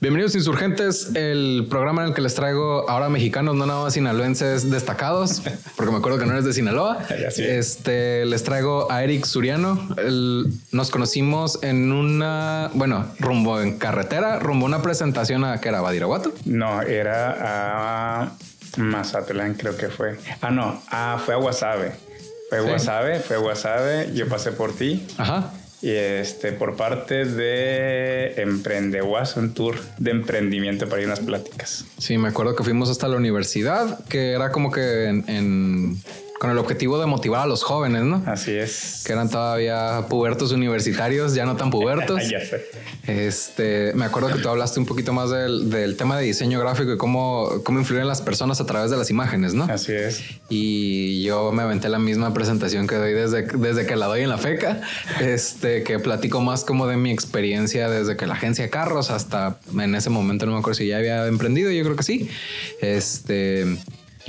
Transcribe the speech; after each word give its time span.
Bienvenidos 0.00 0.34
Insurgentes, 0.34 1.10
el 1.14 1.66
programa 1.68 2.00
en 2.00 2.08
el 2.08 2.14
que 2.14 2.22
les 2.22 2.34
traigo 2.34 2.88
ahora 2.88 3.10
mexicanos, 3.10 3.54
no 3.54 3.66
nada 3.66 3.82
más 3.82 3.92
sinaloenses 3.92 4.70
destacados, 4.70 5.42
porque 5.76 5.92
me 5.92 5.98
acuerdo 5.98 6.18
que 6.18 6.24
no 6.24 6.32
eres 6.32 6.46
de 6.46 6.54
Sinaloa. 6.54 7.04
Este, 7.36 8.24
les 8.24 8.42
traigo 8.42 8.90
a 8.90 9.04
Eric 9.04 9.26
Suriano. 9.26 9.78
nos 10.72 10.90
conocimos 10.90 11.58
en 11.62 11.92
una, 11.92 12.70
bueno, 12.72 13.08
rumbo 13.18 13.60
en 13.60 13.76
carretera, 13.76 14.38
rumbo 14.38 14.64
a 14.64 14.68
una 14.68 14.80
presentación 14.80 15.44
a 15.44 15.60
que 15.60 15.68
era 15.68 15.82
Badiraguato. 15.82 16.32
No, 16.46 16.80
era 16.80 18.22
a 18.22 18.32
Mazatlán, 18.78 19.52
creo 19.52 19.76
que 19.76 19.88
fue. 19.88 20.16
Ah, 20.40 20.50
no, 20.50 20.82
ah, 20.90 21.20
fue 21.22 21.34
a 21.34 21.36
Guasave. 21.36 21.92
Fue 22.48 22.58
a 22.58 22.62
Guasave, 22.62 23.20
fue 23.20 23.36
Guasave, 23.36 24.14
yo 24.14 24.26
pasé 24.28 24.52
por 24.52 24.72
ti. 24.72 25.06
Ajá 25.18 25.52
y 25.82 25.90
este 25.90 26.52
por 26.52 26.76
parte 26.76 27.24
de 27.24 28.34
Emprendeguas, 28.36 29.36
un 29.36 29.54
tour 29.54 29.76
de 29.98 30.10
emprendimiento 30.10 30.88
para 30.88 31.00
ir 31.00 31.06
unas 31.06 31.20
pláticas. 31.20 31.84
Sí, 31.98 32.18
me 32.18 32.28
acuerdo 32.28 32.54
que 32.54 32.64
fuimos 32.64 32.90
hasta 32.90 33.08
la 33.08 33.16
universidad, 33.16 34.04
que 34.06 34.32
era 34.32 34.52
como 34.52 34.70
que 34.70 35.06
en 35.08 35.96
con 36.40 36.50
el 36.50 36.56
objetivo 36.56 36.98
de 36.98 37.04
motivar 37.04 37.42
a 37.42 37.46
los 37.46 37.62
jóvenes, 37.62 38.04
¿no? 38.04 38.22
Así 38.24 38.52
es. 38.52 39.02
Que 39.04 39.12
eran 39.12 39.28
todavía 39.28 40.06
pubertos 40.08 40.52
universitarios, 40.52 41.34
ya 41.34 41.44
no 41.44 41.54
tan 41.54 41.68
pubertos. 41.68 42.26
ya 42.30 42.40
sé. 42.40 42.64
Este, 43.06 43.92
me 43.94 44.06
acuerdo 44.06 44.28
que 44.28 44.38
tú 44.38 44.48
hablaste 44.48 44.80
un 44.80 44.86
poquito 44.86 45.12
más 45.12 45.28
del, 45.28 45.96
tema 45.98 46.16
de 46.16 46.24
diseño 46.24 46.58
gráfico 46.58 46.94
y 46.94 46.96
cómo, 46.96 47.60
cómo 47.62 47.78
influyen 47.78 48.08
las 48.08 48.22
personas 48.22 48.58
a 48.58 48.64
través 48.64 48.90
de 48.90 48.96
las 48.96 49.10
imágenes, 49.10 49.52
¿no? 49.52 49.64
Así 49.64 49.92
es. 49.92 50.22
Y 50.48 51.22
yo 51.24 51.52
me 51.52 51.60
aventé 51.62 51.90
la 51.90 51.98
misma 51.98 52.32
presentación 52.32 52.86
que 52.86 52.94
doy 52.94 53.12
desde, 53.12 53.42
desde 53.42 53.84
que 53.84 53.96
la 53.96 54.06
doy 54.06 54.22
en 54.22 54.30
la 54.30 54.38
FECA, 54.38 54.80
este, 55.20 55.82
que 55.82 55.98
platico 55.98 56.40
más 56.40 56.64
como 56.64 56.86
de 56.86 56.96
mi 56.96 57.10
experiencia 57.10 57.90
desde 57.90 58.16
que 58.16 58.26
la 58.26 58.32
agencia 58.32 58.64
de 58.64 58.70
carros 58.70 59.10
hasta 59.10 59.58
en 59.78 59.94
ese 59.94 60.08
momento 60.08 60.46
no 60.46 60.52
me 60.52 60.60
acuerdo 60.60 60.78
si 60.78 60.86
ya 60.86 60.96
había 60.96 61.26
emprendido, 61.26 61.70
yo 61.70 61.84
creo 61.84 61.96
que 61.96 62.02
sí. 62.02 62.30
Este, 62.80 63.76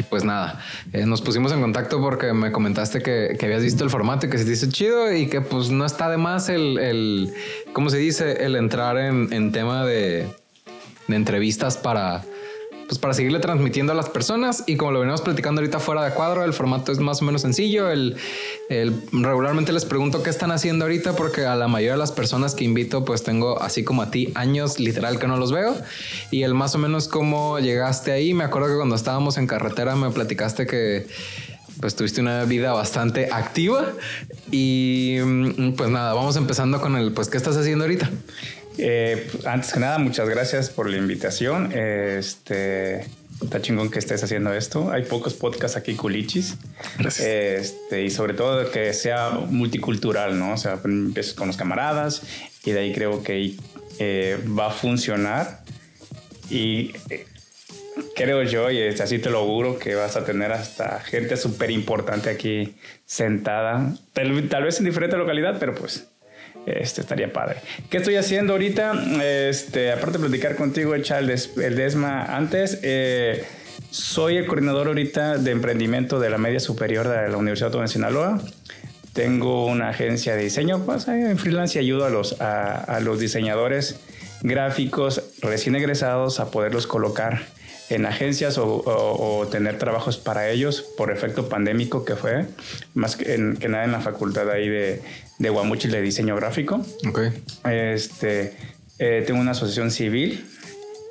y 0.02 0.04
pues 0.04 0.24
nada, 0.24 0.60
eh, 0.94 1.06
nos 1.06 1.22
pusimos 1.22 1.52
en 1.52 1.62
contacto 1.62 2.02
porque 2.02 2.34
me 2.34 2.52
comentaste 2.52 3.02
que, 3.02 3.38
habías 3.42 3.62
visto 3.62 3.84
el 3.84 3.90
formato 3.90 4.26
y 4.26 4.30
que 4.30 4.38
se 4.38 4.46
dice 4.46 4.68
chido 4.70 5.14
y 5.14 5.28
que 5.28 5.42
pues 5.42 5.70
no 5.70 5.86
está 5.86 6.10
de 6.10 6.18
más 6.18 6.50
el, 6.50 6.80
el 6.80 7.34
¿cómo 7.74 7.90
se 7.90 7.98
dice? 7.98 8.44
El 8.46 8.56
entrar 8.56 8.98
en, 8.98 9.32
en 9.32 9.52
tema 9.52 9.86
de, 9.86 10.28
de 11.08 11.16
entrevistas 11.16 11.78
para, 11.78 12.24
pues 12.92 13.00
para 13.00 13.14
seguirle 13.14 13.39
transmitiendo 13.39 13.94
a 13.94 13.95
las 13.95 14.09
personas 14.09 14.66
y 14.67 14.75
como 14.75 14.92
lo 14.92 15.00
venimos 15.00 15.22
platicando 15.22 15.61
ahorita 15.61 15.80
fuera 15.80 16.03
de 16.03 16.14
cuadro, 16.14 16.44
el 16.44 16.52
formato 16.52 16.92
es 16.92 17.00
más 17.00 17.22
o 17.22 17.25
menos 17.25 17.42
sencillo. 17.42 17.89
El, 17.89 18.17
regularmente 19.14 19.72
les 19.72 19.86
pregunto 19.86 20.22
qué 20.23 20.30
están 20.30 20.52
haciendo 20.52 20.84
ahorita 20.84 21.16
porque 21.16 21.45
a 21.45 21.56
la 21.56 21.69
mayoría 21.69 21.94
de 21.94 22.00
las 22.00 22.12
personas 22.12 22.53
que 22.53 22.66
invito 22.66 23.06
pues 23.06 23.23
tengo 23.23 23.62
así 23.62 23.86
como 23.86 24.02
a 24.02 24.12
ti 24.12 24.34
años 24.36 24.78
literal 24.78 25.19
que 25.19 25.28
no 25.28 25.38
los 25.38 25.53
veo 25.53 25.73
y 26.31 26.44
el 26.44 26.53
más 26.53 26.75
o 26.75 26.80
menos 26.80 27.08
cómo 27.08 27.59
llegaste 27.59 28.12
ahí. 28.12 28.34
Me 28.34 28.44
acuerdo 28.44 28.67
que 28.67 28.75
cuando 28.75 28.97
estábamos 28.97 29.38
en 29.38 29.47
carretera 29.47 29.95
me 29.95 30.09
platicaste 30.09 30.67
que 30.67 31.08
pues 31.80 31.95
tuviste 31.95 32.19
una 32.19 32.44
vida 32.44 32.73
bastante 32.73 33.30
activa 33.31 33.94
y 34.52 35.16
mm, 35.23 35.75
pues 35.78 35.89
nada, 35.89 36.14
vamos 36.14 36.36
empezando 36.36 36.81
con 36.81 36.97
el 36.97 37.14
pues 37.14 37.30
qué 37.30 37.38
estás 37.38 37.56
haciendo 37.56 37.86
ahorita. 37.86 38.09
Eh, 38.78 39.30
antes 39.46 39.74
que 39.74 39.80
nada, 39.80 39.98
muchas 39.98 40.28
gracias 40.30 40.70
por 40.70 40.90
la 40.90 40.98
invitación. 40.98 41.72
Este, 41.72 43.06
está 43.44 43.62
chingón 43.62 43.90
que 43.90 44.00
estés 44.00 44.24
haciendo 44.24 44.54
esto. 44.54 44.92
Hay 44.92 45.04
pocos 45.04 45.34
podcasts 45.34 45.78
aquí 45.78 45.96
culichis. 45.96 46.58
Gracias. 46.98 47.28
Este, 47.28 48.04
y 48.04 48.10
sobre 48.10 48.34
todo 48.34 48.72
que 48.72 48.94
sea 48.94 49.30
multicultural, 49.32 50.38
¿no? 50.40 50.54
O 50.54 50.58
sea, 50.58 50.80
empieces 50.84 51.34
con 51.34 51.48
los 51.48 51.58
camaradas 51.58 52.24
y 52.64 52.72
de 52.72 52.80
ahí 52.80 52.94
creo 52.94 53.24
que 53.24 53.56
eh, 54.00 54.40
va 54.58 54.68
a 54.68 54.72
funcionar. 54.72 55.62
Y 56.50 56.94
eh, 57.10 57.26
creo 58.16 58.44
yo, 58.44 58.70
y 58.72 58.88
así 58.88 59.20
te 59.20 59.30
lo 59.30 59.40
auguro, 59.40 59.80
que 59.80 59.96
vas 59.96 60.16
a 60.16 60.26
tener 60.26 60.52
hasta 60.52 61.00
gente 61.00 61.38
súper 61.38 61.72
importante 61.72 62.30
aquí 62.30 62.76
sentada, 63.06 63.94
tal, 64.14 64.64
vez 64.64 64.80
en 64.80 64.86
diferente 64.86 65.18
localidad, 65.18 65.58
pero 65.60 65.76
pues 65.76 66.11
este 66.66 67.02
estaría 67.02 67.32
padre. 67.32 67.58
¿Qué 67.90 67.98
estoy 67.98 68.16
haciendo 68.16 68.54
ahorita? 68.54 68.94
Este, 69.24 69.92
aparte 69.92 70.18
de 70.18 70.20
platicar 70.20 70.56
contigo, 70.56 70.96
echar 70.96 71.24
el, 71.24 71.76
DESMA 71.76 72.36
antes, 72.36 72.80
eh, 72.84 73.46
soy 73.90 74.38
el 74.38 74.46
coordinador 74.46 74.88
ahorita 74.88 75.38
de 75.38 75.52
emprendimiento 75.52 76.20
de 76.20 76.30
la 76.30 76.38
media 76.38 76.60
superior 76.60 77.08
de 77.08 77.30
la 77.30 77.38
Universidad 77.38 77.68
Autónoma 77.68 77.88
de 77.88 77.94
Sinaloa. 77.94 78.42
Tengo 79.14 79.66
una 79.66 79.90
agencia 79.90 80.36
de 80.36 80.44
diseño, 80.44 80.86
pues 80.86 81.08
en 81.08 81.38
freelance 81.38 81.78
y 81.78 81.82
ayudo 81.82 82.06
a 82.06 82.10
los, 82.10 82.40
a 82.40 83.00
los 83.02 83.20
diseñadores 83.20 84.00
gráficos 84.42 85.22
recién 85.42 85.76
egresados 85.76 86.40
a 86.40 86.50
poderlos 86.50 86.88
colocar 86.88 87.42
en 87.91 88.06
agencias 88.06 88.57
o, 88.57 89.47
tener 89.52 89.78
trabajos 89.78 90.18
para 90.18 90.50
ellos 90.50 90.81
por 90.97 91.12
efecto 91.12 91.50
pandémico 91.50 92.06
que 92.06 92.16
fue, 92.16 92.46
más 92.94 93.16
que, 93.18 93.38
nada 93.38 93.84
en 93.84 93.91
la 93.91 94.00
facultad 94.00 94.50
ahí 94.50 94.69
de, 94.69 95.02
de 95.40 95.50
Guamuchil 95.50 95.91
de 95.91 96.01
diseño 96.01 96.35
gráfico. 96.35 96.85
Ok. 97.07 97.19
Este, 97.66 98.53
eh, 98.97 99.24
tengo 99.28 99.41
una 99.41 99.51
asociación 99.51 99.91
civil 99.91 100.46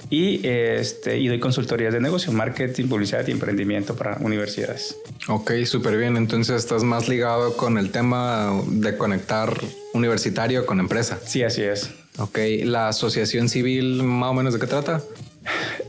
y, 0.08 0.40
este, 0.46 1.19
y 1.19 1.28
doy 1.28 1.38
consultorías 1.38 1.92
de 1.92 2.00
negocio, 2.00 2.32
marketing, 2.32 2.88
publicidad 2.88 3.26
y 3.28 3.32
emprendimiento 3.32 3.94
para 3.94 4.16
universidades. 4.16 4.96
Ok, 5.28 5.52
súper 5.64 5.98
bien. 5.98 6.16
Entonces 6.16 6.56
estás 6.56 6.82
más 6.82 7.08
ligado 7.08 7.56
con 7.56 7.76
el 7.76 7.90
tema 7.90 8.62
de 8.69 8.96
conectar 8.96 9.54
universitario 9.92 10.64
con 10.64 10.80
empresa. 10.80 11.19
Sí, 11.26 11.42
así 11.42 11.62
es. 11.62 11.90
Ok, 12.19 12.38
¿la 12.64 12.88
asociación 12.88 13.48
civil 13.48 14.02
más 14.02 14.30
o 14.30 14.34
menos 14.34 14.54
de 14.54 14.60
qué 14.60 14.66
trata? 14.66 15.02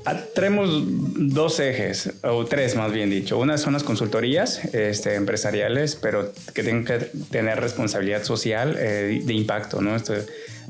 Ah, 0.03 0.15
tenemos 0.33 0.83
dos 0.83 1.59
ejes, 1.59 2.11
o 2.23 2.45
tres 2.45 2.75
más 2.75 2.91
bien 2.91 3.09
dicho. 3.09 3.37
Una 3.37 3.57
son 3.57 3.73
las 3.73 3.83
consultorías 3.83 4.65
este, 4.73 5.15
empresariales, 5.15 5.95
pero 5.95 6.33
que 6.53 6.63
tienen 6.63 6.85
que 6.85 6.97
tener 7.29 7.59
responsabilidad 7.59 8.23
social 8.23 8.75
eh, 8.79 9.21
de 9.23 9.33
impacto. 9.33 9.79
¿no? 9.79 9.95
Este, 9.95 10.25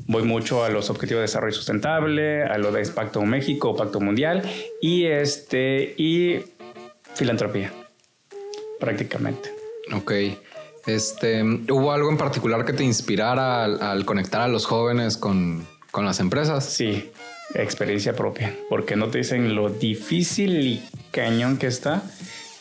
voy 0.06 0.24
mucho 0.24 0.64
a 0.64 0.68
los 0.68 0.90
objetivos 0.90 1.20
de 1.20 1.22
desarrollo 1.22 1.54
sustentable, 1.54 2.42
a 2.42 2.58
lo 2.58 2.72
de 2.72 2.86
Pacto 2.88 3.22
México, 3.22 3.74
Pacto 3.74 4.00
Mundial 4.00 4.42
y, 4.82 5.06
este, 5.06 5.94
y 5.96 6.44
filantropía, 7.14 7.72
prácticamente. 8.78 9.50
Ok. 9.94 10.12
Este, 10.86 11.42
¿Hubo 11.42 11.92
algo 11.92 12.10
en 12.10 12.18
particular 12.18 12.64
que 12.66 12.72
te 12.72 12.84
inspirara 12.84 13.64
al, 13.64 14.04
conectar 14.04 14.42
a 14.42 14.48
los 14.48 14.66
jóvenes 14.66 15.16
con, 15.16 15.66
con 15.90 16.04
las 16.04 16.20
empresas? 16.20 16.64
Sí, 16.64 17.10
experiencia 17.54 18.14
propia, 18.14 18.54
porque 18.68 18.96
no 18.96 19.08
te 19.08 19.18
dicen 19.18 19.54
lo 19.54 19.68
difícil 19.68 20.60
y 20.60 20.82
cañón 21.10 21.58
que 21.58 21.66
está 21.66 22.02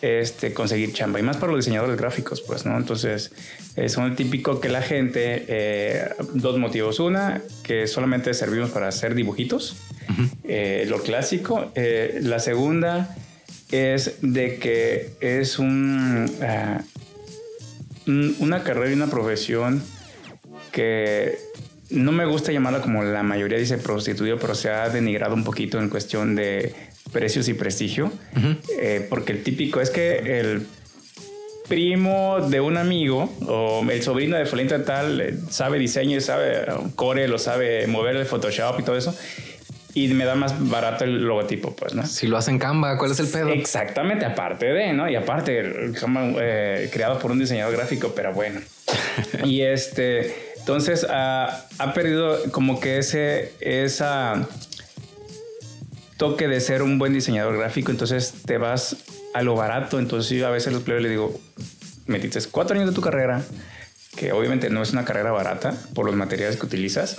este, 0.02 0.54
conseguir 0.54 0.94
chamba, 0.94 1.20
y 1.20 1.24
más 1.24 1.38
para 1.38 1.52
los 1.52 1.64
diseñadores 1.64 1.98
gráficos, 1.98 2.42
pues, 2.42 2.66
¿no? 2.66 2.76
Entonces, 2.76 3.32
es 3.76 3.98
un 3.98 4.16
típico 4.16 4.60
que 4.60 4.70
la 4.70 4.82
gente, 4.82 5.46
eh, 5.48 6.10
dos 6.34 6.58
motivos. 6.58 7.00
Una, 7.00 7.42
que 7.64 7.88
solamente 7.88 8.34
servimos 8.34 8.72
para 8.72 8.88
hacer 8.88 9.14
dibujitos, 9.14 9.78
eh, 10.44 10.86
lo 10.90 11.02
clásico. 11.04 11.72
Eh, 11.76 12.20
la 12.24 12.40
segunda 12.40 13.16
es 13.72 14.18
de 14.22 14.58
que 14.58 15.12
es 15.22 15.60
un, 15.60 16.30
ah, 16.42 16.82
una 18.08 18.64
carrera 18.64 18.90
y 18.90 18.94
una 18.94 19.08
profesión 19.08 19.84
que 20.72 21.38
no 21.92 22.12
me 22.12 22.26
gusta 22.26 22.52
llamarla 22.52 22.82
como 22.82 23.04
la 23.04 23.24
mayoría 23.24 23.58
dice 23.58 23.78
prostituido, 23.78 24.38
pero 24.38 24.56
se 24.56 24.70
ha 24.70 24.90
denigrado 24.90 25.36
un 25.36 25.44
poquito 25.44 25.80
en 25.80 25.90
cuestión 25.90 26.36
de 26.36 26.74
precios 27.12 27.48
y 27.50 27.54
prestigio, 27.54 28.12
eh, 28.80 29.06
porque 29.10 29.34
el 29.34 29.44
típico 29.44 29.82
es 29.82 29.90
que 29.90 30.40
el 30.40 30.66
primo 31.68 32.40
de 32.50 32.60
un 32.60 32.78
amigo 32.78 33.34
o 33.48 33.82
el 33.90 34.04
sobrino 34.04 34.38
de 34.38 34.46
Flint 34.46 34.74
tal 34.86 35.22
eh, 35.22 35.38
sabe 35.50 35.80
diseño, 35.80 36.20
sabe 36.20 36.66
core, 36.96 37.28
lo 37.28 37.38
sabe 37.38 37.88
mover 37.88 38.18
el 38.18 38.26
Photoshop 38.26 38.80
y 38.80 38.84
todo 38.84 38.98
eso. 38.98 39.16
Y 39.94 40.08
me 40.10 40.24
da 40.24 40.36
más 40.36 40.70
barato 40.70 41.04
el 41.04 41.22
logotipo, 41.24 41.76
pues, 41.76 41.94
¿no? 41.94 42.06
Si 42.06 42.28
lo 42.28 42.38
hacen 42.38 42.60
Canva, 42.60 42.98
¿cuál 42.98 43.12
es 43.12 43.20
el 43.20 43.28
pedo? 43.28 43.50
Exactamente, 43.50 44.26
aparte 44.26 44.68
de, 44.68 44.94
¿no? 44.94 45.10
Y 45.10 45.16
aparte, 45.18 45.62
eh, 45.62 46.90
creado 46.92 47.20
por 47.20 47.32
un 47.32 47.40
diseñador 47.40 47.74
gráfico, 47.76 48.14
pero 48.16 48.34
bueno. 48.34 48.62
y 49.44 49.62
este, 49.62 50.51
entonces 50.62 51.08
ha, 51.10 51.68
perdido 51.96 52.38
como 52.52 52.80
que 52.80 53.00
ese 53.00 53.54
esa 53.60 54.48
toque 56.18 56.48
de 56.48 56.62
ser 56.62 56.84
un 56.84 57.00
buen 57.00 57.14
diseñador 57.14 57.58
gráfico, 57.58 57.90
entonces 57.90 58.36
te 58.46 58.60
vas 58.60 58.98
a 59.34 59.42
lo 59.42 59.56
barato. 59.56 59.98
Entonces 59.98 60.38
yo 60.38 60.46
a 60.46 60.52
veces 60.52 60.72
los 60.72 60.84
plebes 60.84 61.02
le 61.02 61.10
digo, 61.10 61.40
metiste 62.06 62.40
cuatro 62.52 62.76
años 62.76 62.90
de 62.90 62.96
tu 62.96 63.02
carrera, 63.02 63.44
que 64.16 64.32
obviamente 64.34 64.70
no 64.70 64.84
es 64.84 64.92
una 64.92 65.04
carrera 65.04 65.32
barata 65.32 65.76
por 65.96 66.06
los 66.06 66.16
materiales 66.16 66.58
que 66.58 66.66
utilizas 66.68 67.18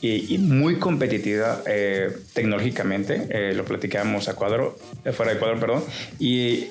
y, 0.00 0.38
muy 0.38 0.78
competitiva 0.78 1.60
eh, 1.66 2.10
tecnológicamente. 2.32 3.26
Eh, 3.28 3.52
lo 3.54 3.66
platicamos 3.66 4.28
a 4.28 4.34
cuadro, 4.34 4.78
fuera 5.12 5.34
de 5.34 5.38
cuadro, 5.38 5.60
perdón. 5.60 5.84
Y 6.18 6.68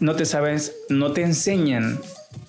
no 0.00 0.16
te 0.16 0.24
sabes, 0.24 0.76
no 0.88 1.12
te 1.12 1.22
enseñan 1.22 2.00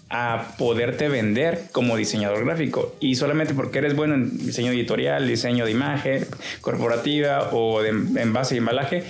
a 0.10 0.56
poderte 0.58 1.08
vender 1.08 1.66
como 1.72 1.96
diseñador 1.96 2.44
gráfico 2.44 2.96
y 3.00 3.16
solamente 3.16 3.54
porque 3.54 3.78
eres 3.78 3.96
bueno 3.96 4.16
en 4.16 4.38
diseño 4.38 4.72
editorial, 4.72 5.28
diseño 5.28 5.66
de 5.66 5.72
imagen 5.72 6.26
corporativa 6.62 7.50
o 7.54 7.82
de 7.82 7.90
envase 7.90 8.56
y 8.56 8.58
embalaje 8.58 9.04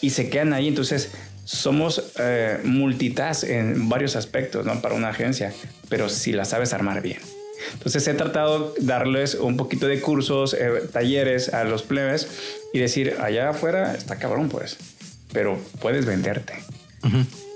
y 0.00 0.10
se 0.10 0.28
quedan 0.28 0.52
ahí. 0.52 0.68
Entonces, 0.68 1.12
somos 1.44 2.12
eh, 2.18 2.60
multitask 2.64 3.44
en 3.44 3.88
varios 3.88 4.16
aspectos 4.16 4.66
¿no? 4.66 4.82
para 4.82 4.94
una 4.94 5.08
agencia, 5.08 5.52
pero 5.88 6.10
si 6.10 6.32
la 6.32 6.44
sabes 6.44 6.74
armar 6.74 7.00
bien. 7.00 7.20
Entonces 7.72 8.06
he 8.06 8.14
tratado 8.14 8.74
de 8.74 8.86
darles 8.86 9.34
un 9.34 9.56
poquito 9.56 9.88
de 9.88 10.00
cursos, 10.00 10.54
eh, 10.54 10.82
talleres 10.92 11.52
a 11.54 11.64
los 11.64 11.82
plebes 11.82 12.28
y 12.72 12.78
decir, 12.78 13.16
allá 13.20 13.48
afuera 13.50 13.94
está 13.94 14.18
cabrón 14.18 14.48
pues, 14.50 14.76
pero 15.32 15.58
puedes 15.80 16.04
venderte. 16.04 16.52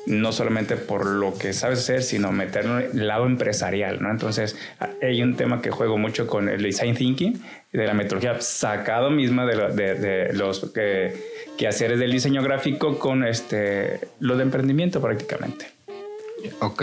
No 0.06 0.32
solamente 0.32 0.76
por 0.76 1.06
lo 1.06 1.36
que 1.38 1.52
sabes 1.52 1.78
hacer, 1.78 2.02
sino 2.02 2.32
meterlo 2.32 2.80
en 2.80 2.98
el 2.98 3.06
lado 3.06 3.26
empresarial, 3.26 4.02
¿no? 4.02 4.10
Entonces 4.10 4.56
hay 5.00 5.22
un 5.22 5.36
tema 5.36 5.62
que 5.62 5.70
juego 5.70 5.96
mucho 5.98 6.26
con 6.26 6.48
el 6.48 6.62
design 6.62 6.96
thinking, 6.96 7.40
de 7.72 7.86
la 7.86 7.94
metodología 7.94 8.40
sacado 8.40 9.10
misma 9.10 9.46
de, 9.46 9.94
de, 9.94 10.32
los 10.32 10.70
que, 10.72 11.14
quehaceres 11.56 11.98
del 11.98 12.12
diseño 12.12 12.42
gráfico 12.42 12.98
con 12.98 13.24
este, 13.24 14.00
lo 14.20 14.36
de 14.36 14.42
emprendimiento 14.42 15.00
prácticamente. 15.00 15.66
Ok. 16.60 16.82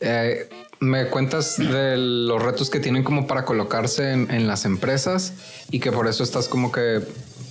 Eh, 0.00 0.48
me 0.80 1.06
cuentas 1.06 1.56
de 1.58 1.96
los 1.96 2.42
retos 2.42 2.70
que 2.70 2.80
tienen 2.80 3.02
como 3.02 3.26
para 3.26 3.44
colocarse 3.44 4.12
en, 4.12 4.46
las 4.46 4.64
empresas 4.64 5.34
y 5.70 5.80
que 5.80 5.90
por 5.90 6.06
eso 6.06 6.22
estás 6.22 6.48
como 6.48 6.70
que 6.70 7.00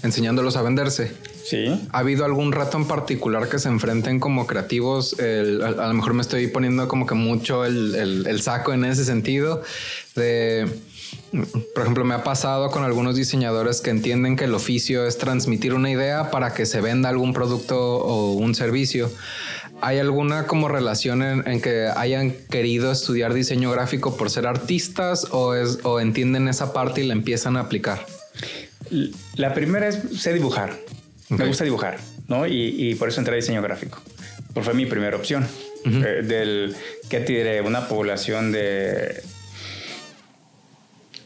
enseñándolos 0.07 0.57
a 0.57 0.61
venderse. 0.63 1.11
Sí. 1.45 1.87
¿Ha 1.91 1.99
habido 1.99 2.25
algún 2.25 2.51
reto 2.51 2.77
en 2.77 2.87
particular 2.87 3.47
que 3.47 3.59
se 3.59 3.69
enfrenten 3.69 4.19
como 4.19 4.47
creativos? 4.47 5.15
a, 5.19 5.87
lo 5.87 5.93
mejor 5.93 6.13
me 6.13 6.21
estoy 6.21 6.47
poniendo 6.47 6.87
como 6.87 7.05
que 7.05 7.15
mucho 7.15 7.63
el, 7.63 8.41
saco 8.41 8.73
en 8.73 8.85
ese 8.85 9.05
sentido 9.05 9.61
de... 10.15 10.67
Por 11.31 11.83
ejemplo, 11.83 12.03
me 12.03 12.15
ha 12.15 12.23
pasado 12.23 12.69
con 12.69 12.83
algunos 12.83 13.15
diseñadores 13.15 13.81
que 13.81 13.91
entienden 13.91 14.35
que 14.35 14.45
el 14.45 14.53
oficio 14.53 15.05
es 15.05 15.17
transmitir 15.17 15.73
una 15.73 15.89
idea 15.89 16.31
para 16.31 16.53
que 16.53 16.65
se 16.65 16.81
venda 16.81 17.09
algún 17.09 17.33
producto 17.33 17.97
o 17.97 18.33
un 18.33 18.55
servicio 18.55 19.09
¿Hay 19.79 19.99
alguna 19.99 20.47
como 20.47 20.67
relación 20.67 21.21
en, 21.21 21.61
que 21.61 21.87
hayan 21.95 22.31
querido 22.31 22.91
estudiar 22.91 23.33
diseño 23.33 23.71
gráfico 23.71 24.17
por 24.17 24.31
ser 24.31 24.47
artistas 24.47 25.27
o, 25.31 25.53
es, 25.53 25.79
o 25.83 25.99
entienden 25.99 26.47
esa 26.47 26.73
parte 26.73 27.03
y 27.03 27.07
la 27.07 27.13
empiezan 27.13 27.57
a 27.57 27.61
aplicar? 27.61 28.03
La 29.35 29.53
primera 29.53 29.87
es 29.87 29.99
sé 30.19 30.33
dibujar. 30.33 30.77
Me 31.29 31.45
gusta 31.45 31.63
dibujar, 31.63 31.97
¿no? 32.27 32.47
Y, 32.47 32.95
por 32.95 33.09
eso 33.09 33.19
entré 33.19 33.33
a 33.33 33.35
diseño 33.35 33.61
gráfico. 33.61 34.01
Porque 34.53 34.65
fue 34.65 34.73
mi 34.73 34.85
primera 34.85 35.15
opción. 35.15 35.45
Eh, 35.85 36.23
del, 36.23 36.75
¿qué 37.09 37.19
te 37.19 37.33
diré? 37.33 37.61
Una 37.61 37.87
población 37.87 38.51
de 38.51 39.21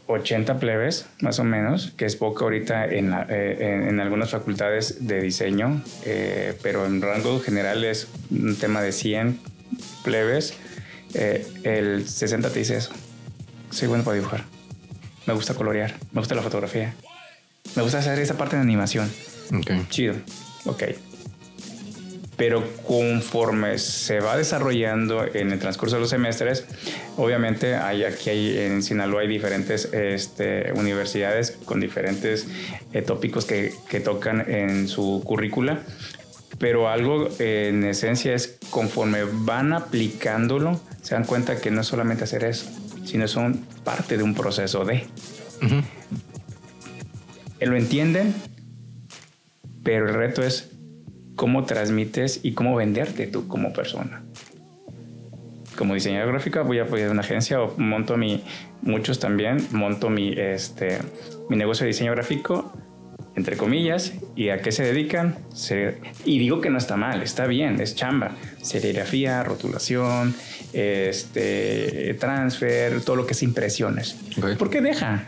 80 0.07 0.59
plebes, 0.59 1.05
más 1.21 1.39
o 1.39 1.43
menos, 1.43 1.93
que 1.97 2.05
es 2.05 2.15
poco 2.15 2.43
ahorita 2.43 2.85
en, 2.85 3.13
eh, 3.29 3.87
en, 3.89 3.99
algunas 3.99 4.31
facultades 4.31 5.07
de 5.07 5.21
diseño, 5.21 5.81
eh, 6.05 6.57
pero 6.61 6.85
en 6.85 7.01
rango 7.01 7.39
general 7.39 7.83
es 7.83 8.07
un 8.29 8.55
tema 8.55 8.81
de 8.81 8.91
100 8.91 9.39
plebes. 10.03 10.55
El 11.13 12.07
60 12.07 12.49
te 12.49 12.59
dice 12.59 12.77
eso. 12.77 12.91
Soy 13.69 13.87
bueno 13.87 14.03
para 14.03 14.15
dibujar. 14.15 14.45
Me 15.25 15.33
gusta 15.33 15.53
colorear. 15.53 15.95
Me 16.11 16.21
gusta 16.21 16.35
la 16.35 16.41
fotografía. 16.41 16.93
Me 17.75 17.83
gusta 17.83 17.99
hacer 17.99 18.19
esa 18.19 18.37
parte 18.37 18.55
de 18.55 18.61
animación. 18.61 19.11
Okay. 19.51 19.85
Chido. 19.89 20.15
Ok 20.65 20.83
pero 22.41 22.63
conforme 22.87 23.77
se 23.77 24.19
va 24.19 24.35
desarrollando 24.35 25.23
en 25.31 25.51
el 25.51 25.59
transcurso 25.59 25.97
de 25.97 26.01
los 26.01 26.09
semestres, 26.09 26.65
obviamente 27.15 27.75
hay 27.75 28.03
aquí 28.03 28.31
hay, 28.31 28.57
en 28.57 28.81
Sinaloa 28.81 29.21
hay 29.21 29.27
diferentes 29.27 29.85
este, 29.93 30.73
universidades 30.73 31.51
con 31.65 31.79
diferentes 31.79 32.47
eh, 32.93 33.03
tópicos 33.03 33.45
que, 33.45 33.71
que, 33.87 33.99
tocan 33.99 34.49
en 34.49 34.87
su 34.87 35.21
currícula, 35.23 35.83
pero 36.57 36.89
algo 36.89 37.29
en 37.37 37.83
esencia 37.83 38.33
es 38.33 38.57
conforme 38.71 39.19
van 39.23 39.71
aplicándolo, 39.73 40.81
se 41.03 41.13
dan 41.13 41.25
cuenta 41.25 41.61
que 41.61 41.69
no 41.69 41.81
es 41.81 41.87
solamente 41.87 42.23
hacer 42.23 42.43
eso, 42.43 42.65
sino 43.05 43.27
son 43.27 43.67
parte 43.83 44.17
de 44.17 44.23
un 44.23 44.33
proceso 44.33 44.83
de. 44.83 45.05
Lo 47.61 47.75
entienden, 47.75 48.33
pero 49.83 50.07
el 50.07 50.15
reto 50.15 50.43
es 50.43 50.71
cómo 51.35 51.63
transmites 51.63 52.39
y 52.43 52.53
cómo 52.53 52.75
venderte 52.75 53.27
tú 53.27 53.47
como 53.47 53.71
persona. 53.71 54.23
Como 55.77 55.93
diseñador 55.93 56.33
gráfica 56.33 56.63
voy 56.63 56.79
a 56.79 56.83
apoyar 56.83 57.11
una 57.11 57.21
agencia 57.21 57.61
o 57.61 57.77
monto 57.77 58.17
mi, 58.17 58.43
muchos 58.81 59.19
también, 59.19 59.65
monto 59.71 60.09
mi, 60.09 60.33
este, 60.33 60.99
mi 61.49 61.55
negocio 61.55 61.85
de 61.85 61.89
diseño 61.89 62.11
gráfico 62.11 62.73
entre 63.35 63.55
comillas, 63.57 64.13
y 64.35 64.49
a 64.49 64.61
qué 64.61 64.71
se 64.71 64.83
dedican. 64.83 65.37
y 66.25 66.39
digo 66.39 66.61
que 66.61 66.69
no 66.69 66.77
está 66.77 66.97
mal, 66.97 67.21
está 67.21 67.47
bien, 67.47 67.79
es 67.79 67.95
chamba. 67.95 68.35
Serigrafía, 68.61 69.43
rotulación, 69.43 70.35
este, 70.73 72.15
transfer, 72.19 73.01
todo 73.01 73.15
lo 73.15 73.25
que 73.25 73.33
es 73.33 73.43
impresiones. 73.43 74.15
¿Por 74.57 74.69
qué 74.69 74.81
deja? 74.81 75.27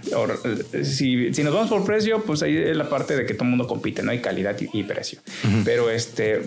si, 0.84 1.34
si, 1.34 1.44
nos 1.44 1.54
vamos 1.54 1.70
por 1.70 1.86
precio, 1.86 2.24
pues 2.24 2.44
ahí 2.44 2.56
es 2.58 2.76
la 2.76 2.90
parte 2.90 3.16
de 3.16 3.26
que 3.26 3.34
todo 3.34 3.46
el 3.46 3.52
mundo 3.52 3.68
compite, 3.68 4.04
no 4.04 4.12
hay 4.12 4.20
calidad 4.20 4.56
y, 4.60 4.84
precio. 4.84 5.20
Pero 5.64 5.90
este, 5.90 6.42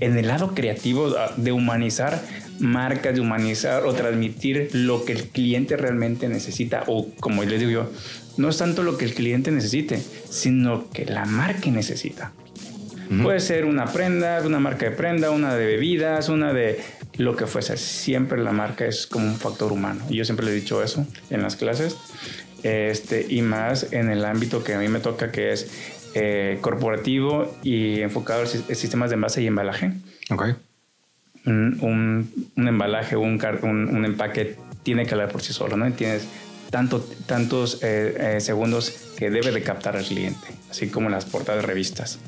en 0.00 0.18
el 0.18 0.26
lado 0.26 0.54
creativo 0.54 1.08
ah, 1.16 1.32
de 1.36 1.52
humanizar 1.52 2.20
marcas, 2.60 3.14
de 3.14 3.20
humanizar 3.20 3.84
o 3.84 3.92
transmitir 3.94 4.70
lo 4.72 5.04
que 5.04 5.12
el 5.12 5.24
cliente 5.24 5.76
realmente 5.76 6.28
necesita, 6.28 6.84
o 6.86 7.08
como 7.20 7.42
les 7.44 7.60
digo 7.60 7.70
yo, 7.70 7.90
no 8.36 8.48
es 8.48 8.58
tanto 8.58 8.82
lo 8.82 8.96
que 8.96 9.04
el 9.04 9.14
cliente 9.14 9.50
necesite, 9.50 10.00
sino 10.28 10.88
que 10.90 11.04
la 11.06 11.24
marca 11.26 11.70
necesita. 11.70 12.32
Puede 13.22 13.40
ser 13.40 13.64
una 13.64 13.86
prenda, 13.86 14.40
una 14.46 14.60
marca 14.60 14.88
de 14.88 14.92
prenda, 14.92 15.32
una 15.32 15.56
de 15.56 15.66
bebidas, 15.66 16.28
una 16.28 16.52
de 16.52 16.80
lo 17.16 17.34
que 17.34 17.46
fuese. 17.46 17.76
Siempre 17.76 18.40
la 18.40 18.52
marca 18.52 18.86
es 18.86 19.08
como 19.08 19.26
un 19.26 19.36
factor 19.36 19.72
humano. 19.72 20.00
Y 20.08 20.16
yo 20.16 20.24
siempre 20.24 20.46
le 20.46 20.52
he 20.52 20.54
dicho 20.54 20.80
eso 20.80 21.04
en 21.28 21.42
las 21.42 21.56
clases. 21.56 21.96
Este, 22.62 23.26
y 23.28 23.42
más 23.42 23.92
en 23.92 24.10
el 24.10 24.24
ámbito 24.24 24.62
que 24.62 24.74
a 24.74 24.78
mí 24.78 24.86
me 24.86 25.00
toca, 25.00 25.32
que 25.32 25.50
es 25.50 25.68
eh, 26.14 26.58
corporativo 26.60 27.52
y 27.64 28.00
enfocado 28.00 28.42
en 28.42 28.76
sistemas 28.76 29.10
de 29.10 29.14
envase 29.14 29.42
y 29.42 29.48
embalaje. 29.48 29.92
Ok. 30.30 30.54
Un, 31.46 32.32
un, 32.56 32.68
embalaje, 32.68 33.16
un, 33.16 33.42
un, 33.62 34.04
empaque 34.04 34.56
tiene 34.82 35.06
que 35.06 35.14
hablar 35.14 35.30
por 35.30 35.42
sí 35.42 35.52
solo, 35.52 35.76
¿no? 35.76 35.90
Tienes 35.92 36.26
tanto, 36.70 37.00
tantos 37.26 37.82
eh, 37.82 38.36
eh, 38.36 38.40
segundos 38.40 39.14
que 39.16 39.30
debe 39.30 39.50
de 39.50 39.62
captar 39.62 39.96
al 39.96 40.04
cliente, 40.04 40.48
así 40.70 40.88
como 40.88 41.08
las 41.08 41.24
portadas 41.24 41.62
de 41.62 41.66
revistas. 41.66 42.18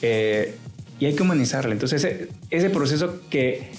Eh, 0.00 0.54
y 1.00 1.06
hay 1.06 1.14
que 1.14 1.22
humanizarle. 1.22 1.72
Entonces, 1.72 2.04
ese, 2.04 2.28
ese, 2.50 2.70
proceso 2.70 3.20
que 3.28 3.70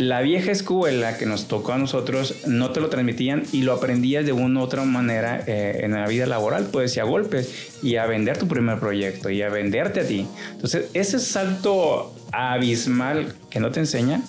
la 0.00 0.22
vieja 0.22 0.50
escuela 0.50 1.18
que 1.18 1.26
nos 1.26 1.46
tocó 1.46 1.74
a 1.74 1.78
nosotros 1.78 2.46
no 2.46 2.70
te 2.70 2.80
lo 2.80 2.88
transmitían 2.88 3.42
y 3.52 3.64
lo 3.64 3.74
aprendías 3.74 4.24
de 4.24 4.32
una 4.32 4.60
u 4.60 4.62
otra 4.62 4.82
manera 4.84 5.44
en 5.46 5.92
la 5.92 6.06
vida 6.06 6.24
laboral, 6.24 6.68
pues, 6.72 6.96
y 6.96 7.00
a 7.00 7.04
golpes, 7.04 7.76
y 7.82 7.96
a 7.96 8.06
vender 8.06 8.38
tu 8.38 8.48
primer 8.48 8.78
proyecto, 8.78 9.28
y 9.28 9.42
a 9.42 9.50
venderte 9.50 10.00
a 10.00 10.06
ti. 10.06 10.26
Entonces, 10.52 10.86
ese 10.94 11.18
salto 11.18 12.14
abismal 12.32 13.34
que 13.50 13.60
no 13.60 13.72
te 13.72 13.80
enseñan, 13.80 14.24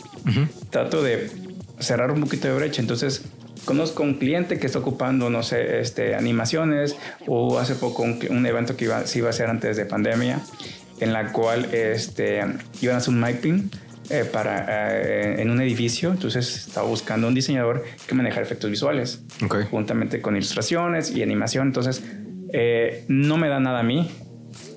trato 0.72 1.02
de 1.02 1.32
cerrar 1.80 2.12
un 2.12 2.20
poquito 2.20 2.50
de 2.50 2.54
brecha. 2.54 2.82
Entonces, 2.82 3.22
conozco 3.64 4.04
un 4.04 4.16
cliente 4.16 4.60
que 4.60 4.68
está 4.68 4.80
ocupando, 4.80 5.30
no 5.30 5.42
sé, 5.42 5.80
este, 5.80 6.16
animaciones 6.16 6.98
o 7.28 7.60
hace 7.60 7.76
poco 7.76 8.04
un, 8.04 8.46
evento 8.46 8.76
que 8.76 8.86
iba, 8.86 9.08
se 9.08 9.20
iba 9.20 9.28
a 9.28 9.30
hacer 9.30 9.50
antes 9.50 9.78
de 9.78 9.86
pandemia 9.86 10.42
en 11.00 11.14
la 11.14 11.32
cual 11.32 11.74
este, 11.74 12.44
iban 12.82 12.96
a 12.96 12.98
hacer 12.98 13.14
un 13.14 13.22
mapping 13.22 13.72
eh, 14.12 14.26
para, 14.26 14.66
eh, 15.02 15.42
en 15.42 15.50
un 15.50 15.62
edificio, 15.62 16.12
entonces 16.12 16.68
estaba 16.68 16.88
buscando 16.88 17.28
un 17.28 17.34
diseñador 17.34 17.84
que 18.08 18.16
manejara 18.16 18.44
efectos 18.44 18.70
visuales, 18.70 19.24
juntamente 19.70 20.22
con 20.22 20.36
ilustraciones 20.36 21.16
y 21.16 21.24
animación, 21.24 21.68
entonces 21.68 22.04
eh, 22.54 23.06
no 23.08 23.38
me 23.38 23.48
da 23.48 23.60
nada 23.60 23.80
a 23.80 23.84
mí, 23.84 24.12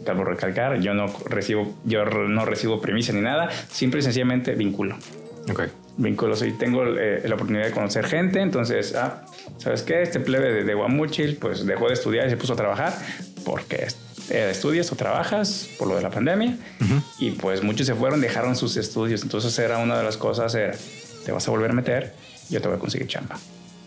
cabe 0.04 0.24
recalcar, 0.24 0.80
yo 0.80 0.94
no 0.94 1.06
recibo, 1.26 1.76
yo 1.84 2.04
no 2.04 2.44
recibo 2.44 2.80
premisa 2.80 3.12
ni 3.12 3.20
nada, 3.20 3.50
simple 3.70 4.00
y 4.00 4.02
sencillamente 4.02 4.54
vinculo. 4.54 4.96
Okay 5.50 5.66
vínculos 5.96 6.42
y 6.42 6.52
tengo 6.52 6.84
eh, 6.86 7.22
la 7.24 7.34
oportunidad 7.34 7.66
de 7.66 7.70
conocer 7.70 8.06
gente, 8.06 8.40
entonces, 8.40 8.94
ah, 8.94 9.24
¿sabes 9.58 9.82
qué? 9.82 10.02
Este 10.02 10.20
plebe 10.20 10.52
de, 10.52 10.64
de 10.64 10.74
Guamuchil 10.74 11.36
pues 11.36 11.64
dejó 11.66 11.88
de 11.88 11.94
estudiar 11.94 12.26
y 12.26 12.30
se 12.30 12.36
puso 12.36 12.54
a 12.54 12.56
trabajar 12.56 12.94
porque 13.44 13.86
eh, 14.30 14.48
estudias 14.50 14.90
o 14.92 14.96
trabajas 14.96 15.68
por 15.78 15.88
lo 15.88 15.96
de 15.96 16.02
la 16.02 16.10
pandemia 16.10 16.56
y 17.18 17.32
pues 17.32 17.62
muchos 17.62 17.86
se 17.86 17.94
fueron, 17.94 18.20
dejaron 18.20 18.56
sus 18.56 18.76
estudios, 18.76 19.22
entonces 19.22 19.58
era 19.58 19.78
una 19.78 19.98
de 19.98 20.04
las 20.04 20.16
cosas, 20.16 20.54
era, 20.54 20.74
te 21.24 21.32
vas 21.32 21.46
a 21.46 21.50
volver 21.50 21.70
a 21.70 21.74
meter, 21.74 22.14
yo 22.50 22.60
te 22.60 22.68
voy 22.68 22.76
a 22.76 22.80
conseguir 22.80 23.06
chamba. 23.06 23.38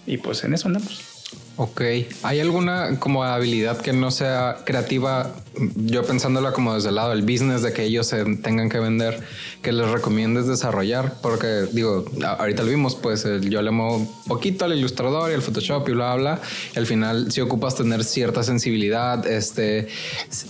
Y 0.05 0.17
pues 0.17 0.43
en 0.43 0.53
eso 0.53 0.67
andamos. 0.67 1.17
Ok, 1.57 1.81
¿hay 2.21 2.39
alguna 2.39 2.99
como 2.99 3.23
habilidad 3.23 3.81
que 3.81 3.91
no 3.91 4.11
sea 4.11 4.59
creativa? 4.63 5.33
Yo 5.75 6.05
pensándola 6.05 6.51
como 6.51 6.75
desde 6.75 6.89
el 6.89 6.95
lado 6.95 7.09
del 7.09 7.23
business, 7.23 7.63
de 7.63 7.73
que 7.73 7.83
ellos 7.83 8.05
se 8.05 8.23
tengan 8.37 8.69
que 8.69 8.79
vender, 8.79 9.19
que 9.67 9.73
les 9.73 9.89
recomiendes 9.89 10.47
desarrollar, 10.47 11.15
porque 11.21 11.65
digo, 11.73 12.05
ahorita 12.23 12.63
lo 12.63 12.69
vimos, 12.69 12.95
pues 12.95 13.27
yo 13.41 13.61
le 13.61 13.69
muevo 13.71 14.07
poquito 14.25 14.63
al 14.63 14.73
ilustrador 14.73 15.29
y 15.29 15.33
al 15.33 15.41
Photoshop 15.41 15.89
y 15.89 15.91
bla, 15.91 16.15
bla, 16.15 16.39
y 16.73 16.79
al 16.79 16.85
final 16.85 17.33
si 17.33 17.41
ocupas 17.41 17.75
tener 17.75 18.05
cierta 18.05 18.43
sensibilidad 18.43 19.27
este, 19.27 19.89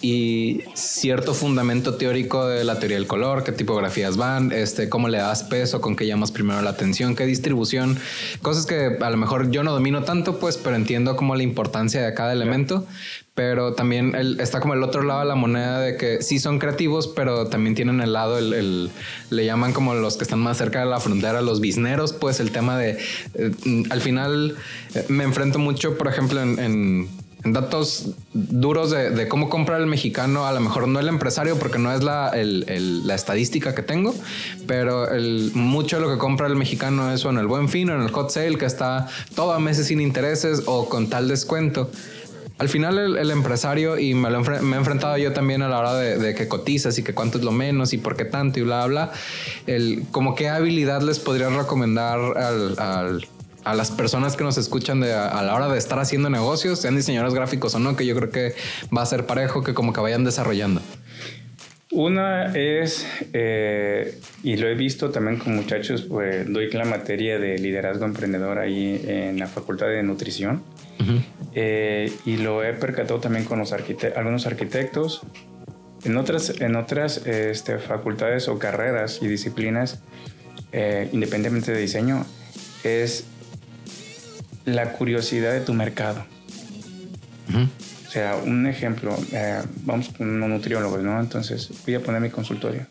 y 0.04 0.62
cierto 0.76 1.34
fundamento 1.34 1.96
teórico 1.96 2.46
de 2.46 2.64
la 2.64 2.78
teoría 2.78 2.98
del 2.98 3.08
color, 3.08 3.44
qué 3.44 3.54
tipografías 3.54 4.18
van, 4.18 4.52
este, 4.52 4.88
cómo 4.88 5.10
le 5.10 5.18
das 5.18 5.42
peso, 5.42 5.82
con 5.82 5.96
qué 5.96 6.06
llamas 6.06 6.32
primero 6.32 6.62
la 6.62 6.70
atención, 6.70 7.16
qué 7.16 7.26
distribución, 7.26 7.98
cosas 8.44 8.68
que 8.68 9.00
a 9.02 9.10
lo 9.10 9.18
mejor 9.18 9.50
yo 9.50 9.64
no 9.64 9.72
domino 9.72 10.04
tanto, 10.04 10.38
pues, 10.38 10.58
pero 10.58 10.76
entiendo 10.76 11.16
como 11.16 11.36
la 11.36 11.42
importancia 11.42 12.06
de 12.06 12.14
cada 12.14 12.34
elemento, 12.34 12.86
pero 13.38 13.74
también 13.74 14.16
está 14.40 14.60
como 14.60 14.74
el 14.74 14.82
otro 14.82 15.04
lado 15.04 15.20
de 15.20 15.28
la 15.28 15.36
moneda 15.36 15.80
de 15.80 15.96
que 15.96 16.24
sí 16.24 16.40
son 16.40 16.58
creativos, 16.58 17.08
pero 17.08 17.46
también 17.46 17.76
tienen 17.76 18.02
el 18.02 18.14
lado, 18.14 18.40
el, 18.40 18.90
le 19.30 19.46
llaman 19.46 19.74
como 19.74 19.94
los 19.94 20.18
que 20.18 20.24
están 20.24 20.40
más 20.40 20.58
cerca 20.58 20.80
de 20.80 20.88
la 20.88 21.00
frontera, 21.00 21.44
los 21.44 21.62
bisneros, 21.62 22.14
pues 22.14 22.40
el 22.40 22.50
tema 22.50 22.80
de, 22.80 22.98
eh, 23.36 23.52
al 23.92 24.02
final 24.02 24.56
eh, 24.96 25.06
me 25.10 25.24
enfrento 25.24 25.60
mucho, 25.60 26.00
por 26.00 26.08
ejemplo, 26.08 26.42
en 26.42 27.08
datos 27.44 28.16
duros 28.34 28.92
de, 28.92 29.28
cómo 29.28 29.50
comprar 29.50 29.82
el 29.82 29.88
mexicano, 29.88 30.46
a 30.46 30.52
lo 30.52 30.60
mejor 30.60 30.88
no 30.88 31.00
el 31.00 31.08
empresario, 31.08 31.58
porque 31.60 31.80
no 31.80 31.94
es 31.94 32.04
la, 32.04 32.32
la 32.34 33.16
estadística 33.16 33.76
que 33.76 33.84
tengo, 33.84 34.16
pero 34.66 35.10
el, 35.12 35.52
mucho 35.54 35.98
de 35.98 36.02
lo 36.02 36.12
que 36.12 36.18
compra 36.18 36.48
el 36.48 36.56
mexicano 36.56 37.12
es 37.12 37.24
o 37.26 37.30
en 37.30 37.38
el 37.38 37.48
buen 37.48 37.70
fin 37.70 37.90
o 37.90 37.96
en 37.96 38.02
el 38.02 38.12
hot 38.12 38.32
sale, 38.32 38.58
que 38.58 38.66
está 38.66 39.08
todo 39.36 39.54
a 39.54 39.60
meses 39.60 39.88
sin 39.88 40.02
intereses 40.02 40.64
o 40.66 40.90
con 40.90 41.10
tal 41.10 41.28
descuento. 41.28 41.92
Al 42.58 42.70
final 42.70 43.18
el, 43.18 43.32
empresario, 43.32 44.00
y 44.00 44.16
me, 44.16 44.32
lo 44.32 44.44
he 44.44 44.58
enfrentado 44.58 45.16
yo 45.18 45.32
también 45.32 45.62
a 45.62 45.70
la 45.70 45.78
hora 45.78 45.94
de, 45.94 46.34
que 46.34 46.48
cotizas 46.48 46.98
y 46.98 47.04
que 47.04 47.14
cuánto 47.14 47.38
es 47.38 47.44
lo 47.44 47.52
menos 47.52 47.94
y 47.94 48.00
por 48.00 48.16
qué 48.16 48.26
tanto 48.26 48.60
y 48.60 48.64
bla, 48.64 48.86
bla, 48.88 49.12
el, 49.68 50.06
como 50.12 50.34
qué 50.34 50.50
habilidad 50.50 51.04
les 51.04 51.20
podrías 51.20 51.54
recomendar 51.54 52.20
a 53.68 53.74
las 53.76 53.92
personas 53.92 54.36
que 54.36 54.44
nos 54.44 54.58
escuchan 54.58 55.04
a, 55.04 55.44
la 55.44 55.54
hora 55.54 55.68
de 55.68 55.78
estar 55.78 56.00
haciendo 56.00 56.32
negocios, 56.32 56.80
sean 56.80 56.96
diseñadores 56.96 57.36
gráficos 57.36 57.76
o 57.76 57.80
no, 57.80 57.96
que 57.96 58.08
yo 58.08 58.16
creo 58.16 58.32
que 58.32 58.56
va 58.96 59.04
a 59.04 59.06
ser 59.06 59.28
parejo, 59.28 59.64
que 59.64 59.76
como 59.76 59.94
que 59.94 60.00
vayan 60.00 60.24
desarrollando? 60.24 60.82
Una 61.98 62.56
es, 62.56 63.08
eh, 63.34 64.20
y 64.44 64.56
lo 64.58 64.68
he 64.68 64.76
visto 64.76 65.10
también 65.10 65.40
con 65.40 65.56
muchachos, 65.56 66.04
pues 66.04 66.46
doy 66.48 66.70
la 66.70 66.86
materia 66.86 67.40
de 67.40 67.58
liderazgo 67.58 68.06
emprendedor 68.06 68.60
ahí 68.60 69.04
en 69.08 69.40
la 69.40 69.48
Facultad 69.48 69.88
de 69.88 70.04
Nutrición. 70.04 70.62
Eh, 71.56 72.14
y 72.24 72.38
lo 72.38 72.64
he 72.64 72.74
percatado 72.74 73.20
también 73.20 73.46
con 73.46 73.58
los 73.58 73.74
algunos 73.74 74.46
arquitectos. 74.46 75.22
En 76.04 76.18
otras, 76.18 76.62
en 76.62 76.76
otras 76.76 77.26
este, 77.26 77.80
facultades 77.80 78.48
o 78.48 78.60
carreras 78.60 79.18
y 79.24 79.28
disciplinas, 79.28 80.00
eh, 80.74 81.10
independientemente 81.14 81.72
de 81.72 81.82
diseño, 81.82 82.28
es 82.84 83.26
la 84.66 84.92
curiosidad 84.92 85.52
de 85.52 85.62
tu 85.62 85.74
mercado. 85.74 86.24
O 88.08 88.10
sea, 88.10 88.38
un 88.38 88.66
ejemplo, 88.68 89.16
eh, 89.34 89.62
vamos 89.84 90.10
con 90.10 90.30
unos 90.30 90.50
nutriólogos, 90.50 91.04
¿no? 91.04 91.20
Entonces 91.20 91.70
voy 91.86 91.96
a 91.96 92.00
poner 92.00 92.22
mi 92.22 92.30
consultorio. 92.30 92.88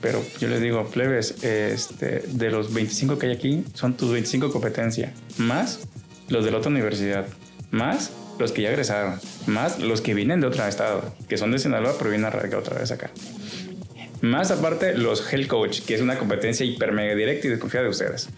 Pero 0.00 0.22
yo 0.40 0.48
les 0.48 0.60
digo, 0.60 0.84
plebes, 0.86 1.42
este, 1.42 2.22
de 2.26 2.50
los 2.50 2.72
25 2.72 3.18
que 3.18 3.26
hay 3.26 3.32
aquí, 3.32 3.64
son 3.74 3.96
tus 3.96 4.12
25 4.12 4.52
competencias, 4.52 5.12
más 5.38 5.80
los 6.28 6.44
de 6.44 6.50
la 6.50 6.58
otra 6.58 6.70
universidad, 6.70 7.26
más 7.70 8.12
los 8.38 8.52
que 8.52 8.62
ya 8.62 8.70
egresaron, 8.70 9.20
más 9.46 9.80
los 9.80 10.00
que 10.00 10.14
vienen 10.14 10.40
de 10.40 10.46
otro 10.46 10.66
estado, 10.66 11.14
que 11.28 11.36
son 11.36 11.50
de 11.50 11.58
Sinaloa, 11.58 11.94
pero 11.98 12.10
vienen 12.10 12.26
a 12.26 12.30
radicar 12.30 12.60
otra 12.60 12.78
vez 12.78 12.90
acá. 12.92 13.10
Más 14.20 14.50
aparte, 14.50 14.94
los 14.94 15.32
health 15.32 15.46
coach, 15.46 15.80
que 15.82 15.94
es 15.94 16.00
una 16.00 16.18
competencia 16.18 16.66
hiper 16.66 16.92
mega 16.92 17.14
directa 17.14 17.46
y 17.46 17.50
desconfiada 17.50 17.84
de 17.84 17.90
ustedes. 17.90 18.28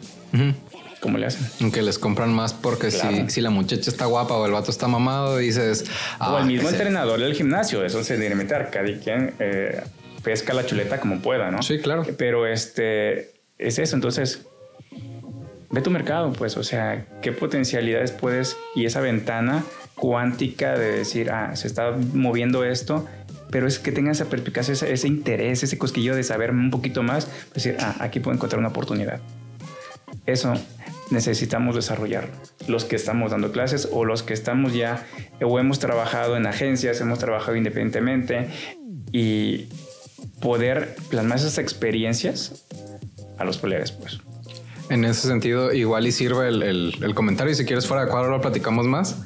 ¿Cómo 1.00 1.16
le 1.16 1.26
hacen? 1.26 1.46
Aunque 1.60 1.80
les 1.82 1.98
compran 1.98 2.32
más 2.32 2.52
porque 2.52 2.90
si, 2.90 3.30
si, 3.30 3.40
la 3.40 3.50
muchacha 3.50 3.90
está 3.90 4.04
guapa 4.04 4.34
o 4.34 4.44
el 4.44 4.52
vato 4.52 4.70
está 4.70 4.86
mamado, 4.86 5.38
dices. 5.38 5.86
o 6.20 6.36
el 6.36 6.42
ah, 6.42 6.44
mismo 6.44 6.68
entrenador 6.68 7.18
del 7.18 7.34
gimnasio, 7.34 7.84
eso 7.84 8.04
se 8.04 8.18
debe 8.18 8.34
meter. 8.34 8.68
Cada 8.70 8.86
quien 8.98 9.34
eh, 9.38 9.82
pesca 10.22 10.52
la 10.52 10.66
chuleta 10.66 11.00
como 11.00 11.20
pueda, 11.20 11.50
¿no? 11.50 11.62
Sí, 11.62 11.78
claro. 11.78 12.04
Pero 12.18 12.46
este 12.46 13.32
es 13.56 13.78
eso. 13.78 13.96
Entonces, 13.96 14.46
ve 15.70 15.80
tu 15.80 15.90
mercado, 15.90 16.32
pues, 16.32 16.58
o 16.58 16.62
sea, 16.62 17.06
qué 17.22 17.32
potencialidades 17.32 18.12
puedes 18.12 18.58
y 18.74 18.84
esa 18.84 19.00
ventana 19.00 19.64
cuántica 19.94 20.76
de 20.76 20.98
decir, 20.98 21.30
ah, 21.30 21.56
se 21.56 21.66
está 21.66 21.94
moviendo 22.12 22.64
esto, 22.64 23.06
pero 23.50 23.66
es 23.66 23.78
que 23.78 23.92
tenga 23.92 24.12
esa 24.12 24.26
perspicacia, 24.26 24.72
ese, 24.72 24.92
ese 24.92 25.08
interés, 25.08 25.62
ese 25.62 25.78
cosquillo 25.78 26.14
de 26.14 26.24
saber 26.24 26.50
un 26.50 26.70
poquito 26.70 27.02
más, 27.02 27.28
decir, 27.54 27.76
ah, 27.80 27.96
aquí 28.00 28.20
puedo 28.20 28.34
encontrar 28.34 28.58
una 28.58 28.68
oportunidad. 28.68 29.20
Eso 30.26 30.54
necesitamos 31.10 31.74
desarrollar. 31.74 32.28
Los 32.66 32.84
que 32.84 32.96
estamos 32.96 33.30
dando 33.32 33.52
clases 33.52 33.88
o 33.92 34.04
los 34.04 34.22
que 34.22 34.34
estamos 34.34 34.74
ya 34.74 35.06
o 35.42 35.58
hemos 35.58 35.78
trabajado 35.78 36.36
en 36.36 36.46
agencias, 36.46 37.00
hemos 37.00 37.18
trabajado 37.18 37.56
independientemente 37.56 38.48
y 39.12 39.68
poder 40.40 40.96
plasmar 41.08 41.38
esas 41.38 41.58
experiencias 41.58 42.64
a 43.38 43.44
los 43.44 43.58
colegas, 43.58 43.92
pues. 43.92 44.20
En 44.88 45.04
ese 45.04 45.28
sentido, 45.28 45.72
igual 45.72 46.06
y 46.06 46.12
sirve 46.12 46.48
el, 46.48 47.14
comentario 47.14 47.52
y 47.52 47.54
si 47.54 47.64
quieres 47.64 47.86
fuera 47.86 48.04
de 48.04 48.10
cuadro 48.10 48.30
lo 48.30 48.40
platicamos 48.40 48.86
más. 48.86 49.16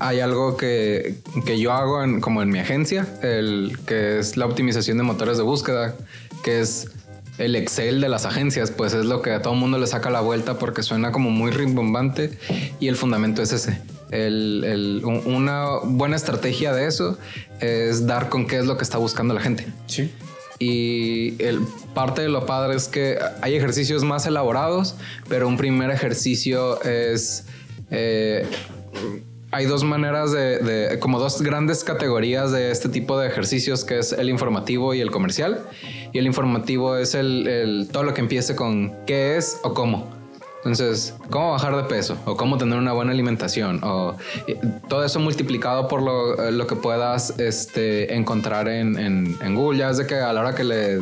Hay 0.00 0.20
algo 0.20 0.56
que, 0.56 1.16
que 1.44 1.58
yo 1.58 1.72
hago 1.72 2.04
en, 2.04 2.20
como 2.20 2.42
en 2.42 2.50
mi 2.50 2.58
agencia, 2.58 3.06
el 3.22 3.78
que 3.86 4.18
es 4.18 4.36
la 4.36 4.46
optimización 4.46 4.98
de 4.98 5.02
motores 5.02 5.38
de 5.38 5.42
búsqueda, 5.42 5.96
que 6.44 6.60
es 6.60 6.90
el 7.38 7.56
Excel 7.56 8.00
de 8.00 8.08
las 8.08 8.26
agencias, 8.26 8.70
pues 8.70 8.92
es 8.92 9.04
lo 9.04 9.22
que 9.22 9.32
a 9.32 9.42
todo 9.42 9.54
el 9.54 9.60
mundo 9.60 9.78
le 9.78 9.86
saca 9.86 10.10
la 10.10 10.20
vuelta 10.20 10.58
porque 10.58 10.82
suena 10.82 11.12
como 11.12 11.30
muy 11.30 11.50
rimbombante 11.50 12.36
y 12.80 12.88
el 12.88 12.96
fundamento 12.96 13.42
es 13.42 13.52
ese. 13.52 13.80
una 14.12 15.78
buena 15.84 16.16
estrategia 16.16 16.72
de 16.72 16.86
eso 16.86 17.18
es 17.60 18.06
dar 18.06 18.28
con 18.28 18.46
qué 18.46 18.58
es 18.58 18.66
lo 18.66 18.76
que 18.76 18.84
está 18.84 18.98
buscando 18.98 19.34
la 19.34 19.40
gente. 19.40 19.66
Sí. 19.86 20.12
Y 20.58 21.40
el, 21.42 21.60
parte 21.94 22.22
de 22.22 22.28
lo 22.28 22.44
padre 22.44 22.76
es 22.76 22.88
que 22.88 23.18
hay 23.42 23.54
ejercicios 23.54 24.02
más 24.02 24.26
elaborados, 24.26 24.96
pero 25.28 25.46
un 25.48 25.56
primer 25.56 25.90
ejercicio 25.90 26.82
es... 26.82 27.44
Eh, 27.90 28.44
hay 29.50 29.66
dos 29.66 29.84
maneras 29.84 30.32
de, 30.32 30.98
como 31.00 31.18
dos 31.18 31.40
grandes 31.42 31.84
categorías 31.84 32.52
de 32.52 32.70
este 32.70 32.88
tipo 32.88 33.18
de 33.18 33.28
ejercicios, 33.28 33.84
que 33.84 33.98
es 33.98 34.12
el 34.12 34.28
informativo 34.28 34.94
y 34.94 35.00
el 35.00 35.10
comercial. 35.10 35.66
Y 36.12 36.18
el 36.18 36.26
informativo 36.26 36.96
es 36.96 37.14
el 37.14 37.88
todo 37.92 38.02
lo 38.02 38.14
que 38.14 38.20
empiece 38.20 38.54
con 38.54 38.94
qué 39.06 39.36
es 39.36 39.60
o 39.62 39.74
cómo. 39.74 40.17
Entonces, 40.58 41.14
cómo 41.30 41.52
bajar 41.52 41.76
de 41.76 41.84
peso 41.84 42.16
o 42.24 42.36
cómo 42.36 42.58
tener 42.58 42.78
una 42.78 42.92
buena 42.92 43.12
alimentación 43.12 43.80
o 43.84 44.16
todo 44.88 45.04
eso 45.04 45.20
multiplicado 45.20 45.86
por 45.86 46.02
lo, 46.02 46.50
lo 46.50 46.66
que 46.66 46.74
puedas 46.74 47.38
este, 47.38 48.14
encontrar 48.14 48.68
en, 48.68 48.98
en, 48.98 49.54
Google. 49.54 49.78
Ya 49.78 49.90
es 49.90 49.98
de 49.98 50.06
que 50.06 50.16
a 50.16 50.32
la 50.32 50.40
hora 50.40 50.54
que 50.56 50.64
le, 50.64 51.00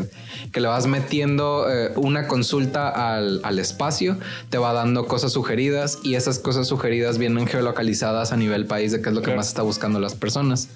que 0.52 0.60
le 0.60 0.68
vas 0.68 0.86
metiendo 0.86 1.66
eh, 1.70 1.92
una 1.96 2.28
consulta 2.28 2.88
al, 2.88 3.40
al, 3.44 3.58
espacio, 3.58 4.18
te 4.50 4.58
va 4.58 4.75
dando 4.75 5.06
cosas 5.06 5.32
sugeridas 5.32 5.98
y 6.02 6.16
esas 6.16 6.38
cosas 6.38 6.66
sugeridas 6.68 7.16
vienen 7.16 7.46
geolocalizadas 7.46 8.32
a 8.32 8.36
nivel 8.36 8.66
país 8.66 8.92
de 8.92 9.00
qué 9.00 9.08
es 9.08 9.14
lo 9.14 9.22
que 9.22 9.34
más 9.34 9.48
está 9.48 9.62
buscando 9.62 9.98
las 10.00 10.14
personas. 10.14 10.68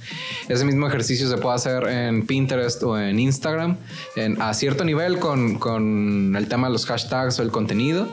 Ese 0.49 0.65
mismo 0.65 0.89
ejercicio 0.89 1.29
se 1.29 1.37
puede 1.37 1.57
hacer 1.57 1.87
en 1.87 2.27
Pinterest 2.27 2.83
o 2.83 2.99
en 2.99 3.21
Instagram 3.21 3.77
en, 4.17 4.41
a 4.41 4.55
cierto 4.55 4.85
nivel 4.85 5.19
con, 5.19 5.59
con 5.59 6.35
el 6.35 6.49
tema 6.49 6.69
de 6.69 6.73
los 6.73 6.87
hashtags 6.87 7.39
o 7.39 7.43
el 7.43 7.51
contenido 7.51 8.09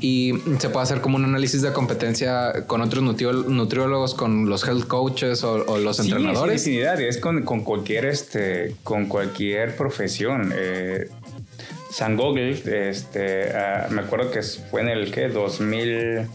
y 0.00 0.07
se 0.58 0.70
puede 0.70 0.84
hacer 0.84 1.00
como 1.00 1.16
un 1.16 1.24
análisis 1.24 1.62
de 1.62 1.72
competencia 1.72 2.66
con 2.66 2.80
otros 2.80 3.02
nutriólogos, 3.02 4.14
con 4.14 4.48
los 4.48 4.66
health 4.66 4.86
coaches 4.86 5.44
o, 5.44 5.78
los 5.78 6.00
entrenadores. 6.00 6.62
Sí, 6.62 6.80
es 6.80 7.18
con, 7.18 7.44
con, 7.44 7.62
cualquier 7.62 8.06
este, 8.06 8.74
con 8.84 9.06
cualquier 9.06 9.76
profesión. 9.76 10.52
Eh, 10.54 11.08
San 11.90 12.16
Google, 12.16 12.52
este, 12.52 13.56
ah, 13.56 13.88
me 13.90 14.02
acuerdo 14.02 14.30
que 14.30 14.42
fue 14.42 14.82
en 14.82 14.88
el 14.88 15.10
que 15.10 15.28
2000, 15.28 16.28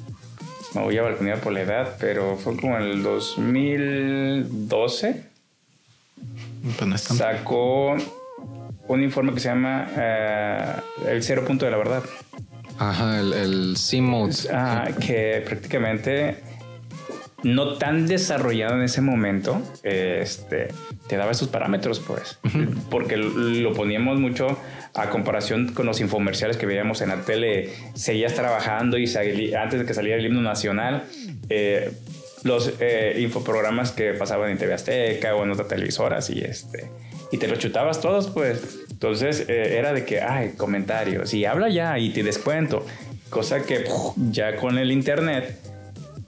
me 0.74 0.82
voy 0.82 0.98
a 0.98 1.04
balconear 1.04 1.40
por 1.40 1.54
la 1.54 1.62
edad, 1.62 1.96
pero 2.00 2.38
fue 2.38 2.58
como 2.58 2.76
en 2.78 2.84
el 2.84 3.04
2012. 3.04 5.24
Pues 6.80 7.02
sacó 7.02 7.96
un 8.88 9.04
informe 9.04 9.34
que 9.34 9.40
se 9.40 9.50
llama 9.50 9.88
eh, 9.96 10.74
El 11.08 11.24
cero 11.24 11.44
punto 11.46 11.66
de 11.66 11.72
la 11.72 11.78
verdad. 11.78 12.04
Ajá, 12.90 13.20
el, 13.20 13.34
el 13.34 13.78
C-Mode. 13.78 14.36
Ah, 14.52 14.90
que 15.00 15.42
prácticamente 15.46 16.38
no 17.44 17.74
tan 17.78 18.08
desarrollado 18.08 18.76
en 18.76 18.84
ese 18.84 19.02
momento, 19.02 19.62
este, 19.84 20.70
te 21.08 21.18
daba 21.18 21.32
esos 21.32 21.50
parámetros, 21.50 22.00
pues, 22.00 22.40
porque 22.90 23.18
lo 23.18 23.74
poníamos 23.74 24.20
mucho 24.20 24.58
a 24.96 25.10
comparación 25.10 25.74
con 25.74 25.86
los 25.86 26.00
infomerciales 26.00 26.58
que 26.58 26.66
veíamos 26.66 27.02
en 27.02 27.10
la 27.10 27.22
tele, 27.22 27.74
seguías 27.94 28.34
trabajando 28.34 28.98
y 28.98 29.06
antes 29.54 29.80
de 29.80 29.86
que 29.86 29.94
saliera 29.94 30.20
el 30.20 30.26
himno 30.26 30.42
nacional, 30.42 31.06
eh, 31.50 31.92
los 32.44 32.74
eh, 32.80 33.18
infoprogramas 33.20 33.92
que 33.92 34.14
pasaban 34.14 34.50
en 34.50 34.58
TV 34.58 34.74
Azteca 34.74 35.36
o 35.36 35.44
en 35.44 35.52
otras 35.52 35.68
televisoras 35.68 36.30
y 36.30 36.42
este 36.42 36.90
y 37.34 37.40
te 37.40 37.48
lo 37.48 37.56
chutabas 37.56 38.00
todos, 38.00 38.30
pues. 38.30 38.86
Entonces 39.04 39.50
eh, 39.50 39.78
era 39.78 39.92
de 39.92 40.06
que, 40.06 40.22
ay, 40.22 40.54
comentarios 40.56 41.34
y 41.34 41.44
habla 41.44 41.68
ya 41.68 42.00
y 42.00 42.12
te 42.12 42.24
descuento. 42.24 42.86
Cosa 43.30 43.64
que 43.64 43.84
ya 44.32 44.56
con 44.56 44.78
el 44.78 44.94
internet 44.94 45.60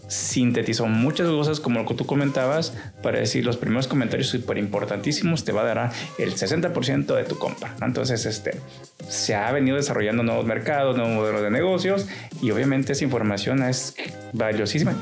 sintetizó 0.10 0.86
muchas 0.86 1.30
cosas 1.30 1.62
como 1.62 1.80
lo 1.80 1.88
que 1.88 1.94
tú 1.94 2.06
comentabas 2.06 2.76
para 3.02 3.18
decir 3.18 3.46
los 3.46 3.56
primeros 3.56 3.88
comentarios 3.88 4.28
súper 4.28 4.58
importantísimos 4.58 5.46
te 5.46 5.54
va 5.54 5.62
a 5.62 5.64
dar 5.64 5.92
el 6.18 6.36
60% 6.36 7.16
de 7.16 7.24
tu 7.24 7.40
compra. 7.40 7.74
Entonces, 7.82 8.26
este, 8.26 8.60
se 9.08 9.36
ha 9.36 9.50
venido 9.54 9.78
desarrollando 9.78 10.24
nuevos 10.24 10.46
mercados, 10.46 10.98
nuevos 10.98 11.16
modelos 11.16 11.44
de 11.44 11.52
negocios 11.52 12.08
y 12.42 12.52
obviamente 12.52 12.92
esa 12.92 13.06
información 13.06 13.64
es 13.64 13.96
valiosísima 14.34 14.96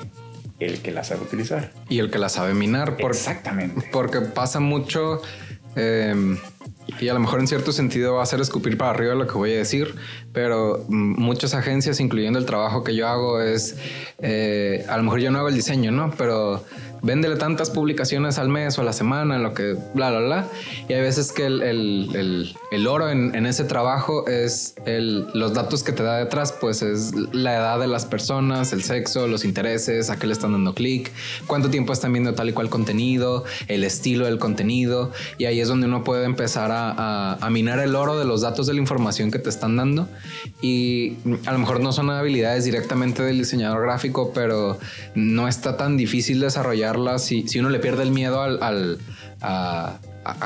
el 0.60 0.80
que 0.84 0.92
la 0.92 1.04
sabe 1.04 1.24
utilizar. 1.24 1.72
Y 1.90 1.98
el 1.98 2.12
que 2.12 2.20
la 2.20 2.30
sabe 2.30 2.54
minar. 2.54 2.98
Exactamente. 3.00 3.90
Porque 3.92 4.22
pasa 4.22 4.60
mucho... 4.60 5.24
Em, 5.76 6.38
y 6.88 7.10
a 7.10 7.14
lo 7.14 7.20
mejor 7.20 7.40
en 7.40 7.48
cierto 7.48 7.72
sentido 7.72 8.16
va 8.16 8.24
a 8.24 8.26
ser 8.26 8.42
escupir 8.42 8.78
para 8.78 8.92
arriba 8.92 9.16
lo 9.16 9.28
que 9.28 9.34
voy 9.34 9.54
a 9.54 9.58
decir, 9.58 9.96
pero 10.32 10.84
muchas 10.88 11.54
agencias, 11.54 12.00
incluyendo 12.00 12.40
el 12.40 12.46
trabajo 12.46 12.84
que 12.84 12.96
yo 12.96 13.08
hago, 13.08 13.42
es, 13.42 13.78
eh, 14.20 14.86
a 14.90 14.98
lo 14.98 15.04
mejor 15.04 15.20
yo 15.20 15.32
no 15.32 15.40
hago 15.40 15.50
el 15.50 15.56
diseño, 15.56 15.92
¿no? 15.92 16.12
Pero 16.18 16.64
véndele 17.04 17.36
tantas 17.36 17.70
publicaciones 17.70 18.40
al 18.40 18.48
mes 18.50 18.78
o 18.78 18.82
a 18.82 18.86
la 18.86 18.94
semana, 18.94 19.36
en 19.36 19.44
lo 19.44 19.54
que 19.54 19.76
bla, 19.94 20.10
bla, 20.10 20.20
bla. 20.20 20.48
Y 20.88 20.94
hay 20.94 21.02
veces 21.02 21.32
que 21.32 21.46
el, 21.46 21.62
el, 21.62 22.56
el, 22.72 22.88
oro 22.88 23.10
en, 23.10 23.36
en, 23.36 23.46
ese 23.46 23.66
trabajo 23.66 24.26
es 24.28 24.76
los 24.86 25.54
datos 25.54 25.84
que 25.84 25.92
te 25.92 26.02
da 26.02 26.18
detrás, 26.18 26.54
pues 26.54 26.82
es 26.82 27.14
la 27.34 27.56
edad 27.56 27.80
de 27.80 27.88
las 27.88 28.06
personas, 28.06 28.72
el 28.72 28.84
sexo, 28.84 29.28
los 29.28 29.44
intereses, 29.44 30.10
a 30.10 30.18
qué 30.18 30.28
le 30.28 30.34
están 30.34 30.54
dando 30.54 30.74
clic, 30.74 31.12
cuánto 31.46 31.70
tiempo 31.70 31.92
están 31.92 32.14
viendo 32.14 32.34
tal 32.34 32.50
y 32.50 32.54
cual 32.54 32.70
contenido, 32.70 33.44
el 33.68 33.84
estilo 33.84 34.26
del 34.26 34.40
contenido. 34.40 35.12
Y 35.38 35.46
ahí 35.46 35.60
es 35.60 35.68
donde 35.68 35.88
uno 35.88 36.06
puede 36.06 36.26
empezar 36.26 36.72
a, 36.72 36.92
a, 36.92 37.34
a 37.36 37.50
minar 37.50 37.80
el 37.80 37.96
oro 37.96 38.18
de 38.18 38.26
los 38.26 38.42
datos 38.42 38.66
de 38.66 38.74
la 38.74 38.80
información 38.80 39.30
que 39.30 39.40
te 39.40 39.50
están 39.50 39.76
dando. 39.76 40.08
Y 40.62 41.18
a 41.46 41.52
lo 41.52 41.60
mejor 41.60 41.82
no 41.82 41.92
son 41.92 42.10
habilidades 42.10 42.64
directamente 42.64 43.24
del 43.24 43.40
diseñador 43.40 43.82
gráfico, 43.82 44.32
pero 44.34 44.80
no 45.16 45.50
está 45.50 45.76
tan 45.76 45.98
difícil 45.98 46.40
desarrollar 46.40 46.93
si, 47.18 47.48
si 47.48 47.60
uno 47.60 47.70
le 47.70 47.80
pierde 47.80 48.04
el 48.04 48.12
miedo 48.12 48.42
al, 48.42 48.62
al 48.62 49.00
a, 49.42 50.00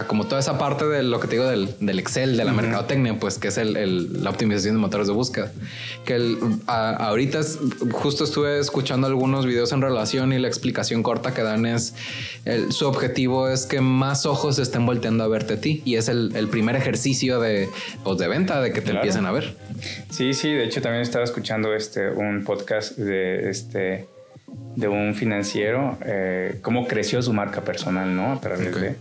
como 0.07 0.25
toda 0.25 0.39
esa 0.39 0.57
parte 0.57 0.85
de 0.85 1.03
lo 1.03 1.19
que 1.19 1.27
te 1.27 1.35
digo 1.35 1.47
del, 1.47 1.69
del 1.79 1.99
Excel, 1.99 2.35
de 2.35 2.43
la 2.43 2.53
mercadotecnia, 2.53 3.19
pues 3.19 3.37
que 3.37 3.49
es 3.49 3.57
el, 3.57 4.23
la 4.23 4.29
optimización 4.29 4.75
de 4.75 4.81
motores 4.81 5.07
de 5.07 5.13
búsqueda. 5.13 5.51
Que 6.05 6.15
el, 6.15 6.37
ahorita 6.65 7.41
justo 7.91 8.23
estuve 8.23 8.59
escuchando 8.59 9.07
algunos 9.07 9.45
videos 9.45 9.71
en 9.71 9.81
relación 9.81 10.33
y 10.33 10.39
la 10.39 10.47
explicación 10.47 11.03
corta 11.03 11.33
que 11.33 11.43
dan 11.43 11.65
es 11.65 11.93
su 12.69 12.87
objetivo 12.87 13.49
es 13.49 13.65
que 13.65 13.81
más 13.81 14.25
ojos 14.25 14.57
estén 14.59 14.85
volteando 14.85 15.23
a 15.23 15.27
verte 15.27 15.55
a 15.55 15.61
ti 15.61 15.81
y 15.85 15.95
es 15.95 16.07
el, 16.09 16.47
primer 16.49 16.75
ejercicio 16.75 17.39
de, 17.39 17.69
pues, 18.03 18.17
de 18.17 18.27
venta 18.27 18.61
de 18.61 18.71
que 18.71 18.81
te 18.81 18.91
empiecen 18.91 19.25
a 19.25 19.31
ver. 19.31 19.55
Sí, 20.09 20.33
sí, 20.33 20.51
de 20.51 20.63
hecho 20.63 20.81
también 20.81 21.01
estaba 21.01 21.23
escuchando 21.23 21.73
este, 21.73 22.09
un 22.09 22.43
podcast 22.43 22.97
de 22.97 23.49
este 23.49 24.07
de 24.77 24.87
un 24.87 25.15
financiero, 25.15 25.97
eh, 26.05 26.59
cómo 26.61 26.87
creció 26.87 27.21
su 27.23 27.33
marca 27.33 27.61
personal, 27.63 28.15
¿no? 28.15 28.33
A 28.33 28.39
través 28.39 28.79
de... 28.79 28.95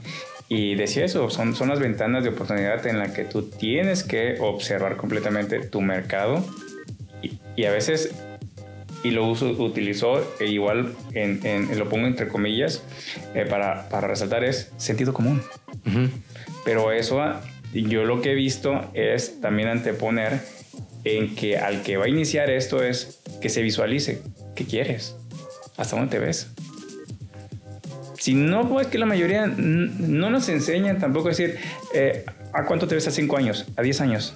Y 0.49 0.75
decía 0.75 1.05
eso, 1.05 1.29
son, 1.29 1.55
son 1.55 1.69
las 1.69 1.81
ventanas 1.81 2.25
de 2.25 2.31
oportunidad 2.31 2.87
en 2.87 2.99
las 2.99 3.11
que 3.11 3.25
tú 3.25 3.43
tienes 3.43 4.05
que 4.05 4.37
observar 4.41 4.97
completamente 4.97 5.61
tu 5.61 5.81
mercado 5.81 6.43
y, 7.57 7.65
a 7.65 7.73
veces, 7.73 8.15
y 9.03 9.11
lo 9.11 9.27
uso, 9.27 9.51
utilizó 9.51 10.23
e 10.41 10.47
igual, 10.47 10.95
en, 11.13 11.77
lo 11.77 11.89
pongo 11.89 12.07
entre 12.07 12.29
comillas, 12.29 12.85
eh, 13.35 13.45
para, 13.49 13.89
para, 13.89 14.07
resaltar, 14.07 14.45
es 14.45 14.73
sentido 14.77 15.13
común. 15.13 15.43
Pero 16.65 16.93
eso, 16.93 17.23
yo 17.75 18.05
lo 18.05 18.23
que 18.23 18.33
he 18.33 18.35
visto 18.35 18.91
es 18.95 19.41
también 19.41 19.69
anteponer 19.69 20.41
en 21.05 21.35
que 21.35 21.59
al 21.59 21.83
que 21.83 21.97
va 21.97 22.07
a 22.07 22.09
iniciar 22.09 22.51
esto 22.51 22.83
es 22.83 23.21
que 23.43 23.49
se 23.49 23.63
visualice 23.63 24.23
qué 24.55 24.65
quieres 24.65 25.17
hasta 25.77 25.97
dónde 25.97 26.11
te 26.11 26.19
ves. 26.19 26.49
Si 28.19 28.35
no, 28.35 28.69
pues 28.69 28.89
que 28.89 28.99
la 28.99 29.07
mayoría 29.07 29.47
no 29.47 30.31
nos 30.31 30.49
enseñan 30.49 30.99
tampoco 30.99 31.29
a 31.29 31.31
decir, 31.31 31.59
eh, 31.95 32.25
¿a 32.53 32.65
cuánto 32.65 32.89
te 32.89 32.95
ves 32.95 33.07
a 33.07 33.11
cinco 33.11 33.37
años? 33.37 33.67
¿A 33.77 33.83
diez 33.83 34.01
años? 34.01 34.35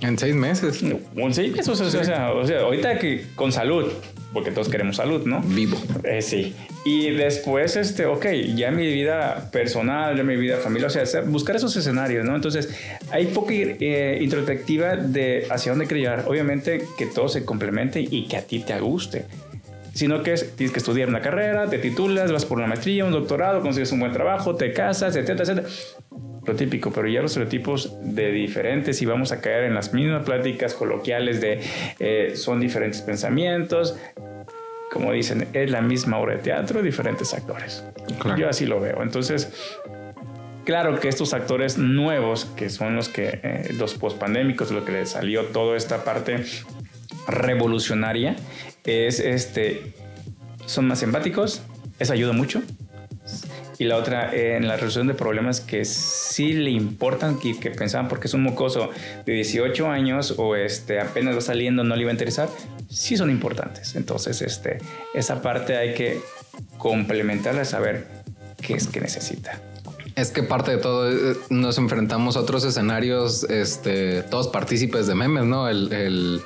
En 0.00 0.18
seis 0.18 0.34
meses. 0.34 0.82
en 0.82 1.34
seis 1.34 1.52
meses, 1.52 1.80
o 1.80 1.90
sea, 1.90 2.32
o 2.32 2.44
sea, 2.44 2.60
ahorita 2.62 2.98
que 2.98 3.26
con 3.36 3.52
salud, 3.52 3.92
porque 4.32 4.50
todos 4.50 4.68
queremos 4.68 4.96
salud, 4.96 5.24
¿no? 5.26 5.40
Vivo. 5.42 5.80
Eh, 6.02 6.22
sí. 6.22 6.54
Y 6.84 7.10
después, 7.10 7.76
este, 7.76 8.06
ok, 8.06 8.26
ya 8.56 8.72
mi 8.72 8.86
vida 8.92 9.50
personal, 9.52 10.16
ya 10.16 10.24
mi 10.24 10.36
vida 10.36 10.56
familiar, 10.56 10.90
o 10.90 11.06
sea, 11.06 11.20
buscar 11.20 11.54
esos 11.54 11.76
escenarios, 11.76 12.24
¿no? 12.24 12.34
Entonces, 12.34 12.76
hay 13.12 13.26
poca 13.26 13.52
eh, 13.54 14.18
introspectiva 14.20 14.96
de 14.96 15.46
hacia 15.48 15.70
dónde 15.70 15.86
querer 15.86 16.24
Obviamente 16.26 16.84
que 16.98 17.06
todo 17.06 17.28
se 17.28 17.44
complemente 17.44 18.00
y 18.00 18.26
que 18.26 18.36
a 18.36 18.42
ti 18.42 18.60
te 18.60 18.80
guste 18.80 19.26
sino 19.94 20.22
que 20.22 20.34
tienes 20.34 20.72
que 20.72 20.78
estudiar 20.78 21.08
una 21.08 21.20
carrera, 21.20 21.68
te 21.68 21.78
titulas, 21.78 22.32
vas 22.32 22.44
por 22.44 22.58
una 22.58 22.66
maestría, 22.66 23.04
un 23.04 23.12
doctorado, 23.12 23.60
consigues 23.60 23.92
un 23.92 24.00
buen 24.00 24.12
trabajo, 24.12 24.56
te 24.56 24.72
casas, 24.72 25.16
etcétera, 25.16 25.42
etcétera. 25.42 25.68
Lo 26.44 26.54
típico, 26.54 26.90
pero 26.90 27.08
ya 27.08 27.22
los 27.22 27.30
estereotipos 27.30 27.96
de 28.02 28.32
diferentes 28.32 29.00
y 29.00 29.06
vamos 29.06 29.30
a 29.30 29.40
caer 29.40 29.64
en 29.64 29.74
las 29.74 29.94
mismas 29.94 30.24
pláticas 30.24 30.74
coloquiales 30.74 31.40
de 31.40 31.60
eh, 32.00 32.32
son 32.34 32.58
diferentes 32.58 33.00
pensamientos. 33.00 33.96
Como 34.90 35.12
dicen, 35.12 35.46
es 35.52 35.70
la 35.70 35.80
misma 35.80 36.18
obra 36.18 36.34
de 36.34 36.42
teatro, 36.42 36.82
diferentes 36.82 37.32
actores. 37.32 37.84
Yo 38.36 38.48
así 38.48 38.66
lo 38.66 38.80
veo. 38.80 39.02
Entonces, 39.02 39.78
Claro 40.64 41.00
que 41.00 41.08
estos 41.08 41.34
actores 41.34 41.76
nuevos, 41.76 42.44
que 42.44 42.70
son 42.70 42.94
los 42.94 43.08
que 43.08 43.40
eh, 43.42 43.70
los 43.76 43.94
pospandémicos, 43.94 44.70
lo 44.70 44.84
que 44.84 44.92
les 44.92 45.10
salió 45.10 45.46
toda 45.46 45.76
esta 45.76 46.04
parte 46.04 46.44
revolucionaria, 47.26 48.36
es 48.84 49.20
este, 49.20 49.94
son 50.66 50.86
más 50.88 51.02
empáticos, 51.02 51.62
eso 51.98 52.12
ayuda 52.12 52.32
mucho. 52.32 52.62
Y 53.78 53.84
la 53.84 53.96
otra, 53.96 54.32
en 54.34 54.68
la 54.68 54.74
resolución 54.74 55.08
de 55.08 55.14
problemas 55.14 55.60
que 55.60 55.84
sí 55.84 56.52
le 56.52 56.70
importan, 56.70 57.38
que, 57.38 57.58
que, 57.58 57.70
pensaban 57.70 58.08
porque 58.08 58.28
es 58.28 58.34
un 58.34 58.42
mocoso 58.42 58.90
de 59.26 59.32
18 59.32 59.88
años 59.88 60.34
o 60.36 60.54
este, 60.54 61.00
apenas 61.00 61.36
va 61.36 61.40
saliendo, 61.40 61.82
no 61.82 61.96
le 61.96 62.02
iba 62.02 62.10
a 62.10 62.12
interesar, 62.12 62.48
sí 62.88 63.16
son 63.16 63.30
importantes. 63.30 63.96
Entonces, 63.96 64.42
este, 64.42 64.78
esa 65.14 65.42
parte 65.42 65.76
hay 65.76 65.94
que 65.94 66.20
complementarla, 66.78 67.64
saber 67.64 68.06
qué 68.60 68.74
es 68.74 68.86
que 68.86 69.00
necesita. 69.00 69.60
Es 70.14 70.30
que 70.30 70.42
parte 70.42 70.72
de 70.72 70.76
todo 70.76 71.10
eh, 71.10 71.36
nos 71.48 71.78
enfrentamos 71.78 72.36
a 72.36 72.40
otros 72.40 72.64
escenarios, 72.64 73.44
este, 73.44 74.22
todos 74.22 74.48
partícipes 74.48 75.06
de 75.06 75.14
memes, 75.14 75.44
¿no? 75.44 75.68
El, 75.68 76.42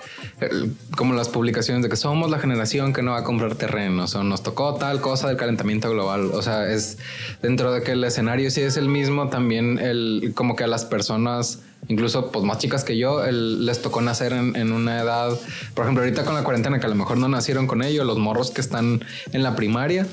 como 0.97 1.15
las 1.15 1.29
publicaciones 1.29 1.83
de 1.83 1.89
que 1.89 1.97
somos 1.97 2.31
la 2.31 2.39
generación 2.39 2.93
que 2.93 3.03
no 3.03 3.13
va 3.13 3.19
a 3.19 3.25
comprar 3.25 3.55
terrenos 3.57 4.15
o 4.15 4.23
nos 4.23 4.43
tocó 4.43 4.75
tal 4.75 5.01
cosa 5.01 5.29
del 5.29 5.37
calentamiento 5.37 5.91
global. 5.91 6.31
O 6.33 6.43
sea, 6.43 6.71
es 6.71 6.99
dentro 7.43 7.73
de 7.73 7.83
que 7.83 7.93
el 7.93 8.05
escenario 8.05 8.51
sí 8.51 8.61
es 8.61 8.77
el 8.77 8.89
mismo, 8.89 9.29
también 9.31 9.79
el, 9.79 10.33
como 10.35 10.55
que 10.55 10.65
a 10.65 10.69
las 10.69 10.85
personas, 10.85 11.61
incluso 11.89 12.31
pues 12.31 12.45
más 12.45 12.59
chicas 12.59 12.85
que 12.85 12.97
yo, 12.97 13.25
les 13.31 13.83
tocó 13.83 14.01
nacer 14.01 14.33
en, 14.33 14.55
en 14.55 14.73
una 14.73 15.01
edad, 15.01 15.31
por 15.75 15.85
ejemplo, 15.85 16.05
ahorita 16.05 16.25
con 16.25 16.35
la 16.35 16.45
cuarentena 16.45 16.79
que 16.79 16.87
a 16.87 16.91
lo 16.91 16.95
mejor 16.95 17.17
no 17.17 17.29
nacieron 17.29 17.67
con 17.67 17.83
ello, 17.83 18.05
los 18.05 18.19
morros 18.19 18.51
que 18.51 18.61
están 18.61 19.05
en 19.33 19.43
la 19.43 19.57
primaria 19.57 20.07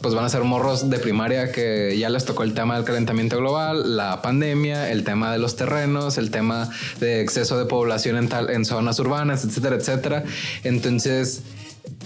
pues 0.00 0.14
van 0.14 0.24
a 0.24 0.28
ser 0.28 0.42
morros 0.44 0.90
de 0.90 0.98
primaria 0.98 1.52
que 1.52 1.96
ya 1.98 2.08
les 2.08 2.24
tocó 2.24 2.42
el 2.42 2.54
tema 2.54 2.76
del 2.76 2.84
calentamiento 2.84 3.38
global, 3.38 3.96
la 3.96 4.22
pandemia, 4.22 4.90
el 4.90 5.04
tema 5.04 5.32
de 5.32 5.38
los 5.38 5.56
terrenos, 5.56 6.18
el 6.18 6.30
tema 6.30 6.68
de 7.00 7.20
exceso 7.20 7.58
de 7.58 7.64
población 7.66 8.16
en, 8.16 8.28
tal, 8.28 8.50
en 8.50 8.64
zonas 8.64 8.98
urbanas, 8.98 9.44
etcétera, 9.44 9.76
etcétera. 9.76 10.24
Entonces, 10.64 11.42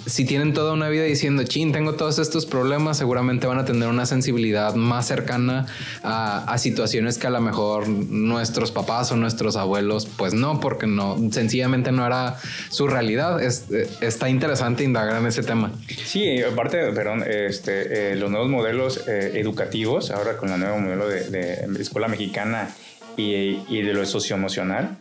si 0.06 0.24
tienen 0.24 0.52
toda 0.52 0.72
una 0.72 0.88
vida 0.88 1.04
diciendo, 1.04 1.44
chin, 1.44 1.72
tengo 1.72 1.94
todos 1.94 2.18
estos 2.18 2.46
problemas, 2.46 2.98
seguramente 2.98 3.46
van 3.46 3.58
a 3.58 3.64
tener 3.64 3.88
una 3.88 4.06
sensibilidad 4.06 4.74
más 4.74 5.06
cercana 5.06 5.66
a, 6.02 6.56
situaciones 6.58 7.18
que 7.18 7.26
a 7.26 7.30
lo 7.30 7.40
mejor 7.40 7.88
nuestros 7.88 8.70
papás 8.70 9.12
o 9.12 9.16
nuestros 9.16 9.56
abuelos, 9.56 10.06
pues 10.06 10.34
no, 10.34 10.60
porque 10.60 10.86
no, 10.86 11.16
sencillamente 11.30 11.92
no 11.92 12.06
era 12.06 12.36
su 12.70 12.86
realidad. 12.86 13.42
Es, 13.42 13.66
está 14.00 14.28
interesante 14.28 14.84
indagar 14.84 15.20
en 15.20 15.26
ese 15.26 15.42
tema. 15.42 15.72
Sí, 16.04 16.42
aparte, 16.42 16.92
perdón, 16.92 17.24
este, 17.26 18.12
eh, 18.12 18.16
los 18.16 18.30
nuevos 18.30 18.48
modelos 18.48 19.06
eh, 19.08 19.32
educativos, 19.34 20.10
ahora 20.10 20.36
con 20.36 20.50
el 20.50 20.60
nuevo 20.60 20.78
modelo 20.78 21.08
de, 21.08 21.66
escuela 21.78 22.08
mexicana 22.08 22.70
y, 23.16 23.82
de 23.82 23.92
lo 23.92 24.04
socioemocional, 24.06 24.96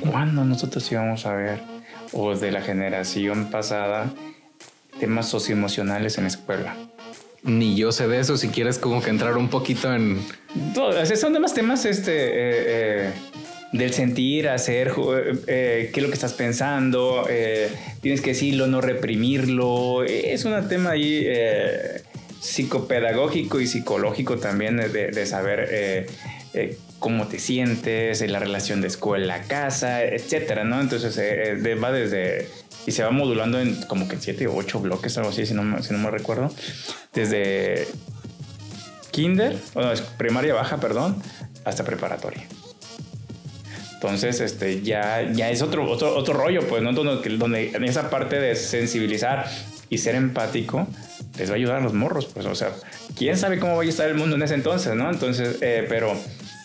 ¿cuándo 0.00 0.44
nosotros 0.44 0.90
íbamos 0.90 1.26
a 1.26 1.34
ver? 1.34 1.77
O 2.12 2.34
de 2.34 2.50
la 2.50 2.62
generación 2.62 3.50
pasada 3.50 4.12
temas 4.98 5.28
socioemocionales 5.28 6.18
en 6.18 6.26
escuela. 6.26 6.76
Ni 7.42 7.76
yo 7.76 7.92
sé 7.92 8.08
de 8.08 8.18
eso, 8.18 8.36
si 8.36 8.48
quieres 8.48 8.78
como 8.78 9.00
que 9.00 9.10
entrar 9.10 9.36
un 9.36 9.48
poquito 9.48 9.92
en... 9.94 10.20
son 11.16 11.32
demás 11.32 11.54
temas 11.54 11.84
este, 11.84 12.12
eh, 12.12 12.30
eh, 12.34 13.12
del 13.72 13.92
sentir, 13.92 14.48
hacer, 14.48 14.92
eh, 15.46 15.90
qué 15.92 16.00
es 16.00 16.02
lo 16.02 16.08
que 16.08 16.14
estás 16.14 16.34
pensando, 16.34 17.26
tienes 18.00 18.20
que 18.20 18.30
decirlo, 18.30 18.66
no 18.66 18.80
reprimirlo. 18.80 20.02
Es 20.04 20.44
un 20.44 20.68
tema 20.68 20.90
ahí 20.90 21.26
psicopedagógico 22.40 23.60
y 23.60 23.66
psicológico 23.66 24.38
también 24.38 24.76
de, 24.76 25.26
saber 25.26 26.06
cómo 26.98 27.28
te 27.28 27.38
sientes, 27.38 28.20
la 28.28 28.38
relación 28.38 28.80
de 28.80 28.88
escuela-casa, 28.88 30.02
etcétera, 30.02 30.64
¿no? 30.64 30.80
Entonces 30.80 31.18
va 31.82 31.92
desde 31.92 32.48
y 32.86 32.92
se 32.92 33.02
va 33.02 33.10
modulando 33.10 33.60
en 33.60 33.82
como 33.82 34.08
que 34.08 34.16
siete 34.16 34.46
o 34.46 34.56
ocho 34.56 34.80
bloques, 34.80 35.16
algo 35.18 35.30
así, 35.30 35.44
si 35.44 35.54
no, 35.54 35.82
si 35.82 35.92
no 35.92 35.98
me 35.98 36.10
recuerdo. 36.10 36.50
Desde 37.12 37.86
kinder, 39.10 39.56
bueno, 39.74 39.92
primaria 40.16 40.54
baja, 40.54 40.78
perdón, 40.78 41.22
hasta 41.64 41.84
preparatoria. 41.84 42.46
Entonces, 43.94 44.40
este, 44.40 44.80
ya, 44.80 45.30
ya 45.32 45.50
es 45.50 45.60
otro, 45.60 45.90
otro, 45.90 46.16
otro 46.16 46.32
rollo, 46.32 46.66
pues, 46.68 46.82
¿no? 46.82 46.92
Donde, 46.92 47.36
donde 47.36 47.70
en 47.72 47.84
esa 47.84 48.10
parte 48.10 48.38
de 48.38 48.54
sensibilizar 48.54 49.50
y 49.90 49.98
ser 49.98 50.14
empático 50.14 50.86
les 51.36 51.50
va 51.50 51.54
a 51.54 51.56
ayudar 51.56 51.76
a 51.76 51.80
los 51.80 51.94
morros, 51.94 52.26
pues, 52.26 52.46
o 52.46 52.54
sea, 52.54 52.72
quién 53.16 53.36
sabe 53.36 53.58
cómo 53.58 53.76
va 53.76 53.82
a 53.82 53.86
estar 53.86 54.08
el 54.08 54.14
mundo 54.14 54.36
en 54.36 54.42
ese 54.42 54.54
entonces, 54.54 54.94
¿no? 54.94 55.10
Entonces, 55.10 55.58
eh, 55.60 55.84
pero 55.88 56.16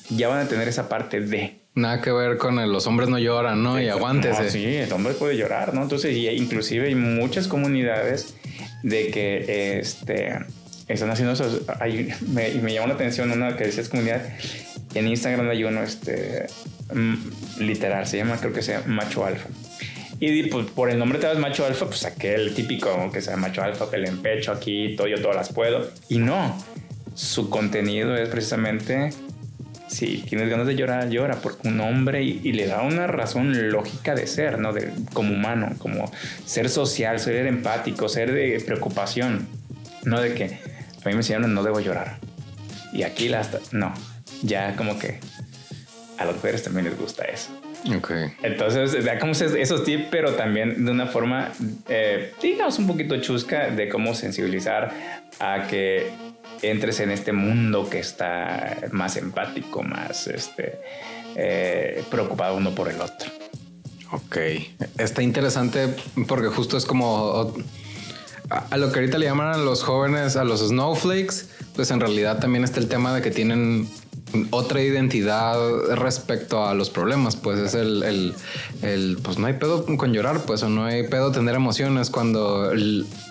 ya 0.10 0.28
van 0.28 0.46
a 0.46 0.48
tener 0.48 0.68
esa 0.68 0.90
parte 0.90 1.22
de. 1.22 1.62
Nada 1.76 2.02
que 2.02 2.12
ver 2.12 2.38
con 2.38 2.60
el, 2.60 2.72
los 2.72 2.86
hombres 2.86 3.10
no 3.10 3.18
lloran, 3.18 3.64
¿no? 3.64 3.82
Y 3.82 3.90
aguántese. 3.90 4.50
sí, 4.52 4.66
el 4.66 4.92
hombre 4.94 5.14
puede 5.14 5.38
llorar, 5.38 5.74
¿no? 5.74 5.82
Entonces, 5.82 6.16
y 6.16 6.28
inclusive 6.30 6.88
hay 6.88 6.96
muchas 6.96 7.48
comunidades 7.48 8.36
de 8.84 9.10
que 9.10 9.80
este, 9.80 10.38
están 10.88 11.10
haciendo 11.10 11.34
eso. 11.34 11.62
me, 12.28 12.50
me 12.50 12.74
llamó 12.74 12.88
la 12.88 12.94
atención 12.94 13.32
una 13.32 13.56
que 13.56 13.66
decía 13.66 13.82
es 13.82 13.90
comunidad. 13.90 14.22
En 14.94 15.08
Instagram 15.08 15.50
hay 15.50 15.64
uno, 15.64 15.82
este, 15.82 16.46
Mm, 16.94 17.16
literal, 17.60 18.06
se 18.06 18.18
llama, 18.18 18.38
creo 18.38 18.54
que 18.54 18.62
sea 18.62 18.84
macho 18.86 19.26
alfa. 19.26 19.50
Y 20.20 20.44
pues, 20.44 20.68
por 20.68 20.90
el 20.90 21.00
nombre 21.00 21.20
te 21.20 21.28
das 21.28 21.38
macho 21.38 21.66
alfa, 21.66 21.86
pues 21.88 22.06
aquel 22.06 22.54
típico 22.54 23.12
que 23.12 23.22
sea 23.22 23.36
macho 23.36 23.64
alfa, 23.64 23.90
que 23.90 23.98
le 23.98 24.08
empecho 24.08 24.52
aquí, 24.52 24.96
todo 24.96 25.08
yo 25.08 25.22
todas 25.22 25.36
las 25.36 25.52
puedo. 25.52 25.90
Y 26.10 26.20
no, 26.20 26.58
su 27.16 27.50
contenido 27.50 28.16
es 28.16 28.30
precisamente 28.30 29.10
si 29.94 30.18
tienes 30.18 30.50
ganas 30.50 30.66
de 30.66 30.76
llorar, 30.76 31.10
llora, 31.10 31.36
porque 31.36 31.68
un 31.68 31.80
hombre 31.80 32.24
y, 32.24 32.52
le 32.52 32.66
da 32.66 32.82
una 32.82 33.06
razón 33.06 33.70
lógica 33.70 34.16
de 34.16 34.26
ser, 34.26 34.58
¿no? 34.58 34.74
De, 34.74 34.92
como 35.14 35.34
humano, 35.34 35.70
como 35.78 36.12
ser 36.46 36.70
social, 36.70 37.20
ser 37.20 37.46
empático, 37.46 38.10
ser 38.10 38.32
de 38.34 38.62
preocupación, 38.66 39.48
no 40.04 40.20
de 40.20 40.34
que 40.34 40.46
a 40.46 41.10
mí 41.10 41.12
me 41.12 41.18
enseñaron 41.18 41.54
no 41.54 41.64
debo 41.64 41.80
llorar. 41.80 42.18
Y 42.92 43.04
aquí 43.04 43.30
la 43.30 43.48
no, 43.72 43.94
ya 44.42 44.76
como 44.76 44.98
que 44.98 45.20
a 46.18 46.26
las 46.26 46.36
mujeres 46.36 46.64
también 46.64 46.86
les 46.86 46.98
gusta 46.98 47.26
eso. 47.26 47.52
Ok. 47.96 48.12
Entonces, 48.42 49.04
da 49.04 49.20
como 49.20 49.34
esos 49.34 49.84
tips, 49.84 50.06
pero 50.10 50.34
también 50.34 50.86
de 50.86 50.92
una 50.92 51.06
forma, 51.06 51.52
eh, 51.88 52.32
digamos, 52.42 52.80
un 52.80 52.88
poquito 52.88 53.20
chusca 53.22 53.70
de 53.70 53.90
cómo 53.90 54.16
sensibilizar 54.16 54.92
a 55.40 55.68
que 55.68 56.12
entres 56.62 57.00
en 57.00 57.12
este 57.12 57.32
mundo 57.32 57.90
que 57.90 58.00
está 58.00 58.78
más 58.92 59.18
empático, 59.18 59.84
más 59.84 60.28
este, 60.28 60.80
eh, 61.36 62.04
preocupado 62.10 62.56
uno 62.56 62.74
por 62.76 62.90
el 62.90 63.02
otro. 63.02 63.32
Ok. 64.12 64.38
Está 64.98 65.24
interesante 65.24 65.96
porque 66.28 66.48
justo 66.48 66.78
es 66.78 66.86
como 66.86 67.54
a 68.50 68.78
lo 68.78 68.92
que 68.92 69.00
ahorita 69.00 69.18
le 69.18 69.26
llaman 69.26 69.54
a 69.54 69.58
los 69.58 69.84
jóvenes, 69.84 70.36
a 70.36 70.44
los 70.44 70.60
snowflakes, 70.68 71.48
pues 71.76 71.92
en 71.92 72.00
realidad 72.00 72.40
también 72.40 72.64
está 72.64 72.80
el 72.80 72.88
tema 72.88 73.14
de 73.14 73.22
que 73.22 73.32
tienen 73.32 73.90
otra 74.52 74.82
identidad 74.82 75.58
respecto 75.96 76.66
a 76.66 76.74
los 76.74 76.90
problemas, 76.90 77.36
pues 77.36 77.60
es 77.60 77.74
el, 77.74 78.34
el, 78.82 79.18
pues 79.22 79.38
no 79.38 79.48
hay 79.48 79.54
pedo 79.54 79.86
con 79.86 80.14
llorar, 80.14 80.42
pues 80.46 80.64
o 80.64 80.70
no 80.70 80.86
hay 80.86 81.08
pedo 81.08 81.32
tener 81.32 81.56
emociones 81.56 82.10
cuando 82.10 82.72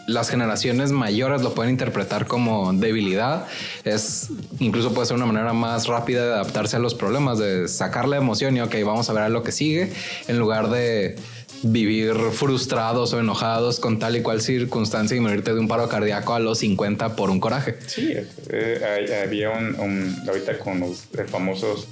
las 0.07 0.29
generaciones 0.29 0.93
mayores 0.93 1.43
lo 1.43 1.55
pueden 1.55 1.71
interpretar 1.71 2.27
como 2.27 2.73
debilidad, 2.73 3.47
es 3.85 4.29
incluso 4.59 4.95
puede 4.95 5.07
ser 5.07 5.17
una 5.17 5.27
manera 5.27 5.53
más 5.53 5.87
rápida 5.87 6.27
de 6.27 6.33
adaptarse 6.35 6.77
a 6.77 6.81
los 6.81 6.95
problemas, 6.95 7.39
de 7.39 7.69
sacar 7.69 8.09
la 8.09 8.17
emoción 8.17 8.57
y 8.57 8.61
ok, 8.61 8.75
vamos 8.85 9.11
a 9.11 9.13
ver 9.13 9.25
a 9.25 9.29
lo 9.29 9.43
que 9.43 9.53
sigue, 9.53 9.93
en 10.29 10.39
lugar 10.39 10.71
de 10.71 11.17
vivir 11.63 12.15
frustrados 12.33 13.13
o 13.13 13.21
enojados 13.21 13.79
con 13.79 13.99
tal 13.99 14.17
y 14.17 14.23
cual 14.23 14.41
circunstancia 14.41 15.17
y 15.17 15.21
morirte 15.21 15.55
de 15.55 15.61
un 15.61 15.69
paro 15.69 15.89
cardíaco 15.89 16.35
a 16.35 16.41
los 16.41 16.59
50 16.59 17.17
por 17.17 17.31
un 17.31 17.41
coraje. 17.41 17.77
Sí, 17.87 18.15
eh, 18.51 19.23
había 19.25 19.51
un, 19.51 20.17
ahorita 20.27 20.59
con 20.59 20.81
los 20.81 21.09
famosos, 21.29 21.89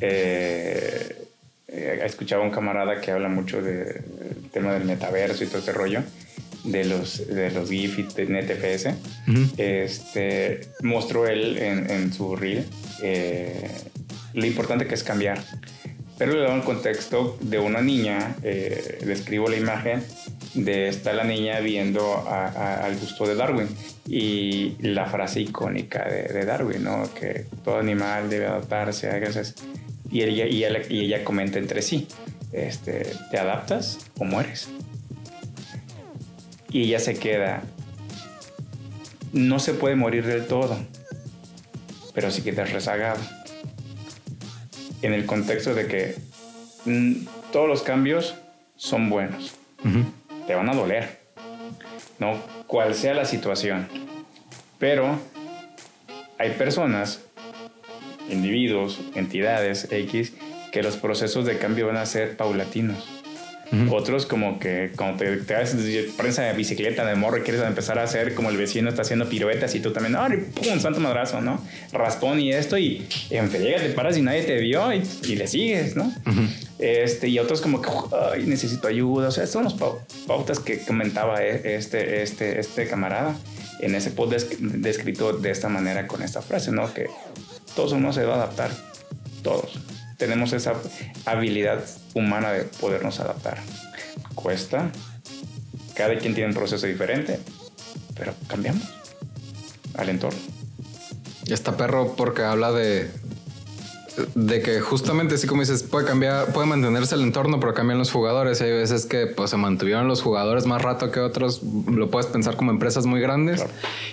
eh, 0.00 1.26
eh, 1.68 2.00
escuchaba 2.04 2.44
un 2.44 2.50
camarada 2.50 3.00
que 3.00 3.10
habla 3.10 3.28
mucho 3.28 3.60
del 3.60 4.02
tema 4.52 4.72
del 4.72 4.84
metaverso 4.84 5.44
y 5.44 5.48
todo 5.48 5.58
ese 5.58 5.72
rollo 5.72 6.02
de 6.64 6.84
los, 6.84 7.26
de 7.26 7.50
los 7.50 7.68
GIF 7.68 7.98
y 7.98 8.02
de 8.02 8.26
NetFS. 8.26 8.88
este, 9.56 10.60
mostró 10.82 11.26
él 11.26 11.58
en, 11.58 11.90
en 11.90 12.12
su 12.12 12.36
reel 12.36 12.64
lo 14.34 14.46
importante 14.46 14.86
que 14.86 14.94
es 14.94 15.02
cambiar 15.02 15.42
pero 16.18 16.32
le 16.32 16.40
doy 16.40 16.50
un 16.50 16.62
contexto 16.62 17.38
de 17.40 17.60
una 17.60 17.80
niña, 17.80 18.34
eh, 18.42 18.98
describo 19.04 19.48
la 19.48 19.56
imagen 19.56 20.02
de 20.54 20.88
está 20.88 21.12
la 21.12 21.22
niña 21.22 21.60
viendo 21.60 22.28
al 22.28 22.98
gusto 22.98 23.24
de 23.26 23.36
Darwin 23.36 23.68
y 24.06 24.76
la 24.80 25.06
frase 25.06 25.40
icónica 25.40 26.04
de, 26.08 26.44
Darwin, 26.44 26.82
¿no? 26.82 27.08
que 27.14 27.46
todo 27.64 27.78
animal 27.78 28.28
debe 28.28 28.46
adaptarse 28.46 29.08
a. 29.08 29.18
Y 30.10 30.22
ella, 30.22 30.46
y, 30.46 30.64
ella, 30.64 30.80
y 30.88 31.04
ella 31.04 31.22
comenta 31.22 31.58
entre 31.58 31.82
sí, 31.82 32.08
este, 32.52 33.12
¿te 33.30 33.38
adaptas 33.38 33.98
o 34.18 34.24
mueres? 34.24 34.68
Y 36.70 36.84
ella 36.84 36.98
se 36.98 37.14
queda, 37.14 37.62
no 39.32 39.60
se 39.60 39.74
puede 39.74 39.94
morir 39.94 40.26
del 40.26 40.46
todo, 40.46 40.78
pero 42.14 42.30
sí 42.30 42.42
quedas 42.42 42.72
rezagado 42.72 43.20
en 45.02 45.12
el 45.12 45.26
contexto 45.26 45.74
de 45.74 45.86
que 45.86 46.14
mm, 46.84 47.26
todos 47.52 47.68
los 47.68 47.82
cambios 47.82 48.34
son 48.76 49.10
buenos. 49.10 49.54
Te 50.46 50.54
van 50.54 50.68
a 50.68 50.74
doler, 50.74 51.18
¿no? 52.18 52.40
Cual 52.66 52.94
sea 52.94 53.14
la 53.14 53.24
situación. 53.24 53.88
Pero 54.78 55.18
hay 56.38 56.50
personas, 56.52 57.20
individuos, 58.28 59.00
entidades 59.14 59.88
X, 59.90 60.32
que 60.72 60.82
los 60.82 60.96
procesos 60.96 61.44
de 61.44 61.58
cambio 61.58 61.86
van 61.86 61.96
a 61.96 62.06
ser 62.06 62.36
paulatinos. 62.36 63.17
Otros 63.90 64.24
como 64.24 64.58
que 64.58 64.92
cuando 64.96 65.18
te, 65.18 65.36
te 65.38 65.52
das 65.52 65.76
prensa 66.16 66.42
de 66.42 66.54
bicicleta 66.54 67.04
de 67.04 67.14
morro 67.16 67.38
y 67.38 67.42
quieres 67.42 67.62
empezar 67.62 67.98
a 67.98 68.04
hacer 68.04 68.34
como 68.34 68.48
el 68.48 68.56
vecino 68.56 68.88
está 68.88 69.02
haciendo 69.02 69.28
piruetas 69.28 69.74
y 69.74 69.80
tú 69.80 69.92
también, 69.92 70.16
¡ay, 70.16 70.46
pum! 70.54 70.80
Santo 70.80 71.00
madrazo, 71.00 71.40
¿no? 71.42 71.62
Raspón 71.92 72.40
y 72.40 72.52
esto 72.52 72.78
y 72.78 73.06
en 73.30 73.50
friega 73.50 73.78
te 73.78 73.90
paras 73.90 74.16
y 74.16 74.22
nadie 74.22 74.42
te 74.42 74.56
vio 74.56 74.90
y, 74.92 75.36
le 75.36 75.46
sigues, 75.46 75.96
¿no? 75.96 76.10
este, 76.78 77.28
y 77.28 77.38
otros 77.38 77.60
como 77.60 77.82
que, 77.82 77.90
¡ay, 78.32 78.44
necesito 78.46 78.88
ayuda! 78.88 79.28
O 79.28 79.32
sea, 79.32 79.46
son 79.46 79.64
las 79.64 79.74
pautas 80.26 80.60
que 80.60 80.78
comentaba 80.78 81.42
e, 81.42 81.76
este, 81.76 82.22
este, 82.22 82.58
este 82.60 82.86
camarada 82.86 83.36
en 83.80 83.94
ese 83.94 84.10
post 84.10 84.32
descrito 84.32 85.34
de 85.34 85.50
esta 85.50 85.68
manera 85.68 86.06
con 86.06 86.22
esta 86.22 86.40
frase, 86.40 86.72
¿no? 86.72 86.92
Que 86.94 87.08
todos 87.76 87.92
uno 87.92 88.12
se 88.14 88.24
va 88.24 88.34
a 88.34 88.36
adaptar, 88.36 88.70
todos 89.42 89.78
tenemos 90.18 90.52
esa 90.52 90.74
habilidad 91.24 91.82
humana 92.12 92.52
de 92.52 92.64
podernos 92.64 93.20
adaptar. 93.20 93.58
Cuesta, 94.34 94.90
cada 95.94 96.18
quien 96.18 96.34
tiene 96.34 96.50
un 96.50 96.54
proceso 96.54 96.86
diferente, 96.86 97.40
pero 98.14 98.34
cambiamos 98.48 98.82
al 99.96 100.10
entorno. 100.10 100.38
Está 101.46 101.76
perro 101.76 102.14
porque 102.16 102.42
habla 102.42 102.72
de, 102.72 103.10
de 104.34 104.62
que 104.62 104.80
justamente 104.80 105.34
así 105.34 105.46
como 105.46 105.62
dices, 105.62 105.82
puede 105.82 106.06
cambiar, 106.06 106.52
puede 106.52 106.66
mantenerse 106.66 107.14
el 107.14 107.22
entorno, 107.22 107.60
pero 107.60 107.74
cambian 107.74 107.98
los 107.98 108.10
jugadores. 108.10 108.60
Hay 108.60 108.72
veces 108.72 109.06
que 109.06 109.26
pues, 109.26 109.50
se 109.50 109.56
mantuvieron 109.56 110.08
los 110.08 110.22
jugadores 110.22 110.66
más 110.66 110.82
rato 110.82 111.10
que 111.10 111.20
otros. 111.20 111.62
Lo 111.62 112.10
puedes 112.10 112.26
pensar 112.26 112.56
como 112.56 112.70
empresas 112.70 113.06
muy 113.06 113.20
grandes 113.20 113.64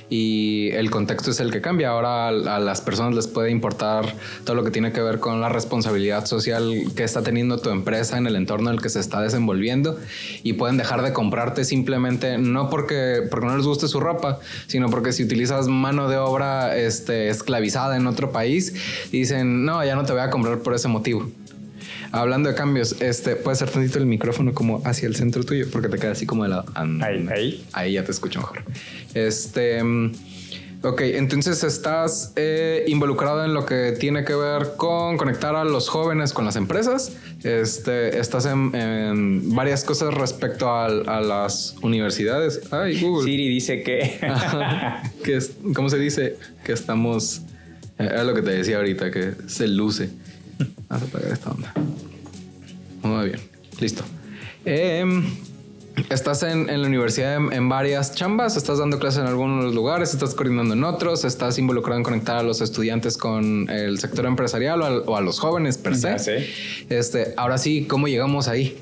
y 0.10 0.70
el 0.74 0.92
contexto 0.92 1.32
es 1.32 1.40
el 1.40 1.52
que 1.52 1.62
cambia. 1.62 1.90
Ahora 1.90 2.28
a, 2.28 2.60
las 2.60 2.82
personas 2.82 3.16
les 3.16 3.28
puede 3.28 3.52
importar 3.52 4.16
todo 4.44 4.56
lo 4.56 4.64
que 4.64 4.72
tiene 4.72 4.92
que 4.92 5.02
ver 5.02 5.20
con 5.20 5.42
la 5.42 5.50
responsabilidad 5.50 6.26
social 6.26 6.86
que 6.96 7.04
está 7.04 7.22
teniendo 7.22 7.60
tu 7.60 7.70
empresa 7.70 8.18
en 8.18 8.28
el 8.28 8.36
entorno 8.36 8.70
en 8.70 8.76
el 8.76 8.82
que 8.82 8.90
se 8.90 9.00
está 9.00 9.22
desenvolviendo 9.22 10.00
y 10.44 10.54
pueden 10.54 10.78
dejar 10.78 11.02
de 11.02 11.14
comprarte 11.14 11.66
simplemente 11.66 12.38
no 12.38 12.70
porque, 12.70 13.24
porque 13.30 13.46
no 13.48 13.58
les 13.58 13.66
guste 13.66 13.88
su 13.88 14.00
ropa, 14.00 14.40
sino 14.68 14.90
porque 14.90 15.12
si 15.12 15.24
utilizas 15.24 15.68
mano 15.68 16.10
de 16.10 16.18
obra 16.18 16.78
este, 16.78 17.30
esclavizada 17.30 17.96
en 17.98 18.08
otro 18.08 18.32
país, 18.32 18.74
dicen, 19.12 19.66
no, 19.66 19.84
ya 19.84 19.95
no 19.96 20.06
te 20.06 20.14
voy 20.14 20.22
a 20.22 20.30
comprar 20.30 20.60
por 20.60 20.74
ese 20.74 20.88
motivo. 20.88 21.30
Hablando 22.12 22.50
de 22.50 22.56
cambios, 22.56 23.02
este, 23.02 23.36
puede 23.36 23.58
ser 23.58 23.70
tantito 23.70 23.98
el 24.00 24.06
micrófono 24.06 24.54
como 24.54 24.82
hacia 24.86 25.08
el 25.08 25.16
centro 25.16 25.44
tuyo, 25.44 25.66
porque 25.72 25.90
te 25.90 25.98
queda 25.98 26.12
así 26.12 26.26
como 26.26 26.44
de 26.44 26.50
lado. 26.50 26.66
Ahí, 26.76 27.28
ahí. 27.30 27.66
Ahí 27.74 27.94
ya 27.94 28.04
te 28.04 28.12
escucho 28.12 28.40
mejor. 28.40 28.64
Este, 29.14 29.84
mm, 29.84 30.12
Ok, 30.86 31.02
entonces 31.02 31.64
estás 31.64 32.32
eh, 32.36 32.86
involucrado 32.88 33.44
en 33.44 33.56
lo 33.56 33.66
que 33.66 33.94
tiene 34.00 34.24
que 34.24 34.36
ver 34.36 34.74
con 34.78 35.18
conectar 35.18 35.56
a 35.56 35.64
los 35.64 35.90
jóvenes 35.90 36.32
con 36.32 36.46
las 36.46 36.56
empresas. 36.58 37.12
Este, 37.44 38.20
estás 38.20 38.46
en, 38.46 39.56
varias 39.56 39.84
cosas 39.84 40.14
respecto 40.14 40.70
a, 40.70 40.88
las 41.22 41.76
universidades. 41.82 42.72
Ay, 42.72 43.02
Google. 43.02 43.26
Siri 43.26 43.48
dice 43.48 43.82
que... 43.82 44.20
que 45.24 45.40
¿Cómo 45.74 45.90
se 45.90 45.98
dice? 45.98 46.38
Que 46.64 46.74
estamos... 46.74 47.42
Eh, 48.00 48.12
es 48.16 48.24
lo 48.24 48.34
que 48.34 48.42
te 48.42 48.52
decía 48.52 48.78
ahorita, 48.78 49.12
que 49.12 49.34
se 49.48 49.68
luce. 49.68 50.10
Vamos 50.90 51.04
a 51.04 51.10
apagar 51.10 51.32
esta 51.32 51.52
onda. 51.52 51.74
Muy 53.04 53.28
bien, 53.28 53.40
listo. 53.80 54.04
Eh, 54.66 55.04
Estás 56.10 56.44
en, 56.44 56.68
la 56.68 56.88
universidad 56.88 57.36
en, 57.36 57.70
varias 57.70 58.14
chambas, 58.16 58.58
estás 58.58 58.80
dando 58.80 59.00
clases 59.00 59.22
en 59.22 59.28
algunos 59.28 59.74
lugares, 59.74 60.14
estás 60.14 60.36
coordinando 60.36 60.74
en 60.74 60.84
otros, 60.84 61.24
estás 61.24 61.58
involucrado 61.58 61.98
en 61.98 62.04
conectar 62.04 62.36
a 62.36 62.44
los 62.44 62.60
estudiantes 62.60 63.18
con 63.18 63.70
el 63.70 63.98
sector 64.00 64.26
empresarial 64.26 64.82
o 64.82 65.16
a, 65.16 65.22
los 65.22 65.40
jóvenes 65.40 65.78
per 65.78 65.96
se. 65.96 66.50
Este, 66.90 67.34
ahora 67.38 67.58
sí, 67.58 67.86
¿cómo 67.86 68.10
llegamos 68.10 68.50
ahí? 68.50 68.78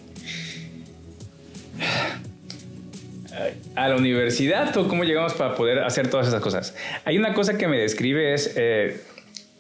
¿A 3.76 3.88
la 3.88 3.96
universidad 3.96 4.76
o 4.78 4.88
cómo 4.88 5.04
llegamos 5.04 5.34
para 5.34 5.56
poder 5.56 5.80
hacer 5.80 6.08
todas 6.08 6.28
esas 6.28 6.42
cosas? 6.42 6.76
Hay 7.06 7.18
una 7.18 7.34
cosa 7.34 7.58
que 7.58 7.68
me 7.68 7.78
describe 7.80 8.34
es, 8.34 8.54
eh, 8.56 9.02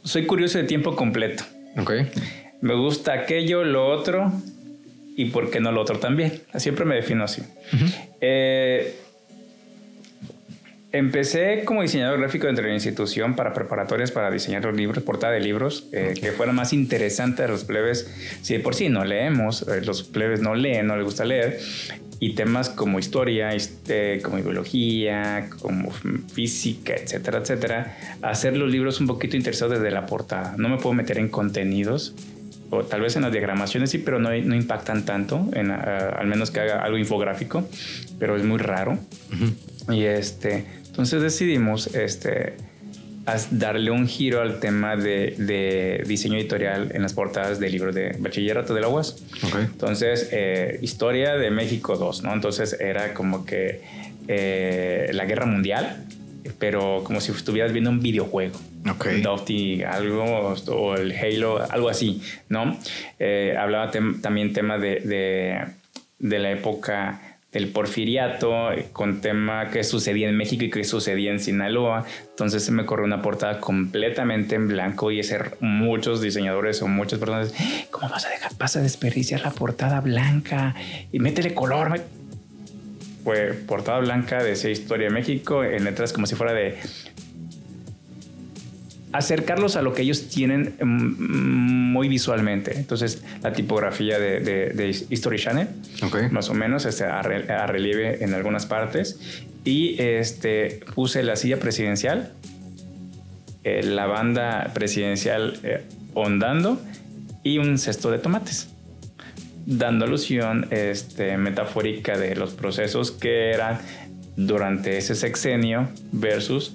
soy 0.04 0.26
curioso 0.26 0.60
de 0.60 0.66
tiempo 0.66 0.96
completo. 0.96 1.44
Ok. 1.78 1.92
Me 2.62 2.76
gusta 2.76 3.14
aquello, 3.14 3.64
lo 3.64 3.88
otro, 3.88 4.32
y 5.16 5.26
por 5.26 5.50
qué 5.50 5.60
no 5.60 5.72
lo 5.72 5.82
otro 5.82 6.00
también. 6.00 6.42
Siempre 6.56 6.86
me 6.86 6.96
defino 6.96 7.24
así. 7.24 7.42
Eh, 8.22 8.96
empecé 10.92 11.64
como 11.66 11.82
diseñador 11.82 12.20
gráfico 12.20 12.46
dentro 12.46 12.64
de 12.64 12.70
la 12.70 12.76
institución 12.76 13.36
para 13.36 13.54
preparatorias 13.54 14.12
para 14.12 14.30
diseñar 14.32 14.64
los 14.64 14.76
libros, 14.76 15.04
portada 15.04 15.34
de 15.34 15.40
libros, 15.40 15.88
eh, 15.92 16.14
que 16.20 16.32
fueran 16.32 16.56
más 16.56 16.72
interesantes 16.72 17.46
a 17.46 17.50
los 17.50 17.64
plebes. 17.64 18.10
Si 18.42 18.54
de 18.54 18.60
por 18.60 18.76
sí 18.76 18.90
no 18.90 19.04
leemos, 19.04 19.68
eh, 19.68 19.82
los 19.82 20.04
plebes 20.04 20.42
no 20.42 20.56
leen, 20.56 20.88
no 20.88 20.96
les 20.96 21.06
gusta 21.06 21.26
leer, 21.26 21.60
y 22.24 22.36
temas 22.36 22.70
como 22.70 23.00
historia, 23.00 23.54
este, 23.54 24.22
como 24.22 24.38
biología, 24.38 25.50
como 25.60 25.92
física, 26.34 26.94
etcétera, 26.96 27.40
etcétera, 27.40 27.98
hacer 28.22 28.56
los 28.56 28.72
libros 28.72 29.02
un 29.02 29.08
poquito 29.08 29.36
interesados 29.36 29.74
desde 29.74 29.92
la 29.92 30.06
portada. 30.06 30.56
No 30.58 30.70
me 30.70 30.78
puedo 30.78 30.94
meter 30.94 31.18
en 31.18 31.28
contenidos 31.28 32.16
o 32.70 32.84
tal 32.84 33.02
vez 33.02 33.18
en 33.18 33.24
las 33.24 33.34
diagramaciones 33.34 33.90
sí, 33.92 33.98
pero 33.98 34.20
no, 34.20 34.30
no 34.30 34.56
impactan 34.56 35.04
tanto, 35.04 35.50
en, 35.52 35.70
eh, 35.70 35.74
al 35.74 36.28
menos 36.28 36.50
que 36.50 36.62
haga 36.62 36.82
algo 36.82 36.98
infográfico, 36.98 37.68
pero 38.20 38.38
es 38.38 38.46
muy 38.46 38.58
raro. 38.58 38.98
Y 39.90 40.04
este, 40.04 40.66
entonces 40.88 41.22
decidimos 41.22 41.88
este, 41.88 42.56
darle 43.52 43.92
un 43.92 44.08
giro 44.08 44.42
al 44.42 44.60
tema 44.60 44.96
de, 44.96 45.36
de, 45.38 46.04
diseño 46.06 46.38
editorial 46.38 46.92
en 46.94 47.02
las 47.02 47.14
portadas 47.14 47.60
de 47.60 47.70
libros 47.70 47.96
de 47.96 48.16
bachillerato 48.20 48.74
de 48.74 48.82
la 48.82 48.90
UAS. 48.90 49.24
Entonces, 49.58 50.30
eh, 50.32 50.80
Historia 50.82 51.36
de 51.36 51.50
México 51.50 51.96
2, 51.96 52.24
¿no? 52.24 52.34
Entonces 52.34 52.78
era 52.80 53.14
como 53.14 53.46
que 53.46 53.82
eh, 54.28 55.10
la 55.14 55.26
guerra 55.26 55.46
mundial 55.46 56.06
pero 56.60 57.04
como 57.04 57.22
si 57.22 57.32
estuvieras 57.32 57.72
viendo 57.72 57.90
un 57.90 58.00
videojuego. 58.00 58.60
Ok. 58.90 59.08
Dofty, 59.22 59.84
algo, 59.84 60.56
o 60.68 60.96
el 60.96 61.14
Halo, 61.14 61.62
algo 61.70 61.90
así, 61.90 62.22
¿no? 62.50 62.78
Eh, 63.20 63.56
hablaba 63.58 63.92
también 63.92 64.54
tema 64.54 64.78
de, 64.78 65.00
de, 65.00 65.66
de, 66.20 66.40
la 66.40 66.52
época 66.52 67.33
del 67.54 67.70
porfiriato, 67.70 68.70
con 68.92 69.22
tema 69.22 69.70
que 69.70 69.84
sucedía 69.84 70.28
en 70.28 70.36
México 70.36 70.66
y 70.66 70.70
que 70.70 70.84
sucedía 70.84 71.32
en 71.32 71.40
Sinaloa. 71.40 72.06
Entonces 72.32 72.66
se 72.66 72.72
me 72.72 72.86
corrió 72.86 73.06
una 73.06 73.22
portada 73.22 73.60
completamente 73.60 74.56
en 74.56 74.68
blanco 74.68 75.12
y 75.12 75.20
ese 75.20 75.40
muchos 75.60 76.22
diseñadores 76.22 76.82
o 76.82 76.88
muchas 76.88 77.20
personas, 77.20 77.54
¿cómo 77.92 78.10
vas 78.10 78.26
a 78.26 78.30
dejar, 78.30 78.52
vas 78.58 78.76
a 78.76 78.82
desperdiciar 78.82 79.42
la 79.42 79.52
portada 79.52 80.02
blanca? 80.02 80.76
Y 81.12 81.20
métele 81.20 81.54
color, 81.54 82.02
fue 83.24 83.54
portada 83.54 84.00
blanca 84.00 84.44
de 84.44 84.54
esa 84.54 84.70
historia 84.70 85.08
de 85.08 85.14
México, 85.14 85.64
en 85.64 85.84
letras 85.84 86.12
como 86.12 86.26
si 86.26 86.36
fuera 86.36 86.54
de 86.54 86.80
acercarlos 89.14 89.76
a 89.76 89.82
lo 89.82 89.94
que 89.94 90.02
ellos 90.02 90.28
tienen 90.28 90.76
mm, 90.82 91.92
muy 91.94 92.10
visualmente. 92.10 92.76
Entonces, 92.76 93.24
la 93.42 93.54
tipografía 93.54 94.20
de, 94.20 94.40
de, 94.42 95.06
History 95.10 95.38
Channel, 95.38 95.68
más 96.32 96.50
o 96.50 96.54
menos, 96.54 96.86
este, 96.86 97.06
a, 97.06 97.22
relieve 97.22 98.24
en 98.24 98.34
algunas 98.34 98.66
partes. 98.66 99.20
Y 99.64 100.02
este, 100.02 100.82
puse 100.94 101.24
la 101.24 101.36
silla 101.36 101.58
presidencial, 101.58 102.34
eh, 103.64 103.84
la 103.84 104.08
banda 104.08 104.72
presidencial 104.74 105.60
eh, 105.64 105.84
ondando 106.14 106.82
y 107.44 107.60
un 107.60 107.78
cesto 107.78 108.12
de 108.12 108.18
tomates 108.20 108.70
dando 109.66 110.06
alusión 110.06 110.68
este, 110.72 111.38
metafórica 111.38 112.18
de 112.18 112.36
los 112.36 112.54
procesos 112.54 113.12
que 113.12 113.52
eran 113.52 113.80
durante 114.36 114.98
ese 114.98 115.16
sexenio 115.16 115.88
versus 116.12 116.74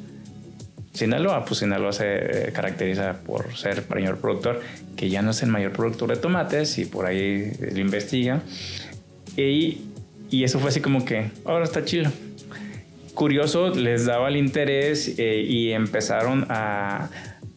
Sinaloa. 0.92 1.44
Pues 1.44 1.60
Sinaloa 1.60 1.92
se 1.92 2.48
eh, 2.48 2.52
caracteriza 2.52 3.18
por 3.24 3.56
ser 3.56 3.84
mayor 3.88 4.18
productor, 4.18 4.60
que 4.96 5.08
ya 5.08 5.22
no 5.22 5.30
es 5.30 5.42
el 5.42 5.50
mayor 5.50 5.72
productor 5.72 6.10
de 6.10 6.16
tomates 6.16 6.78
y 6.78 6.84
por 6.84 7.06
ahí 7.06 7.52
lo 7.72 7.78
investiga. 7.78 8.42
Y, 9.36 9.82
y 10.30 10.44
eso 10.44 10.58
fue 10.58 10.70
así 10.70 10.80
como 10.80 11.04
que, 11.04 11.30
ahora 11.44 11.64
está 11.64 11.84
chido. 11.84 12.10
Curioso, 13.14 13.70
les 13.70 14.06
daba 14.06 14.28
el 14.28 14.36
interés 14.36 15.14
eh, 15.18 15.42
y 15.46 15.72
empezaron 15.72 16.46
a, 16.50 17.10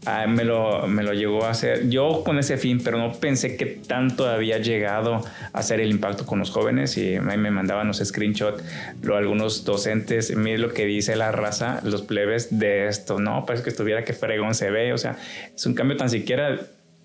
Ah, 0.07 0.25
me, 0.25 0.43
lo, 0.43 0.87
me 0.87 1.03
lo 1.03 1.13
llegó 1.13 1.45
a 1.45 1.51
hacer 1.51 1.87
yo 1.89 2.23
con 2.23 2.39
ese 2.39 2.57
fin, 2.57 2.81
pero 2.83 2.97
no 2.97 3.13
pensé 3.13 3.55
que 3.55 3.67
tanto 3.67 4.27
había 4.27 4.57
llegado 4.57 5.21
a 5.53 5.59
hacer 5.59 5.79
el 5.79 5.91
impacto 5.91 6.25
con 6.25 6.39
los 6.39 6.49
jóvenes 6.49 6.97
y 6.97 7.17
a 7.17 7.21
mí 7.21 7.37
me 7.37 7.51
mandaban 7.51 7.85
los 7.85 7.99
screenshots, 7.99 8.63
lo, 9.03 9.15
algunos 9.15 9.63
docentes, 9.63 10.35
mire 10.35 10.57
lo 10.57 10.73
que 10.73 10.87
dice 10.87 11.15
la 11.15 11.31
raza, 11.31 11.81
los 11.83 12.01
plebes 12.01 12.57
de 12.57 12.87
esto, 12.87 13.19
no, 13.19 13.45
parece 13.45 13.63
que 13.63 13.69
estuviera 13.69 14.03
que 14.03 14.13
fregón 14.13 14.55
se 14.55 14.71
ve, 14.71 14.91
o 14.91 14.97
sea, 14.97 15.17
es 15.55 15.65
un 15.67 15.75
cambio 15.75 15.97
tan 15.97 16.09
siquiera 16.09 16.59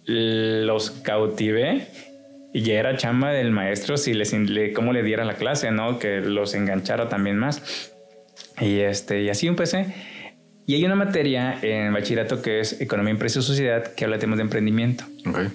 los 0.07 0.91
cautivé 0.91 1.89
y 2.55 2.63
ya 2.63 2.75
era 2.75 2.97
chamba 2.97 3.31
del 3.33 3.51
maestro 3.51 3.99
si 3.99 4.15
les 4.15 4.35
cómo 4.75 4.95
le 4.95 5.03
diera 5.03 5.27
la 5.27 5.35
clase, 5.35 5.71
¿no? 5.71 5.99
Que 5.99 6.21
los 6.21 6.55
enganchara 6.55 7.11
también 7.11 7.37
más. 7.37 7.93
Y 8.59 8.79
este 8.79 9.23
y 9.23 9.29
así 9.29 9.49
empecé 9.49 9.93
y 10.67 10.75
hay 10.75 10.85
una 10.85 10.97
materia 10.97 11.59
en 11.63 11.93
bachillerato 11.93 12.43
que 12.43 12.61
es 12.61 12.81
Economía, 12.81 13.13
Empresa 13.13 13.39
y 13.39 13.43
Sociedad 13.43 13.95
que 13.95 14.05
habla 14.05 14.17
de 14.17 14.21
temas 14.21 14.37
de 14.39 14.43
emprendimiento. 14.43 15.05
Okay. 15.25 15.49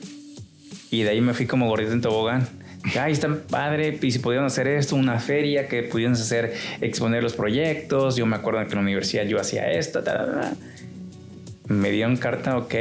Y 0.89 1.03
de 1.03 1.09
ahí 1.09 1.21
me 1.21 1.33
fui 1.33 1.45
como 1.45 1.67
gordito 1.67 1.91
en 1.91 2.01
tobogán. 2.01 2.47
Ay, 2.99 3.13
está 3.13 3.29
padre, 3.49 3.99
y 4.01 4.11
si 4.11 4.19
pudieran 4.19 4.47
hacer 4.47 4.67
esto, 4.67 4.95
una 4.95 5.19
feria, 5.19 5.67
que 5.67 5.83
pudieran 5.83 6.13
hacer, 6.13 6.53
exponer 6.81 7.21
los 7.21 7.33
proyectos. 7.33 8.15
Yo 8.15 8.25
me 8.25 8.35
acuerdo 8.35 8.59
que 8.61 8.69
en 8.69 8.75
la 8.75 8.81
universidad 8.81 9.25
yo 9.25 9.39
hacía 9.39 9.71
esto, 9.71 10.03
me 11.67 11.91
dieron 11.91 12.17
carta, 12.17 12.57
ok 12.57 12.75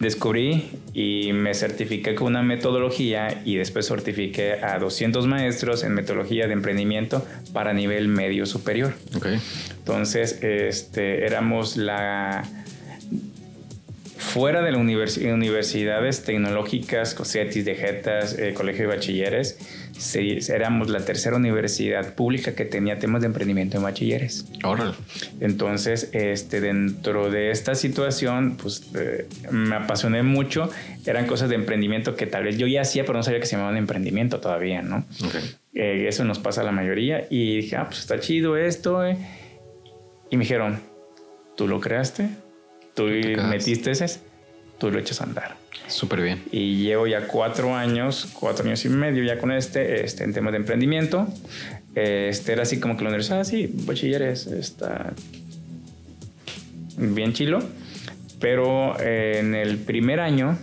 descubrí 0.00 0.70
y 0.94 1.32
me 1.32 1.54
certifiqué 1.54 2.14
con 2.14 2.28
una 2.28 2.42
metodología 2.42 3.42
y 3.44 3.56
después 3.56 3.86
certifiqué 3.86 4.54
a 4.54 4.78
200 4.78 5.26
maestros 5.26 5.84
en 5.84 5.92
metodología 5.92 6.46
de 6.46 6.54
emprendimiento 6.54 7.24
para 7.52 7.72
nivel 7.72 8.08
medio 8.08 8.46
superior. 8.46 8.94
Okay. 9.14 9.38
Entonces, 9.78 10.42
este, 10.42 11.26
éramos 11.26 11.76
la 11.76 12.42
fuera 14.20 14.60
de 14.60 14.70
las 14.70 14.80
universidades 14.80 16.24
tecnológicas, 16.24 17.16
CETIS 17.24 17.64
de 17.64 17.74
Jetas, 17.74 18.38
eh, 18.38 18.52
Colegio 18.52 18.88
de 18.88 18.94
Bachilleres, 18.94 19.58
éramos 20.50 20.90
la 20.90 21.00
tercera 21.00 21.36
universidad 21.36 22.14
pública 22.14 22.54
que 22.54 22.66
tenía 22.66 22.98
temas 22.98 23.22
de 23.22 23.28
emprendimiento 23.28 23.78
en 23.78 23.82
bachilleres. 23.82 24.46
Órale. 24.62 24.92
Entonces, 25.40 26.10
este, 26.12 26.60
dentro 26.60 27.30
de 27.30 27.50
esta 27.50 27.74
situación, 27.74 28.56
pues 28.60 28.90
eh, 28.94 29.26
me 29.50 29.74
apasioné 29.74 30.22
mucho. 30.22 30.70
Eran 31.06 31.26
cosas 31.26 31.48
de 31.48 31.54
emprendimiento 31.54 32.14
que 32.14 32.26
tal 32.26 32.44
vez 32.44 32.58
yo 32.58 32.66
ya 32.66 32.82
hacía, 32.82 33.04
pero 33.04 33.16
no 33.16 33.22
sabía 33.22 33.40
que 33.40 33.46
se 33.46 33.56
llamaban 33.56 33.78
emprendimiento 33.78 34.38
todavía, 34.40 34.82
¿no? 34.82 35.06
Eh, 35.74 36.06
eso 36.08 36.24
nos 36.24 36.38
pasa 36.38 36.60
a 36.60 36.64
la 36.64 36.72
mayoría. 36.72 37.26
Y 37.30 37.62
dije, 37.62 37.76
ah, 37.76 37.86
pues 37.86 38.00
está 38.00 38.20
chido 38.20 38.58
esto. 38.58 39.02
Y 40.30 40.36
me 40.36 40.44
dijeron, 40.44 40.80
¿tú 41.56 41.66
lo 41.66 41.80
creaste? 41.80 42.28
Tú 42.94 43.04
metiste 43.48 43.90
ese, 43.90 44.20
tú 44.78 44.90
lo 44.90 44.98
echas 44.98 45.20
a 45.20 45.24
andar. 45.24 45.56
Súper 45.86 46.22
bien. 46.22 46.42
Y 46.52 46.82
llevo 46.82 47.06
ya 47.06 47.26
cuatro 47.26 47.74
años, 47.74 48.28
cuatro 48.38 48.64
años 48.64 48.84
y 48.84 48.88
medio 48.88 49.24
ya 49.24 49.38
con 49.38 49.50
este, 49.52 50.04
este 50.04 50.24
en 50.24 50.32
temas 50.32 50.52
de 50.52 50.58
emprendimiento. 50.58 51.26
Este 51.94 52.52
era 52.52 52.62
así 52.62 52.78
como 52.78 52.96
que 52.96 53.02
la 53.02 53.10
universidad, 53.10 53.40
ah, 53.40 53.44
sí, 53.44 53.68
bachilleres, 53.84 54.46
está 54.46 55.12
bien 56.96 57.32
chilo. 57.32 57.58
Pero 58.40 58.98
eh, 59.00 59.38
en 59.40 59.54
el 59.54 59.78
primer 59.78 60.20
año 60.20 60.56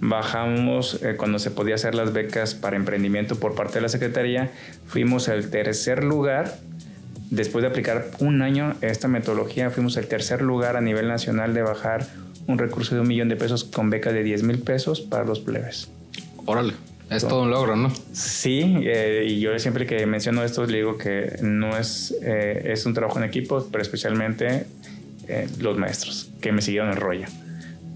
bajamos 0.00 1.02
eh, 1.02 1.16
cuando 1.16 1.38
se 1.38 1.50
podía 1.50 1.74
hacer 1.74 1.94
las 1.94 2.12
becas 2.12 2.54
para 2.54 2.76
emprendimiento 2.76 3.38
por 3.38 3.54
parte 3.54 3.74
de 3.74 3.80
la 3.82 3.88
Secretaría, 3.88 4.50
fuimos 4.86 5.28
al 5.28 5.50
tercer 5.50 6.04
lugar 6.04 6.56
después 7.30 7.62
de 7.62 7.68
aplicar 7.68 8.10
un 8.18 8.42
año 8.42 8.76
esta 8.80 9.08
metodología, 9.08 9.70
fuimos 9.70 9.96
el 9.96 10.06
tercer 10.06 10.42
lugar 10.42 10.76
a 10.76 10.80
nivel 10.80 11.08
nacional 11.08 11.54
de 11.54 11.62
bajar 11.62 12.06
un 12.46 12.58
recurso 12.58 12.94
de 12.94 13.00
un 13.00 13.08
millón 13.08 13.28
de 13.28 13.36
pesos 13.36 13.64
con 13.64 13.90
beca 13.90 14.12
de 14.12 14.22
10 14.22 14.42
mil 14.42 14.58
pesos 14.58 15.00
para 15.00 15.24
los 15.24 15.40
plebes. 15.40 15.88
Órale. 16.46 16.74
Es 17.10 17.26
todo 17.26 17.42
un 17.42 17.50
logro, 17.50 17.74
¿no? 17.74 17.92
Sí, 18.12 18.76
eh, 18.84 19.24
y 19.26 19.40
yo 19.40 19.58
siempre 19.58 19.84
que 19.84 20.06
menciono 20.06 20.44
esto 20.44 20.64
le 20.64 20.76
digo 20.76 20.96
que 20.96 21.38
no 21.42 21.76
es, 21.76 22.14
eh, 22.22 22.70
es 22.72 22.86
un 22.86 22.94
trabajo 22.94 23.18
en 23.18 23.24
equipo, 23.24 23.66
pero 23.72 23.82
especialmente 23.82 24.66
eh, 25.26 25.48
los 25.58 25.76
maestros 25.76 26.30
que 26.40 26.52
me 26.52 26.62
siguieron 26.62 26.90
el 26.90 26.96
rollo. 26.96 27.26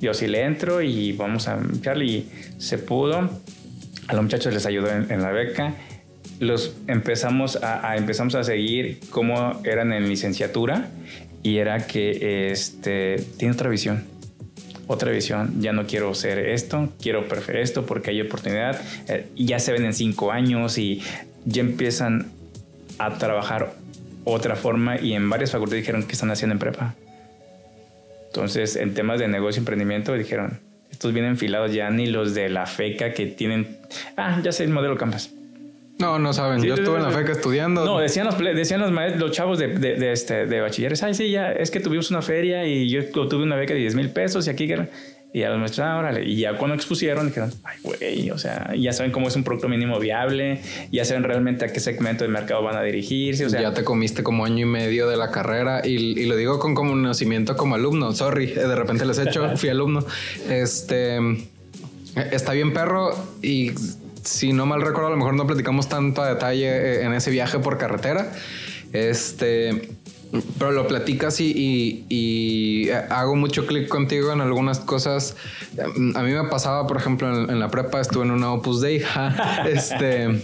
Yo 0.00 0.14
sí 0.14 0.26
le 0.26 0.42
entro 0.42 0.82
y 0.82 1.12
vamos 1.12 1.46
a 1.46 1.58
echarle 1.76 2.04
y 2.04 2.30
se 2.58 2.76
pudo. 2.76 3.30
A 4.08 4.14
los 4.14 4.22
muchachos 4.22 4.52
les 4.52 4.66
ayudó 4.66 4.90
en, 4.90 5.22
la 5.22 5.30
beca. 5.30 5.74
Los 6.40 6.76
empezamos 6.88 7.56
a, 7.62 7.96
empezamos 7.96 8.34
a 8.34 8.44
seguir 8.44 9.00
cómo 9.10 9.60
eran 9.64 9.92
en 9.92 10.08
licenciatura 10.08 10.88
y 11.42 11.58
era 11.58 11.86
que 11.86 12.50
este, 12.50 13.16
tiene 13.36 13.54
otra 13.54 13.68
visión 13.68 14.14
otra 14.86 15.10
visión, 15.10 15.60
ya 15.60 15.72
no 15.72 15.86
quiero 15.86 16.14
ser 16.14 16.38
esto, 16.38 16.92
quiero 17.00 17.24
esto 17.54 17.86
porque 17.86 18.10
hay 18.10 18.20
oportunidad, 18.20 18.80
eh, 19.08 19.28
ya 19.36 19.58
se 19.58 19.72
ven 19.72 19.84
en 19.84 19.94
cinco 19.94 20.30
años 20.30 20.78
y 20.78 21.02
ya 21.44 21.62
empiezan 21.62 22.30
a 22.98 23.18
trabajar 23.18 23.74
otra 24.24 24.56
forma 24.56 25.00
y 25.00 25.14
en 25.14 25.28
varias 25.30 25.52
facultades 25.52 25.82
dijeron 25.82 26.04
que 26.04 26.12
están 26.12 26.30
haciendo 26.30 26.52
en 26.52 26.58
prepa. 26.58 26.94
Entonces, 28.26 28.76
en 28.76 28.94
temas 28.94 29.20
de 29.20 29.28
negocio 29.28 29.60
y 29.60 29.62
emprendimiento 29.62 30.12
dijeron, 30.14 30.60
estos 30.90 31.12
vienen 31.12 31.32
enfilados 31.32 31.72
ya 31.72 31.90
ni 31.90 32.06
los 32.06 32.34
de 32.34 32.48
la 32.48 32.66
FECA 32.66 33.12
que 33.12 33.26
tienen, 33.26 33.78
ah, 34.16 34.40
ya 34.42 34.52
sé 34.52 34.64
el 34.64 34.70
modelo 34.70 34.96
Campus. 34.96 35.33
No, 35.98 36.18
no 36.18 36.32
saben. 36.32 36.62
Yo 36.62 36.74
estuve 36.74 36.96
en 36.96 37.04
la 37.04 37.10
FECA 37.10 37.32
estudiando. 37.32 37.84
No, 37.84 37.98
decían 37.98 38.26
los, 38.26 38.38
decían 38.38 38.80
los, 38.80 38.90
maestros, 38.90 39.20
los 39.20 39.30
chavos 39.30 39.58
de, 39.58 39.68
de, 39.68 40.12
este, 40.12 40.46
de 40.46 40.60
bachilleres, 40.60 41.02
ay, 41.02 41.14
sí, 41.14 41.30
ya, 41.30 41.52
es 41.52 41.70
que 41.70 41.80
tuvimos 41.80 42.10
una 42.10 42.22
feria 42.22 42.66
y 42.66 42.88
yo 42.88 43.08
tuve 43.10 43.42
una 43.42 43.56
beca 43.56 43.74
de 43.74 43.80
10 43.80 43.94
mil 43.94 44.10
pesos 44.10 44.46
y 44.46 44.50
aquí... 44.50 44.72
Y 45.34 45.42
a 45.42 45.50
los 45.50 45.58
maestros, 45.58 45.84
ah, 45.84 45.98
órale. 45.98 46.22
Y 46.24 46.36
ya 46.36 46.56
cuando 46.56 46.76
expusieron, 46.76 47.26
dijeron, 47.26 47.52
ay, 47.64 47.76
güey, 47.82 48.30
o 48.30 48.38
sea, 48.38 48.72
ya 48.78 48.92
saben 48.92 49.10
cómo 49.10 49.26
es 49.26 49.34
un 49.34 49.42
producto 49.42 49.68
mínimo 49.68 49.98
viable, 49.98 50.60
ya 50.92 51.04
saben 51.04 51.24
realmente 51.24 51.64
a 51.64 51.72
qué 51.72 51.80
segmento 51.80 52.22
de 52.22 52.30
mercado 52.30 52.62
van 52.62 52.76
a 52.76 52.82
dirigirse. 52.84 53.44
O 53.44 53.50
sea, 53.50 53.60
ya 53.60 53.74
te 53.74 53.82
comiste 53.82 54.22
como 54.22 54.44
año 54.44 54.64
y 54.64 54.68
medio 54.68 55.08
de 55.08 55.16
la 55.16 55.32
carrera 55.32 55.82
y, 55.84 56.20
y 56.20 56.26
lo 56.26 56.36
digo 56.36 56.60
con 56.60 56.76
conocimiento 56.76 57.56
como 57.56 57.74
alumno. 57.74 58.12
Sorry, 58.12 58.46
de 58.46 58.76
repente 58.76 59.04
les 59.04 59.18
he 59.18 59.24
hecho, 59.24 59.56
fui 59.56 59.70
alumno. 59.70 60.06
Este 60.48 61.18
está 62.30 62.52
bien, 62.52 62.72
perro, 62.72 63.10
y 63.42 63.72
si 64.24 64.52
no 64.52 64.66
mal 64.66 64.80
recuerdo, 64.80 65.08
a 65.08 65.10
lo 65.10 65.16
mejor 65.16 65.34
no 65.34 65.46
platicamos 65.46 65.88
tanto 65.88 66.22
a 66.22 66.28
detalle 66.28 66.66
eh, 66.66 67.04
en 67.04 67.12
ese 67.12 67.30
viaje 67.30 67.58
por 67.58 67.78
carretera. 67.78 68.32
Este, 68.92 69.88
pero 70.58 70.72
lo 70.72 70.86
platicas 70.86 71.40
y, 71.40 72.06
y, 72.08 72.90
hago 72.90 73.36
mucho 73.36 73.66
clic 73.66 73.88
contigo 73.88 74.32
en 74.32 74.40
algunas 74.40 74.80
cosas. 74.80 75.36
A 76.14 76.22
mí 76.22 76.32
me 76.32 76.44
pasaba, 76.44 76.86
por 76.86 76.96
ejemplo, 76.96 77.50
en, 77.50 77.60
la 77.60 77.70
prepa 77.70 78.00
estuve 78.00 78.24
en 78.24 78.30
una 78.30 78.52
Opus 78.52 78.80
Dei. 78.80 79.02
este. 79.66 80.42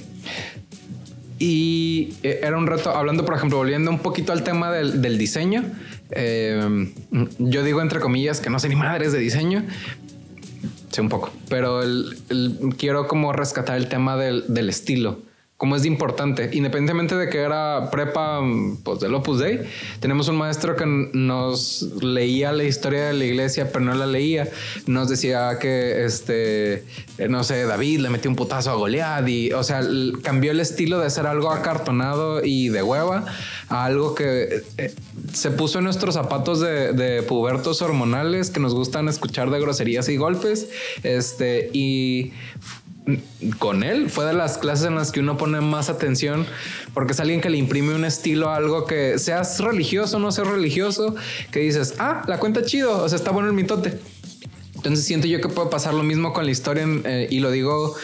Y 1.38 2.14
eh, 2.22 2.40
era 2.42 2.58
un 2.58 2.66
reto, 2.66 2.90
hablando, 2.90 3.24
por 3.24 3.34
ejemplo, 3.34 3.56
volviendo 3.58 3.90
un 3.90 4.00
poquito 4.00 4.32
al 4.32 4.44
tema 4.44 4.70
del, 4.70 5.18
diseño. 5.18 5.64
Eh, 6.10 6.92
yo 7.38 7.62
digo 7.62 7.80
entre 7.80 8.00
comillas 8.00 8.40
que 8.40 8.50
no 8.50 8.58
sé 8.58 8.68
ni 8.68 8.74
madres 8.74 9.12
de 9.12 9.20
diseño, 9.20 9.64
Sí, 10.90 11.00
un 11.00 11.08
poco. 11.08 11.30
Pero 11.48 11.82
el, 11.82 12.16
quiero 12.76 13.06
como 13.08 13.32
rescatar 13.32 13.76
el 13.76 13.88
tema 13.88 14.16
del, 14.16 14.44
del 14.48 14.68
estilo 14.68 15.29
como 15.60 15.76
es 15.76 15.82
de 15.82 15.88
importante, 15.88 16.48
independientemente 16.54 17.16
de 17.16 17.28
que 17.28 17.36
era 17.36 17.90
prepa 17.90 18.40
pues, 18.82 18.98
del 18.98 19.14
Opus 19.14 19.40
Dei, 19.40 19.60
tenemos 20.00 20.26
un 20.28 20.36
maestro 20.36 20.74
que 20.74 20.86
nos 20.86 21.82
leía 22.00 22.50
la 22.52 22.64
historia 22.64 23.08
de 23.08 23.12
la 23.12 23.26
iglesia, 23.26 23.70
pero 23.70 23.84
no 23.84 23.92
la 23.92 24.06
leía. 24.06 24.48
Nos 24.86 25.10
decía 25.10 25.58
que, 25.60 26.06
este, 26.06 26.82
no 27.28 27.44
sé, 27.44 27.64
David 27.64 28.00
le 28.00 28.08
metió 28.08 28.30
un 28.30 28.36
putazo 28.36 28.70
a 28.70 28.74
Goliat 28.74 29.28
y, 29.28 29.52
o 29.52 29.62
sea, 29.62 29.82
cambió 30.22 30.52
el 30.52 30.60
estilo 30.60 30.98
de 30.98 31.10
ser 31.10 31.26
algo 31.26 31.50
acartonado 31.50 32.42
y 32.42 32.70
de 32.70 32.82
hueva 32.82 33.26
a 33.68 33.84
algo 33.84 34.14
que 34.14 34.62
eh, 34.78 34.94
se 35.34 35.50
puso 35.50 35.76
en 35.76 35.84
nuestros 35.84 36.14
zapatos 36.14 36.60
de, 36.60 36.94
de, 36.94 37.22
pubertos 37.22 37.82
hormonales 37.82 38.48
que 38.48 38.60
nos 38.60 38.74
gustan 38.74 39.08
escuchar 39.08 39.50
de 39.50 39.60
groserías 39.60 40.08
y 40.08 40.16
golpes. 40.16 40.70
Este, 41.02 41.68
y 41.74 42.32
con 43.58 43.82
él 43.82 44.10
fue 44.10 44.24
de 44.26 44.32
las 44.32 44.58
clases 44.58 44.86
en 44.86 44.94
las 44.94 45.12
que 45.12 45.20
uno 45.20 45.36
pone 45.36 45.60
más 45.60 45.88
atención 45.88 46.46
porque 46.94 47.12
es 47.12 47.20
alguien 47.20 47.40
que 47.40 47.50
le 47.50 47.58
imprime 47.58 47.94
un 47.94 48.04
estilo 48.04 48.50
algo 48.50 48.86
que 48.86 49.18
seas 49.18 49.60
religioso 49.60 50.16
o 50.16 50.20
no 50.20 50.32
seas 50.32 50.48
religioso, 50.48 51.14
que 51.50 51.60
dices, 51.60 51.94
ah, 51.98 52.22
la 52.26 52.38
cuenta 52.38 52.62
chido, 52.64 53.02
o 53.02 53.08
sea, 53.08 53.16
está 53.16 53.30
bueno 53.30 53.48
el 53.48 53.54
mitote. 53.54 53.98
Entonces 54.80 55.04
siento 55.04 55.26
yo 55.26 55.42
que 55.42 55.48
puede 55.48 55.68
pasar 55.68 55.92
lo 55.92 56.02
mismo 56.02 56.32
con 56.32 56.46
la 56.46 56.50
historia 56.50 56.86
eh, 57.04 57.28
y 57.30 57.40
lo 57.40 57.50
digo 57.50 57.94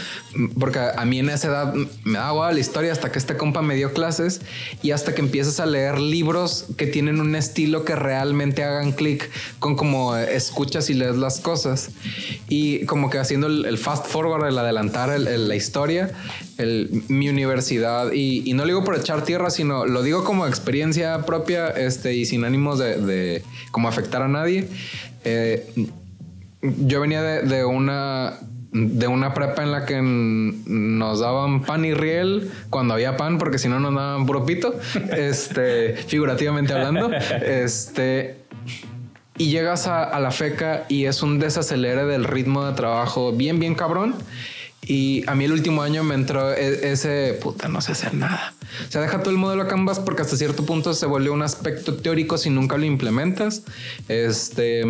porque 0.60 0.78
a 0.78 1.04
mí 1.06 1.18
en 1.18 1.30
esa 1.30 1.48
edad 1.48 1.74
me 2.04 2.18
da 2.18 2.28
agua 2.28 2.52
la 2.52 2.60
historia 2.60 2.92
hasta 2.92 3.10
que 3.10 3.18
este 3.18 3.38
compa 3.38 3.62
me 3.62 3.76
dio 3.76 3.94
clases 3.94 4.42
y 4.82 4.90
hasta 4.90 5.14
que 5.14 5.22
empiezas 5.22 5.58
a 5.58 5.64
leer 5.64 5.98
libros 5.98 6.66
que 6.76 6.86
tienen 6.86 7.18
un 7.20 7.34
estilo 7.34 7.86
que 7.86 7.96
realmente 7.96 8.62
hagan 8.62 8.92
clic 8.92 9.30
con 9.58 9.74
cómo 9.74 10.18
escuchas 10.18 10.90
y 10.90 10.94
lees 10.94 11.16
las 11.16 11.40
cosas 11.40 11.88
y 12.50 12.84
como 12.84 13.08
que 13.08 13.16
haciendo 13.16 13.46
el, 13.46 13.78
fast 13.78 14.06
forward, 14.06 14.46
el 14.46 14.58
adelantar 14.58 15.18
la 15.18 15.56
historia, 15.56 16.10
mi 17.08 17.30
universidad 17.30 18.12
y, 18.12 18.52
no 18.52 18.64
lo 18.64 18.68
digo 18.68 18.84
por 18.84 18.96
echar 18.96 19.24
tierra, 19.24 19.48
sino 19.48 19.86
lo 19.86 20.02
digo 20.02 20.24
como 20.24 20.46
experiencia 20.46 21.24
propia 21.24 21.68
este, 21.68 22.14
y 22.14 22.26
sin 22.26 22.44
ánimos 22.44 22.78
de, 22.78 22.98
de 22.98 23.42
como 23.70 23.88
afectar 23.88 24.20
a 24.20 24.28
nadie. 24.28 24.68
Eh, 25.24 25.66
yo 26.86 27.00
venía 27.00 27.22
de, 27.22 27.64
una 27.64 28.38
de 28.72 29.06
una 29.06 29.32
prepa 29.32 29.62
en 29.62 29.72
la 29.72 29.86
que 29.86 30.00
nos 30.02 31.20
daban 31.20 31.62
pan 31.62 31.84
y 31.84 31.94
riel 31.94 32.50
cuando 32.70 32.94
había 32.94 33.16
pan, 33.16 33.38
porque 33.38 33.58
si 33.58 33.68
no 33.68 33.80
nos 33.80 33.94
daban 33.94 34.26
puro 34.26 34.44
este, 35.16 35.94
figurativamente 35.94 36.72
hablando. 36.72 37.10
Este, 37.12 38.36
y 39.38 39.50
llegas 39.50 39.86
a, 39.86 40.18
la 40.18 40.30
feca 40.30 40.84
y 40.88 41.04
es 41.04 41.22
un 41.22 41.38
desacelere 41.38 42.04
del 42.04 42.24
ritmo 42.24 42.66
de 42.66 42.72
trabajo 42.72 43.32
bien, 43.32 43.58
bien 43.58 43.74
cabrón. 43.74 44.14
Y 44.88 45.28
a 45.28 45.34
mí 45.34 45.44
el 45.44 45.52
último 45.52 45.82
año 45.82 46.04
me 46.04 46.14
entró 46.14 46.52
e, 46.52 46.92
ese 46.92 47.36
puta, 47.42 47.68
no 47.68 47.80
sé 47.80 47.92
hacer 47.92 48.14
nada. 48.14 48.54
O 48.88 48.92
sea, 48.92 49.00
deja 49.00 49.20
todo 49.20 49.30
el 49.30 49.36
modelo 49.36 49.66
Canvas 49.66 49.98
porque 49.98 50.22
hasta 50.22 50.36
cierto 50.36 50.64
punto 50.64 50.94
se 50.94 51.06
vuelve 51.06 51.30
un 51.30 51.42
aspecto 51.42 51.96
teórico 51.96 52.38
si 52.38 52.50
nunca 52.50 52.78
lo 52.78 52.84
implementas. 52.84 53.64
Este 54.08 54.84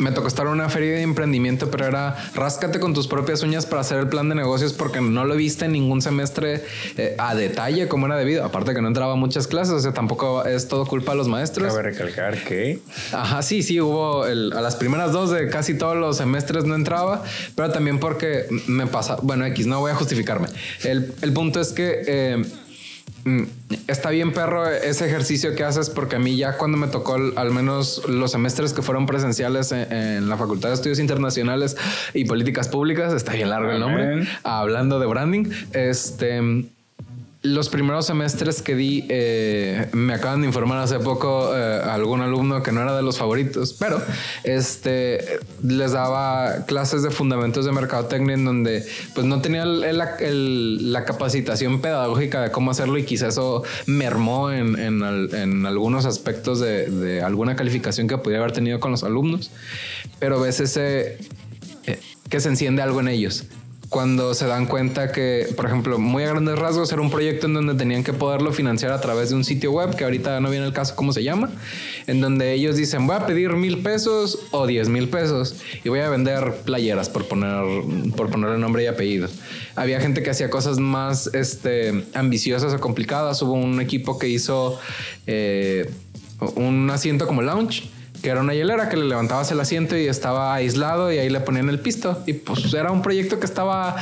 me 0.00 0.12
tocó 0.12 0.28
estar 0.28 0.46
en 0.46 0.52
una 0.52 0.68
feria 0.68 0.94
de 0.94 1.02
emprendimiento, 1.02 1.70
pero 1.70 1.86
era 1.86 2.16
ráscate 2.34 2.80
con 2.80 2.94
tus 2.94 3.06
propias 3.06 3.42
uñas 3.42 3.66
para 3.66 3.82
hacer 3.82 3.98
el 3.98 4.08
plan 4.08 4.28
de 4.28 4.34
negocios 4.34 4.72
porque 4.72 5.00
no 5.00 5.24
lo 5.24 5.36
viste 5.36 5.66
en 5.66 5.72
ningún 5.72 6.02
semestre 6.02 6.64
eh, 6.96 7.14
a 7.18 7.34
detalle 7.34 7.86
como 7.86 8.06
era 8.06 8.16
debido. 8.16 8.44
Aparte 8.44 8.74
que 8.74 8.80
no 8.80 8.88
entraba 8.88 9.12
a 9.12 9.16
muchas 9.16 9.46
clases, 9.46 9.74
o 9.74 9.80
sea, 9.80 9.92
tampoco 9.92 10.44
es 10.44 10.68
todo 10.68 10.86
culpa 10.86 11.12
de 11.12 11.18
los 11.18 11.28
maestros. 11.28 11.68
Cabe 11.68 11.82
recalcar 11.82 12.42
que. 12.42 12.80
Ajá, 13.12 13.42
sí, 13.42 13.62
sí, 13.62 13.80
hubo 13.80 14.24
a 14.24 14.34
las 14.34 14.76
primeras 14.76 15.12
dos 15.12 15.30
de 15.30 15.48
casi 15.48 15.74
todos 15.74 15.96
los 15.96 16.16
semestres 16.16 16.64
no 16.64 16.74
entraba, 16.74 17.22
pero 17.54 17.70
también 17.70 18.00
porque 18.00 18.46
me 18.66 18.86
pasa. 18.86 19.16
Bueno, 19.22 19.44
X, 19.46 19.66
no 19.66 19.80
voy 19.80 19.92
a 19.92 19.94
justificarme. 19.94 20.48
El, 20.82 21.12
el 21.20 21.32
punto 21.32 21.60
es 21.60 21.72
que. 21.72 22.02
Eh, 22.06 22.42
está 23.86 24.10
bien, 24.10 24.32
perro, 24.32 24.68
ese 24.68 25.06
ejercicio 25.06 25.54
que 25.54 25.64
haces, 25.64 25.90
porque 25.90 26.16
a 26.16 26.18
mí 26.18 26.36
ya 26.36 26.56
cuando 26.56 26.78
me 26.78 26.86
tocó 26.88 27.14
al 27.14 27.50
menos 27.50 28.02
los 28.08 28.32
semestres 28.32 28.72
que 28.72 28.82
fueron 28.82 29.06
presenciales 29.06 29.72
en, 29.72 30.28
la 30.28 30.36
Facultad 30.36 30.68
de 30.68 30.74
Estudios 30.74 30.98
Internacionales 30.98 31.76
y 32.14 32.24
Políticas 32.24 32.68
Públicas, 32.68 33.12
está 33.12 33.32
bien 33.32 33.50
largo 33.50 33.70
el 33.70 33.80
nombre, 33.80 34.26
hablando 34.42 34.98
de 35.00 35.06
branding, 35.06 35.44
este 35.72 36.64
los 37.42 37.70
primeros 37.70 38.06
semestres 38.06 38.60
que 38.60 38.74
di, 38.74 39.06
eh, 39.08 39.88
me 39.92 40.12
acaban 40.12 40.42
de 40.42 40.46
informar 40.46 40.78
hace 40.78 40.98
poco 40.98 41.56
eh, 41.56 41.80
algún 41.84 42.20
alumno 42.20 42.62
que 42.62 42.70
no 42.70 42.82
era 42.82 42.94
de 42.94 43.02
los 43.02 43.16
favoritos, 43.16 43.72
pero 43.72 44.02
este 44.44 45.38
les 45.62 45.92
daba 45.92 46.66
clases 46.66 47.02
de 47.02 47.10
fundamentos 47.10 47.64
de 47.64 47.72
mercadotecnia 47.72 48.34
en 48.34 48.44
donde 48.44 48.86
pues 49.14 49.26
no 49.26 49.40
tenía 49.40 49.64
la 49.64 51.04
capacitación 51.06 51.80
pedagógica 51.80 52.42
de 52.42 52.50
cómo 52.50 52.72
hacerlo 52.72 52.98
y 52.98 53.04
quizás 53.04 53.30
eso 53.30 53.62
mermó 53.86 54.50
en, 54.52 54.78
en, 54.78 55.64
algunos 55.66 56.04
aspectos 56.04 56.60
de, 56.60 56.90
de, 56.90 57.22
alguna 57.22 57.56
calificación 57.56 58.06
que 58.06 58.18
pudiera 58.18 58.42
haber 58.42 58.52
tenido 58.52 58.80
con 58.80 58.90
los 58.90 59.02
alumnos, 59.02 59.50
pero 60.18 60.40
ves 60.40 60.60
ese 60.60 61.16
eh, 61.86 61.98
que 62.28 62.40
se 62.40 62.50
enciende 62.50 62.82
algo 62.82 63.00
en 63.00 63.08
ellos 63.08 63.46
cuando 63.90 64.34
se 64.34 64.46
dan 64.46 64.66
cuenta 64.66 65.10
que, 65.10 65.48
por 65.56 65.66
ejemplo, 65.66 65.98
muy 65.98 66.22
a 66.22 66.28
grandes 66.28 66.56
rasgos 66.56 66.92
era 66.92 67.02
un 67.02 67.10
proyecto 67.10 67.48
en 67.48 67.54
donde 67.54 67.74
tenían 67.74 68.04
que 68.04 68.12
poderlo 68.12 68.52
financiar 68.52 68.92
a 68.92 69.00
través 69.00 69.30
de 69.30 69.34
un 69.34 69.44
sitio 69.44 69.72
web, 69.72 69.96
que 69.96 70.04
ahorita 70.04 70.38
no 70.40 70.48
viene 70.48 70.64
el 70.64 70.72
caso 70.72 70.94
cómo 70.94 71.12
se 71.12 71.24
llama, 71.24 71.50
en 72.06 72.20
donde 72.20 72.52
ellos 72.52 72.76
dicen, 72.76 73.08
voy 73.08 73.16
a 73.16 73.26
pedir 73.26 73.50
mil 73.54 73.82
pesos 73.82 74.38
o 74.52 74.68
diez 74.68 74.88
mil 74.88 75.08
pesos 75.08 75.56
y 75.82 75.88
voy 75.88 75.98
a 75.98 76.08
vender 76.08 76.54
playeras 76.64 77.08
por 77.08 77.26
poner, 77.26 77.64
por 78.16 78.30
ponerle 78.30 78.58
nombre 78.58 78.84
y 78.84 78.86
apellido. 78.86 79.28
había 79.74 80.00
gente 80.00 80.22
que 80.22 80.30
hacía 80.30 80.50
cosas 80.50 80.78
más 80.78 81.26
este, 81.34 82.04
ambiciosas 82.14 82.72
o 82.72 82.78
complicadas. 82.78 83.42
Hubo 83.42 83.54
un 83.54 83.80
equipo 83.80 84.20
que 84.20 84.28
hizo 84.28 84.78
eh, 85.26 85.90
un 86.54 86.88
asiento 86.90 87.26
como 87.26 87.42
lounge 87.42 87.89
que 88.22 88.30
era 88.30 88.40
una 88.40 88.54
hielera 88.54 88.88
que 88.88 88.96
le 88.96 89.04
levantabas 89.04 89.50
el 89.50 89.60
asiento 89.60 89.96
y 89.96 90.06
estaba 90.06 90.54
aislado 90.54 91.12
y 91.12 91.18
ahí 91.18 91.30
le 91.30 91.40
ponían 91.40 91.68
el 91.68 91.80
pisto. 91.80 92.22
Y 92.26 92.34
pues 92.34 92.72
era 92.74 92.90
un 92.90 93.02
proyecto 93.02 93.38
que 93.38 93.46
estaba 93.46 93.96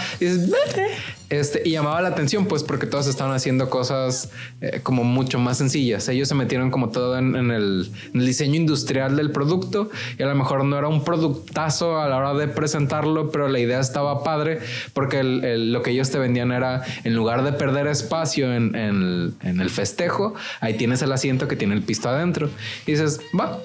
este 1.31 1.63
y 1.65 1.73
llamaba 1.73 2.01
la 2.01 2.09
atención 2.09 2.47
pues 2.47 2.63
porque 2.63 2.87
todos 2.87 3.07
estaban 3.07 3.35
haciendo 3.35 3.69
cosas 3.69 4.31
eh, 4.63 4.81
como 4.83 5.05
mucho 5.05 5.39
más 5.39 5.59
sencillas. 5.59 6.09
Ellos 6.09 6.29
se 6.29 6.35
metieron 6.35 6.71
como 6.71 6.89
todo 6.89 7.19
en, 7.19 7.51
el, 7.51 7.91
diseño 8.15 8.57
industrial 8.57 9.17
del 9.17 9.31
producto 9.31 9.91
y 10.19 10.23
a 10.23 10.27
lo 10.27 10.35
mejor 10.35 10.65
no 10.65 10.79
era 10.79 10.89
un 10.89 11.05
productazo 11.05 12.01
a 12.01 12.09
la 12.09 12.17
hora 12.17 12.35
de 12.35 12.49
presentarlo 12.49 13.31
pero 13.31 13.49
la 13.49 13.59
idea 13.59 13.81
estaba 13.81 14.23
padre 14.25 14.61
porque 14.95 15.23
lo 15.23 15.83
que 15.83 15.91
ellos 15.91 16.11
te 16.11 16.19
vendían 16.19 16.53
era 16.53 16.83
en 17.05 17.15
lugar 17.15 17.45
de 17.45 17.53
perder 17.53 17.87
espacio 17.87 18.55
en, 18.55 18.75
en 18.75 19.61
el 19.61 19.71
festejo 19.71 20.35
ahí 20.61 20.75
tienes 20.75 21.03
el 21.03 21.13
asiento 21.13 21.47
que 21.47 21.57
tiene 21.57 21.75
el 21.75 21.83
pisto 21.83 22.09
adentro. 22.09 22.49
Y 22.87 22.93
dices 22.93 23.21
va 23.39 23.59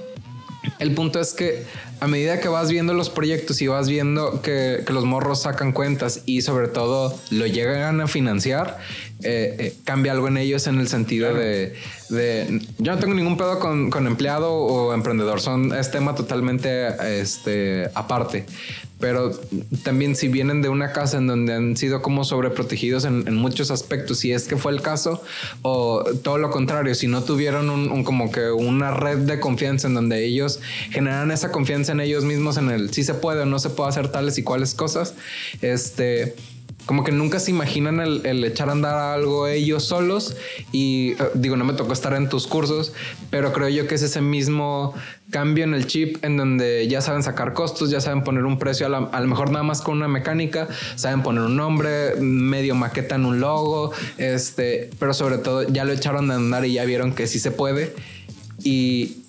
el 0.79 0.93
punto 0.93 1.19
es 1.19 1.33
que 1.33 1.65
a 2.03 2.07
medida 2.07 2.41
que 2.41 2.49
vas 2.49 2.69
viendo 2.69 2.93
los 2.93 3.09
proyectos 3.09 3.61
y 3.61 3.67
vas 3.67 3.87
viendo 3.87 4.41
que, 4.41 4.83
los 4.89 5.05
morros 5.05 5.43
sacan 5.43 5.71
cuentas 5.71 6.21
y 6.25 6.41
sobre 6.41 6.67
todo 6.67 7.17
lo 7.29 7.47
llegan 7.47 8.01
a 8.01 8.07
financiar, 8.07 8.77
eh, 9.21 9.55
eh, 9.57 9.75
cambia 9.85 10.11
algo 10.11 10.27
en 10.27 10.35
ellos 10.35 10.67
en 10.67 10.79
el 10.79 10.89
sentido 10.89 11.33
de, 11.33 11.73
yo 12.77 12.91
no 12.91 12.99
tengo 12.99 13.13
ningún 13.13 13.37
pedo 13.37 13.57
con, 13.59 13.89
con, 13.89 14.05
empleado 14.05 14.53
o 14.53 14.93
emprendedor, 14.93 15.39
son 15.39 15.73
es 15.73 15.91
tema 15.91 16.13
totalmente 16.13 16.89
este, 17.21 17.89
aparte. 17.95 18.45
Pero 18.99 19.31
también 19.83 20.15
si 20.15 20.29
vienen 20.29 20.61
de 20.61 20.69
una 20.69 20.93
casa 20.93 21.17
en 21.17 21.27
donde 21.27 21.53
han 21.53 21.75
sido 21.75 22.01
como 22.01 22.23
sobreprotegidos 22.23 23.03
en, 23.03 23.27
en 23.27 23.35
muchos 23.35 23.69
aspectos, 23.69 24.19
si 24.19 24.31
es 24.31 24.47
que 24.47 24.55
fue 24.55 24.71
el 24.71 24.81
caso, 24.81 25.21
o 25.61 26.05
todo 26.23 26.37
lo 26.37 26.51
contrario, 26.51 26.95
si 26.95 27.07
no 27.07 27.21
tuvieron 27.21 27.69
un, 27.69 28.03
como 28.05 28.31
que 28.31 28.49
una 28.51 28.91
red 28.91 29.17
de 29.17 29.41
confianza 29.41 29.89
en 29.89 29.95
donde 29.95 30.23
ellos 30.23 30.61
generan 30.91 31.31
esa 31.31 31.51
confianza 31.51 31.92
en 31.93 32.01
ellos 32.01 32.25
mismos, 32.25 32.57
en 32.57 32.69
el 32.69 32.93
si 32.93 33.03
se 33.03 33.13
puede 33.13 33.41
o 33.41 33.45
no 33.45 33.59
se 33.59 33.69
puede 33.69 33.89
hacer 33.89 34.09
tales 34.09 34.37
y 34.37 34.43
cuales 34.43 34.75
cosas, 34.75 35.15
este 35.61 36.35
como 36.85 37.03
que 37.03 37.11
nunca 37.11 37.39
se 37.39 37.51
imaginan 37.51 37.99
el, 38.01 38.43
echar 38.43 38.69
a 38.69 38.73
andar 38.73 38.97
algo 38.97 39.47
ellos 39.47 39.85
solos 39.85 40.35
y 40.71 41.11
eh, 41.11 41.17
digo, 41.33 41.55
no 41.55 41.63
me 41.63 41.73
tocó 41.73 41.93
estar 41.93 42.13
en 42.13 42.27
tus 42.27 42.45
cursos, 42.45 42.93
pero 43.29 43.53
creo 43.53 43.69
yo 43.69 43.87
que 43.87 43.95
es 43.95 44.01
ese 44.01 44.21
mismo 44.21 44.93
cambio 45.29 45.63
en 45.63 45.73
el 45.73 45.87
chip 45.87 46.23
en 46.23 46.35
donde 46.35 46.87
ya 46.87 47.01
saben 47.01 47.23
sacar 47.23 47.53
costos, 47.53 47.89
ya 47.89 48.01
saben 48.01 48.23
poner 48.23 48.43
un 48.43 48.59
precio, 48.59 48.85
a, 48.85 48.89
lo 49.21 49.27
mejor 49.27 49.51
nada 49.51 49.63
más 49.63 49.81
con 49.81 49.97
una 49.97 50.07
mecánica, 50.07 50.67
saben 50.95 51.23
poner 51.23 51.43
un 51.43 51.55
nombre, 51.55 52.15
medio 52.19 52.75
maquetan 52.75 53.25
un 53.25 53.39
logo, 53.39 53.93
este, 54.17 54.89
pero 54.99 55.13
sobre 55.13 55.37
todo 55.37 55.63
ya 55.63 55.85
lo 55.85 55.93
echaron 55.93 56.29
a 56.31 56.35
andar 56.35 56.65
y 56.65 56.73
ya 56.73 56.85
vieron 56.85 57.13
que 57.13 57.27
sí 57.27 57.39
se 57.39 57.51
puede. 57.51 57.95
Y 58.63 59.22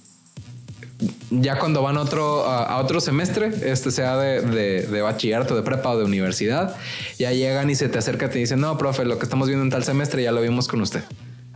ya 1.31 1.59
cuando 1.59 1.83
van 1.83 1.97
otro, 1.97 2.47
a, 2.47 2.79
otro 2.79 3.01
semestre, 3.01 3.51
este 3.65 3.91
sea 3.91 4.17
de, 4.17 4.43
de, 4.87 5.03
bachillerato, 5.03 5.57
de 5.57 5.63
prepa 5.63 5.91
o 5.91 5.99
de 5.99 6.05
universidad, 6.05 6.77
ya 7.19 7.33
llegan 7.33 7.71
y 7.71 7.75
se 7.75 7.89
te 7.89 7.99
acercan 7.99 8.31
y 8.31 8.33
te 8.33 8.39
dicen, 8.39 8.61
no, 8.61 8.77
profe, 8.79 9.05
lo 9.05 9.19
que 9.19 9.25
estamos 9.25 9.49
viendo 9.49 9.65
en 9.65 9.71
tal 9.71 9.85
semestre 9.85 10.23
ya 10.23 10.33
lo 10.33 10.41
vimos 10.43 10.69
con 10.69 10.81
usted. 10.81 11.03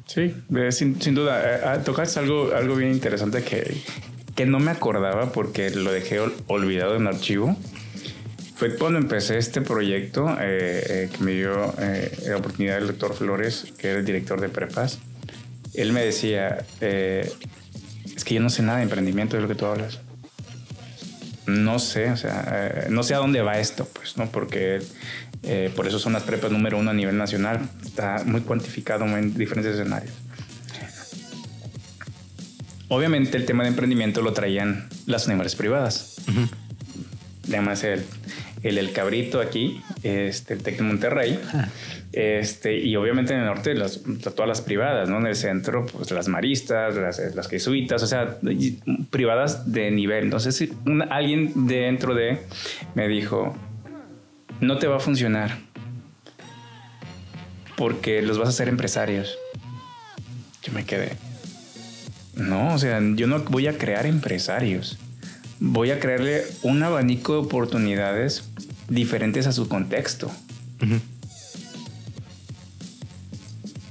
Sí, 0.07 0.35
sin, 0.71 1.01
sin, 1.01 1.15
duda. 1.15 1.43
Eh, 1.45 1.61
ah, 1.65 1.79
tocaste 1.85 2.19
algo, 2.19 2.53
algo 2.55 2.77
bien 2.77 2.93
interesante 2.93 3.43
que, 3.43 3.77
que 4.35 4.47
no 4.47 4.59
me 4.59 4.71
acordaba 4.71 5.33
porque 5.33 5.71
lo 5.71 5.93
dejé 5.93 6.21
olvidado 6.47 6.97
en 6.97 7.07
archivo. 7.07 7.57
Fue 8.57 8.75
cuando 8.75 8.99
empecé 8.99 9.39
este 9.39 9.61
proyecto 9.61 10.31
eh, 10.41 10.83
eh, 10.89 11.11
que 11.17 11.23
me 11.23 11.33
dio 11.33 11.75
la 12.27 12.37
oportunidad 12.37 12.79
el 12.79 12.89
doctor 12.89 13.15
Flores, 13.15 13.73
que 13.79 13.91
era 13.91 13.99
el 14.01 14.05
director 14.05 14.41
de 14.41 14.49
prepas. 14.49 14.99
Él 15.75 15.93
me 15.93 16.05
decía, 16.05 16.65
es 18.19 18.25
que 18.25 18.35
yo 18.35 18.41
no 18.41 18.51
sé 18.51 18.65
nada 18.65 18.79
de 18.79 18.83
emprendimiento 18.83 19.37
de 19.37 19.43
lo 19.43 19.49
que 19.49 19.55
tú 19.55 19.65
hablas. 19.65 20.01
No 21.47 21.79
sé, 21.79 22.11
o 22.11 22.17
sea, 22.17 22.45
eh, 22.51 22.87
no 22.91 23.05
sé 23.05 23.15
a 23.15 23.19
dónde 23.19 23.43
va 23.43 23.61
esto, 23.61 23.89
pues, 23.93 24.17
¿no? 24.17 24.27
Porque 24.27 24.81
eh, 25.45 25.73
por 25.77 25.87
eso 25.87 26.01
son 26.01 26.15
las 26.15 26.25
prepas 26.25 26.51
número 26.51 26.79
uno 26.79 26.91
a 26.91 26.95
nivel 26.95 27.17
nacional. 27.17 27.61
Está 27.85 28.25
muy 28.27 28.41
cuantificado 28.41 29.05
en 29.07 29.39
diferentes 29.39 29.75
escenarios. 29.75 30.13
Obviamente 32.89 33.37
el 33.37 33.47
tema 33.47 33.63
de 33.63 33.69
emprendimiento 33.69 34.21
lo 34.21 34.33
traían 34.33 34.89
las 35.07 35.29
universidades 35.29 35.55
privadas. 35.55 36.17
Además 37.47 37.85
el, 37.85 38.05
el, 38.69 38.79
el 38.79 38.93
Cabrito 38.93 39.41
aquí, 39.41 39.83
este, 40.03 40.55
el 40.55 40.63
TEC 40.63 40.79
de 40.79 40.83
Monterrey. 40.83 41.41
Este, 42.13 42.79
y 42.79 42.97
obviamente 42.97 43.35
en 43.35 43.41
el 43.41 43.47
norte 43.47 43.75
las, 43.75 44.01
todas 44.23 44.49
las 44.49 44.61
privadas, 44.63 45.09
¿no? 45.09 45.19
En 45.19 45.27
el 45.27 45.37
centro, 45.37 45.87
pues 45.87 46.11
las 46.11 46.29
maristas, 46.29 46.97
las, 46.97 47.21
las 47.35 47.49
jesuitas, 47.49 48.03
o 48.03 48.07
sea, 48.07 48.39
privadas 49.11 49.73
de 49.73 49.91
nivel. 49.91 50.25
Entonces, 50.25 50.71
alguien 51.11 51.67
dentro 51.67 52.15
de 52.15 52.41
me 52.95 53.09
dijo, 53.09 53.55
no 54.61 54.79
te 54.79 54.87
va 54.87 54.97
a 54.97 55.01
funcionar 55.01 55.59
porque 57.77 58.23
los 58.23 58.39
vas 58.39 58.49
a 58.49 58.51
hacer 58.51 58.69
empresarios. 58.69 59.39
Yo 60.63 60.73
me 60.73 60.85
quedé. 60.85 61.13
No, 62.35 62.75
o 62.75 62.79
sea, 62.79 63.01
yo 63.15 63.27
no 63.27 63.41
voy 63.41 63.69
a 63.69 63.79
crear 63.79 64.07
empresarios. 64.07 64.99
Voy 65.61 65.91
a 65.91 66.01
crearle 66.01 66.43
un 66.63 66.83
abanico 66.83 67.35
de 67.35 67.39
oportunidades 67.41 68.48
diferentes 68.89 69.47
a 69.47 69.53
su 69.53 69.69
contexto. 69.69 70.31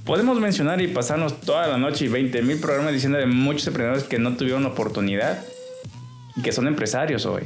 Podemos 0.06 0.40
mencionar 0.40 0.82
y 0.82 0.88
pasarnos 0.88 1.42
toda 1.42 1.68
la 1.68 1.78
noche 1.78 2.06
y 2.06 2.08
20 2.08 2.42
mil 2.42 2.60
programas 2.60 2.94
diciendo 2.94 3.18
de 3.18 3.26
muchos 3.26 3.68
emprendedores 3.68 4.06
que 4.06 4.20
no 4.20 4.38
tuvieron 4.38 4.66
oportunidad 4.66 5.44
y 6.36 6.42
que 6.42 6.54
son 6.54 6.68
empresarios 6.68 7.26
hoy. 7.26 7.44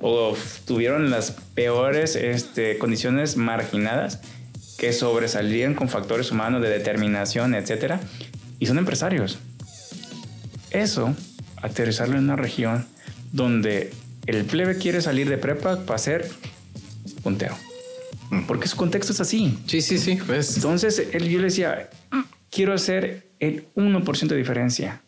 O 0.00 0.36
tuvieron 0.64 1.10
las 1.10 1.32
peores 1.54 2.14
este, 2.14 2.78
condiciones 2.78 3.36
marginadas 3.36 4.20
que 4.78 4.92
sobresalían 4.92 5.74
con 5.74 5.88
factores 5.88 6.30
humanos 6.30 6.62
de 6.62 6.68
determinación, 6.68 7.54
etc. 7.54 7.94
Y 8.60 8.66
son 8.66 8.78
empresarios. 8.78 9.38
Eso, 10.70 11.14
aterrizarlo 11.62 12.16
en 12.16 12.24
una 12.24 12.36
región 12.36 12.86
donde 13.32 13.92
el 14.26 14.44
plebe 14.44 14.78
quiere 14.78 15.00
salir 15.00 15.28
de 15.28 15.38
prepa 15.38 15.80
para 15.84 15.98
ser 15.98 16.30
puntero. 17.24 17.56
Porque 18.46 18.68
su 18.68 18.76
contexto 18.76 19.12
es 19.12 19.20
así. 19.20 19.58
Sí, 19.66 19.80
sí, 19.80 19.98
sí. 19.98 20.18
Entonces 20.56 21.08
él, 21.12 21.28
yo 21.28 21.38
le 21.38 21.46
decía, 21.46 21.88
quiero 22.50 22.74
hacer 22.74 23.26
el 23.40 23.66
1% 23.74 24.28
de 24.28 24.36
diferencia 24.36 25.02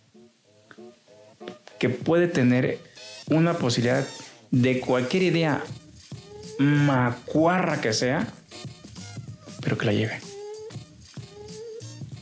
que 1.78 1.88
puede 1.88 2.26
tener 2.26 2.78
una 3.28 3.54
posibilidad 3.54 4.06
de 4.50 4.80
cualquier 4.80 5.24
idea 5.24 5.62
macuarra 6.58 7.80
que 7.80 7.92
sea, 7.92 8.26
pero 9.60 9.76
que 9.76 9.86
la 9.86 9.92
lleve. 9.92 10.20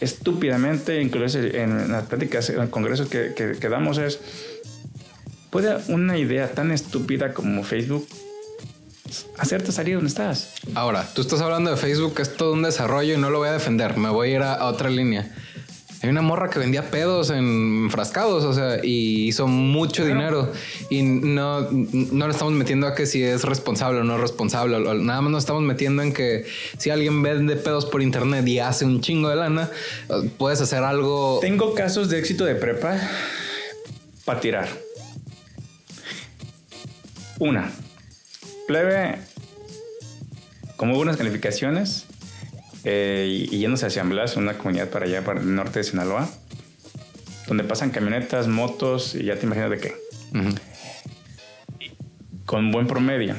Estúpidamente, 0.00 1.00
incluso 1.00 1.38
en 1.38 1.92
las 1.92 2.06
pláticas, 2.06 2.50
en 2.50 2.66
congresos 2.66 3.08
que, 3.08 3.32
que 3.34 3.68
damos 3.68 3.98
es, 3.98 4.20
puede 5.50 5.76
una 5.88 6.18
idea 6.18 6.50
tan 6.50 6.72
estúpida 6.72 7.32
como 7.32 7.62
Facebook 7.62 8.06
hacerte 9.38 9.72
salir 9.72 9.96
donde 9.96 10.08
estás. 10.08 10.54
Ahora, 10.74 11.08
tú 11.14 11.22
estás 11.22 11.40
hablando 11.40 11.70
de 11.70 11.76
Facebook, 11.76 12.20
es 12.20 12.36
todo 12.36 12.52
un 12.52 12.62
desarrollo 12.62 13.14
y 13.14 13.16
no 13.16 13.30
lo 13.30 13.38
voy 13.38 13.48
a 13.48 13.52
defender. 13.52 13.96
Me 13.96 14.08
voy 14.08 14.30
a 14.30 14.34
ir 14.34 14.42
a, 14.42 14.64
otra 14.66 14.90
línea. 14.90 15.32
Hay 16.02 16.10
una 16.10 16.20
morra 16.20 16.50
que 16.50 16.58
vendía 16.58 16.90
pedos 16.90 17.30
en 17.30 17.88
frascados, 17.90 18.44
o 18.44 18.52
sea, 18.52 18.84
y 18.84 19.26
hizo 19.26 19.46
mucho 19.46 20.04
dinero. 20.04 20.52
Y 20.90 21.02
no, 21.02 21.62
no 21.70 22.26
le 22.26 22.32
estamos 22.32 22.52
metiendo 22.52 22.86
a 22.86 22.94
que 22.94 23.06
si 23.06 23.22
es 23.22 23.42
responsable 23.44 24.00
o 24.00 24.04
no 24.04 24.18
responsable. 24.18 24.78
Nada 24.78 25.20
más 25.22 25.30
nos 25.30 25.42
estamos 25.44 25.62
metiendo 25.62 26.02
en 26.02 26.12
que 26.12 26.44
si 26.76 26.90
alguien 26.90 27.22
vende 27.22 27.56
pedos 27.56 27.86
por 27.86 28.02
internet 28.02 28.46
y 28.46 28.58
hace 28.58 28.84
un 28.84 29.00
chingo 29.00 29.30
de 29.30 29.36
lana, 29.36 29.70
puedes 30.36 30.60
hacer 30.60 30.82
algo. 30.82 31.38
Tengo 31.40 31.72
casos 31.72 32.10
de 32.10 32.18
éxito 32.18 32.44
de 32.44 32.54
prepa 32.54 32.98
para 34.26 34.40
tirar. 34.40 34.68
Una, 37.38 37.70
plebe, 38.66 39.18
como 40.76 40.98
unas 40.98 41.16
calificaciones, 41.16 42.06
eh, 42.84 43.46
y, 43.50 43.58
yéndose 43.58 43.86
hacia 43.86 44.02
Amblas, 44.02 44.36
una 44.36 44.58
comunidad 44.58 44.88
para 44.90 45.06
allá, 45.06 45.24
para 45.24 45.40
el 45.40 45.54
norte 45.54 45.80
de 45.80 45.84
Sinaloa, 45.84 46.28
donde 47.46 47.64
pasan 47.64 47.90
camionetas, 47.90 48.48
motos, 48.48 49.14
y 49.14 49.24
ya 49.24 49.36
te 49.36 49.46
imaginas 49.46 49.70
de 49.70 49.78
qué. 49.78 49.94
Con 52.44 52.70
buen 52.70 52.86
promedio. 52.86 53.34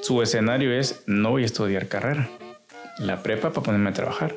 Su 0.00 0.22
escenario 0.22 0.72
es, 0.72 1.02
no 1.06 1.30
voy 1.30 1.42
a 1.42 1.46
estudiar 1.46 1.88
carrera. 1.88 2.30
La 2.98 3.22
prepa 3.22 3.50
para 3.50 3.64
ponerme 3.64 3.90
a 3.90 3.92
trabajar. 3.92 4.34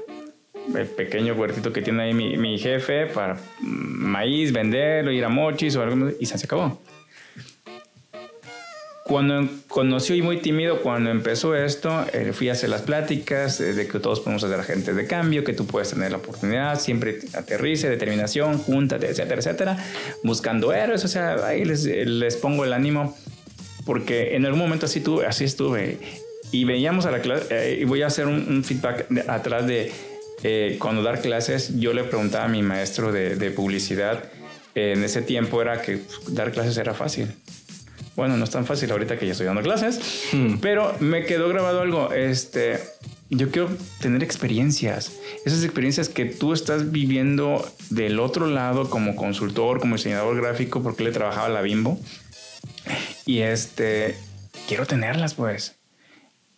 El 0.76 0.88
pequeño 0.88 1.34
huertito 1.34 1.72
que 1.72 1.82
tiene 1.82 2.04
ahí 2.04 2.14
mi, 2.14 2.38
mi 2.38 2.60
jefe 2.60 3.06
para 3.08 3.38
maíz, 3.62 4.52
venderlo, 4.52 5.12
ir 5.12 5.24
a 5.24 5.30
mochis 5.30 5.76
o 5.76 5.82
algo, 5.82 6.10
y 6.20 6.26
se 6.26 6.36
acabó. 6.36 6.80
Cuando 9.10 9.50
conoció 9.68 10.16
y 10.16 10.22
muy 10.22 10.38
tímido, 10.38 10.84
cuando 10.84 11.10
empezó 11.10 11.56
esto, 11.56 12.06
eh, 12.14 12.32
fui 12.32 12.48
a 12.50 12.52
hacer 12.52 12.70
las 12.70 12.84
pláticas 12.84 13.60
eh, 13.60 13.74
de 13.74 13.88
que 13.88 13.98
todos 14.00 14.20
podemos 14.20 14.44
ser 14.44 14.54
agentes 14.54 14.96
de 14.96 15.08
cambio, 15.08 15.44
que 15.44 15.54
tú 15.54 15.66
puedes 15.66 15.90
tener 15.90 16.12
la 16.12 16.18
oportunidad, 16.18 16.80
siempre 16.80 17.18
aterrice, 17.34 17.90
determinación, 17.90 18.60
júntate, 18.60 19.08
etcétera, 19.08 19.42
etcétera, 19.42 19.78
buscando 20.24 20.74
héroes, 20.74 21.04
o 21.06 21.08
sea, 21.08 21.44
ahí 21.44 21.66
les, 21.66 21.86
les 21.86 22.36
pongo 22.36 22.66
el 22.66 22.72
ánimo, 22.72 23.18
porque 23.84 24.36
en 24.36 24.46
algún 24.46 24.60
momento 24.60 24.86
así, 24.86 25.02
tuve, 25.02 25.26
así 25.26 25.44
estuve. 25.44 25.98
Y 26.52 26.66
veíamos 26.66 27.08
a 27.08 27.12
la 27.12 27.22
clase, 27.22 27.48
eh, 27.50 27.80
y 27.82 27.86
voy 27.86 28.04
a 28.04 28.08
hacer 28.08 28.28
un, 28.28 28.64
feedback 28.64 29.08
atrás 29.28 29.66
de 29.66 29.92
cuando 30.78 31.02
dar 31.02 31.20
clases, 31.20 31.80
yo 31.80 31.94
le 31.94 32.04
preguntaba 32.04 32.46
a 32.46 32.48
mi 32.48 32.62
maestro 32.62 33.12
de, 33.12 33.36
de 33.38 33.50
publicidad, 33.50 34.24
en 34.76 35.04
ese 35.04 35.24
tiempo 35.24 35.64
era 35.64 35.82
que 35.82 35.98
pues, 35.98 36.36
dar 36.36 36.52
clases 36.52 36.78
era 36.78 36.94
fácil 36.94 37.28
bueno, 38.16 38.38
no 38.38 38.44
es 38.44 38.50
tan 38.50 38.66
fácil 38.66 38.92
ahorita 38.92 39.18
que 39.18 39.26
ya 39.26 39.32
estoy 39.32 39.48
dando 39.48 39.62
clases, 39.62 40.28
hmm. 40.34 40.58
pero 40.62 40.96
me 41.00 41.26
quedó 41.26 41.50
grabado 41.50 41.82
algo. 41.82 42.12
Este, 42.12 42.80
yo 43.30 43.52
quiero 43.52 43.70
tener 44.02 44.24
experiencias, 44.24 45.14
esas 45.46 45.64
experiencias 45.64 46.10
que 46.10 46.26
tú 46.26 46.54
estás 46.54 46.92
viviendo 46.92 47.66
del 47.90 48.20
otro 48.20 48.48
lado 48.48 48.90
como 48.90 49.16
consultor, 49.16 49.80
como 49.80 49.96
diseñador 49.96 50.36
gráfico, 50.36 50.82
porque 50.82 51.04
le 51.04 51.12
trabajaba 51.12 51.46
a 51.46 51.50
la 51.50 51.62
Bimbo. 51.62 52.00
Y 53.26 53.40
este, 53.40 54.16
quiero 54.68 54.86
tenerlas, 54.86 55.36
pues. 55.36 55.76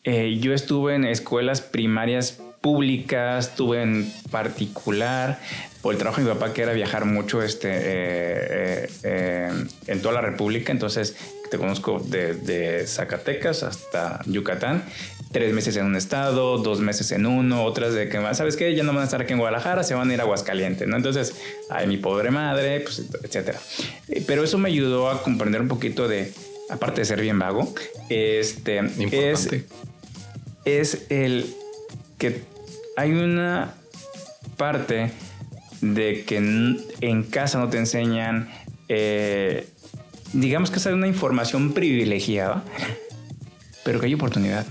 Eh, 0.03 0.37
yo 0.39 0.53
estuve 0.53 0.95
en 0.95 1.05
escuelas 1.05 1.61
primarias 1.61 2.39
públicas, 2.61 3.49
estuve 3.49 3.81
en 3.81 4.11
particular, 4.31 5.39
por 5.81 5.93
el 5.93 5.99
trabajo 5.99 6.21
de 6.21 6.27
mi 6.27 6.33
papá 6.33 6.53
que 6.53 6.61
era 6.61 6.73
viajar 6.73 7.05
mucho 7.05 7.41
este, 7.41 7.69
eh, 7.71 8.89
eh, 9.03 9.51
en 9.87 10.01
toda 10.01 10.13
la 10.13 10.21
República, 10.21 10.71
entonces 10.71 11.15
te 11.49 11.57
conozco 11.57 11.99
de, 11.99 12.85
Zacatecas 12.87 13.63
hasta 13.63 14.21
Yucatán, 14.25 14.85
tres 15.33 15.53
meses 15.53 15.75
en 15.75 15.85
un 15.85 15.97
estado, 15.97 16.57
dos 16.59 16.79
meses 16.79 17.11
en 17.11 17.25
uno, 17.25 17.65
otras 17.65 17.93
de 17.93 18.07
que, 18.07 18.21
¿sabes 18.33 18.55
qué? 18.55 18.73
Ya 18.73 18.83
no 18.83 18.93
van 18.93 19.01
a 19.01 19.05
estar 19.05 19.21
aquí 19.21 19.33
en 19.33 19.39
Guadalajara, 19.39 19.83
se 19.83 19.93
van 19.93 20.09
a 20.09 20.13
ir 20.13 20.19
a 20.21 20.23
Aguascalientes, 20.23 20.87
¿no? 20.87 20.95
Entonces, 20.95 21.35
ay, 21.69 21.87
mi 21.87 21.97
pobre 21.97 22.31
madre, 22.31 22.79
pues, 22.79 23.03
etcétera. 23.21 23.59
Eh, 24.07 24.23
pero 24.25 24.45
eso 24.45 24.57
me 24.57 24.69
ayudó 24.69 25.09
a 25.09 25.23
comprender 25.23 25.61
un 25.61 25.67
poquito 25.67 26.07
de, 26.07 26.31
aparte 26.69 27.01
de 27.01 27.05
ser 27.05 27.19
bien 27.19 27.37
vago, 27.37 27.73
este, 28.07 28.79
es, 29.11 29.49
es 30.63 31.05
el 31.09 31.53
que 32.17 32.43
hay 32.95 33.11
una 33.11 33.73
parte 34.55 35.11
de 35.81 36.23
que 36.25 36.37
en 36.37 37.23
casa 37.23 37.59
no 37.59 37.69
te 37.69 37.77
enseñan 37.77 38.49
eh, 38.93 39.69
digamos 40.33 40.69
que 40.69 40.79
es 40.79 40.85
una 40.87 41.07
información 41.07 41.71
privilegiada, 41.71 42.61
pero 43.85 44.01
que 44.01 44.07
hay 44.07 44.13
oportunidad. 44.13 44.65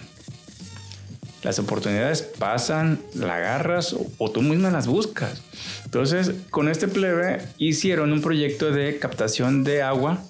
Las 1.42 1.58
oportunidades 1.58 2.20
pasan, 2.20 3.00
la 3.14 3.36
agarras 3.36 3.96
o, 4.18 4.30
tú 4.30 4.42
misma 4.42 4.70
las 4.70 4.86
buscas. 4.86 5.42
Entonces, 5.86 6.32
con 6.50 6.68
este 6.68 6.86
plebe 6.86 7.40
hicieron 7.56 8.12
un 8.12 8.20
proyecto 8.20 8.72
de 8.72 8.98
captación 8.98 9.64
de 9.64 9.80
agua 9.80 10.22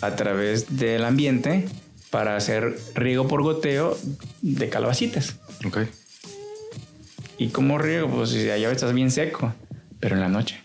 a 0.00 0.14
través 0.14 0.76
del 0.76 1.04
ambiente 1.04 1.66
para 2.10 2.36
hacer 2.36 2.78
riego 2.94 3.26
por 3.26 3.42
goteo 3.42 3.98
de 4.40 4.68
calabacitas. 4.68 5.34
Ok. 5.66 5.78
¿Y 7.38 7.48
cómo 7.48 7.78
riego? 7.78 8.08
Pues 8.08 8.30
si 8.30 8.48
allá 8.50 8.70
estás 8.70 8.92
bien 8.92 9.10
seco, 9.10 9.52
pero 10.02 10.16
en 10.16 10.20
la 10.20 10.28
noche. 10.28 10.60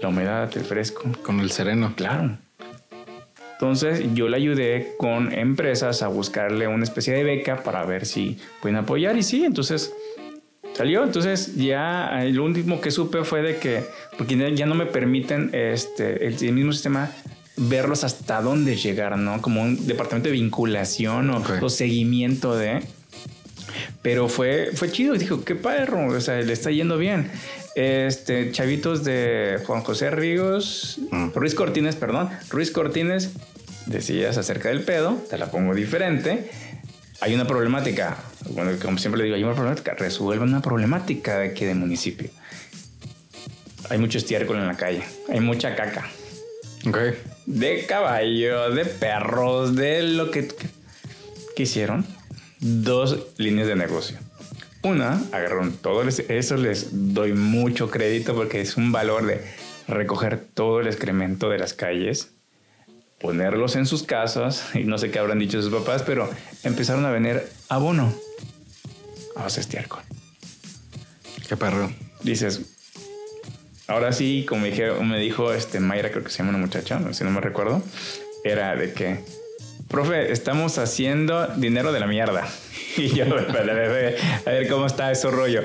La 0.00 0.08
humedad, 0.08 0.48
el 0.56 0.64
fresco. 0.64 1.02
Con 1.24 1.40
el 1.40 1.50
sereno. 1.50 1.92
Claro. 1.96 2.38
Entonces 3.54 4.04
yo 4.14 4.28
le 4.28 4.36
ayudé 4.36 4.94
con 4.96 5.32
empresas 5.32 6.02
a 6.02 6.08
buscarle 6.08 6.68
una 6.68 6.84
especie 6.84 7.12
de 7.12 7.24
beca 7.24 7.64
para 7.64 7.84
ver 7.84 8.06
si 8.06 8.38
pueden 8.62 8.76
apoyar 8.76 9.18
y 9.18 9.24
sí, 9.24 9.44
entonces 9.44 9.92
salió. 10.74 11.02
Entonces 11.02 11.56
ya 11.56 12.22
lo 12.30 12.44
último 12.44 12.80
que 12.80 12.92
supe 12.92 13.24
fue 13.24 13.42
de 13.42 13.56
que, 13.56 13.82
porque 14.16 14.54
ya 14.54 14.64
no 14.64 14.76
me 14.76 14.86
permiten 14.86 15.50
este, 15.52 16.28
el, 16.28 16.52
mismo 16.52 16.72
sistema 16.72 17.10
verlos 17.56 18.04
hasta 18.04 18.40
dónde 18.40 18.76
llegar, 18.76 19.18
¿no? 19.18 19.42
Como 19.42 19.60
un 19.60 19.88
departamento 19.88 20.28
de 20.28 20.34
vinculación 20.34 21.30
o, 21.30 21.68
seguimiento 21.68 22.56
de... 22.56 22.80
Pero 24.02 24.28
fue, 24.28 24.70
fue 24.74 24.90
chido, 24.90 25.14
dijo, 25.14 25.44
qué 25.44 25.54
perro, 25.56 26.06
o 26.06 26.20
sea, 26.20 26.40
le 26.40 26.52
está 26.52 26.70
yendo 26.70 26.96
bien. 26.96 27.30
Este, 27.80 28.52
chavitos 28.52 29.04
de 29.04 29.58
Juan 29.66 29.80
José 29.80 30.10
Ríos, 30.10 31.00
mm. 31.10 31.30
Ruiz 31.34 31.54
Cortines, 31.54 31.96
perdón, 31.96 32.28
Ruiz 32.50 32.70
Cortines 32.70 33.30
decías 33.86 34.36
acerca 34.36 34.68
del 34.68 34.82
pedo, 34.82 35.14
te 35.30 35.38
la 35.38 35.50
pongo 35.50 35.74
diferente. 35.74 36.50
Hay 37.22 37.34
una 37.34 37.46
problemática, 37.46 38.18
bueno, 38.50 38.72
como 38.82 38.98
siempre 38.98 39.20
le 39.20 39.24
digo, 39.24 39.36
hay 39.36 39.44
una 39.44 39.54
problemática, 39.54 39.94
resuelve 39.94 40.44
una 40.44 40.60
problemática 40.60 41.38
de 41.38 41.48
aquí 41.48 41.64
de 41.64 41.74
municipio. 41.74 42.28
Hay 43.88 43.96
mucho 43.96 44.18
estiércol 44.18 44.58
en 44.58 44.66
la 44.66 44.76
calle, 44.76 45.02
hay 45.30 45.40
mucha 45.40 45.74
caca. 45.74 46.06
Ok. 46.86 46.98
De 47.46 47.86
caballo, 47.86 48.74
de 48.74 48.84
perros, 48.84 49.74
de 49.74 50.02
lo 50.02 50.30
que, 50.30 50.48
que 51.56 51.62
hicieron. 51.62 52.04
Dos 52.58 53.28
líneas 53.38 53.68
de 53.68 53.76
negocio. 53.76 54.18
Una, 54.82 55.22
agarraron 55.32 55.76
todo, 55.76 56.02
eso 56.02 56.56
les 56.56 56.88
doy 57.14 57.32
mucho 57.32 57.90
crédito 57.90 58.34
porque 58.34 58.60
es 58.60 58.76
un 58.76 58.92
valor 58.92 59.26
de 59.26 59.44
recoger 59.88 60.38
todo 60.38 60.80
el 60.80 60.86
excremento 60.86 61.50
de 61.50 61.58
las 61.58 61.74
calles 61.74 62.32
ponerlos 63.20 63.76
en 63.76 63.86
sus 63.86 64.02
casas, 64.02 64.74
y 64.74 64.84
no 64.84 64.98
sé 64.98 65.10
qué 65.10 65.18
habrán 65.18 65.38
dicho 65.38 65.60
sus 65.62 65.72
papás, 65.72 66.02
pero 66.02 66.28
empezaron 66.64 67.04
a 67.04 67.10
vender 67.10 67.50
abono 67.68 68.12
a 69.36 69.42
base 69.42 69.60
estiércol. 69.60 70.02
Qué 71.46 71.56
perro. 71.56 71.92
Dices, 72.22 72.62
ahora 73.86 74.12
sí, 74.12 74.46
como 74.48 74.64
dije, 74.64 74.90
me 74.92 75.18
dijo 75.18 75.52
este 75.52 75.80
Mayra, 75.80 76.10
creo 76.10 76.24
que 76.24 76.30
se 76.30 76.38
llama 76.38 76.50
una 76.50 76.58
muchacha, 76.58 77.00
si 77.12 77.24
no 77.24 77.30
me 77.30 77.40
recuerdo, 77.40 77.82
era 78.42 78.74
de 78.74 78.92
que, 78.94 79.20
profe, 79.90 80.32
estamos 80.32 80.78
haciendo 80.78 81.48
dinero 81.56 81.92
de 81.92 82.00
la 82.00 82.06
mierda. 82.06 82.48
Y 82.96 83.08
yo, 83.10 83.24
a 83.24 84.50
ver 84.50 84.68
cómo 84.68 84.84
está 84.84 85.12
ese 85.12 85.30
rollo. 85.30 85.62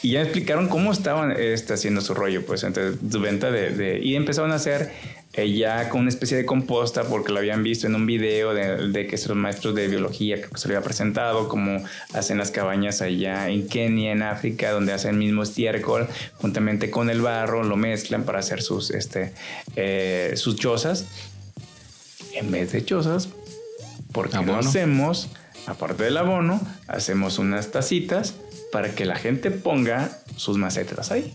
Y 0.00 0.12
ya 0.12 0.22
explicaron 0.22 0.68
cómo 0.68 0.92
estaban 0.92 1.32
este, 1.32 1.74
haciendo 1.74 2.00
su 2.00 2.14
rollo, 2.14 2.46
pues, 2.46 2.62
entonces, 2.62 3.00
su 3.10 3.20
venta 3.20 3.50
de, 3.50 3.70
de, 3.70 3.98
Y 3.98 4.14
empezaron 4.14 4.52
a 4.52 4.54
hacer 4.54 4.92
ella 5.32 5.88
con 5.88 6.02
una 6.02 6.08
especie 6.08 6.36
de 6.36 6.46
composta 6.46 7.02
porque 7.04 7.32
lo 7.32 7.38
habían 7.38 7.64
visto 7.64 7.88
en 7.88 7.96
un 7.96 8.06
video 8.06 8.54
de, 8.54 8.88
de 8.88 9.06
que 9.08 9.16
son 9.16 9.38
maestros 9.38 9.74
de 9.74 9.88
biología 9.88 10.40
que 10.40 10.48
se 10.54 10.68
lo 10.68 10.76
había 10.76 10.84
presentado, 10.84 11.48
como 11.48 11.84
hacen 12.14 12.38
las 12.38 12.52
cabañas 12.52 13.02
allá 13.02 13.48
en 13.48 13.66
Kenia, 13.66 14.12
en 14.12 14.22
África, 14.22 14.70
donde 14.70 14.92
hacen 14.92 15.10
el 15.10 15.16
mismo 15.16 15.42
estiércol 15.42 16.06
juntamente 16.36 16.90
con 16.90 17.10
el 17.10 17.20
barro, 17.20 17.64
lo 17.64 17.76
mezclan 17.76 18.22
para 18.22 18.38
hacer 18.38 18.62
sus, 18.62 18.92
este, 18.92 19.32
eh, 19.74 20.32
sus 20.36 20.54
chozas. 20.56 21.06
En 22.34 22.52
vez 22.52 22.70
de 22.70 22.84
chozas, 22.84 23.28
porque 24.12 24.38
no 24.38 24.56
hacemos, 24.56 25.30
aparte 25.66 26.04
del 26.04 26.16
abono, 26.16 26.60
hacemos 26.86 27.38
unas 27.38 27.70
tacitas 27.70 28.34
para 28.72 28.94
que 28.94 29.04
la 29.04 29.16
gente 29.16 29.50
ponga 29.50 30.10
sus 30.36 30.58
macetas 30.58 31.10
ahí. 31.10 31.34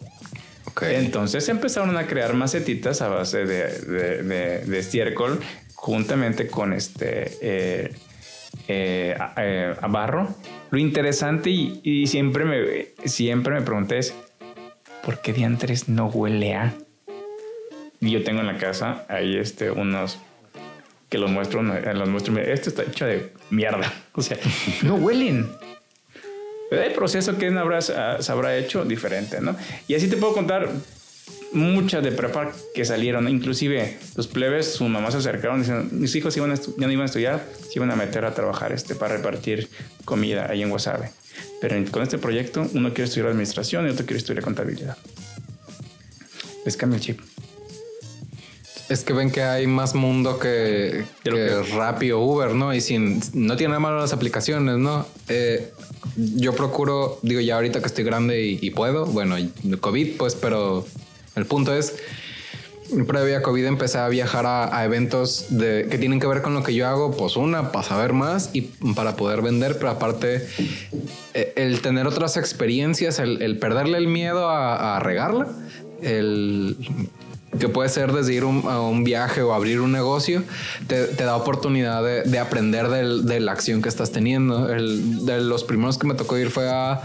Entonces 0.81 1.47
empezaron 1.49 1.97
a 1.97 2.07
crear 2.07 2.33
macetitas 2.33 3.01
a 3.01 3.07
base 3.07 3.45
de, 3.45 4.77
estiércol 4.77 5.39
juntamente 5.75 6.47
con 6.47 6.73
este 6.73 7.37
eh, 7.41 7.93
eh, 8.67 9.15
eh, 9.37 9.75
a, 9.79 9.87
barro. 9.87 10.29
Lo 10.71 10.79
interesante 10.79 11.49
y, 11.51 12.07
siempre, 12.07 12.45
me, 12.45 13.07
siempre 13.07 13.53
me 13.53 13.61
pregunté 13.61 13.99
es, 13.99 14.15
¿por 15.03 15.21
qué 15.21 15.33
diantres 15.33 15.89
no 15.89 16.07
huele 16.07 16.55
a? 16.55 16.73
Y 17.99 18.11
yo 18.11 18.23
tengo 18.23 18.41
en 18.41 18.47
la 18.47 18.57
casa 18.57 19.05
ahí 19.07 19.37
este, 19.37 19.71
unos 19.71 20.19
que 21.13 21.19
los 21.19 21.29
muestro, 21.29 21.61
los 21.61 22.09
muestro, 22.09 22.35
esto 22.39 22.69
está 22.69 22.81
hecho 22.81 23.05
de 23.05 23.31
mierda. 23.51 23.93
O 24.15 24.21
sea, 24.23 24.37
no 24.81 24.95
huelen 24.95 25.47
el 26.71 26.91
proceso 26.93 27.37
que 27.37 27.47
habrá, 27.47 27.81
se 27.81 28.31
habrá 28.31 28.57
hecho 28.57 28.83
diferente, 28.83 29.39
¿no? 29.39 29.55
Y 29.87 29.93
así 29.93 30.07
te 30.07 30.17
puedo 30.17 30.33
contar 30.33 30.69
muchas 31.51 32.03
de 32.03 32.11
prepa 32.11 32.51
que 32.73 32.83
salieron, 32.83 33.29
inclusive 33.29 33.99
los 34.15 34.27
plebes, 34.27 34.73
su 34.73 34.87
mamá 34.87 35.11
se 35.11 35.17
acercaron 35.17 35.59
diciendo, 35.59 35.87
mis 35.91 36.15
hijos 36.15 36.35
iban 36.35 36.55
ya 36.55 36.87
no 36.87 36.91
iban 36.91 37.03
a 37.03 37.05
estudiar, 37.05 37.45
se 37.61 37.73
iban 37.75 37.91
a 37.91 37.95
meter 37.95 38.25
a 38.25 38.33
trabajar 38.33 38.71
este, 38.71 38.95
para 38.95 39.17
repartir 39.17 39.69
comida 40.05 40.49
ahí 40.49 40.63
en 40.63 40.71
Guasave. 40.71 41.11
Pero 41.61 41.75
con 41.91 42.01
este 42.01 42.17
proyecto 42.17 42.67
uno 42.73 42.89
quiere 42.89 43.03
estudiar 43.03 43.27
administración 43.27 43.85
y 43.85 43.91
otro 43.91 44.07
quiere 44.07 44.17
estudiar 44.17 44.43
contabilidad. 44.43 44.97
Les 46.65 46.75
cambia 46.75 46.97
el 46.97 47.03
chip. 47.03 47.32
Es 48.89 49.03
que 49.03 49.13
ven 49.13 49.31
que 49.31 49.43
hay 49.43 49.65
más 49.65 49.95
mundo 49.95 50.39
que, 50.39 51.05
que, 51.23 51.63
Rappi 51.75 52.11
o 52.11 52.19
Uber, 52.19 52.53
¿no? 52.53 52.73
Y 52.73 52.81
sin, 52.81 53.21
no 53.33 53.55
tiene 53.55 53.69
nada 53.69 53.79
malo 53.79 53.99
las 53.99 54.13
aplicaciones, 54.13 54.77
¿no? 54.77 55.05
Eh, 55.29 55.71
yo 56.15 56.53
procuro, 56.53 57.19
digo, 57.21 57.39
ya 57.39 57.55
ahorita 57.55 57.79
que 57.79 57.87
estoy 57.87 58.03
grande 58.03 58.41
y, 58.41 58.69
puedo, 58.71 59.05
bueno, 59.05 59.35
COVID, 59.79 60.17
pues, 60.17 60.35
pero 60.35 60.85
el 61.35 61.45
punto 61.45 61.73
es, 61.73 61.95
previa 63.07 63.41
COVID 63.41 63.65
empecé 63.65 63.97
a 63.97 64.07
viajar 64.07 64.45
a, 64.45 64.83
eventos 64.83 65.47
de, 65.49 65.87
que 65.89 65.97
tienen 65.97 66.19
que 66.19 66.27
ver 66.27 66.41
con 66.41 66.53
lo 66.53 66.63
que 66.63 66.73
yo 66.73 66.87
hago, 66.87 67.15
pues 67.15 67.35
una, 67.35 67.71
para 67.71 67.87
saber 67.87 68.13
más 68.13 68.51
y 68.53 68.61
para 68.95 69.15
poder 69.15 69.41
vender, 69.41 69.77
pero 69.77 69.89
aparte 69.89 70.47
eh, 71.33 71.53
el 71.55 71.81
tener 71.81 72.07
otras 72.07 72.37
experiencias, 72.37 73.19
el, 73.19 73.57
perderle 73.57 73.97
el 73.97 74.07
miedo 74.07 74.49
a, 74.49 74.99
regarla, 74.99 75.47
el 76.01 76.77
que 77.59 77.69
puede 77.69 77.89
ser 77.89 78.11
desde 78.11 78.33
ir 78.33 78.43
a 78.43 78.45
un 78.81 79.03
viaje 79.03 79.41
o 79.41 79.53
abrir 79.53 79.81
un 79.81 79.91
negocio, 79.91 80.43
te, 80.87 81.07
da 81.07 81.35
oportunidad 81.35 82.03
de, 82.03 82.39
aprender 82.39 82.89
de 82.89 83.39
la 83.39 83.51
acción 83.51 83.81
que 83.81 83.89
estás 83.89 84.11
teniendo. 84.11 84.67
de 84.67 85.41
los 85.41 85.63
primeros 85.63 85.97
que 85.97 86.07
me 86.07 86.15
tocó 86.15 86.37
ir 86.37 86.49
fue 86.49 86.69
a 86.69 87.01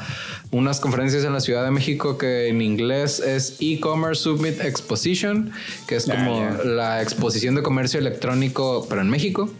unas 0.50 0.80
conferencias 0.80 1.24
en 1.24 1.32
la 1.32 1.40
Ciudad 1.40 1.64
de 1.64 1.70
México 1.70 2.16
que 2.16 2.48
en 2.48 2.62
inglés 2.62 3.20
es 3.20 3.56
E-Commerce 3.60 4.22
Summit 4.22 4.60
Exposition, 4.60 5.52
que 5.86 5.96
es 5.96 6.06
como 6.06 6.48
la 6.64 7.02
exposición 7.02 7.54
de 7.54 7.62
comercio 7.62 8.00
electrónico, 8.00 8.86
pero 8.88 9.02
en 9.02 9.10
México. 9.10 9.50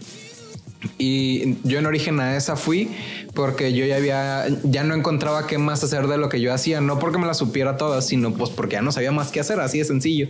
Y 0.97 1.57
yo 1.65 1.79
en 1.79 1.87
origen 1.87 2.21
a 2.21 2.37
esa 2.37 2.55
fui 2.55 2.91
porque 3.35 3.73
yo 3.73 3.85
ya 3.85 3.97
había, 3.97 4.47
ya 4.63 4.85
no 4.85 4.95
encontraba 4.95 5.47
qué 5.47 5.59
más 5.59 5.83
hacer 5.83 6.07
de 6.07 6.19
lo 6.19 6.29
que 6.29 6.41
yo 6.41 6.53
hacía, 6.53 6.81
no 6.81 6.99
porque 6.99 7.19
me 7.19 7.27
la 7.27 7.35
supiera 7.35 7.77
todas, 7.77 8.07
sino 8.07 8.33
pues 8.35 8.51
porque 8.51 8.75
ya 8.75 8.83
no 8.83 8.93
sabía 8.93 9.11
más 9.11 9.31
qué 9.31 9.41
hacer, 9.41 9.59
así 9.61 9.79
de 9.79 9.85
sencillo. 9.85 10.29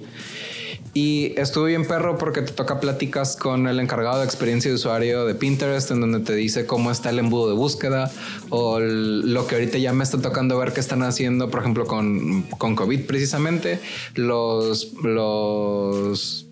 Y 0.94 1.34
estuve 1.38 1.68
bien 1.68 1.86
perro 1.86 2.16
porque 2.18 2.42
te 2.42 2.53
toca 2.53 2.80
pláticas 2.80 3.36
con 3.36 3.68
el 3.68 3.78
encargado 3.78 4.20
de 4.20 4.24
experiencia 4.24 4.70
de 4.70 4.76
usuario 4.76 5.26
de 5.26 5.34
Pinterest, 5.34 5.90
en 5.90 6.01
donde 6.01 6.20
te 6.20 6.34
dice 6.34 6.66
cómo 6.66 6.90
está 6.90 7.11
el 7.11 7.18
embudo 7.18 7.51
de 7.51 7.55
búsqueda 7.55 8.11
o 8.49 8.80
lo 8.80 9.46
que 9.46 9.57
ahorita 9.57 9.78
ya 9.78 9.92
me 9.92 10.03
está 10.03 10.20
tocando 10.20 10.59
ver 10.59 10.72
que 10.72 10.80
están 10.80 11.03
haciendo, 11.03 11.51
por 11.51 11.61
ejemplo, 11.61 11.86
con, 11.86 12.42
con 12.42 12.74
COVID 12.74 13.07
precisamente, 13.07 13.80
los, 14.14 14.94
los 15.03 16.47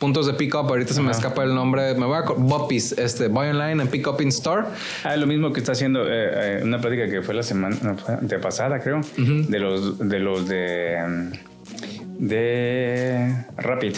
puntos 0.00 0.26
de 0.26 0.32
pick 0.32 0.54
up. 0.56 0.66
Ahorita 0.66 0.92
se 0.92 1.02
me 1.02 1.12
escapa 1.12 1.44
el 1.44 1.54
nombre. 1.54 1.94
Me 1.94 2.06
voy 2.06 2.16
a 2.16 2.22
Boppies, 2.22 2.92
este 2.98 3.28
Buy 3.28 3.50
Online 3.50 3.82
and 3.82 3.90
Pick 3.90 4.08
Up 4.08 4.20
in 4.20 4.28
Store. 4.28 4.64
Ah, 5.04 5.14
lo 5.16 5.26
mismo 5.28 5.52
que 5.52 5.60
está 5.60 5.72
haciendo 5.72 6.04
eh, 6.04 6.58
eh, 6.58 6.60
una 6.64 6.80
plática 6.80 7.08
que 7.08 7.22
fue 7.22 7.34
la 7.34 7.44
semana 7.44 7.76
de 8.20 8.38
pasada, 8.38 8.80
creo, 8.80 9.02
de 9.16 9.58
los 9.60 9.98
de 9.98 10.18
los 10.18 10.48
de 10.48 11.30
de 12.18 13.44
Rapid 13.56 13.96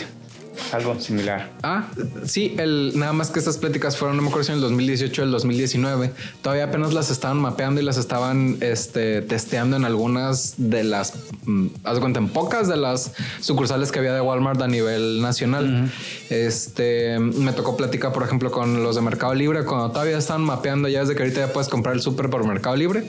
algo 0.73 0.99
similar. 1.01 1.51
Ah, 1.63 1.89
sí, 2.25 2.55
el, 2.59 2.93
nada 2.97 3.13
más 3.13 3.31
que 3.31 3.39
estas 3.39 3.59
pláticas 3.59 3.97
fueron, 3.97 4.17
no 4.17 4.23
me 4.23 4.29
acuerdo 4.29 4.45
si 4.45 4.53
en 4.53 4.57
el 4.57 4.63
2018 4.63 5.23
o 5.23 5.25
el 5.25 5.31
2019. 5.31 6.13
Todavía 6.43 6.65
apenas 6.65 6.93
las 6.93 7.11
estaban 7.11 7.39
mapeando 7.39 7.81
y 7.81 7.85
las 7.85 7.97
estaban 7.97 8.57
este, 8.61 9.23
testeando 9.23 9.77
en 9.77 9.85
algunas 9.85 10.55
de 10.57 10.85
las, 10.85 11.15
mm, 11.45 11.67
haz 11.85 11.99
cuenta, 11.99 12.21
en 12.21 12.29
pocas 12.29 12.69
de 12.69 12.77
las 12.77 13.13
sucursales 13.41 13.93
que 13.93 13.99
había 13.99 14.15
de 14.15 14.21
Walmart 14.21 14.61
a 14.63 14.69
nivel 14.69 15.21
nacional. 15.21 15.91
Este, 16.31 17.19
me 17.19 17.53
tocó 17.53 17.77
platicar, 17.77 18.13
por 18.13 18.23
ejemplo, 18.23 18.51
con 18.51 18.83
los 18.83 18.97
de 18.97 19.03
Mercado 19.03 19.35
Libre, 19.35 19.65
cuando 19.65 19.91
todavía 19.91 20.19
estaban 20.19 20.43
mapeando, 20.43 20.89
ya 20.89 21.01
desde 21.01 21.15
que 21.15 21.23
ahorita 21.23 21.47
ya 21.47 21.53
puedes 21.53 21.69
comprar 21.69 21.95
el 21.95 22.03
súper 22.03 22.31
por 22.31 22.47
Mercado 22.47 22.77
Libre. 22.77 23.05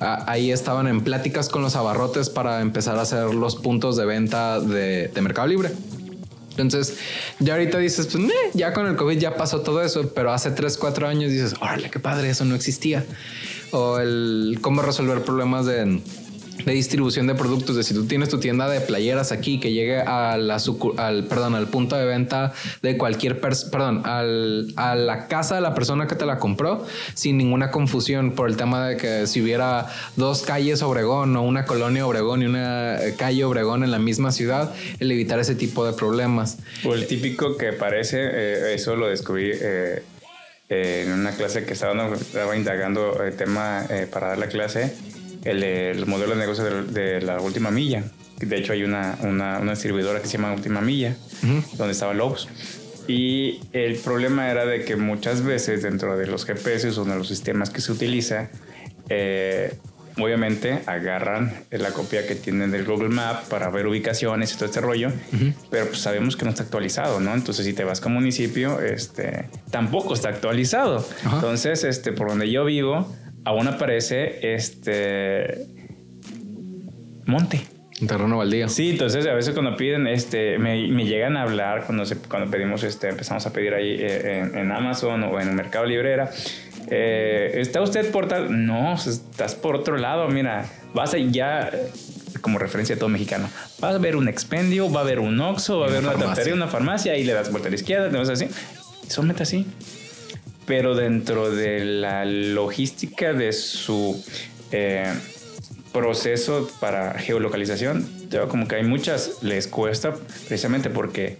ahí 0.00 0.52
estaban 0.52 0.86
en 0.86 1.02
pláticas 1.02 1.48
con 1.48 1.62
los 1.62 1.76
abarrotes 1.76 2.30
para 2.30 2.60
empezar 2.60 2.98
a 2.98 3.02
hacer 3.02 3.34
los 3.34 3.56
puntos 3.56 3.96
de 3.96 4.04
venta 4.04 4.60
de, 4.60 5.08
de 5.08 5.20
Mercado 5.20 5.48
Libre. 5.48 5.70
Entonces, 6.62 6.98
ya 7.38 7.54
ahorita 7.54 7.78
dices, 7.78 8.08
pues, 8.12 8.32
ya 8.54 8.72
con 8.72 8.86
el 8.86 8.96
COVID 8.96 9.18
ya 9.18 9.36
pasó 9.36 9.60
todo 9.60 9.82
eso, 9.82 10.10
pero 10.14 10.32
hace 10.32 10.50
3, 10.50 10.76
4 10.76 11.08
años 11.08 11.30
dices, 11.30 11.54
órale, 11.60 11.90
qué 11.90 11.98
padre, 11.98 12.30
eso 12.30 12.44
no 12.44 12.54
existía. 12.54 13.04
O 13.70 13.98
el 13.98 14.58
cómo 14.60 14.82
resolver 14.82 15.22
problemas 15.22 15.66
de 15.66 16.00
de 16.64 16.72
distribución 16.72 17.26
de 17.26 17.34
productos. 17.34 17.76
De 17.76 17.82
si 17.82 17.94
tú 17.94 18.06
tienes 18.06 18.28
tu 18.28 18.38
tienda 18.38 18.68
de 18.68 18.80
playeras 18.80 19.32
aquí 19.32 19.60
que 19.60 19.72
llegue 19.72 20.00
a 20.00 20.36
la 20.36 20.58
al, 20.96 21.24
perdón, 21.24 21.54
al 21.54 21.68
punto 21.68 21.96
de 21.96 22.04
venta 22.04 22.52
de 22.82 22.96
cualquier 22.96 23.40
perdón, 23.40 24.02
al, 24.04 24.72
a 24.76 24.94
la 24.94 25.28
casa 25.28 25.54
de 25.54 25.60
la 25.60 25.74
persona 25.74 26.06
que 26.06 26.14
te 26.14 26.26
la 26.26 26.38
compró 26.38 26.86
sin 27.14 27.38
ninguna 27.38 27.70
confusión 27.70 28.32
por 28.32 28.48
el 28.48 28.56
tema 28.56 28.86
de 28.86 28.96
que 28.96 29.26
si 29.26 29.40
hubiera 29.40 29.86
dos 30.16 30.42
calles 30.42 30.82
Obregón 30.82 31.36
o 31.36 31.42
una 31.42 31.64
colonia 31.64 32.06
Obregón 32.06 32.42
y 32.42 32.46
una 32.46 32.98
calle 33.16 33.44
Obregón 33.44 33.84
en 33.84 33.90
la 33.90 33.98
misma 33.98 34.32
ciudad, 34.32 34.72
el 35.00 35.10
evitar 35.10 35.38
ese 35.38 35.54
tipo 35.54 35.86
de 35.86 35.92
problemas. 35.92 36.58
O 36.84 36.94
el 36.94 37.06
típico 37.06 37.56
que 37.56 37.72
parece, 37.72 38.18
eh, 38.20 38.74
eso 38.74 38.96
lo 38.96 39.08
descubrí. 39.08 39.50
Eh, 39.54 40.02
en 40.70 41.12
una 41.12 41.32
clase 41.32 41.64
que 41.64 41.72
estaba, 41.72 42.14
estaba 42.14 42.54
indagando 42.54 43.22
el 43.24 43.34
tema 43.34 43.86
eh, 43.88 44.06
para 44.10 44.28
dar 44.28 44.38
la 44.38 44.48
clase, 44.48 44.94
el, 45.44 46.06
modelo 46.06 46.34
de 46.34 46.40
negocio 46.40 46.64
de, 46.64 47.20
la 47.20 47.40
última 47.40 47.70
milla. 47.70 48.04
De 48.40 48.56
hecho, 48.56 48.72
hay 48.72 48.84
una, 48.84 49.18
una, 49.22 49.58
una 49.58 49.72
distribuidora 49.72 50.20
que 50.20 50.26
se 50.26 50.38
llama 50.38 50.52
Última 50.52 50.80
Milla, 50.80 51.16
donde 51.76 51.92
estaba 51.92 52.14
Lobos. 52.14 52.48
Y 53.08 53.60
el 53.72 53.96
problema 53.96 54.50
era 54.50 54.66
de 54.66 54.84
que 54.84 54.96
muchas 54.96 55.42
veces 55.42 55.82
dentro 55.82 56.16
de 56.16 56.26
los 56.26 56.44
GPS 56.44 56.88
o 57.00 57.04
de 57.04 57.16
los 57.16 57.26
sistemas 57.26 57.70
que 57.70 57.80
se 57.80 57.90
utiliza, 57.90 58.50
eh, 59.08 59.74
obviamente 60.18 60.82
agarran 60.86 61.64
la 61.70 61.90
copia 61.92 62.26
que 62.26 62.34
tienen 62.34 62.70
del 62.70 62.84
Google 62.84 63.08
Map 63.08 63.44
para 63.48 63.70
ver 63.70 63.86
ubicaciones 63.86 64.52
y 64.52 64.56
todo 64.56 64.66
este 64.66 64.80
rollo, 64.80 65.10
pero 65.70 65.86
pues 65.86 66.00
sabemos 66.00 66.36
que 66.36 66.44
no 66.44 66.50
está 66.50 66.64
actualizado, 66.64 67.20
¿no? 67.20 67.34
Entonces 67.34 67.64
si 67.64 67.72
te 67.72 67.84
vas 67.84 68.04
a 68.04 68.08
municipio, 68.08 68.80
este, 68.80 69.48
tampoco 69.70 70.14
está 70.14 70.30
actualizado. 70.30 71.06
Entonces, 71.24 71.84
este, 71.84 72.12
por 72.12 72.28
donde 72.28 72.50
yo 72.50 72.64
vivo, 72.64 73.12
aún 73.44 73.68
aparece 73.68 74.54
este 74.54 75.66
monte. 77.26 77.62
Un 78.00 78.06
terreno 78.06 78.38
baldío. 78.38 78.68
Sí, 78.68 78.90
entonces 78.90 79.26
a 79.26 79.34
veces 79.34 79.54
cuando 79.54 79.76
piden, 79.76 80.06
este, 80.06 80.58
me, 80.58 80.86
llegan 81.04 81.36
a 81.36 81.42
hablar 81.42 81.84
cuando, 81.84 82.04
cuando 82.28 82.50
pedimos, 82.50 82.84
este, 82.84 83.08
empezamos 83.08 83.44
a 83.46 83.52
pedir 83.52 83.74
ahí 83.74 83.96
eh, 83.98 84.50
en, 84.54 84.70
Amazon 84.70 85.24
o 85.24 85.40
en 85.40 85.48
el 85.48 85.54
Mercado 85.54 85.84
Librera. 85.84 86.30
Eh, 86.90 87.52
¿Está 87.54 87.82
usted 87.82 88.10
por 88.12 88.28
tal? 88.28 88.66
No, 88.66 88.94
estás 88.94 89.56
por 89.56 89.74
otro 89.74 89.98
lado. 89.98 90.28
Mira, 90.28 90.66
vas 90.94 91.12
a 91.14 91.18
ya, 91.18 91.72
como 92.40 92.60
referencia 92.60 92.94
a 92.94 92.98
todo 92.98 93.08
mexicano, 93.08 93.48
vas 93.80 93.96
a 93.96 93.98
ver 93.98 94.14
un 94.14 94.28
expendio, 94.28 94.90
va 94.92 95.00
a 95.00 95.02
haber 95.02 95.18
un 95.18 95.40
Oxxo, 95.40 95.80
va 95.80 95.86
a 95.86 95.88
haber 95.88 96.04
una 96.04 96.12
farmacia. 96.12 96.54
una 96.54 96.68
farmacia, 96.68 97.12
ahí 97.12 97.24
le 97.24 97.32
das 97.32 97.50
vuelta 97.50 97.66
a 97.66 97.70
la 97.70 97.76
izquierda, 97.76 98.10
te 98.10 98.16
vas 98.16 98.28
así. 98.28 98.48
Son 99.08 99.28
así 99.40 99.66
pero 100.68 100.94
dentro 100.94 101.50
de 101.50 101.82
la 101.82 102.26
logística 102.26 103.32
de 103.32 103.54
su 103.54 104.22
eh, 104.70 105.12
proceso 105.92 106.70
para 106.78 107.14
geolocalización, 107.14 108.06
como 108.48 108.68
que 108.68 108.76
hay 108.76 108.84
muchas, 108.84 109.42
les 109.42 109.66
cuesta 109.66 110.14
precisamente 110.46 110.90
porque 110.90 111.38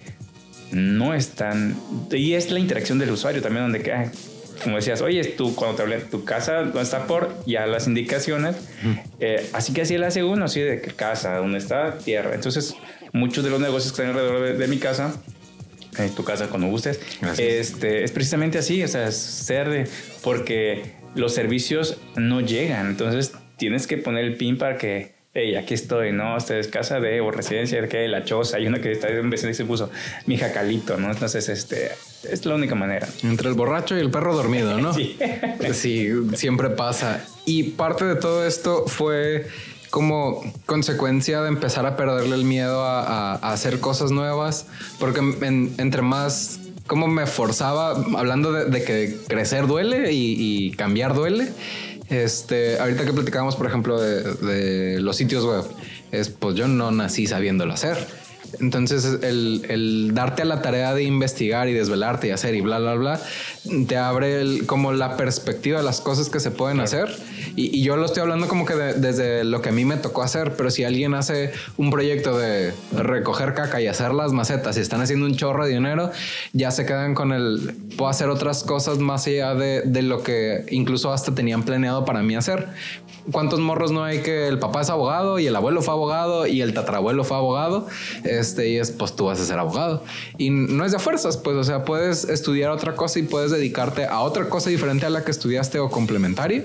no 0.73 1.13
están, 1.13 1.77
y 2.11 2.33
es 2.33 2.51
la 2.51 2.59
interacción 2.59 2.99
del 2.99 3.11
usuario 3.11 3.43
también 3.43 3.65
donde 3.65 3.83
que, 3.83 3.93
ah, 3.93 4.11
como 4.65 4.77
decías, 4.77 5.03
oye, 5.03 5.23
tú 5.25 5.55
cuando 5.55 5.77
te 5.77 5.83
hablé, 5.83 5.99
tu 5.99 6.25
casa 6.25 6.63
no 6.63 6.81
está 6.81 7.07
por 7.07 7.35
ya 7.47 7.67
las 7.67 7.87
indicaciones, 7.87 8.57
eh, 9.21 9.47
así 9.53 9.75
que 9.75 9.83
así 9.83 9.99
le 9.99 10.07
hace 10.07 10.25
uno, 10.25 10.47
así 10.47 10.61
de 10.61 10.81
casa, 10.81 11.37
dónde 11.37 11.59
está, 11.59 11.99
tierra. 11.99 12.35
Entonces, 12.35 12.75
muchos 13.13 13.45
de 13.45 13.51
los 13.51 13.61
negocios 13.61 13.93
que 13.93 14.03
están 14.03 14.17
alrededor 14.17 14.57
de 14.57 14.69
mi 14.69 14.79
casa 14.79 15.15
en 16.05 16.15
tu 16.15 16.25
casa 16.25 16.49
cuando 16.49 16.69
gustes. 16.69 17.01
Este, 17.37 18.05
es 18.05 18.13
precisamente 18.13 18.59
así, 18.59 18.83
o 18.83 18.89
sea, 18.89 19.11
ser 19.13 19.69
de, 19.69 19.89
porque 20.23 20.93
los 21.15 21.35
servicios 21.35 21.99
no 22.17 22.41
llegan, 22.41 22.89
entonces 22.89 23.33
tienes 23.57 23.87
que 23.87 23.97
poner 23.97 24.25
el 24.25 24.37
pin 24.37 24.59
para 24.59 24.77
que, 24.79 25.15
hey, 25.35 25.57
aquí 25.57 25.75
estoy, 25.75 26.13
¿no? 26.13 26.37
Esta 26.37 26.59
es 26.59 26.69
casa 26.69 27.01
de 27.01 27.21
o 27.21 27.31
residencia 27.31 27.81
de 27.81 28.09
la 28.09 28.25
choza, 28.25 28.57
hay 28.57 28.67
una 28.67 28.81
que 28.81 28.93
está 28.93 29.09
en 29.09 29.31
vecino 29.31 29.51
y 29.51 29.55
se 29.55 29.65
puso 29.65 29.91
mi 30.27 30.37
jacalito, 30.37 30.97
¿no? 30.97 31.11
Entonces, 31.11 31.49
este, 31.49 31.91
es 32.31 32.47
la 32.47 32.55
única 32.55 32.75
manera. 32.75 33.09
Entre 33.23 33.49
el 33.49 33.55
borracho 33.55 33.97
y 33.97 34.01
el 34.01 34.11
perro 34.11 34.35
dormido, 34.35 34.79
¿no? 34.79 34.95
sí. 34.95 35.19
sí, 35.73 36.11
siempre 36.35 36.71
pasa. 36.71 37.25
Y 37.45 37.65
parte 37.65 38.05
de 38.05 38.17
todo 38.17 38.47
esto 38.47 38.87
fue 38.87 39.47
como 39.91 40.43
consecuencia 40.67 41.43
de 41.43 41.49
empezar 41.49 41.87
a 41.87 41.97
perderle 41.97 42.37
el 42.37 42.45
miedo 42.45 42.83
a, 42.85 43.35
hacer 43.35 43.81
cosas 43.81 44.11
nuevas, 44.11 44.67
porque 44.99 45.21
entre 45.79 46.03
más 46.03 46.61
como 46.87 47.07
me 47.07 47.27
forzaba, 47.27 47.91
hablando 48.17 48.53
de, 48.53 48.83
que 48.83 49.19
crecer 49.29 49.67
duele 49.67 50.13
y, 50.13 50.73
cambiar 50.73 51.15
duele, 51.15 51.53
este, 52.09 52.79
ahorita 52.81 53.05
que 53.05 53.13
platicábamos, 53.13 53.57
por 53.57 53.67
ejemplo, 53.67 54.01
de, 54.01 54.23
de, 54.35 55.01
los 55.01 55.17
sitios 55.17 55.45
web, 55.45 55.65
es 56.11 56.31
pues 56.31 56.57
yo 56.57 56.67
no 56.67 56.91
nací 56.91 57.27
sabiéndolo 57.27 57.75
hacer. 57.75 57.99
Entonces, 58.61 59.19
el, 59.23 60.11
darte 60.15 60.43
a 60.43 60.45
la 60.45 60.63
tarea 60.63 60.95
de 60.95 61.05
investigar 61.05 61.69
y 61.69 61.73
desvelarte 61.73 62.29
y 62.29 62.31
hacer 62.31 62.55
y 62.55 62.61
bla, 62.61 62.79
bla, 62.79 62.95
bla, 62.95 63.21
te 63.87 63.97
abre 63.97 64.67
como 64.67 64.93
la 64.93 65.17
perspectiva 65.17 65.79
de 65.79 65.85
las 65.85 66.01
cosas 66.01 66.29
que 66.29 66.41
se 66.41 66.51
pueden 66.51 66.81
hacer. 66.81 67.15
Y, 67.57 67.83
yo 67.83 67.97
lo 67.97 68.07
estoy 68.07 68.23
hablando 68.23 68.49
como 68.49 68.65
que 68.65 68.75
desde 68.75 69.45
lo 69.45 69.63
que 69.63 69.69
a 69.69 69.73
mí 69.73 69.85
me 69.85 69.97
tocó 69.97 70.23
hacer, 70.23 70.55
pero 70.57 70.71
si 70.71 70.85
alguien 70.85 71.15
hace 71.15 71.53
un 71.77 71.91
proyecto 71.91 72.37
de 72.37 72.73
recoger 72.97 73.55
caca 73.55 73.81
y 73.81 73.87
hacer 73.87 74.13
las 74.13 74.33
macetas 74.33 74.77
y 74.77 74.81
están 74.81 75.01
haciendo 75.01 75.27
un 75.27 75.37
chorro 75.37 75.65
de 75.65 75.73
dinero, 75.73 76.11
ya 76.53 76.71
se 76.71 76.87
quedan 76.87 77.15
con 77.15 77.33
el, 77.33 77.75
puedo 77.97 78.11
hacer 78.11 78.29
otras 78.29 78.65
cosas 78.65 78.99
más 78.99 79.27
allá 79.27 79.55
de, 79.55 79.83
de 79.83 80.03
lo 80.03 80.23
que 80.23 80.65
incluso 80.71 81.13
hasta 81.13 81.35
tenían 81.35 81.63
planeado 81.63 82.05
para 82.05 82.23
mí 82.23 82.35
hacer. 82.35 82.69
¿Cuántos 83.31 83.61
morros 83.61 83.93
no 83.93 84.05
hay 84.05 84.21
que 84.23 84.49
el 84.49 84.59
papá 84.59 84.81
es 84.81 84.89
abogado 84.91 85.39
y 85.39 85.47
el 85.47 85.55
abuelo 85.55 85.83
fue 85.83 85.93
abogado 85.93 86.47
y 86.47 86.63
el 86.63 86.73
tatarabuelo 86.73 87.25
fue 87.25 87.37
abogado? 87.37 87.87
Este, 88.39 88.69
y 88.69 88.79
es, 88.79 88.91
pues 88.91 89.15
tú 89.17 89.27
vas 89.27 89.41
a 89.41 89.45
ser 89.45 89.59
abogado. 89.59 90.05
Y 90.37 90.51
no 90.51 90.85
es 90.85 90.93
de 90.93 90.99
fuerzas, 90.99 91.37
pues, 91.37 91.57
o 91.57 91.65
sea, 91.65 91.85
puedes 91.85 92.25
estudiar 92.25 92.71
otra 92.71 92.95
cosa 92.95 93.19
y 93.19 93.23
puedes 93.23 93.51
dedicarte 93.51 94.07
a 94.07 94.21
otra 94.21 94.49
cosa 94.49 94.71
diferente 94.71 95.07
a 95.07 95.11
la 95.11 95.25
que 95.25 95.31
estudiaste 95.31 95.79
o 95.79 95.91
complementaria. 95.91 96.65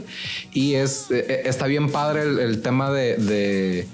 Y 0.53 0.76
es, 0.76 1.09
eh, 1.11 1.26
eh, 1.28 1.41
está 1.45 1.67
bien 1.67 1.91
padre 1.91 2.21
el, 2.21 2.61
tema 2.61 2.91
de, 2.91 3.17
de 3.17 3.88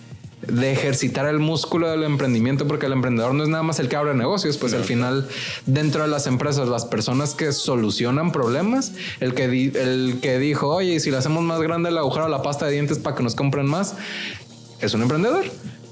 de 0.47 0.71
ejercitar 0.71 1.25
el 1.27 1.39
músculo 1.39 1.89
del 1.89 2.03
emprendimiento, 2.03 2.67
porque 2.67 2.85
el 2.85 2.93
emprendedor 2.93 3.33
no 3.33 3.43
es 3.43 3.49
nada 3.49 3.63
más 3.63 3.79
el 3.79 3.89
que 3.89 3.95
abre 3.95 4.13
negocios, 4.13 4.57
pues 4.57 4.73
al 4.73 4.83
final 4.83 5.27
dentro 5.65 6.03
de 6.03 6.07
las 6.07 6.27
empresas, 6.27 6.67
las 6.67 6.85
personas 6.85 7.35
que 7.35 7.51
solucionan 7.51 8.31
problemas, 8.31 8.93
el 9.19 9.33
que, 9.33 9.45
el 9.45 10.19
que 10.21 10.39
dijo, 10.39 10.69
oye, 10.69 10.99
si 10.99 11.11
le 11.11 11.17
hacemos 11.17 11.43
más 11.43 11.61
grande 11.61 11.89
el 11.89 11.97
agujero 11.97 12.25
a 12.25 12.29
la 12.29 12.41
pasta 12.41 12.65
de 12.65 12.73
dientes 12.73 12.99
para 12.99 13.15
que 13.15 13.23
nos 13.23 13.35
compren 13.35 13.65
más, 13.65 13.95
es 14.79 14.93
un 14.93 15.01
emprendedor. 15.01 15.45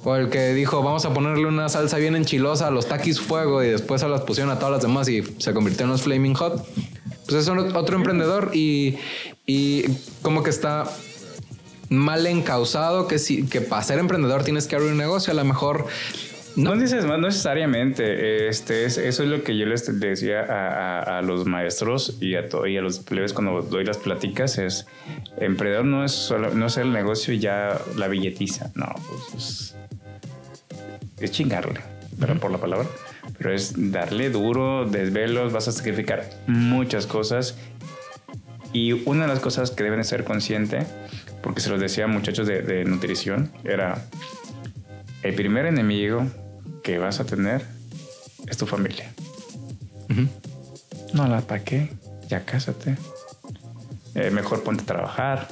O 0.09 0.15
el 0.15 0.29
que 0.29 0.53
dijo, 0.53 0.81
vamos 0.83 1.03
a 1.03 1.13
ponerle 1.13 1.47
una 1.47 1.67
salsa 1.67 1.97
bien 1.97 2.15
enchilosa 2.15 2.67
a 2.67 2.71
los 2.71 2.87
taquis 2.87 3.19
fuego 3.19 3.61
y 3.61 3.67
después 3.67 3.99
se 3.99 4.07
las 4.07 4.21
pusieron 4.21 4.49
a 4.53 4.57
todas 4.57 4.71
las 4.71 4.81
demás 4.81 5.09
y 5.09 5.21
se 5.37 5.53
convirtió 5.53 5.83
en 5.83 5.91
los 5.91 6.03
Flaming 6.03 6.33
Hot. 6.33 6.65
Pues 7.25 7.45
es 7.45 7.49
otro 7.49 7.97
emprendedor 7.97 8.51
y, 8.53 8.95
y 9.45 9.83
como 10.21 10.43
que 10.43 10.49
está 10.49 10.85
mal 11.89 12.25
encausado 12.25 13.09
que, 13.09 13.19
si, 13.19 13.45
que 13.47 13.59
para 13.59 13.83
ser 13.83 13.99
emprendedor 13.99 14.45
tienes 14.45 14.65
que 14.67 14.77
abrir 14.77 14.93
un 14.93 14.97
negocio. 14.97 15.33
A 15.33 15.35
lo 15.35 15.43
mejor 15.43 15.87
no. 16.55 16.77
dices 16.77 17.03
más 17.03 17.19
necesariamente. 17.19 18.47
Este, 18.47 18.85
es, 18.85 18.97
eso 18.97 19.23
es 19.23 19.29
lo 19.29 19.43
que 19.43 19.57
yo 19.57 19.65
les 19.65 19.99
decía 19.99 20.39
a, 20.39 21.17
a, 21.17 21.21
los 21.21 21.45
maestros 21.45 22.15
y 22.21 22.35
a, 22.35 22.47
y 22.65 22.77
a 22.77 22.81
los 22.81 22.99
plebes 22.99 23.33
cuando 23.33 23.61
doy 23.61 23.83
las 23.83 23.97
pláticas. 23.97 24.57
Es 24.57 24.85
emprendedor 25.35 25.83
no 25.83 26.05
es 26.05 26.13
solo 26.13 26.53
no 26.53 26.67
es 26.67 26.77
el 26.77 26.93
negocio 26.93 27.33
y 27.33 27.39
ya 27.39 27.77
la 27.97 28.07
billetiza. 28.07 28.71
No, 28.73 28.87
pues 29.11 29.75
es, 31.19 31.31
chingarle, 31.31 31.81
pero 32.19 32.39
por 32.39 32.51
la 32.51 32.57
palabra. 32.57 32.87
Pero 33.37 33.53
es 33.53 33.73
darle 33.75 34.29
duro, 34.29 34.85
desvelos, 34.85 35.51
vas 35.51 35.67
a 35.67 35.71
sacrificar 35.71 36.29
muchas 36.47 37.05
cosas. 37.05 37.57
Y 38.73 38.93
una 39.07 39.23
de 39.23 39.27
las 39.27 39.39
cosas 39.39 39.71
que 39.71 39.83
deben 39.83 40.03
ser 40.03 40.23
consciente, 40.23 40.79
porque 41.41 41.61
se 41.61 41.69
los 41.69 41.79
decía 41.79 42.05
a 42.05 42.07
muchachos 42.07 42.47
de, 42.47 42.61
de 42.61 42.85
nutrición, 42.85 43.51
era 43.63 44.05
el 45.23 45.35
primer 45.35 45.65
enemigo 45.65 46.25
que 46.83 46.99
vas 46.99 47.19
a 47.19 47.25
tener 47.25 47.65
es 48.47 48.57
tu 48.57 48.65
familia. 48.65 49.11
No 51.13 51.27
la 51.27 51.41
para 51.41 51.63
qué, 51.63 51.91
ya 52.27 52.45
cásate. 52.45 52.95
Eh, 54.15 54.31
mejor 54.31 54.63
ponte 54.63 54.83
a 54.83 54.85
trabajar. 54.85 55.47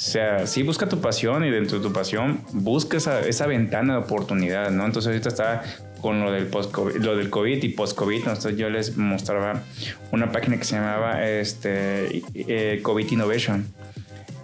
O 0.00 0.02
sea, 0.02 0.46
sí 0.46 0.62
busca 0.62 0.88
tu 0.88 0.98
pasión 1.02 1.44
y 1.44 1.50
dentro 1.50 1.76
de 1.78 1.86
tu 1.86 1.92
pasión 1.92 2.40
busca 2.52 2.96
esa, 2.96 3.20
esa 3.20 3.46
ventana 3.46 3.92
de 3.92 3.98
oportunidad, 3.98 4.70
¿no? 4.70 4.86
Entonces 4.86 5.08
ahorita 5.08 5.28
está 5.28 5.62
con 6.00 6.24
lo 6.24 6.32
del, 6.32 6.46
post 6.46 6.72
-COVID, 6.72 6.94
lo 6.94 7.18
del 7.18 7.28
COVID 7.28 7.62
y 7.62 7.68
post-COVID. 7.68 8.16
Entonces 8.16 8.56
yo 8.56 8.70
les 8.70 8.96
mostraba 8.96 9.62
una 10.10 10.32
página 10.32 10.56
que 10.56 10.64
se 10.64 10.76
llamaba 10.76 11.28
este, 11.28 12.22
eh, 12.34 12.80
COVID 12.82 13.12
Innovation, 13.12 13.66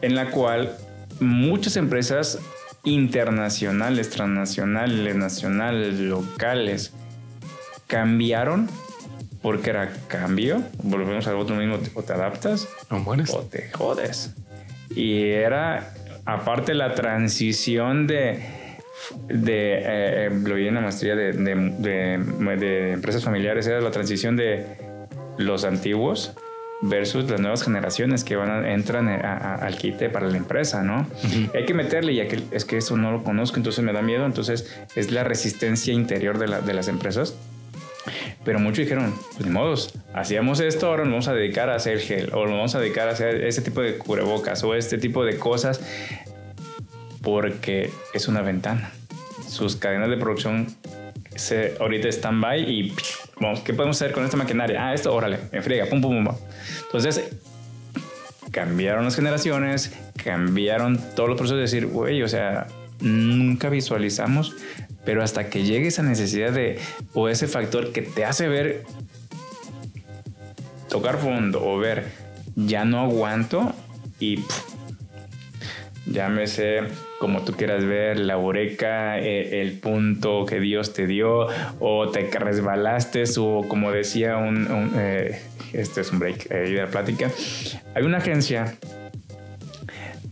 en 0.02 0.14
la 0.14 0.30
cual 0.30 0.76
muchas 1.20 1.78
empresas 1.78 2.38
internacionales, 2.84 4.11
transnacionales, 4.11 5.16
nacionales, 5.16 5.98
locales, 5.98 6.92
cambiaron 7.86 8.68
porque 9.40 9.70
era 9.70 9.90
cambio. 10.09 10.62
Volvemos 10.82 11.26
al 11.28 11.36
otro 11.36 11.57
mismo, 11.57 11.78
o 11.94 12.02
te 12.02 12.12
adaptas 12.12 12.68
o 12.90 13.40
te 13.40 13.70
jodes. 13.72 14.34
Y 14.95 15.22
era, 15.30 15.93
aparte, 16.24 16.74
la 16.74 16.95
transición 16.95 18.07
de, 18.07 18.41
de 19.28 19.82
eh, 19.84 20.30
lo 20.45 20.55
vi 20.55 20.68
en 20.68 20.74
la 20.74 20.80
maestría 20.80 21.16
de, 21.16 21.32
de, 21.32 22.18
de 22.57 22.93
empresas 22.93 23.24
familiares, 23.24 23.66
era 23.66 23.80
la 23.80 23.91
transición 23.91 24.37
de 24.37 24.64
los 25.39 25.64
antiguos 25.64 26.34
versus 26.82 27.28
las 27.30 27.41
nuevas 27.41 27.62
generaciones 27.62 28.22
que 28.22 28.37
van 28.37 28.51
a, 28.51 28.72
entran 28.72 29.09
al 29.09 29.76
quite 29.78 30.11
para 30.11 30.28
la 30.28 30.37
empresa, 30.37 30.82
¿no? 30.82 31.07
Hay 31.55 31.64
que 31.64 31.74
meterle, 31.74 32.14
ya 32.14 32.28
que 32.28 32.43
es 32.51 32.64
que 32.64 32.78
eso 32.78 32.97
no 32.97 33.12
lo 33.12 33.22
conozco, 33.22 33.57
entonces 33.57 33.82
me 33.84 33.93
da 33.93 34.03
miedo, 34.03 34.26
entonces 34.26 34.78
es 34.95 35.11
la 35.11 35.24
resistencia 35.24 35.95
interior 35.95 36.39
de, 36.39 36.61
de 36.61 36.74
las 36.74 36.89
empresas. 36.89 37.37
Pero 38.47 38.61
muchos 38.61 38.78
dijeron, 38.78 39.12
pues 39.32 39.44
ni 39.44 39.51
modos, 39.51 39.92
hacíamos 40.14 40.61
esto, 40.61 40.86
ahora 40.86 41.03
nos 41.03 41.11
vamos 41.11 41.28
a 41.28 41.34
dedicar 41.34 41.68
a 41.68 41.74
hacer 41.74 41.99
gel, 41.99 42.30
o 42.32 42.44
nos 42.44 42.53
vamos 42.53 42.74
a 42.76 42.80
dedicar 42.80 43.09
a 43.09 43.11
hacer 43.11 43.44
ese 43.44 43.61
tipo 43.61 43.82
de 43.82 43.99
cubrebocas, 43.99 44.62
o 44.62 44.76
este 44.76 44.99
tipo 44.99 45.24
de 45.24 45.36
cosas, 45.36 45.80
porque 47.22 47.90
es 48.14 48.28
una 48.28 48.42
ventana. 48.42 48.92
Sus 49.49 49.74
cadenas 49.74 50.09
de 50.11 50.16
producción 50.16 50.68
se, 51.34 51.74
ahorita 51.80 52.07
están 52.07 52.40
by 52.40 52.62
y 52.62 52.94
vamos, 53.40 53.61
¿qué 53.61 53.74
podemos 53.74 54.01
hacer 54.01 54.12
con 54.12 54.24
esta 54.24 54.36
maquinaria? 54.36 54.86
Ah, 54.86 54.94
esto, 54.94 55.12
órale, 55.12 55.38
en 55.51 55.64
friega, 55.64 55.86
pum, 55.86 56.01
pum, 56.01 56.24
pum. 56.24 56.36
Entonces, 56.84 57.28
cambiaron 58.53 59.05
las 59.05 59.16
generaciones, 59.16 59.92
cambiaron 60.22 61.01
todos 61.16 61.28
los 61.28 61.36
procesos 61.36 61.57
de 61.57 61.62
decir, 61.62 61.86
güey, 61.88 62.22
o 62.22 62.28
sea, 62.28 62.68
nunca 63.01 63.70
visualizamos, 63.70 64.55
pero 65.07 65.22
hasta 65.22 65.48
que 65.48 65.62
llegue 65.62 65.86
esa 65.86 66.02
necesidad 66.02 66.52
de, 66.52 66.78
o 67.14 67.30
ese 67.30 67.46
factor 67.46 67.92
que 67.92 68.02
te 68.02 68.26
hace 68.26 68.48
ver, 68.48 68.82
tocar 70.90 71.16
fondo 71.16 71.64
o 71.64 71.78
ver, 71.78 72.04
ya 72.57 72.84
no 72.84 73.00
aguanto 73.00 73.72
y 74.18 74.44
llámese 76.07 76.80
como 77.18 77.42
tú 77.42 77.52
quieras 77.52 77.84
ver, 77.84 78.18
la 78.18 78.36
ureca, 78.36 79.18
eh, 79.18 79.62
el 79.62 79.78
punto 79.78 80.44
que 80.44 80.61
Dios 80.61 80.92
te 80.92 81.07
dio, 81.07 81.46
o 81.80 82.11
te 82.11 82.28
resbalaste, 82.28 83.24
o 83.38 83.64
como 83.66 83.90
decía 83.90 84.36
un, 84.36 84.92
eh, 84.98 85.40
este 85.72 86.02
es 86.02 86.12
un 86.12 86.18
break 86.18 86.50
eh, 86.50 86.70
de 86.70 86.82
la 86.82 86.88
plática, 86.88 87.30
hay 87.94 88.04
una 88.04 88.18
agencia 88.18 88.76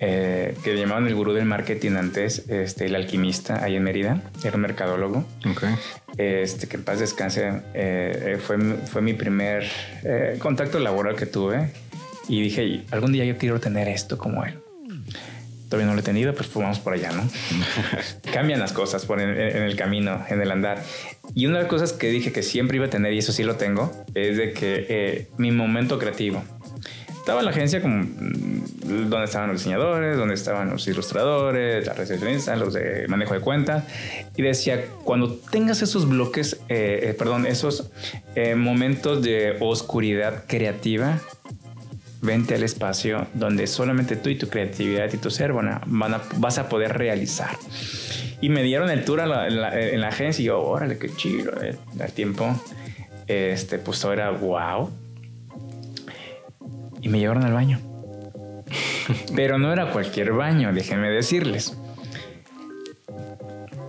que 0.05 0.77
llamaban 0.77 1.07
el 1.07 1.15
gurú 1.15 1.33
del 1.33 1.45
marketing 1.45 1.93
antes, 1.93 2.49
este, 2.49 2.87
el 2.87 2.95
alquimista, 2.95 3.63
ahí 3.63 3.77
en 3.77 3.83
Mérida, 3.83 4.23
era 4.43 4.57
un 4.57 4.63
mercadólogo. 4.63 5.25
Este, 6.17 6.69
que 6.69 6.77
en 6.77 6.85
paz 6.85 7.01
descanse, 7.01 7.63
fue, 8.41 8.59
fue 8.87 9.03
mi 9.03 9.15
primer 9.15 9.67
contacto 10.39 10.79
laboral 10.79 11.17
que 11.17 11.27
tuve 11.27 11.71
y 12.29 12.43
dije, 12.43 12.85
algún 12.91 13.13
día 13.13 13.25
yo 13.25 13.37
quiero 13.37 13.61
tener 13.61 13.89
esto 13.89 14.17
como 14.19 14.45
él 14.45 14.59
todavía 15.75 15.89
no 15.89 15.95
lo 15.95 16.01
he 16.01 16.05
tenido, 16.05 16.33
pues, 16.35 16.49
pues 16.49 16.63
vamos 16.63 16.79
por 16.79 16.93
allá, 16.93 17.11
¿no? 17.11 17.29
Cambian 18.33 18.61
las 18.61 18.73
cosas 18.73 19.05
por 19.07 19.21
en, 19.21 19.31
el 19.31 19.75
camino, 19.75 20.25
en 20.29 20.41
el 20.41 20.53
andar. 20.53 20.85
Y 21.35 21.47
una 21.47 21.57
de 21.57 21.63
las 21.65 21.71
cosas 21.71 21.93
que 21.93 22.09
dije 22.11 22.31
que 22.31 22.45
siempre 22.45 22.77
iba 22.77 22.87
a 22.87 22.91
tener, 22.91 23.13
y 23.13 23.19
eso 23.19 23.33
sí 23.33 23.43
lo 23.43 23.57
tengo, 23.57 23.91
es 24.15 24.37
de 24.37 24.53
que 24.53 24.87
eh, 24.89 25.29
mi 25.37 25.51
momento 25.51 25.99
creativo. 25.99 26.45
Estaba 27.25 27.41
en 27.41 27.47
la 27.47 27.53
agencia 27.53 27.81
como 27.81 28.03
mm, 28.03 29.09
donde 29.09 29.25
estaban 29.25 29.49
los 29.49 29.61
diseñadores, 29.61 30.19
donde 30.19 30.35
estaban 30.35 30.69
los 30.69 30.87
ilustradores, 30.87 31.87
las 31.87 31.97
recepcionistas, 31.97 32.59
los 32.59 32.75
de 32.75 33.09
manejo 33.09 33.33
de 33.33 33.41
cuentas. 33.41 33.85
Y 34.37 34.43
decía, 34.43 34.85
cuando 35.05 35.35
tengas 35.51 35.81
esos 35.81 36.07
bloques, 36.07 36.61
eh, 36.69 37.01
eh, 37.03 37.15
perdón, 37.19 37.47
esos 37.47 37.91
momentos 38.57 39.23
de 39.23 39.57
oscuridad 39.61 40.45
creativa, 40.47 41.19
vente 42.25 42.55
al 42.55 42.63
espacio 42.63 43.27
donde 43.35 43.67
solamente 43.67 44.17
tú 44.17 44.31
y 44.31 44.37
tu 44.37 44.49
creatividad 44.49 45.13
y 45.13 45.19
tu 45.19 45.31
ser 45.31 45.53
van 45.53 45.69
a, 45.69 46.23
vas 46.37 46.59
a 46.59 46.69
poder 46.69 46.97
realizar. 46.97 47.57
Y 48.41 48.49
me 48.49 48.63
dieron 48.63 48.91
el 48.91 49.05
tour 49.05 49.21
en, 49.21 49.31
la, 50.01 50.09
agencia 50.09 50.43
y 50.43 50.47
yo, 50.47 50.61
órale, 50.61 50.99
qué 50.99 51.09
chido, 51.15 51.53
eh, 51.63 51.77
el 51.99 52.13
tiempo. 52.13 52.61
Este, 53.27 53.79
pues 53.79 54.01
todo 54.01 54.13
era 54.13 54.31
wow. 54.31 54.91
Y 57.05 57.11
me 57.11 57.19
llevaron 57.19 57.45
al 57.45 57.53
baño. 57.53 57.81
Pero 59.37 59.59
no 59.59 59.71
era 59.73 59.91
cualquier 59.91 60.33
baño, 60.33 60.73
déjenme 60.73 61.11
decirles. 61.11 61.77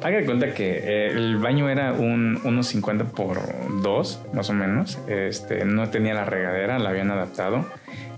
Haga 0.04 0.18
de 0.18 0.26
cuenta 0.26 0.54
que 0.54 0.78
eh, 0.84 1.08
el 1.12 1.38
baño 1.38 1.70
era 1.70 1.94
un 1.94 2.36
1.50 2.44 3.12
por 3.12 3.40
2, 3.82 4.20
más 4.34 4.50
o 4.50 4.54
menos. 4.54 5.00
Este, 5.08 5.64
no 5.64 5.90
tenía 5.90 6.14
la 6.14 6.26
regadera, 6.26 6.78
la 6.78 6.90
habían 6.90 7.10
adaptado. 7.10 7.66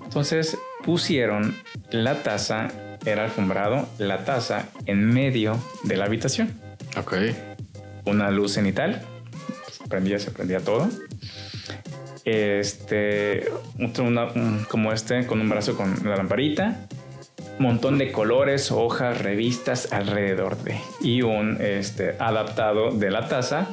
Entonces 0.03 0.57
pusieron 0.83 1.55
la 1.91 2.23
taza, 2.23 2.69
era 3.05 3.23
alfombrado, 3.23 3.87
la 3.99 4.25
taza 4.25 4.65
en 4.87 5.13
medio 5.13 5.57
de 5.83 5.95
la 5.95 6.05
habitación. 6.05 6.59
Ok. 6.97 7.17
Una 8.05 8.31
luz 8.31 8.53
cenital, 8.53 9.03
prendía, 9.87 10.17
se 10.17 10.31
prendía 10.31 10.59
todo. 10.59 10.89
Este, 12.29 13.49
otro 13.81 14.05
como 14.67 14.91
este, 14.91 15.25
con 15.25 15.39
un 15.39 15.47
brazo 15.47 15.77
con 15.77 15.95
la 16.03 16.17
lamparita, 16.17 16.87
montón 17.57 17.97
de 17.97 18.11
colores, 18.11 18.69
hojas, 18.69 19.21
revistas 19.21 19.93
alrededor 19.93 20.57
de 20.57 20.77
y 20.99 21.21
un 21.21 21.57
este, 21.61 22.15
adaptado 22.19 22.91
de 22.91 23.11
la 23.11 23.29
taza 23.29 23.69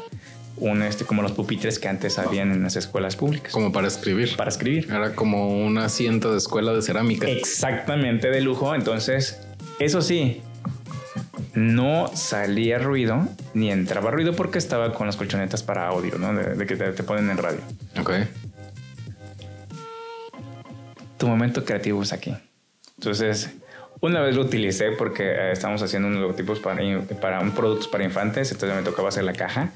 un 0.57 0.83
este 0.83 1.05
como 1.05 1.23
los 1.23 1.33
pupitres 1.33 1.81
que 1.81 1.89
antes 1.89 2.17
habían 2.17 2.53
en 2.53 2.63
las 2.63 2.77
escuelas 2.77 3.17
públicas. 3.17 3.53
Como 3.53 3.73
para 3.73 3.89
escribir. 3.89 4.37
Para 4.37 4.51
escribir. 4.51 4.87
Era 4.89 5.17
como 5.17 5.49
un 5.65 5.77
asiento 5.79 6.31
de 6.31 6.39
escuela 6.39 6.73
de 6.73 6.81
cerámica. 6.81 7.29
Exactamente 7.29 8.31
de 8.31 8.41
lujo. 8.41 8.73
Entonces, 8.77 9.41
eso 9.81 10.01
sí, 10.01 10.43
no 11.55 12.09
salía 12.15 12.79
ruido 12.79 13.27
ni 13.53 13.73
entraba 13.73 14.13
ruido 14.13 14.35
porque 14.35 14.59
estaba 14.59 14.93
con 14.95 15.09
las 15.09 15.17
colchonetas 15.17 15.65
para 15.65 15.89
audio, 15.89 16.19
¿no? 16.19 16.33
De, 16.33 16.67
que 16.67 16.77
te, 16.77 16.93
te, 16.93 17.03
ponen 17.03 17.31
en 17.31 17.39
radio. 17.39 17.61
Ok. 17.99 18.13
Tu 21.25 21.31
momento 21.31 21.65
creativo 21.65 22.03
es 22.03 22.13
aquí. 22.13 22.35
Entonces, 22.99 23.49
una 24.03 24.21
vez 24.21 24.37
lo 24.37 24.43
utilicé 24.43 24.91
porque 24.91 25.23
eh, 25.23 25.53
estábamos 25.53 25.81
haciendo 25.81 26.09
unos 26.09 26.21
logotipos 26.21 26.61
para, 26.61 26.83
para 27.19 27.41
un 27.41 27.53
productos 27.53 27.89
para 27.89 28.05
infantes, 28.05 28.53
entonces 28.53 28.77
me 28.77 28.85
tocaba 28.85 29.09
hacer 29.09 29.25
la 29.25 29.33
caja 29.33 29.71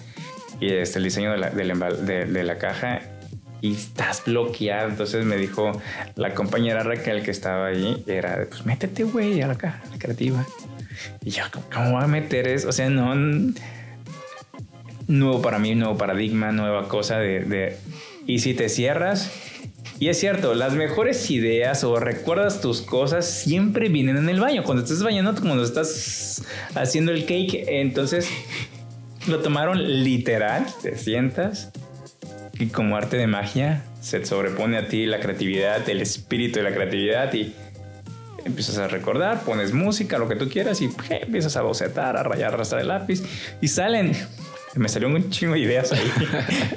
y 0.60 0.70
este, 0.74 0.98
el 0.98 1.04
diseño 1.04 1.32
de 1.32 1.38
la, 1.38 1.48
de, 1.48 2.26
de 2.26 2.44
la 2.44 2.58
caja 2.58 3.00
y 3.62 3.72
estás 3.72 4.24
bloqueado. 4.26 4.90
Entonces 4.90 5.24
me 5.24 5.38
dijo 5.38 5.72
la 6.16 6.34
compañera 6.34 6.82
Raquel 6.82 7.22
que 7.22 7.30
estaba 7.30 7.68
ahí, 7.68 8.04
era, 8.06 8.44
pues 8.46 8.66
métete, 8.66 9.04
güey, 9.04 9.40
a 9.40 9.46
la 9.46 9.56
caja 9.56 9.80
creativa. 9.96 10.44
Y 11.22 11.30
yo, 11.30 11.44
¿cómo 11.72 11.92
voy 11.92 12.04
a 12.04 12.08
meter 12.08 12.46
eso? 12.46 12.68
O 12.68 12.72
sea, 12.72 12.90
no... 12.90 13.14
Nuevo 15.06 15.40
para 15.40 15.58
mí, 15.58 15.74
nuevo 15.74 15.96
paradigma, 15.96 16.52
nueva 16.52 16.88
cosa 16.88 17.16
de, 17.16 17.40
de... 17.40 17.78
Y 18.26 18.40
si 18.40 18.52
te 18.52 18.68
cierras, 18.68 19.32
y 20.00 20.08
es 20.08 20.18
cierto, 20.20 20.54
las 20.54 20.74
mejores 20.74 21.30
ideas 21.30 21.82
o 21.82 21.98
recuerdas 21.98 22.60
tus 22.60 22.82
cosas 22.82 23.28
siempre 23.28 23.88
vienen 23.88 24.16
en 24.16 24.28
el 24.28 24.40
baño. 24.40 24.62
Cuando 24.62 24.84
estás 24.84 25.02
bañando, 25.02 25.34
cuando 25.34 25.64
estás 25.64 26.44
haciendo 26.74 27.12
el 27.12 27.22
cake, 27.22 27.64
entonces 27.66 28.28
lo 29.26 29.40
tomaron 29.40 30.04
literal, 30.04 30.66
te 30.82 30.96
sientas 30.96 31.70
y 32.58 32.66
como 32.66 32.96
arte 32.96 33.16
de 33.16 33.26
magia 33.26 33.84
se 34.00 34.24
sobrepone 34.24 34.78
a 34.78 34.88
ti 34.88 35.06
la 35.06 35.20
creatividad, 35.20 35.88
el 35.88 36.00
espíritu 36.00 36.60
de 36.60 36.62
la 36.62 36.74
creatividad 36.74 37.32
y 37.34 37.54
empiezas 38.44 38.78
a 38.78 38.88
recordar, 38.88 39.42
pones 39.42 39.72
música, 39.72 40.18
lo 40.18 40.28
que 40.28 40.36
tú 40.36 40.48
quieras 40.48 40.80
y 40.80 40.90
empiezas 41.10 41.56
a 41.56 41.62
bocetar, 41.62 42.16
a 42.16 42.22
rayar, 42.22 42.54
arrastrar 42.54 42.80
el 42.80 42.88
lápiz 42.88 43.22
y 43.60 43.68
salen. 43.68 44.12
Me 44.78 44.88
salió 44.88 45.08
un 45.08 45.30
chingo 45.30 45.54
de 45.54 45.60
ideas 45.60 45.92
ahí. 45.92 46.12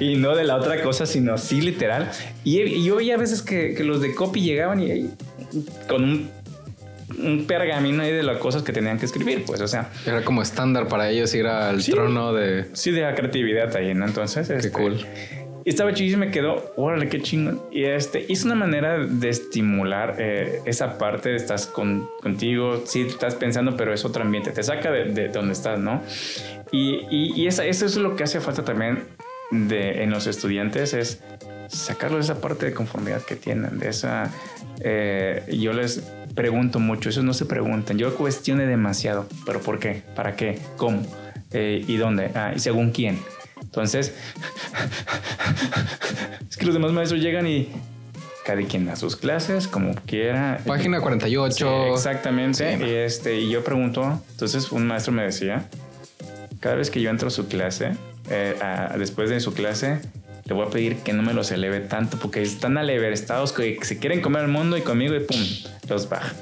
y 0.00 0.16
no 0.16 0.34
de 0.34 0.44
la 0.44 0.56
otra 0.56 0.82
cosa, 0.82 1.06
sino 1.06 1.38
sí 1.38 1.60
literal. 1.60 2.10
Y, 2.44 2.84
yo 2.84 2.96
veía 2.96 3.14
a 3.14 3.18
veces 3.18 3.42
que, 3.42 3.76
los 3.84 4.00
de 4.00 4.14
copy 4.14 4.42
llegaban 4.42 4.80
y, 4.80 5.10
con 5.88 6.04
un 6.04 6.42
un 7.18 7.46
pergamino 7.46 8.02
ahí 8.02 8.10
de 8.10 8.22
las 8.22 8.38
cosas 8.38 8.62
que 8.62 8.72
tenían 8.72 8.98
que 8.98 9.04
escribir, 9.04 9.44
pues, 9.44 9.60
o 9.60 9.68
sea. 9.68 9.90
Era 10.06 10.24
como 10.24 10.42
estándar 10.42 10.88
para 10.88 11.10
ellos 11.10 11.34
ir 11.34 11.46
al 11.46 11.84
trono 11.84 12.32
de. 12.32 12.66
Sí, 12.72 12.90
de 12.90 13.02
la 13.02 13.14
creatividad 13.14 13.76
ahí, 13.76 13.94
¿no? 13.94 14.06
Entonces. 14.06 14.48
Qué 14.48 14.54
este, 14.54 14.70
cool. 14.70 15.06
Y 15.64 15.70
estaba 15.70 15.94
chidísimo 15.94 16.24
y 16.24 16.26
me 16.26 16.32
quedó, 16.32 16.72
órale, 16.76 17.08
qué 17.08 17.20
chingón. 17.20 17.62
Y 17.70 17.84
este, 17.84 18.32
es 18.32 18.44
una 18.44 18.54
manera 18.54 18.98
de 18.98 19.28
estimular 19.28 20.16
eh, 20.18 20.60
esa 20.66 20.98
parte, 20.98 21.34
estás 21.34 21.66
con, 21.66 22.08
contigo, 22.20 22.82
sí, 22.84 23.02
estás 23.02 23.34
pensando, 23.36 23.76
pero 23.76 23.92
es 23.92 24.04
otro 24.04 24.22
ambiente, 24.22 24.50
te 24.50 24.62
saca 24.62 24.90
de, 24.90 25.04
de 25.04 25.28
donde 25.28 25.52
estás, 25.52 25.78
¿no? 25.78 26.02
Y, 26.72 27.06
y, 27.10 27.46
esa, 27.46 27.64
eso 27.66 27.86
es 27.86 27.96
lo 27.96 28.16
que 28.16 28.24
hace 28.24 28.40
falta 28.40 28.64
también 28.64 29.04
de, 29.50 30.02
en 30.02 30.10
los 30.10 30.26
estudiantes, 30.26 30.94
es 30.94 31.22
sacarlo 31.68 32.16
de 32.16 32.24
esa 32.24 32.40
parte 32.40 32.66
de 32.66 32.72
conformidad 32.72 33.22
que 33.22 33.36
tienen, 33.36 33.78
de 33.78 33.88
esa... 33.88 34.30
Eh, 34.80 35.44
yo 35.60 35.72
les 35.74 36.02
pregunto 36.34 36.80
mucho, 36.80 37.10
eso 37.10 37.22
no 37.22 37.34
se 37.34 37.44
preguntan, 37.44 37.98
yo 37.98 38.14
cuestioné 38.16 38.66
demasiado, 38.66 39.28
pero 39.44 39.60
¿por 39.60 39.78
qué? 39.78 40.02
¿Para 40.16 40.34
qué? 40.34 40.58
¿Cómo? 40.76 41.02
Eh, 41.52 41.84
¿Y 41.86 41.96
dónde? 41.96 42.30
Ah, 42.34 42.52
¿Y 42.56 42.58
según 42.58 42.90
quién? 42.90 43.18
Entonces, 43.72 44.14
es 46.50 46.56
que 46.58 46.66
los 46.66 46.74
demás 46.74 46.92
maestros 46.92 47.22
llegan 47.22 47.46
y 47.46 47.70
cada 48.44 48.60
quien 48.62 48.86
a 48.90 48.96
sus 48.96 49.16
clases, 49.16 49.66
como 49.66 49.94
quiera. 49.94 50.60
Página 50.66 51.00
48. 51.00 51.94
exactamente. 51.94 52.76
Y, 52.78 52.90
este, 52.90 53.40
y 53.40 53.50
yo 53.50 53.64
pregunto, 53.64 54.20
entonces 54.32 54.72
un 54.72 54.86
maestro 54.86 55.14
me 55.14 55.22
decía, 55.22 55.70
cada 56.60 56.74
vez 56.74 56.90
que 56.90 57.00
yo 57.00 57.08
entro 57.08 57.28
a 57.28 57.30
su 57.30 57.48
clase, 57.48 57.92
eh, 58.28 58.54
después 58.98 59.30
de 59.30 59.40
su 59.40 59.54
clase, 59.54 60.00
le 60.44 60.54
voy 60.54 60.66
a 60.66 60.70
pedir 60.70 60.98
que 60.98 61.14
no 61.14 61.22
me 61.22 61.32
los 61.32 61.50
eleve 61.50 61.80
tanto 61.80 62.18
porque 62.18 62.42
están 62.42 62.76
estados 62.78 63.52
que 63.52 63.78
se 63.80 63.98
quieren 63.98 64.20
comer 64.20 64.42
el 64.42 64.48
mundo 64.48 64.76
y 64.76 64.82
conmigo 64.82 65.14
y 65.14 65.20
pum, 65.20 65.40
los 65.88 66.10
baja. 66.10 66.34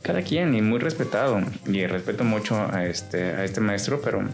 Cada 0.00 0.22
quien 0.22 0.54
y 0.54 0.62
muy 0.62 0.78
respetado 0.78 1.42
y 1.66 1.86
respeto 1.86 2.24
mucho 2.24 2.56
a 2.56 2.86
este, 2.86 3.22
a 3.22 3.44
este 3.44 3.60
maestro, 3.60 4.00
pero 4.00 4.24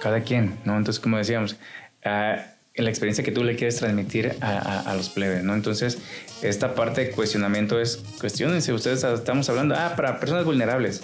cada 0.00 0.22
quien, 0.22 0.58
¿no? 0.64 0.76
Entonces, 0.76 1.00
como 1.00 1.18
decíamos, 1.18 1.56
uh, 2.04 2.40
la 2.76 2.88
experiencia 2.88 3.24
que 3.24 3.32
tú 3.32 3.44
le 3.44 3.56
quieres 3.56 3.76
transmitir 3.76 4.36
a, 4.40 4.94
los 4.96 5.10
plebes, 5.10 5.44
¿no? 5.44 5.54
Entonces, 5.54 5.98
esta 6.42 6.74
parte 6.74 7.02
de 7.02 7.10
cuestionamiento 7.10 7.80
es, 7.80 8.02
cuestionense, 8.18 8.72
ustedes 8.72 9.04
estamos 9.04 9.48
hablando, 9.48 9.74
ah, 9.76 9.94
para 9.96 10.18
personas 10.18 10.44
vulnerables. 10.44 11.02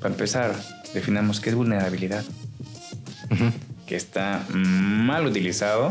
Para 0.00 0.12
empezar, 0.12 0.54
definamos 0.94 1.40
qué 1.40 1.50
es 1.50 1.54
vulnerabilidad. 1.54 2.24
Que 3.86 3.96
está 3.96 4.44
mal 4.52 5.26
utilizado 5.26 5.90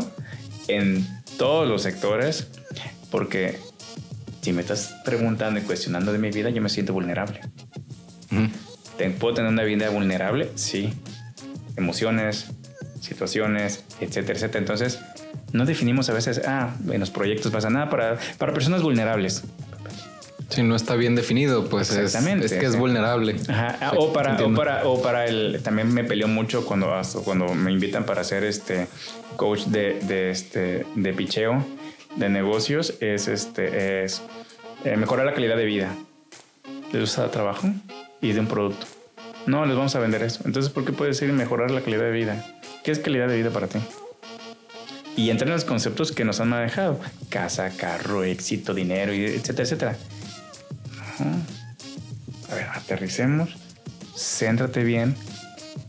en 0.68 1.06
todos 1.38 1.66
los 1.68 1.82
sectores, 1.82 2.48
porque 3.10 3.58
si 4.42 4.52
me 4.52 4.60
estás 4.60 4.96
preguntando 5.04 5.60
y 5.60 5.62
cuestionando 5.62 6.12
de 6.12 6.18
mi 6.18 6.30
vida, 6.30 6.50
yo 6.50 6.60
me 6.60 6.68
siento 6.68 6.92
vulnerable. 6.92 7.40
¿Puedo 9.18 9.34
tener 9.34 9.50
una 9.50 9.62
vida 9.62 9.88
vulnerable? 9.90 10.50
Sí 10.56 10.92
emociones, 11.76 12.46
situaciones, 13.00 13.84
etcétera, 14.00 14.34
etcétera. 14.34 14.60
Entonces, 14.60 14.98
no 15.52 15.64
definimos 15.64 16.08
a 16.08 16.12
veces, 16.12 16.42
ah, 16.46 16.74
en 16.90 17.00
los 17.00 17.10
proyectos 17.10 17.52
pasa 17.52 17.70
nada 17.70 17.88
para, 17.88 18.18
para 18.38 18.52
personas 18.52 18.82
vulnerables. 18.82 19.44
Si 20.48 20.62
no 20.62 20.76
está 20.76 20.94
bien 20.94 21.16
definido, 21.16 21.68
pues 21.68 21.90
es, 21.90 22.14
es, 22.14 22.52
que 22.52 22.66
es 22.66 22.76
vulnerable. 22.76 23.36
Ajá. 23.48 23.92
O 23.96 24.12
para, 24.12 24.36
o 24.44 24.54
para, 24.54 24.86
o 24.86 25.02
para 25.02 25.26
el, 25.26 25.60
también 25.62 25.92
me 25.92 26.04
peleó 26.04 26.28
mucho 26.28 26.64
cuando, 26.64 26.92
cuando 27.24 27.52
me 27.54 27.72
invitan 27.72 28.04
para 28.04 28.22
ser 28.22 28.44
este 28.44 28.86
coach 29.36 29.64
de, 29.64 29.98
de 30.00 30.30
este, 30.30 30.86
de 30.94 31.12
picheo, 31.12 31.64
de 32.14 32.28
negocios, 32.28 32.94
es 33.00 33.26
este, 33.26 34.04
es 34.04 34.22
eh, 34.84 34.96
mejorar 34.96 35.26
la 35.26 35.34
calidad 35.34 35.56
de 35.56 35.64
vida 35.64 35.92
de 36.92 37.06
su 37.06 37.28
trabajo 37.28 37.68
y 38.20 38.32
de 38.32 38.40
un 38.40 38.46
producto. 38.46 38.86
No, 39.46 39.64
les 39.64 39.76
vamos 39.76 39.94
a 39.94 40.00
vender 40.00 40.22
eso. 40.22 40.42
Entonces, 40.44 40.72
¿por 40.72 40.84
qué 40.84 40.92
puede 40.92 41.14
ser 41.14 41.32
mejorar 41.32 41.70
la 41.70 41.80
calidad 41.80 42.02
de 42.02 42.10
vida? 42.10 42.44
¿Qué 42.82 42.90
es 42.90 42.98
calidad 42.98 43.28
de 43.28 43.36
vida 43.36 43.50
para 43.50 43.68
ti? 43.68 43.78
Y 45.16 45.30
entran 45.30 45.50
los 45.50 45.64
conceptos 45.64 46.12
que 46.12 46.24
nos 46.24 46.40
han 46.40 46.48
manejado. 46.48 47.00
Casa, 47.28 47.70
carro, 47.70 48.24
éxito, 48.24 48.74
dinero, 48.74 49.12
etcétera, 49.12 49.62
etcétera. 49.62 49.96
A 52.50 52.54
ver, 52.54 52.66
aterricemos. 52.74 53.56
Céntrate 54.16 54.82
bien 54.82 55.14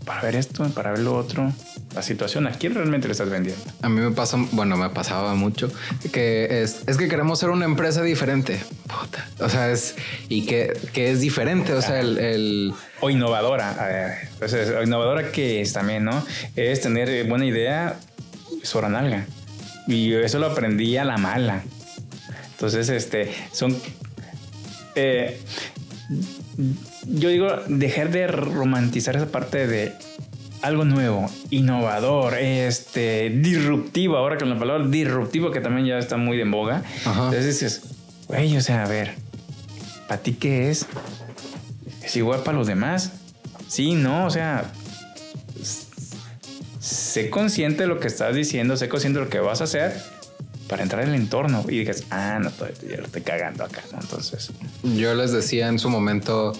para 0.08 0.22
ver 0.22 0.36
esto, 0.38 0.64
para 0.70 0.92
ver 0.92 1.00
lo 1.00 1.16
otro 1.16 1.54
la 1.94 2.02
situación, 2.02 2.48
¿a 2.48 2.52
quién 2.52 2.74
realmente 2.74 3.08
le 3.08 3.12
estás 3.12 3.30
vendiendo? 3.30 3.62
A 3.82 3.90
mí 3.90 4.00
me 4.00 4.12
pasa, 4.12 4.38
bueno, 4.52 4.78
me 4.78 4.90
pasaba 4.90 5.36
mucho 5.36 5.72
que 6.12 6.62
es, 6.64 6.84
es 6.88 6.98
que 6.98 7.08
queremos 7.08 7.40
ser 7.40 7.50
una 7.50 7.66
empresa 7.66 8.02
diferente. 8.02 8.60
O 9.40 9.50
sea, 9.50 9.72
es 9.72 9.96
y 10.30 10.46
que, 10.46 10.74
que 10.94 11.12
es 11.12 11.22
diferente. 11.22 11.74
O 11.74 11.82
sea, 11.82 12.00
el, 12.00 12.74
o 13.02 13.10
innovadora. 13.10 14.22
Entonces, 14.32 14.72
innovadora 14.84 15.32
que 15.32 15.62
es 15.62 15.74
también, 15.74 16.04
¿no? 16.04 16.26
Es 16.56 16.82
tener 16.82 17.28
buena 17.28 17.46
idea, 17.46 18.00
sobra 18.64 18.90
nalga. 18.90 19.26
Y 19.88 20.14
eso 20.14 20.40
lo 20.40 20.48
aprendí 20.48 20.98
a 20.98 21.06
la 21.06 21.18
mala. 21.18 21.64
Entonces, 22.52 22.90
este, 22.90 23.34
son. 23.52 23.78
Eh, 24.96 25.40
yo 27.08 27.30
digo, 27.30 27.48
dejar 27.68 28.12
de 28.12 28.28
romantizar 28.28 29.16
esa 29.16 29.28
parte 29.28 29.68
de 29.68 29.94
algo 30.62 30.86
nuevo, 30.86 31.30
innovador, 31.50 32.36
este, 32.38 33.30
disruptivo, 33.30 34.18
ahora 34.18 34.38
con 34.38 34.50
la 34.50 34.58
palabra 34.58 34.88
disruptivo 34.88 35.52
que 35.52 35.62
también 35.62 35.88
ya 35.88 35.98
está 35.98 36.18
muy 36.18 36.38
de 36.38 36.44
boga. 36.44 36.84
Entonces 37.06 37.46
dices, 37.46 37.82
güey, 38.28 38.58
o 38.58 38.62
sea, 38.62 38.84
a 38.84 38.88
ver, 38.88 39.16
¿para 40.08 40.22
ti 40.22 40.34
qué 40.34 40.70
es? 40.70 40.86
¿Es 42.04 42.16
igual 42.16 42.42
para 42.44 42.58
los 42.58 42.68
demás? 42.68 43.14
Sí, 43.68 43.94
no, 43.94 44.26
o 44.26 44.30
sea, 44.30 44.72
sé 46.80 47.30
consciente 47.30 47.84
de 47.84 47.88
lo 47.88 48.00
que 48.00 48.08
estás 48.08 48.36
diciendo, 48.36 48.78
sé 48.78 48.90
consciente 48.90 49.20
de 49.20 49.26
lo 49.26 49.32
que 49.32 49.40
vas 49.40 49.62
a 49.62 49.66
hacer 49.66 50.02
para 50.68 50.84
entrar 50.84 51.04
en 51.04 51.10
el 51.10 51.16
entorno 51.16 51.64
y 51.68 51.80
digas, 51.80 52.04
ah, 52.10 52.40
no, 52.42 52.52
lo 52.60 53.06
estoy 53.06 53.22
cagando 53.22 53.64
acá, 53.64 53.84
¿no? 53.92 54.00
Entonces. 54.02 54.52
Yo 54.84 55.14
les 55.16 55.32
decía 55.32 55.68
en 55.68 55.80
su 55.80 55.90
momento, 55.90 56.54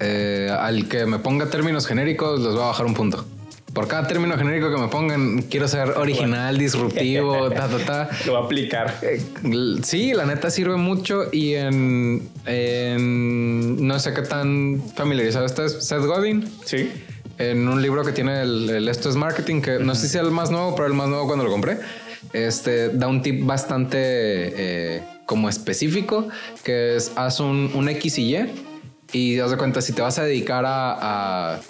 eh, 0.00 0.54
al 0.58 0.88
que 0.88 1.06
me 1.06 1.18
ponga 1.18 1.46
términos 1.46 1.86
genéricos, 1.86 2.40
les 2.40 2.52
voy 2.52 2.62
a 2.62 2.66
bajar 2.66 2.86
un 2.86 2.94
punto. 2.94 3.24
Por 3.72 3.88
cada 3.88 4.06
término 4.06 4.36
genérico 4.36 4.70
que 4.70 4.76
me 4.76 4.88
pongan, 4.88 5.42
quiero 5.42 5.66
ser 5.66 5.90
original, 5.96 6.58
disruptivo, 6.58 7.50
ta, 7.54 7.68
ta, 7.68 7.78
ta. 7.78 8.10
Lo 8.26 8.32
voy 8.32 8.42
a 8.42 8.44
aplicar. 8.44 8.98
Eh, 9.00 9.22
sí, 9.82 10.12
la 10.12 10.26
neta 10.26 10.50
sirve 10.50 10.76
mucho 10.76 11.24
y 11.32 11.54
en, 11.54 12.28
no 13.86 13.98
sé 13.98 14.12
qué 14.12 14.22
tan 14.22 14.82
familiarizado 14.94 15.46
estás, 15.46 15.86
Seth 15.86 16.04
Godin. 16.04 16.46
Sí. 16.66 16.90
En 17.38 17.66
un 17.66 17.80
libro 17.80 18.04
que 18.04 18.12
tiene 18.12 18.42
el, 18.42 18.86
Esto 18.88 19.08
es 19.08 19.16
Marketing, 19.16 19.62
que 19.62 19.78
no 19.78 19.94
sé 19.94 20.02
si 20.02 20.18
es 20.18 20.22
el 20.22 20.30
más 20.30 20.50
nuevo, 20.50 20.74
pero 20.74 20.86
el 20.86 20.94
más 20.94 21.08
nuevo 21.08 21.26
cuando 21.26 21.44
lo 21.44 21.50
compré. 21.50 21.78
Este 22.34 22.90
da 22.90 23.08
un 23.08 23.22
tip 23.22 23.46
bastante 23.46 23.98
eh, 23.98 25.02
como 25.24 25.48
específico, 25.48 26.28
que 26.62 26.96
es 26.96 27.12
haz 27.16 27.40
un, 27.40 27.70
un 27.74 27.88
X 27.88 28.18
y 28.18 28.36
Y 28.36 28.71
Y 29.12 29.38
haz 29.40 29.50
de 29.50 29.56
cuenta, 29.56 29.80
si 29.82 29.92
te 29.92 30.02
vas 30.02 30.18
a 30.18 30.24
dedicar 30.24 30.64
a, 30.66 31.60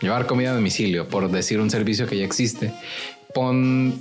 llevar 0.00 0.26
comida 0.26 0.50
a 0.50 0.54
domicilio, 0.54 1.08
por 1.08 1.30
decir 1.30 1.60
un 1.60 1.70
servicio 1.70 2.06
que 2.06 2.16
ya 2.16 2.24
existe, 2.24 2.72
pon, 3.34 4.00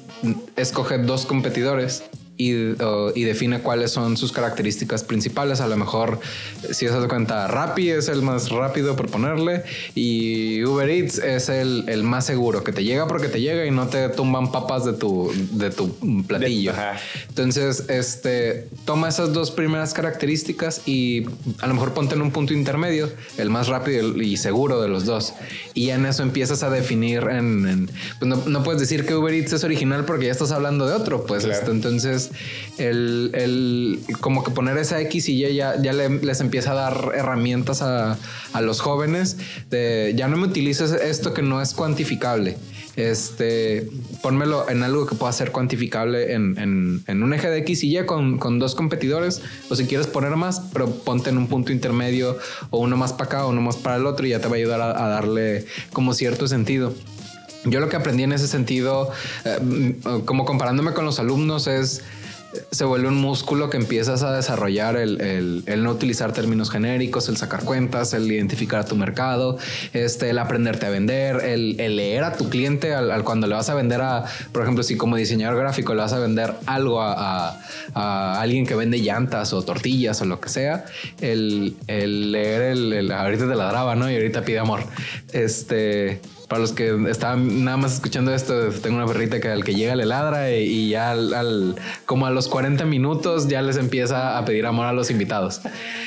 escoge 0.55 0.99
dos 0.99 1.26
competidores 1.26 2.03
y, 2.39 2.53
y, 2.53 3.23
define 3.25 3.59
cuáles 3.59 3.91
son 3.91 4.15
sus 4.15 4.31
características 4.31 5.03
principales. 5.03 5.59
A 5.59 5.67
lo 5.67 5.75
mejor, 5.75 6.21
si 6.71 6.87
os 6.87 6.93
das 6.93 7.05
cuenta, 7.09 7.49
Rappi 7.49 7.89
es 7.89 8.07
el 8.07 8.21
más 8.21 8.49
rápido 8.49 8.95
por 8.95 9.11
ponerle 9.11 9.63
y 9.93 10.63
Uber 10.63 10.89
Eats 10.89 11.17
es 11.17 11.49
el, 11.49 11.83
el, 11.89 12.03
más 12.03 12.25
seguro, 12.25 12.63
que 12.63 12.71
te 12.71 12.85
llega 12.85 13.09
porque 13.09 13.27
te 13.27 13.41
llega 13.41 13.65
y 13.65 13.71
no 13.71 13.89
te 13.89 14.07
tumban 14.07 14.53
papas 14.53 14.85
de 14.85 14.93
tu, 14.93 15.29
de 15.51 15.69
tu 15.69 15.93
platillo. 16.27 16.71
Entonces, 17.27 17.83
este, 17.89 18.69
toma 18.85 19.09
esas 19.09 19.33
dos 19.33 19.51
primeras 19.51 19.93
características 19.93 20.83
y 20.87 21.25
a 21.59 21.67
lo 21.67 21.73
mejor 21.73 21.93
ponte 21.93 22.15
en 22.15 22.21
un 22.21 22.31
punto 22.31 22.53
intermedio, 22.53 23.11
el 23.37 23.49
más 23.49 23.67
rápido 23.67 24.15
y 24.15 24.37
seguro 24.37 24.81
de 24.81 24.87
los 24.87 25.03
dos. 25.03 25.33
Y 25.73 25.89
en 25.89 26.05
eso 26.05 26.23
empiezas 26.23 26.63
a 26.63 26.69
definir 26.69 27.23
en... 27.23 27.89
pues 28.17 28.29
no, 28.29 28.37
no, 28.45 28.63
puedes 28.63 28.79
decir 28.79 29.05
que 29.05 29.13
Uber 29.13 29.33
Eats 29.33 29.51
es 29.51 29.65
original 29.65 30.05
porque 30.05 30.27
ya 30.27 30.31
estás 30.31 30.53
hablando 30.53 30.87
de 30.87 30.93
otro, 30.93 31.25
pues 31.25 31.43
claro. 31.43 31.59
este, 31.59 31.71
entonces 31.71 32.28
el, 32.77 33.32
el, 33.34 33.99
como 34.21 34.43
que 34.43 34.51
poner 34.51 34.77
esa 34.77 34.99
X 35.01 35.30
y 35.30 35.45
Y 35.45 35.55
ya, 35.55 35.82
ya 35.82 35.93
le, 35.93 36.09
les 36.09 36.41
empieza 36.41 36.71
a 36.71 36.75
dar 36.75 37.11
herramientas 37.15 37.82
a, 37.82 38.17
a, 38.53 38.61
los 38.61 38.82
jóvenes 38.82 39.38
de 39.69 40.13
ya 40.15 40.27
no 40.27 40.38
me 40.38 40.47
utilices 40.47 40.91
esto 40.91 41.34
que 41.34 41.41
no 41.41 41.61
es 41.61 41.73
cuantificable. 41.73 42.57
Este, 42.95 43.89
pónmelo 44.21 44.69
en 44.69 44.84
algo 44.84 45.05
que 45.05 45.15
pueda 45.15 45.32
ser 45.32 45.51
cuantificable 45.51 46.34
en, 46.34 46.57
en, 46.57 47.03
en 47.07 47.23
un 47.23 47.34
eje 47.34 47.49
de 47.49 47.59
X 47.59 47.84
y 47.84 47.97
Y 47.97 48.05
con, 48.05 48.38
con, 48.39 48.59
dos 48.59 48.75
competidores, 48.75 49.41
o 49.69 49.75
si 49.75 49.86
quieres 49.86 50.07
poner 50.07 50.36
más, 50.36 50.61
pero 50.73 50.89
ponte 50.91 51.30
en 51.30 51.38
un 51.38 51.47
punto 51.47 51.71
intermedio 51.71 52.38
o 52.71 52.80
uno 52.80 52.97
más 52.97 53.13
para 53.13 53.25
acá 53.25 53.45
o 53.45 53.51
uno 53.51 53.61
más 53.61 53.77
para 53.77 53.95
el 53.95 54.05
otro 54.05 54.25
y 54.25 54.32
ya 54.32 54.41
te 54.41 54.49
va 54.49 54.55
a 54.55 54.57
ayudar 54.57 54.82
a, 54.82 55.05
a 55.05 55.07
darle 55.07 55.65
como 55.93 56.13
cierto 56.13 56.47
sentido. 56.47 56.93
Yo 57.65 57.80
lo 57.80 57.89
que 57.89 57.97
aprendí 57.97 58.23
en 58.23 58.32
ese 58.32 58.47
sentido, 58.47 59.11
eh, 59.43 59.95
como 60.25 60.45
comparándome 60.45 60.93
con 60.93 61.05
los 61.05 61.19
alumnos, 61.19 61.67
es 61.67 62.01
se 62.71 62.83
vuelve 62.83 63.07
un 63.07 63.15
músculo 63.15 63.69
que 63.69 63.77
empiezas 63.77 64.23
a 64.23 64.33
desarrollar 64.33 64.95
el, 64.95 65.21
el, 65.65 65.83
no 65.83 65.91
utilizar 65.91 66.33
términos 66.33 66.71
genéricos, 66.71 67.29
el 67.29 67.37
sacar 67.37 67.63
cuentas, 67.63 68.13
el 68.13 68.31
identificar 68.31 68.79
a 68.79 68.85
tu 68.85 68.95
mercado, 68.95 69.57
este, 69.93 70.31
el 70.31 70.39
aprenderte 70.39 70.85
a 70.85 70.89
vender, 70.89 71.37
el, 71.43 71.77
leer 71.77 72.23
a 72.23 72.33
tu 72.33 72.49
cliente 72.49 72.93
al, 72.93 73.23
cuando 73.23 73.47
le 73.47 73.55
vas 73.55 73.69
a 73.69 73.75
vender 73.75 74.01
a, 74.01 74.25
por 74.51 74.63
ejemplo, 74.63 74.83
si 74.83 74.97
como 74.97 75.15
diseñador 75.15 75.59
gráfico 75.59 75.93
le 75.93 76.01
vas 76.01 76.13
a 76.13 76.19
vender 76.19 76.53
algo 76.65 77.01
a, 77.01 77.59
a, 77.93 78.41
alguien 78.41 78.65
que 78.65 78.75
vende 78.75 78.99
llantas 78.99 79.53
o 79.53 79.61
tortillas 79.61 80.21
o 80.21 80.25
lo 80.25 80.39
que 80.39 80.49
sea, 80.49 80.85
el, 81.21 81.75
leer 81.87 82.61
el, 82.61 83.11
ahorita 83.11 83.47
te 83.47 83.55
ladraba, 83.55 83.95
¿no? 83.95 84.09
Y 84.09 84.15
ahorita 84.15 84.43
pide 84.43 84.59
amor. 84.59 84.83
Este 85.33 86.19
para 86.49 86.61
los 86.61 86.73
que 86.73 86.97
estaban 87.09 87.63
nada 87.63 87.77
más 87.77 87.93
escuchando 87.93 88.33
esto, 88.33 88.69
tengo 88.81 88.97
una 88.97 89.05
perrita 89.05 89.39
que 89.39 89.47
al 89.49 89.63
que 89.63 89.75
llega 89.75 89.95
le 89.95 90.05
ladra 90.05 90.51
y, 90.51 90.63
y 90.63 90.89
ya 90.89 91.11
al, 91.11 91.33
al, 91.33 91.75
como 92.05 92.25
a 92.25 92.31
los 92.31 92.47
40 92.47 92.85
minutos 92.85 93.47
ya 93.47 93.61
les 93.61 93.77
empieza 93.77 94.37
a 94.37 94.43
pedir 94.43 94.65
amor 94.65 94.87
a 94.87 94.91
los 94.91 95.11
invitados. 95.11 95.61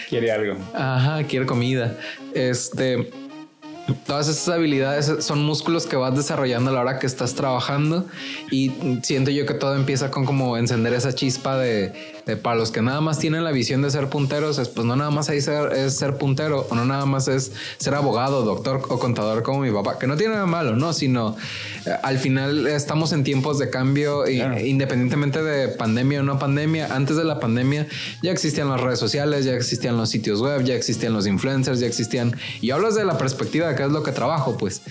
Quiere 0.08 0.32
algo. 0.32 0.56
Ajá, 0.74 1.22
quiere 1.24 1.46
comida. 1.46 1.96
Este, 2.34 3.08
todas 4.04 4.28
esas 4.28 4.48
habilidades 4.48 5.24
son 5.24 5.44
músculos 5.44 5.86
que 5.86 5.96
vas 5.96 6.14
desarrollando 6.16 6.70
a 6.70 6.74
la 6.74 6.80
hora 6.80 6.98
que 6.98 7.06
estás 7.06 7.34
trabajando 7.34 8.06
y 8.50 8.72
siento 9.02 9.30
yo 9.30 9.46
que 9.46 9.54
todo 9.54 9.76
empieza 9.76 10.10
con 10.10 10.24
como 10.24 10.56
encender 10.56 10.92
esa 10.92 11.14
chispa 11.14 11.56
de, 11.56 11.92
de 12.26 12.36
para 12.36 12.56
los 12.56 12.70
que 12.70 12.82
nada 12.82 13.00
más 13.00 13.18
tienen 13.18 13.44
la 13.44 13.50
visión 13.50 13.82
de 13.82 13.90
ser 13.90 14.08
punteros 14.08 14.58
es 14.58 14.68
pues 14.68 14.86
no 14.86 14.96
nada 14.96 15.10
más 15.10 15.28
ahí 15.28 15.40
ser, 15.40 15.72
es 15.72 15.94
ser 15.94 16.16
puntero 16.16 16.66
o 16.70 16.74
no 16.74 16.84
nada 16.84 17.06
más 17.06 17.28
es 17.28 17.52
ser 17.78 17.94
abogado, 17.94 18.44
doctor 18.44 18.82
o 18.88 18.98
contador 18.98 19.42
como 19.42 19.60
mi 19.60 19.70
papá, 19.70 19.98
que 19.98 20.06
no 20.06 20.16
tiene 20.16 20.34
nada 20.34 20.46
malo, 20.46 20.76
no, 20.76 20.92
sino 20.92 21.36
eh, 21.86 21.90
al 22.02 22.18
final 22.18 22.66
estamos 22.66 23.12
en 23.12 23.24
tiempos 23.24 23.58
de 23.58 23.70
cambio 23.70 24.24
claro. 24.24 24.58
y, 24.60 24.68
independientemente 24.68 25.42
de 25.42 25.68
pandemia 25.68 26.20
o 26.20 26.22
no 26.22 26.38
pandemia, 26.38 26.94
antes 26.94 27.16
de 27.16 27.24
la 27.24 27.40
pandemia 27.40 27.86
ya 28.22 28.30
existían 28.30 28.68
las 28.68 28.80
redes 28.80 28.98
sociales, 28.98 29.44
ya 29.44 29.54
existían 29.54 29.96
los 29.96 30.10
sitios 30.10 30.40
web, 30.40 30.62
ya 30.64 30.74
existían 30.74 31.12
los 31.12 31.26
influencers, 31.26 31.80
ya 31.80 31.86
existían 31.86 32.36
y 32.60 32.70
hablas 32.70 32.94
de 32.94 33.04
la 33.04 33.18
perspectiva 33.18 33.68
de 33.68 33.74
qué 33.74 33.84
es 33.84 33.90
lo 33.90 34.02
que 34.02 34.12
trabajo, 34.12 34.56
pues 34.56 34.82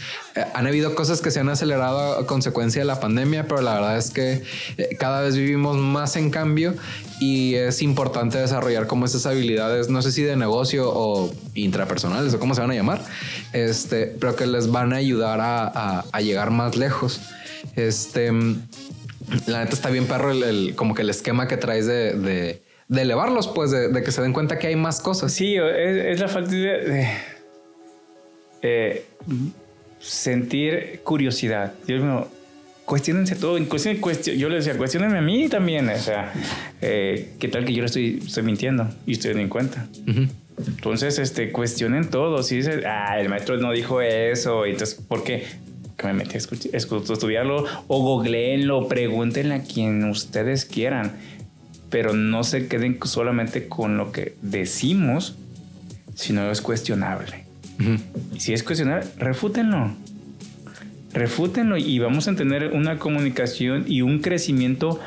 han 0.53 0.67
habido 0.67 0.95
cosas 0.95 1.21
que 1.21 1.31
se 1.31 1.39
han 1.39 1.49
acelerado 1.49 2.19
a 2.19 2.25
consecuencia 2.25 2.81
de 2.81 2.85
la 2.85 2.99
pandemia, 2.99 3.47
pero 3.47 3.61
la 3.61 3.75
verdad 3.75 3.97
es 3.97 4.11
que 4.11 4.43
eh, 4.77 4.95
cada 4.97 5.21
vez 5.21 5.35
vivimos 5.35 5.77
más 5.77 6.15
en 6.15 6.29
cambio 6.29 6.73
y 7.19 7.55
es 7.55 7.81
importante 7.81 8.37
desarrollar 8.37 8.87
como 8.87 9.05
esas 9.05 9.25
habilidades, 9.25 9.89
no 9.89 10.01
sé 10.01 10.11
si 10.11 10.23
de 10.23 10.35
negocio 10.35 10.89
o 10.91 11.33
intrapersonales 11.53 12.33
o 12.33 12.39
cómo 12.39 12.55
se 12.55 12.61
van 12.61 12.71
a 12.71 12.75
llamar, 12.75 13.01
este, 13.53 14.07
pero 14.07 14.35
que 14.35 14.45
les 14.45 14.71
van 14.71 14.93
a 14.93 14.97
ayudar 14.97 15.39
a, 15.41 16.19
llegar 16.19 16.51
más 16.51 16.77
lejos. 16.77 17.21
Este, 17.75 18.31
la 19.47 19.63
neta 19.63 19.73
está 19.73 19.89
bien 19.89 20.05
perro 20.05 20.31
el, 20.31 20.75
como 20.75 20.93
que 20.93 21.01
el 21.01 21.09
esquema 21.09 21.47
que 21.47 21.57
traes 21.57 21.87
de, 21.87 22.61
elevarlos, 22.89 23.47
pues 23.47 23.71
de, 23.71 23.89
de, 23.89 24.03
que 24.03 24.11
se 24.11 24.21
den 24.21 24.33
cuenta 24.33 24.59
que 24.59 24.67
hay 24.67 24.75
más 24.75 25.01
cosas. 25.01 25.33
Sí, 25.33 25.55
es, 25.55 26.05
es 26.05 26.19
la 26.19 26.27
falta 26.27 26.51
de, 26.51 27.07
eh, 28.61 29.05
sentir 30.01 31.01
curiosidad. 31.03 31.73
Dios 31.85 32.01
mío, 32.01 32.27
cuestionense 32.85 33.35
todo, 33.35 33.57
en 33.57 33.65
cuestión, 33.65 33.97
cuestion, 33.97 34.35
yo 34.37 34.49
les 34.49 34.65
decía, 34.65 34.77
cuestionenme 34.77 35.19
a 35.19 35.21
mí 35.21 35.47
también, 35.47 35.89
o 35.89 35.97
sea, 35.97 36.33
eh, 36.81 37.33
¿qué 37.39 37.47
tal 37.47 37.65
que 37.65 37.73
yo 37.73 37.81
le 37.81 37.85
estoy, 37.85 38.21
estoy 38.25 38.43
mintiendo 38.43 38.89
y 39.05 39.13
estoy 39.13 39.31
en 39.39 39.49
cuenta? 39.49 39.87
Uh 40.07 40.11
-huh. 40.11 40.29
Entonces, 40.67 41.17
este, 41.17 41.51
cuestionen 41.51 42.09
todo, 42.09 42.43
si 42.43 42.57
dices, 42.57 42.83
ah, 42.85 43.19
el 43.19 43.29
maestro 43.29 43.57
no 43.57 43.71
dijo 43.71 44.01
eso, 44.01 44.65
entonces, 44.65 44.95
¿por 45.07 45.23
qué? 45.23 45.45
Que 45.97 46.07
me 46.07 46.13
metí 46.13 46.35
a 46.35 46.77
estudiarlo 46.77 47.65
o 47.87 48.01
googleenlo, 48.01 48.87
pregúntenle 48.87 49.55
a 49.55 49.63
quien 49.63 50.03
ustedes 50.05 50.65
quieran, 50.65 51.13
pero 51.89 52.13
no 52.13 52.43
se 52.43 52.67
queden 52.67 52.99
solamente 53.03 53.67
con 53.67 53.97
lo 53.97 54.11
que 54.11 54.35
decimos, 54.41 55.35
sino 56.15 56.49
es 56.51 56.61
cuestionable. 56.61 57.50
Uh 57.79 57.83
-huh. 57.83 57.99
Si 58.37 58.53
es 58.53 58.63
cuestionable, 58.63 59.07
refútenlo 59.17 59.95
refútenlo 61.13 61.77
y 61.77 61.99
vamos 61.99 62.27
a 62.27 62.35
tener 62.35 62.71
una 62.73 62.97
comunicación 62.97 63.85
y 63.87 64.01
un 64.01 64.19
crecimiento 64.19 64.99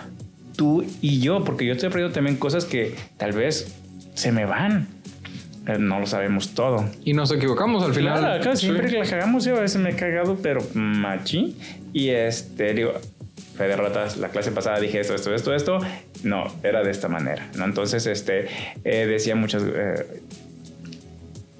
tú 0.57 0.85
y 1.01 1.21
yo, 1.21 1.45
porque 1.45 1.67
yo 1.67 1.73
estoy 1.73 1.89
aprendiendo 1.89 2.15
también 2.15 2.37
cosas 2.37 2.65
que 2.65 2.95
tal 3.17 3.33
vez 3.33 3.75
se 4.15 4.33
me 4.33 4.45
van. 4.45 4.89
Eh, 5.67 5.79
no 5.79 5.99
lo 5.99 6.07
sabemos 6.07 6.55
todo. 6.55 6.85
Y 7.05 7.15
nos 7.15 7.33
equivocamos 7.33 7.83
al 7.83 7.95
final. 7.95 8.19
Claro, 8.19 8.43
claro 8.43 8.57
siempre 8.57 8.89
sí. 8.89 8.95
que 8.95 9.01
la 9.01 9.09
cagamos, 9.09 9.45
yo 9.45 9.57
a 9.57 9.61
veces 9.61 9.81
me 9.81 9.91
he 9.91 9.97
cagado, 9.97 10.39
pero 10.43 10.61
machi. 10.75 11.57
Y 11.93 12.11
este, 12.11 12.75
digo, 12.75 12.93
fe 13.57 13.65
de 13.65 13.77
ratas, 13.77 14.19
la 14.19 14.29
clase 14.29 14.53
pasada 14.53 14.79
dije 14.79 15.01
esto, 15.01 15.15
esto, 15.15 15.35
esto, 15.35 15.55
esto. 15.55 15.79
No, 16.23 16.45
era 16.63 16.83
de 16.83 16.91
esta 16.91 17.09
manera. 17.09 17.49
¿no? 17.57 17.65
Entonces, 17.65 18.07
este, 18.07 18.47
eh, 18.85 19.07
decía 19.07 19.37
muchas. 19.37 19.63
Eh, 19.65 20.23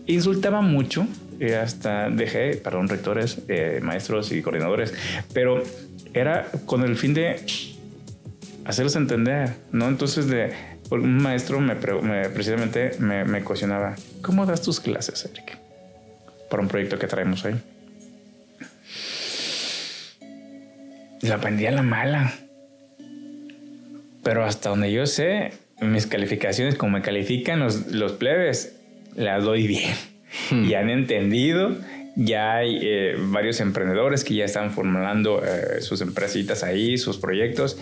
insultaba 0.07 0.61
mucho 0.61 1.07
eh, 1.41 1.57
hasta 1.57 2.11
dejé, 2.11 2.57
perdón, 2.57 2.89
rectores, 2.89 3.39
eh, 3.49 3.81
maestros 3.83 4.31
y 4.33 4.41
coordinadores, 4.43 4.95
pero 5.33 5.63
era 6.13 6.49
con 6.67 6.83
el 6.85 6.97
fin 6.97 7.13
de 7.13 7.41
hacerlos 8.65 8.95
entender, 8.97 9.55
¿no? 9.73 9.89
Entonces, 9.89 10.29
de, 10.29 10.53
un 10.91 11.23
maestro 11.23 11.61
me, 11.61 11.75
me 11.75 12.29
precisamente 12.29 12.93
me, 12.99 13.43
cuestionaba, 13.43 13.97
¿cómo 14.23 14.47
das 14.47 14.63
tus 14.63 14.81
clases, 14.81 15.25
Eric? 15.25 15.59
Para 16.51 16.63
un 16.63 16.69
proyecto 16.69 16.99
que 16.99 17.07
traemos 17.07 17.45
ahí. 17.45 17.61
La 21.23 21.37
aprendí 21.37 21.67
a 21.67 21.73
la 21.73 21.83
mala. 21.83 22.33
Pero 24.23 24.45
hasta 24.45 24.71
donde 24.71 24.93
yo 24.93 25.07
sé, 25.07 25.53
mis 25.81 26.07
calificaciones, 26.07 26.77
como 26.77 26.93
me 26.93 27.03
califican 27.03 27.61
los 27.61 28.13
plebes, 28.13 28.74
las 29.17 29.45
doy 29.45 29.67
bien 29.67 29.95
hmm. 30.51 30.65
y 30.65 30.75
han 30.75 30.91
entendido. 30.91 31.77
Ya 32.17 32.55
hay 32.55 32.79
eh, 32.81 33.17
varios 33.19 33.61
emprendedores 33.61 34.23
que 34.23 34.35
ya 34.35 34.45
están 34.45 34.71
formulando 34.71 35.43
eh, 35.45 35.81
sus 35.81 36.01
empresitas 36.01 36.63
ahí, 36.63 36.97
sus 36.97 37.19
proyectos. 37.19 37.77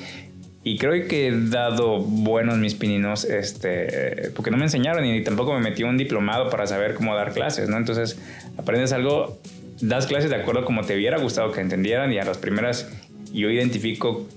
Y 0.64 0.78
creo 0.78 1.08
que 1.08 1.26
he 1.26 1.48
dado 1.48 1.98
buenos 1.98 2.56
mis 2.56 2.74
pininos, 2.74 3.24
este, 3.24 4.30
porque 4.34 4.52
no 4.52 4.56
me 4.56 4.64
enseñaron 4.64 5.04
y 5.04 5.22
tampoco 5.22 5.52
me 5.54 5.60
metí 5.60 5.82
un 5.82 5.98
diplomado 5.98 6.50
para 6.50 6.68
saber 6.68 6.94
cómo 6.94 7.16
dar 7.16 7.32
clases, 7.32 7.68
¿no? 7.68 7.76
Entonces, 7.76 8.16
aprendes 8.56 8.92
algo, 8.92 9.40
das 9.80 10.06
clases 10.06 10.30
de 10.30 10.36
acuerdo 10.36 10.64
como 10.64 10.82
te 10.82 10.94
hubiera 10.94 11.18
gustado 11.18 11.50
que 11.50 11.60
entendieran 11.60 12.12
y 12.12 12.18
a 12.18 12.24
las 12.24 12.38
primeras 12.38 12.88
yo 13.32 13.50
identifico 13.50 14.28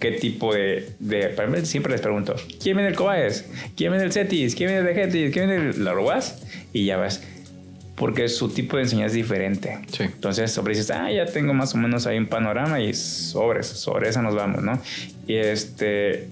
qué 0.00 0.12
tipo 0.12 0.52
de, 0.52 0.88
de, 0.98 1.64
siempre 1.64 1.92
les 1.92 2.00
pregunto 2.00 2.34
quién 2.60 2.76
viene 2.76 2.88
del 2.88 2.96
Cobaes 2.96 3.44
quién 3.76 3.92
viene 3.92 4.02
del 4.02 4.12
Cetis 4.12 4.56
quién 4.56 4.70
viene 4.70 4.82
de 4.82 4.94
Getis 4.94 5.32
quién 5.32 5.48
viene 5.48 5.64
del 5.66 5.84
Laruas 5.84 6.42
y 6.72 6.86
ya 6.86 6.96
vas. 6.96 7.22
Porque 7.96 8.30
su 8.30 8.48
tipo 8.48 8.78
de 8.78 8.84
enseñanza 8.84 9.08
es 9.08 9.12
diferente. 9.12 9.78
Sí. 9.92 10.04
entonces 10.04 10.50
sobre 10.50 10.72
dices 10.72 10.90
ah 10.90 11.12
ya 11.12 11.26
tengo 11.26 11.52
más 11.52 11.74
o 11.74 11.78
menos 11.78 12.06
ahí 12.06 12.16
un 12.16 12.26
panorama 12.26 12.80
y 12.80 12.94
sobre 12.94 13.62
sobre 13.62 14.08
esa 14.08 14.22
nos 14.22 14.34
vamos 14.34 14.62
no 14.62 14.80
y 15.26 15.36
este 15.36 16.28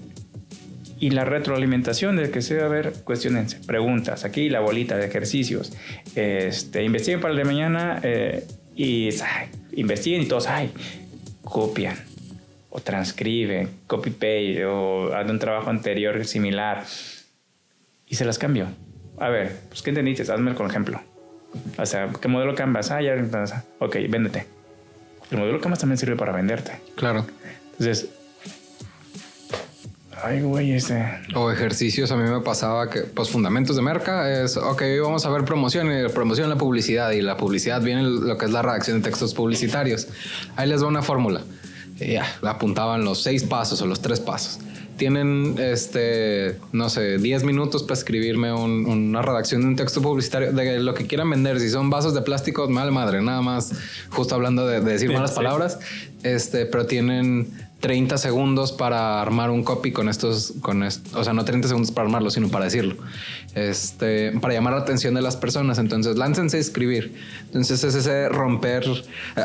y 0.99 1.11
la 1.11 1.23
retroalimentación 1.23 2.17
de 2.17 2.29
que 2.29 2.41
se 2.41 2.57
va 2.57 2.65
a 2.65 2.67
ver, 2.67 2.93
cuestiones, 3.05 3.55
preguntas, 3.55 4.25
aquí 4.25 4.49
la 4.49 4.59
bolita 4.59 4.97
de 4.97 5.05
ejercicios, 5.05 5.71
este, 6.15 6.83
investiguen 6.83 7.21
para 7.21 7.31
el 7.31 7.37
de 7.37 7.45
mañana 7.45 8.01
eh, 8.03 8.45
y 8.75 9.09
investiguen 9.77 10.23
y 10.23 10.25
todos, 10.25 10.47
ay, 10.47 10.71
copian 11.41 11.95
o 12.69 12.79
transcriben, 12.79 13.69
copy 13.87 14.11
paste 14.11 14.65
o 14.65 15.13
hacen 15.13 15.31
un 15.31 15.39
trabajo 15.39 15.69
anterior 15.69 16.23
similar 16.25 16.83
y 18.07 18.15
se 18.15 18.25
las 18.25 18.37
cambio. 18.37 18.67
A 19.17 19.29
ver, 19.29 19.55
pues 19.69 19.81
¿qué 19.81 19.89
entendiste? 19.89 20.23
Hazme 20.31 20.53
con 20.55 20.69
ejemplo. 20.69 21.01
O 21.77 21.85
sea, 21.85 22.09
¿qué 22.21 22.27
modelo 22.27 22.55
Canvas? 22.55 22.91
Ah, 22.91 23.01
ya, 23.01 23.15
ok, 23.79 23.95
véndete. 24.09 24.45
El 25.31 25.39
modelo 25.39 25.59
Canvas 25.59 25.79
también 25.79 25.97
sirve 25.97 26.15
para 26.15 26.31
venderte. 26.31 26.73
Claro. 26.95 27.25
Entonces, 27.71 28.09
Ay, 30.21 30.41
güey, 30.41 30.73
ese. 30.73 31.05
O 31.33 31.49
ejercicios, 31.51 32.11
a 32.11 32.17
mí 32.17 32.29
me 32.29 32.41
pasaba 32.41 32.89
que, 32.89 33.01
pues, 33.01 33.29
fundamentos 33.29 33.75
de 33.75 33.81
merca 33.81 34.43
es, 34.43 34.57
ok, 34.57 34.81
vamos 35.01 35.25
a 35.25 35.29
ver 35.29 35.45
promoción 35.45 35.87
y 35.91 36.09
promoción 36.09 36.49
la 36.49 36.57
publicidad 36.57 37.11
y 37.11 37.21
la 37.21 37.37
publicidad 37.37 37.81
viene 37.81 38.03
lo 38.03 38.37
que 38.37 38.45
es 38.45 38.51
la 38.51 38.61
redacción 38.61 38.97
de 38.97 39.09
textos 39.09 39.33
publicitarios. 39.33 40.07
Ahí 40.57 40.67
les 40.67 40.83
va 40.83 40.87
una 40.87 41.01
fórmula. 41.01 41.41
Ya, 41.99 42.37
la 42.41 42.51
apuntaban 42.51 43.03
los 43.03 43.21
seis 43.21 43.43
pasos 43.43 43.81
o 43.81 43.85
los 43.85 44.01
tres 44.01 44.19
pasos. 44.19 44.59
Tienen, 44.97 45.55
este, 45.59 46.57
no 46.73 46.89
sé, 46.89 47.19
10 47.19 47.45
minutos 47.45 47.83
para 47.83 47.93
escribirme 47.93 48.51
una 48.51 49.21
redacción 49.21 49.61
de 49.61 49.67
un 49.67 49.75
texto 49.77 50.01
publicitario 50.01 50.51
de 50.51 50.79
lo 50.81 50.93
que 50.93 51.07
quieran 51.07 51.29
vender. 51.29 51.57
Si 51.61 51.69
son 51.69 51.89
vasos 51.89 52.13
de 52.13 52.21
plástico, 52.21 52.67
mal 52.67 52.91
madre, 52.91 53.21
nada 53.21 53.41
más, 53.41 53.71
justo 54.09 54.35
hablando 54.35 54.67
de, 54.67 54.81
decir 54.81 55.09
malas 55.11 55.31
palabras. 55.31 55.79
Este, 56.23 56.65
pero 56.65 56.85
tienen 56.85 57.49
30 57.79 58.17
segundos 58.17 58.73
para 58.73 59.21
armar 59.21 59.51
un 59.51 59.63
copy 59.63 59.91
con 59.91 60.09
estos, 60.09 60.53
con 60.61 60.83
o 60.83 61.23
sea, 61.23 61.33
no 61.33 61.45
30 61.45 61.69
segundos 61.69 61.91
para 61.91 62.07
armarlo, 62.07 62.29
sino 62.29 62.49
para 62.49 62.65
decirlo, 62.65 62.95
este, 63.55 64.33
para 64.33 64.53
llamar 64.53 64.73
la 64.73 64.79
atención 64.79 65.13
de 65.13 65.21
las 65.21 65.37
personas. 65.37 65.77
Entonces, 65.77 66.17
láncense 66.17 66.57
a 66.57 66.59
escribir. 66.59 67.13
Entonces, 67.45 67.83
es 67.85 67.95
ese 67.95 68.27
romper, 68.27 68.85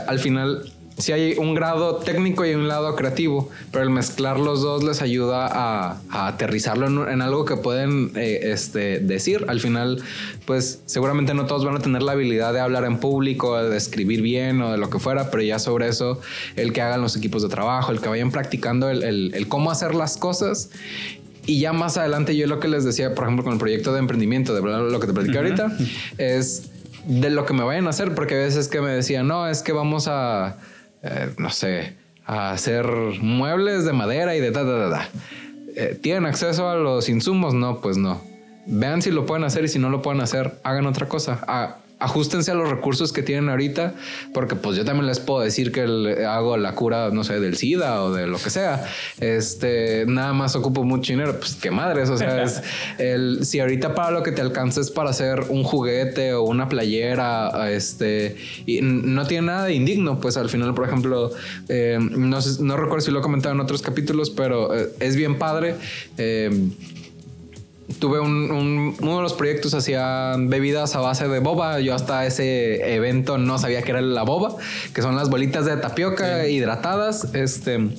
al 0.09 0.19
final, 0.19 0.73
si 0.99 1.11
hay 1.11 1.34
un 1.34 1.55
grado 1.55 1.97
técnico 1.97 2.47
y 2.47 2.55
un 2.55 2.68
lado 2.68 2.95
creativo, 2.95 3.51
pero 3.72 3.82
el 3.82 3.90
mezclar 3.90 4.38
los 4.38 4.62
dos 4.62 4.84
les 4.84 5.03
ayuda 5.03 5.49
a, 5.51 6.01
aterrizarlo 6.11 7.11
en, 7.11 7.20
algo 7.20 7.45
que 7.45 7.57
pueden 7.57 8.12
eh, 8.14 8.53
este, 8.53 9.01
decir. 9.01 9.45
Al 9.49 9.61
final, 9.61 10.03
pues 10.47 10.82
seguramente 10.86 11.34
no 11.34 11.47
todos 11.47 11.64
van 11.64 11.76
a 11.76 11.80
tener 11.80 12.03
la 12.03 12.12
habilidad 12.12 12.53
de 12.53 12.61
hablar 12.61 12.84
en 12.84 12.99
público, 12.99 13.61
de 13.61 13.76
escribir 13.76 14.22
bien 14.22 14.62
o 14.62 14.70
de 14.70 14.78
lo 14.78 14.88
que 14.88 15.01
fuera, 15.01 15.30
pero 15.30 15.42
ya 15.42 15.59
sobre 15.59 15.88
eso, 15.88 16.20
el 16.55 16.72
que 16.72 16.80
hagan 16.80 17.01
los 17.01 17.16
equipos 17.16 17.42
de 17.42 17.49
trabajo, 17.49 17.90
el 17.90 18.01
que 18.01 18.09
vayan 18.09 18.30
practicando 18.30 18.88
el, 18.88 19.47
cómo 19.49 19.72
hacer 19.72 19.95
las 19.95 20.16
cosas 20.16 20.70
y 21.47 21.61
ya 21.61 21.72
más 21.72 21.99
adelante 21.99 22.36
yo 22.36 22.47
lo 22.47 22.61
que 22.61 22.68
les 22.68 22.84
decía, 22.84 23.14
por 23.14 23.24
ejemplo, 23.24 23.45
con 23.45 23.53
el 23.53 23.59
proyecto 23.59 23.92
de 23.92 23.99
emprendimiento, 23.99 24.55
de 24.55 24.62
lo 24.62 25.01
que 25.01 25.07
te 25.07 25.12
platicé 25.12 25.36
ahorita, 25.36 25.76
es 26.18 26.70
de 27.07 27.30
lo 27.30 27.45
que 27.45 27.53
me 27.53 27.64
vayan 27.64 27.86
a 27.86 27.90
hacer, 27.90 28.14
porque 28.14 28.34
a 28.34 28.38
veces 28.38 28.68
que 28.68 28.80
me 28.80 28.90
decían, 28.90 29.28
no, 29.28 29.47
es 29.47 29.62
que 29.62 29.72
vamos 29.72 30.09
a, 30.09 30.57
eh, 31.05 31.31
no 31.39 31.51
sé, 31.51 31.95
hacer 32.25 32.87
muebles 33.21 33.85
de 33.85 33.93
madera 33.93 34.35
y 34.35 34.41
de 34.41 34.51
ta, 34.51 34.65
ta, 34.65 34.91
ta, 34.91 35.09
eh, 35.77 35.99
¿Tienen 36.01 36.25
acceso 36.27 36.69
a 36.69 36.77
los 36.77 37.09
insumos? 37.09 37.53
No, 37.53 37.81
pues 37.81 37.97
no. 37.97 38.21
Vean 38.67 39.03
si 39.03 39.11
lo 39.11 39.27
pueden 39.27 39.45
hacer 39.45 39.65
y 39.65 39.69
si 39.69 39.79
no 39.79 39.91
lo 39.91 40.03
pueden 40.03 40.21
hacer, 40.23 40.59
hagan 40.63 40.87
otra 40.87 41.07
cosa. 41.07 41.41
Ah, 41.47 41.77
ajustense 42.05 42.51
a 42.51 42.55
los 42.55 42.69
recursos 42.69 43.13
que 43.13 43.23
tienen 43.23 43.49
ahorita, 43.49 43.95
porque 44.33 44.57
pues 44.57 44.77
yo 44.77 44.85
también 44.85 45.07
les 45.07 45.21
puedo 45.21 45.41
decir 45.41 45.73
que 45.73 46.25
hago 46.27 46.57
la 46.57 46.75
cura, 46.75 47.11
no 47.11 47.25
sé, 47.25 47.41
del 47.41 47.57
SIDA 47.57 48.03
o 48.03 48.13
de 48.13 48.27
lo 48.27 48.39
que 48.39 48.51
sea. 48.51 48.85
Este, 49.21 50.05
nada 50.07 50.33
más 50.33 50.55
ocupo 50.55 50.85
mucho 50.85 51.13
dinero, 51.13 51.39
pues 51.39 51.55
qué 51.55 51.71
madres, 51.71 52.11
o 52.11 52.17
sea, 52.17 52.43
es 52.45 52.63
el, 52.99 53.45
si 53.45 53.61
ahorita 53.61 53.95
para 53.95 54.11
lo 54.11 54.23
que 54.23 54.33
te 54.33 54.43
alcances 54.43 54.91
para 54.91 55.11
hacer 55.11 55.47
un 55.49 55.65
juguete 55.65 56.35
o 56.35 56.43
una 56.43 56.69
playera, 56.69 57.71
este, 57.71 58.37
y 58.67 58.81
no 58.83 59.27
tiene 59.27 59.47
nada 59.47 59.65
de 59.65 59.75
indigno, 59.75 60.21
pues 60.21 60.37
al 60.37 60.51
final, 60.51 60.75
por 60.75 60.87
ejemplo, 60.87 61.31
eh, 61.69 61.99
no, 62.01 62.39
no 62.61 62.77
recuerdo 62.77 63.01
si 63.01 63.11
lo 63.11 63.21
he 63.21 63.23
comentado 63.23 63.55
en 63.55 63.61
otros 63.61 63.83
capítulos, 63.83 64.31
pero 64.31 64.77
eh, 64.77 64.91
es 65.01 65.17
bien 65.17 65.39
padre. 65.39 65.77
Eh, 66.19 66.51
tuve 67.99 68.20
un, 68.20 68.97
uno 69.01 69.16
de 69.16 69.22
los 69.22 69.35
proyectos 69.35 69.74
hacía 69.74 70.35
bebidas 70.39 70.95
a 70.95 71.01
base 71.01 71.28
de 71.28 71.39
boba. 71.41 71.80
Yo 71.80 71.95
hasta 71.95 72.26
ese 72.26 72.95
evento 72.95 73.39
no 73.39 73.59
sabía 73.59 73.82
que 73.82 73.91
era 73.91 74.01
la 74.01 74.22
boba, 74.22 74.57
que 74.93 75.03
son 75.03 75.16
las 75.16 75.30
bolitas 75.30 75.64
de 75.64 75.76
tapioca 75.76 76.47
hidratadas. 76.47 77.35
Este 77.35 77.91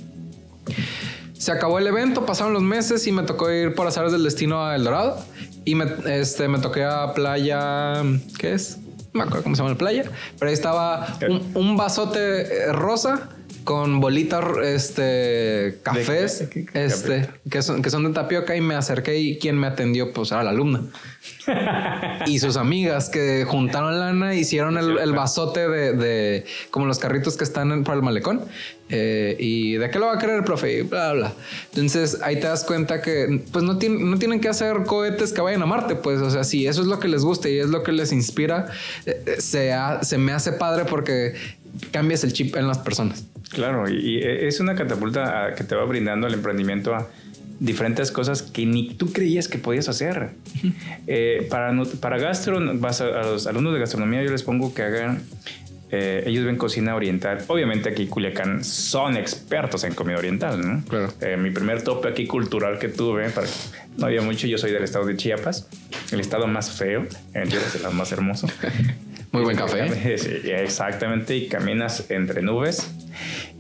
se 1.38 1.52
acabó 1.52 1.78
el 1.78 1.88
evento, 1.88 2.26
pasaron 2.26 2.54
los 2.54 2.64
meses 2.64 3.06
y 3.08 3.12
me 3.12 3.24
tocó 3.24 3.52
ir 3.52 3.76
por 3.76 3.86
azares 3.88 4.12
del 4.12 4.24
destino 4.24 4.66
a 4.66 4.76
El 4.76 4.84
Dorado. 4.84 5.24
Y 5.64 5.76
me, 5.76 5.86
este, 6.08 6.48
me 6.48 6.60
toqué 6.60 6.84
a 6.84 7.14
playa. 7.14 8.04
¿Qué 8.38 8.54
es? 8.54 8.78
No 9.14 9.20
me 9.20 9.24
acuerdo 9.24 9.44
cómo 9.44 9.56
se 9.56 9.62
llama 9.62 9.72
la 9.72 9.78
playa, 9.78 10.04
pero 10.38 10.50
ahí 10.50 10.54
estaba 10.54 11.18
un, 11.28 11.52
un 11.54 11.78
vasote 11.78 12.72
rosa 12.74 13.30
con 13.66 14.00
bolitas 14.00 14.46
este 14.64 15.80
cafés 15.82 16.48
este 16.74 17.28
que 17.50 17.62
son, 17.62 17.82
que 17.82 17.90
son 17.90 18.06
de 18.06 18.12
tapioca 18.12 18.56
y 18.56 18.62
me 18.62 18.76
acerqué 18.76 19.18
y 19.18 19.40
quien 19.40 19.58
me 19.58 19.68
atendió 19.68 20.14
pues 20.14 20.32
era 20.32 20.44
la 20.44 20.52
alumna. 20.52 20.82
Y 22.28 22.40
sus 22.40 22.58
amigas 22.58 23.10
que 23.10 23.46
juntaron 23.46 24.00
lana 24.00 24.36
hicieron 24.36 24.78
el, 24.78 24.98
el 24.98 25.12
vasote 25.14 25.68
de, 25.68 25.94
de, 25.94 26.46
como 26.72 26.86
los 26.86 27.00
carritos 27.00 27.38
que 27.38 27.44
están 27.44 27.72
en, 27.72 27.84
para 27.84 27.98
el 27.98 28.04
malecón 28.04 28.42
eh, 28.90 29.36
y 29.40 29.74
de 29.74 29.90
qué 29.90 29.98
lo 29.98 30.08
va 30.08 30.14
a 30.14 30.20
querer 30.20 30.38
el 30.38 30.44
profe 30.44 30.80
y 30.80 30.82
bla 30.84 31.14
bla. 31.14 31.34
Entonces 31.70 32.20
ahí 32.22 32.40
te 32.40 32.48
das 32.48 32.64
cuenta 32.64 33.02
que 33.02 33.42
pues 33.52 33.64
no, 33.64 33.74
no 33.74 34.18
tienen 34.20 34.40
que 34.40 34.50
hacer 34.50 34.84
cohetes 34.86 35.34
que 35.34 35.42
vayan 35.42 35.64
a 35.64 35.66
Marte 35.66 35.96
pues 35.96 36.22
o 36.22 36.30
sea 36.30 36.44
si 36.44 36.68
eso 36.68 36.82
es 36.82 36.88
lo 36.88 37.00
que 37.00 37.08
les 37.08 37.24
gusta 37.24 37.50
y 37.50 37.58
es 37.58 37.68
lo 37.68 37.82
que 37.82 37.92
les 37.92 38.12
inspira 38.12 38.68
eh, 39.06 39.24
eh, 39.26 39.42
se, 39.42 39.72
se 40.02 40.18
me 40.18 40.34
hace 40.34 40.52
padre 40.52 40.86
porque 40.86 41.36
cambias 41.92 42.24
el 42.24 42.34
chip 42.34 42.56
en 42.56 42.68
las 42.68 42.80
personas 42.80 43.26
Claro, 43.50 43.90
y 43.90 44.20
es 44.22 44.60
una 44.60 44.76
catapulta 44.76 45.54
que 45.56 45.64
te 45.64 45.76
va 45.76 45.86
brindando 45.86 46.28
el 46.28 46.34
emprendimiento 46.34 46.96
a 46.96 47.08
diferentes 47.60 48.12
cosas 48.12 48.42
que 48.42 48.66
ni 48.66 48.94
tú 48.96 49.14
creías 49.14 49.48
que 49.48 49.58
podías 49.58 49.90
hacer. 49.90 50.32
Eh, 51.08 51.46
para, 51.52 51.72
para 52.00 52.18
gastro, 52.18 52.60
vas 52.80 53.00
a, 53.00 53.06
los 53.06 53.46
alumnos 53.46 53.74
de 53.74 53.80
gastronomía, 53.80 54.24
yo 54.24 54.32
les 54.32 54.42
pongo 54.42 54.74
que 54.74 54.82
hagan, 54.82 55.22
eh, 55.92 56.24
ellos 56.26 56.44
ven 56.46 56.58
cocina 56.58 56.96
oriental. 56.96 57.44
Obviamente 57.48 57.90
aquí 57.90 58.08
Culiacán 58.08 58.64
son 58.64 59.16
expertos 59.16 59.84
en 59.84 59.94
comida 59.94 60.18
oriental, 60.18 60.60
¿no? 60.60 60.84
Claro. 60.86 61.14
Eh, 61.22 61.38
mi 61.38 61.52
primer 61.52 61.84
tope 61.84 62.10
aquí 62.10 62.26
cultural 62.26 62.80
que 62.80 62.90
tuve, 62.90 63.30
para, 63.30 63.46
no 63.98 64.08
había 64.08 64.24
mucho, 64.24 64.48
yo 64.48 64.58
soy 64.58 64.72
del 64.72 64.84
estado 64.84 65.06
de 65.06 65.16
Chiapas, 65.16 65.68
el 66.12 66.20
estado 66.20 66.48
más 66.48 66.72
feo, 66.72 67.06
el 67.36 67.54
estado 67.54 67.92
más 67.92 68.12
hermoso. 68.12 68.48
Muy 69.36 69.44
buen 69.44 69.58
café. 69.58 69.86
exactamente, 70.64 71.36
y 71.36 71.48
caminas 71.48 72.06
entre 72.10 72.42
nubes. 72.42 72.90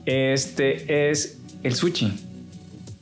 Este 0.05 1.09
es 1.09 1.39
el 1.63 1.75
sushi. 1.75 2.13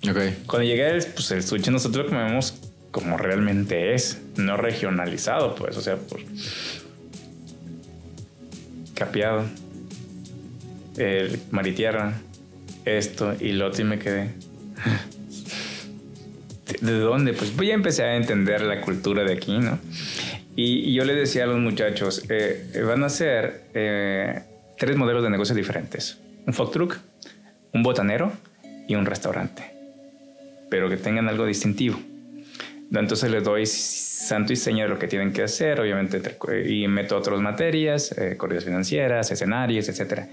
Ok. 0.10 0.18
Cuando 0.48 0.64
llegué, 0.64 1.02
pues 1.14 1.32
el 1.32 1.44
sushi 1.44 1.70
nosotros 1.70 2.06
lo 2.06 2.12
comemos 2.12 2.56
como 2.94 3.18
realmente 3.18 3.96
es, 3.96 4.22
no 4.36 4.56
regionalizado, 4.56 5.56
pues, 5.56 5.76
o 5.78 5.82
sea, 5.82 5.98
por 5.98 6.20
capeado, 8.94 9.46
el 10.98 11.40
maritierra, 11.50 12.14
esto 12.86 13.36
y 13.40 13.54
lo 13.54 13.68
otro 13.68 13.82
y 13.82 13.86
me 13.86 13.98
quedé. 13.98 14.30
¿De 16.82 17.00
dónde? 17.00 17.34
Pues, 17.34 17.50
pues 17.50 17.68
ya 17.68 17.74
empecé 17.74 18.04
a 18.04 18.16
entender 18.16 18.62
la 18.62 18.82
cultura 18.82 19.24
de 19.24 19.34
aquí, 19.34 19.58
¿no? 19.58 19.80
Y, 20.56 20.94
yo 20.94 21.06
le 21.06 21.16
decía 21.16 21.44
a 21.44 21.48
los 21.48 21.60
muchachos, 21.60 22.24
eh, 22.30 22.84
van 22.86 23.04
a 23.04 23.10
ser 23.10 23.66
eh, 23.74 24.44
tres 24.78 24.96
modelos 24.98 25.24
de 25.24 25.30
negocio 25.30 25.56
diferentes. 25.56 26.20
Un 26.46 26.54
food 26.54 26.70
truck, 26.70 26.98
un 27.74 27.84
botanero 27.84 28.32
y 28.88 28.96
un 28.96 29.06
restaurante. 29.06 29.64
Pero 30.70 30.90
que 30.90 30.98
tengan 30.98 31.28
algo 31.30 31.46
distintivo. 31.46 32.00
Entonces 32.92 33.32
les 33.32 33.44
doy 33.44 33.66
santo 33.66 34.54
y 34.54 34.56
seña 34.56 34.84
de 34.84 34.90
lo 34.90 35.00
que 35.00 35.08
tienen 35.08 35.34
que 35.34 35.44
hacer, 35.44 35.80
obviamente, 35.80 36.22
y 36.66 36.88
meto 36.88 37.18
otras 37.18 37.40
materias, 37.40 38.12
eh, 38.18 38.38
financieras, 38.64 39.32
escenarios, 39.32 39.90
etc. 39.90 40.26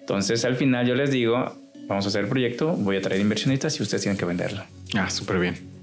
Entonces 0.00 0.44
al 0.44 0.56
final 0.56 0.86
yo 0.86 0.94
les 0.94 1.10
digo, 1.10 1.54
vamos 1.86 2.06
a 2.06 2.08
hacer 2.08 2.24
el 2.24 2.28
proyecto, 2.28 2.72
voy 2.72 2.96
a 2.96 3.02
traer 3.02 3.20
inversionistas 3.20 3.78
y 3.78 3.82
ustedes 3.82 4.02
tienen 4.02 4.16
que 4.16 4.24
venderlo. 4.24 4.64
Ah, 4.94 5.10
súper 5.10 5.38
bien. 5.38 5.75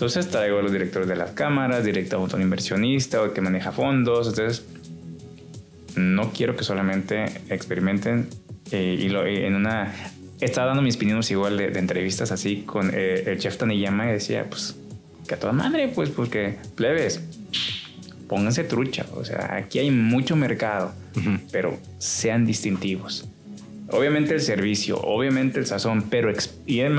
Entonces 0.00 0.30
traigo 0.30 0.60
a 0.60 0.62
los 0.62 0.72
directores 0.72 1.06
de 1.06 1.14
las 1.14 1.32
cámaras, 1.32 1.84
directo 1.84 2.16
a 2.16 2.20
un 2.20 2.40
inversionista 2.40 3.22
o 3.22 3.34
que 3.34 3.42
maneja 3.42 3.70
fondos. 3.70 4.28
Entonces, 4.28 4.64
no 5.94 6.32
quiero 6.32 6.56
que 6.56 6.64
solamente 6.64 7.26
experimenten 7.50 8.30
eh, 8.72 8.96
y 8.98 9.10
lo, 9.10 9.26
en 9.26 9.54
una... 9.54 9.94
Estaba 10.40 10.68
dando 10.68 10.80
mis 10.80 10.96
pininos 10.96 11.30
igual 11.30 11.58
de, 11.58 11.78
entrevistas 11.78 12.32
así 12.32 12.62
con 12.62 12.90
eh, 12.94 13.24
el 13.26 13.38
chef 13.38 13.58
Taniyama 13.58 14.08
y 14.08 14.12
decía, 14.12 14.46
pues, 14.48 14.74
que 15.28 15.34
a 15.34 15.38
toda 15.38 15.52
madre, 15.52 15.88
pues, 15.94 16.08
porque 16.08 16.56
plebes, 16.76 17.22
pónganse 18.26 18.64
trucha. 18.64 19.04
O 19.16 19.26
sea, 19.26 19.54
aquí 19.54 19.80
hay 19.80 19.90
mucho 19.90 20.34
mercado, 20.34 20.94
pero 21.52 21.78
sean 21.98 22.46
distintivos. 22.46 23.28
Obviamente 23.92 24.34
el 24.34 24.40
servicio, 24.40 25.00
obviamente 25.00 25.58
el 25.58 25.66
sazón, 25.66 26.08
pero 26.10 26.32
y 26.66 26.80
él 26.80 26.92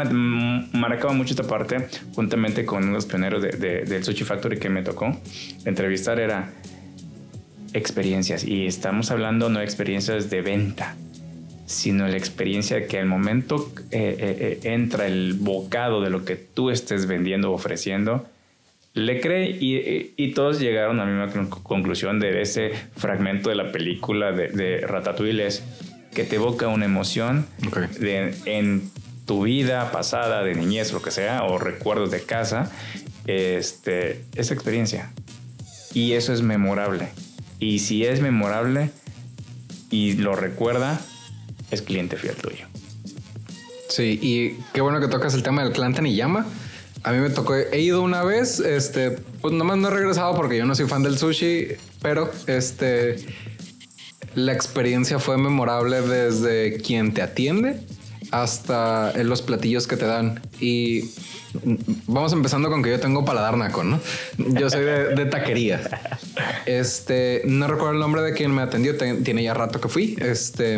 marcaba 0.73 1.13
mucho 1.13 1.33
esta 1.33 1.43
parte 1.43 1.87
juntamente 2.13 2.65
con 2.65 2.89
unos 2.89 3.05
pioneros 3.05 3.41
de, 3.41 3.51
del 3.85 4.03
Sushi 4.03 4.23
Factory 4.23 4.59
que 4.59 4.69
me 4.69 4.83
tocó 4.83 5.17
entrevistar 5.65 6.19
era 6.19 6.51
experiencias. 7.73 8.43
Y 8.43 8.65
estamos 8.65 9.11
hablando 9.11 9.49
no 9.49 9.59
de 9.59 9.65
experiencias 9.65 10.29
de 10.29 10.41
venta, 10.41 10.95
sino 11.65 12.07
la 12.07 12.17
experiencia 12.17 12.77
de 12.77 12.87
que 12.87 12.99
al 12.99 13.05
momento 13.05 13.71
eh, 13.91 14.15
eh, 14.19 14.59
eh, 14.63 14.73
entra 14.73 15.07
el 15.07 15.33
bocado 15.33 16.01
de 16.01 16.09
lo 16.09 16.25
que 16.25 16.35
tú 16.35 16.69
estés 16.69 17.05
vendiendo 17.05 17.51
o 17.51 17.53
ofreciendo, 17.53 18.27
le 18.93 19.21
cree 19.21 19.57
y, 19.57 20.33
todos 20.33 20.59
llegaron 20.59 20.99
a 20.99 21.05
la 21.05 21.27
misma 21.27 21.49
conclusión 21.63 22.19
de 22.19 22.41
ese 22.41 22.71
fragmento 22.97 23.49
de 23.49 23.55
la 23.55 23.71
película 23.71 24.33
de, 24.33 24.49
de 24.49 24.81
Ratatouille 24.81 25.47
es 25.47 25.63
que 26.13 26.23
te 26.23 26.35
evoca 26.35 26.67
una 26.67 26.85
emoción 26.85 27.47
de, 27.99 28.35
en 28.45 28.89
tu 29.25 29.43
vida 29.43 29.91
pasada, 29.91 30.43
de 30.43 30.55
niñez, 30.55 30.91
lo 30.91 31.01
que 31.01 31.11
sea, 31.11 31.43
o 31.43 31.57
recuerdos 31.57 32.11
de 32.11 32.21
casa, 32.21 32.71
este, 33.27 34.23
esa 34.35 34.53
experiencia. 34.53 35.11
Y 35.93 36.13
eso 36.13 36.33
es 36.33 36.41
memorable. 36.41 37.09
Y 37.59 37.79
si 37.79 38.05
es 38.05 38.21
memorable 38.21 38.91
y 39.89 40.13
lo 40.13 40.35
recuerda, 40.35 40.99
es 41.69 41.81
cliente 41.81 42.17
fiel 42.17 42.35
tuyo. 42.35 42.65
Sí, 43.87 44.19
y 44.21 44.57
qué 44.73 44.81
bueno 44.81 44.99
que 44.99 45.07
tocas 45.07 45.33
el 45.33 45.43
tema 45.43 45.63
del 45.63 45.73
clan 45.73 45.93
llama 45.93 46.45
A 47.03 47.11
mí 47.11 47.19
me 47.19 47.29
tocó, 47.29 47.55
he 47.55 47.81
ido 47.81 48.01
una 48.01 48.23
vez, 48.23 48.59
este, 48.59 49.11
pues 49.41 49.53
nomás 49.53 49.77
no 49.77 49.89
he 49.89 49.91
regresado 49.91 50.33
porque 50.33 50.57
yo 50.57 50.65
no 50.65 50.75
soy 50.75 50.87
fan 50.87 51.03
del 51.03 51.17
sushi, 51.17 51.67
pero 52.01 52.31
este, 52.47 53.17
la 54.35 54.53
experiencia 54.53 55.19
fue 55.19 55.37
memorable 55.37 56.01
desde 56.01 56.77
quien 56.77 57.13
te 57.13 57.21
atiende 57.21 57.79
hasta 58.31 59.13
los 59.23 59.41
platillos 59.41 59.87
que 59.87 59.97
te 59.97 60.05
dan. 60.05 60.41
Y 60.59 61.11
vamos 62.07 62.31
empezando 62.33 62.69
con 62.69 62.81
que 62.81 62.89
yo 62.89 62.99
tengo 62.99 63.25
paladar 63.25 63.57
naco, 63.57 63.83
¿no? 63.83 63.99
Yo 64.37 64.69
soy 64.69 64.83
de, 64.83 65.25
taquería. 65.25 65.81
Este, 66.65 67.41
no 67.45 67.67
recuerdo 67.67 67.93
el 67.93 67.99
nombre 67.99 68.21
de 68.21 68.33
quien 68.33 68.53
me 68.53 68.61
atendió, 68.61 68.95
tiene 68.97 69.43
ya 69.43 69.53
rato 69.53 69.81
que 69.81 69.89
fui. 69.89 70.15
Este, 70.19 70.77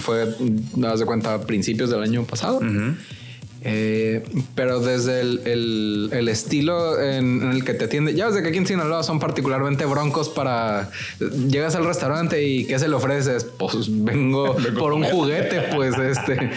fue, 0.00 0.34
das 0.74 0.98
de 1.00 1.06
cuenta, 1.06 1.34
a 1.34 1.40
principios 1.42 1.90
del 1.90 2.02
año 2.02 2.24
pasado. 2.24 2.60
Eh, 3.62 4.22
pero 4.54 4.80
desde 4.80 5.20
el, 5.20 6.10
el, 6.12 6.28
estilo 6.28 7.00
en, 7.00 7.50
el 7.50 7.64
que 7.64 7.74
te 7.74 7.86
atiende, 7.86 8.14
ya 8.14 8.28
desde 8.28 8.42
que 8.42 8.50
aquí 8.50 8.58
en 8.58 8.66
Sinaloa 8.66 9.02
son 9.02 9.18
particularmente 9.18 9.84
broncos 9.84 10.28
para 10.28 10.90
llegas 11.18 11.74
al 11.74 11.84
restaurante 11.84 12.44
y 12.44 12.66
¿qué 12.66 12.78
se 12.78 12.88
le 12.88 12.94
ofreces? 12.94 13.44
Pues 13.44 13.88
vengo, 13.88 14.56
por 14.78 14.92
un 14.92 15.02
juguete, 15.04 15.62
pues 15.74 15.94
este. 15.98 16.50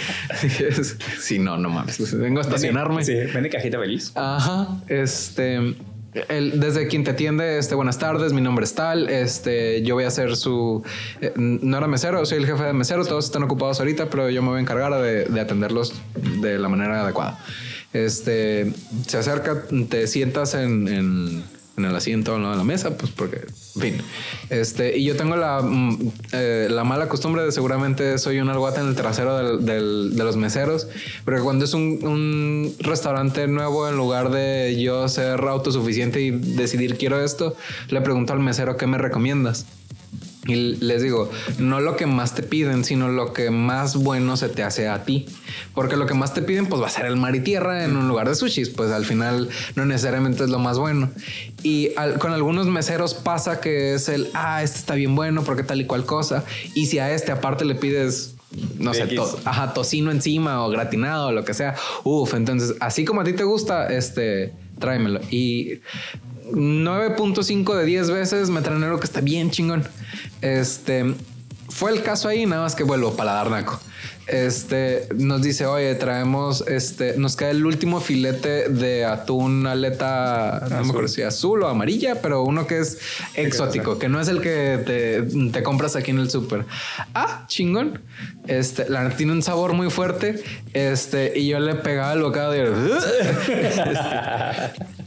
si 1.20 1.40
no, 1.40 1.58
no 1.58 1.70
mames, 1.70 2.18
vengo 2.18 2.40
a 2.40 2.44
estacionarme. 2.44 3.04
Sí, 3.04 3.14
vende 3.34 3.50
cajita 3.50 3.80
feliz. 3.80 4.12
Ajá, 4.16 4.68
este 4.88 5.76
desde 6.14 6.88
quien 6.88 7.04
te 7.04 7.12
atiende, 7.12 7.58
este, 7.58 7.76
buenas 7.76 7.98
tardes, 7.98 8.34
mi 8.34 8.42
nombre 8.42 8.66
es 8.66 8.74
tal, 8.74 9.10
este, 9.10 9.82
yo 9.82 9.96
voy 9.96 10.04
a 10.04 10.12
ser 10.12 10.36
su, 10.36 10.84
eh, 11.22 11.32
no 11.36 11.78
era 11.78 11.88
mesero, 11.88 12.26
soy 12.26 12.40
el 12.40 12.46
jefe 12.46 12.64
de 12.64 12.74
mesero, 12.74 13.06
todos 13.06 13.26
están 13.26 13.44
ocupados 13.44 13.80
ahorita, 13.80 14.10
pero 14.10 14.30
yo 14.30 14.42
me 14.42 14.50
voy 14.50 14.58
a 14.58 14.62
encargar 14.62 14.94
de, 15.02 15.40
atenderlos 15.40 15.94
de 16.42 16.60
la 16.60 16.68
manera 16.68 17.04
adecuada. 17.04 17.40
Este, 17.94 18.74
se 19.08 19.18
acerca, 19.18 19.64
te 19.90 20.08
sientas 20.08 20.54
en 20.54 20.88
en 20.88 21.44
el 21.86 21.96
asiento 21.96 22.38
no 22.38 22.52
de 22.52 22.58
la 22.58 22.64
mesa, 22.64 22.98
pues 22.98 23.12
porque, 23.12 23.42
en 23.76 23.82
fin. 23.82 23.98
Este, 24.50 24.98
y 24.98 25.06
yo 25.06 25.16
tengo 25.16 25.36
la, 25.36 25.62
mm, 25.62 26.12
eh, 26.34 26.68
la 26.70 26.84
mala 26.84 27.08
costumbre 27.08 27.44
de 27.44 27.52
seguramente 27.52 28.18
soy 28.18 28.40
un 28.40 28.50
alguata 28.50 28.82
en 28.82 28.88
el 28.88 28.96
trasero 28.96 29.58
del, 29.58 30.16
de 30.16 30.24
los 30.24 30.38
meseros, 30.38 30.88
pero 31.26 31.44
cuando 31.44 31.66
es 31.66 31.74
un, 31.74 32.00
un, 32.04 32.76
restaurante 32.80 33.48
nuevo, 33.48 33.88
en 33.88 33.96
lugar 33.96 34.32
de 34.32 34.78
yo 34.82 35.08
ser 35.08 35.40
autosuficiente 35.42 36.22
y 36.22 36.32
decidir 36.32 36.98
quiero 36.98 37.24
esto, 37.24 37.56
le 37.90 38.02
pregunto 38.02 38.34
al 38.34 38.40
mesero 38.40 38.78
qué 38.78 38.88
me 38.88 38.98
recomiendas. 38.98 39.66
Y 40.48 40.56
les 40.56 41.04
digo, 41.04 41.30
no 41.60 41.82
lo 41.82 41.96
que 41.96 42.08
más 42.08 42.34
te 42.34 42.42
piden, 42.42 42.84
sino 42.84 43.10
lo 43.10 43.32
que 43.32 43.52
más 43.52 43.96
bueno 43.96 44.38
se 44.38 44.50
te 44.50 44.64
hace 44.64 44.88
a 44.88 45.04
ti. 45.04 45.28
Porque 45.76 45.98
lo 45.98 46.08
que 46.08 46.16
más 46.16 46.34
te 46.34 46.42
piden, 46.42 46.66
pues 46.66 46.82
va 46.82 46.88
a 46.88 46.90
ser 46.90 47.06
el 47.06 47.16
mar 47.16 47.36
y 47.36 47.42
tierra 47.42 47.84
en 47.84 47.96
un 47.96 48.08
lugar 48.08 48.28
de 48.28 48.34
sushis. 48.34 48.70
Pues 48.70 48.92
al 48.92 49.06
final 49.06 49.50
no 49.76 49.86
necesariamente 49.86 50.44
es 50.44 50.50
lo 50.50 50.58
más 50.58 50.80
bueno. 50.80 51.12
Y 51.62 51.90
con 52.20 52.34
algunos 52.34 52.66
meseros 52.66 53.14
pasa 53.14 53.62
que 53.62 53.94
es 53.94 54.10
el, 54.10 54.30
ah, 54.34 54.64
este 54.64 54.80
está 54.80 54.96
bien 54.96 55.16
bueno 55.16 55.44
porque 55.44 55.62
tal 55.62 55.80
y 55.80 55.86
cual 55.86 56.06
cosa. 56.06 56.44
Y 56.74 56.88
si 56.88 56.98
a 56.98 57.12
este 57.12 57.32
aparte 57.32 57.64
le 57.64 57.76
pides 57.76 58.36
no 58.78 58.94
sé, 58.94 59.08
ajá, 59.46 59.74
tocino 59.74 60.12
encima 60.12 60.66
o 60.66 60.70
gratinado 60.70 61.28
o 61.28 61.32
lo 61.32 61.46
que 61.46 61.54
sea. 61.54 61.76
Uf, 62.04 62.34
entonces, 62.34 62.76
así 62.80 63.06
como 63.06 63.22
a 63.22 63.24
ti 63.24 63.34
te 63.34 63.44
gusta, 63.44 63.88
este, 63.88 64.54
tráemelo. 64.80 65.22
Y 65.30 65.80
9.5 66.52 67.76
de 67.76 67.86
10 67.86 68.12
veces 68.12 68.50
me 68.50 68.62
traen 68.62 68.84
algo 68.84 69.00
que 69.00 69.06
está 69.06 69.22
bien 69.22 69.52
chingón. 69.52 69.88
Este 70.42 71.16
fue 71.72 71.92
el 71.92 72.04
caso 72.04 72.28
ahí, 72.28 72.46
nada 72.46 72.64
más 72.64 72.76
que 72.76 72.84
vuelvo 72.84 73.16
paladar 73.16 73.50
naco. 73.50 73.80
Este 74.28 75.08
nos 75.16 75.42
dice, 75.42 75.66
oye, 75.66 75.96
traemos 75.96 76.64
este, 76.68 77.18
nos 77.18 77.36
queda 77.36 77.52
el 77.52 77.66
último 77.66 78.00
filete 78.00 78.70
de 78.70 79.04
atún 79.04 79.66
aleta, 79.68 80.68
no 80.70 80.84
me 80.84 80.90
acuerdo 80.90 81.08
si 81.08 81.22
azul 81.22 81.64
o 81.64 81.68
amarilla, 81.68 82.22
pero 82.22 82.44
uno 82.44 82.68
que 82.68 82.80
es 82.80 83.00
exótico, 83.34 84.00
que 84.00 84.10
no 84.10 84.22
es 84.22 84.28
el 84.28 84.42
que 84.42 85.20
te, 85.52 85.64
compras 85.64 85.96
aquí 85.96 86.12
en 86.12 86.20
el 86.20 86.30
súper. 86.30 86.66
Ah, 87.14 87.46
chingón. 87.48 88.00
Este, 88.48 88.90
la 88.90 89.10
tiene 89.10 89.32
un 89.32 89.42
sabor 89.42 89.74
muy 89.74 89.90
fuerte. 89.90 90.44
Este, 90.74 91.38
y 91.38 91.48
yo 91.48 91.60
le 91.60 91.76
pegaba 91.76 92.14
el 92.14 92.22
bocado 92.22 92.52
de. 92.52 92.64
este, 93.48 95.01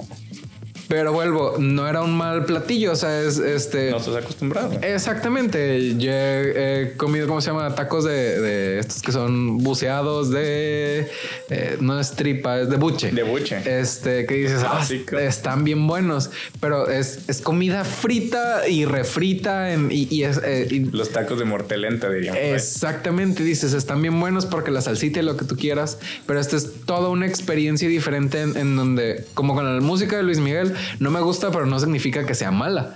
pero 0.88 1.12
vuelvo, 1.12 1.56
no 1.58 1.88
era 1.88 2.02
un 2.02 2.14
mal 2.14 2.44
platillo, 2.44 2.92
o 2.92 2.96
sea, 2.96 3.22
es 3.22 3.38
este. 3.38 3.90
No 3.90 3.98
estás 3.98 4.16
acostumbrado. 4.16 4.72
Exactamente. 4.82 5.96
Yo 5.96 6.10
he, 6.12 6.94
comido, 6.96 7.26
¿cómo 7.26 7.40
se 7.40 7.50
llama? 7.50 7.74
Tacos 7.74 8.04
de, 8.04 8.78
estos 8.78 9.02
que 9.02 9.12
son 9.12 9.58
buceados 9.58 10.30
de. 10.30 11.08
Eh, 11.50 11.76
no 11.80 11.98
es 11.98 12.12
tripa, 12.12 12.60
es 12.60 12.68
de 12.68 12.76
buche. 12.76 13.12
De 13.12 13.22
buche. 13.22 13.62
Este, 13.64 14.26
que 14.26 14.34
dices, 14.34 14.62
ah, 14.66 14.86
están 15.20 15.64
bien 15.64 15.86
buenos, 15.86 16.30
pero 16.60 16.88
es, 16.88 17.28
es 17.28 17.40
comida 17.40 17.84
frita 17.84 18.68
y 18.68 18.84
refrita 18.84 19.74
y, 19.90 20.22
es. 20.22 20.40
Eh, 20.44 20.86
Los 20.92 21.10
tacos 21.10 21.38
de 21.38 21.44
mortelenta, 21.44 22.10
diríamos. 22.10 22.40
Exactamente. 22.42 23.42
Dices, 23.42 23.72
están 23.72 24.02
bien 24.02 24.18
buenos 24.20 24.46
porque 24.46 24.70
la 24.70 24.82
salsita 24.82 25.20
y 25.20 25.22
lo 25.22 25.36
que 25.36 25.44
tú 25.44 25.56
quieras, 25.56 25.98
pero 26.26 26.40
esta 26.40 26.56
es 26.56 26.84
toda 26.84 27.08
una 27.08 27.26
experiencia 27.26 27.88
diferente 27.88 28.42
en 28.42 28.76
donde, 28.76 29.24
como 29.34 29.54
con 29.54 29.64
la 29.64 29.80
música 29.80 30.16
de 30.16 30.22
Luis 30.22 30.38
Miguel, 30.38 30.73
no 30.98 31.10
me 31.10 31.20
gusta, 31.20 31.50
pero 31.50 31.66
no 31.66 31.78
significa 31.78 32.26
que 32.26 32.34
sea 32.34 32.50
mala. 32.50 32.94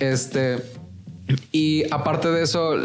Este, 0.00 0.58
y 1.52 1.84
aparte 1.92 2.28
de 2.28 2.42
eso, 2.42 2.76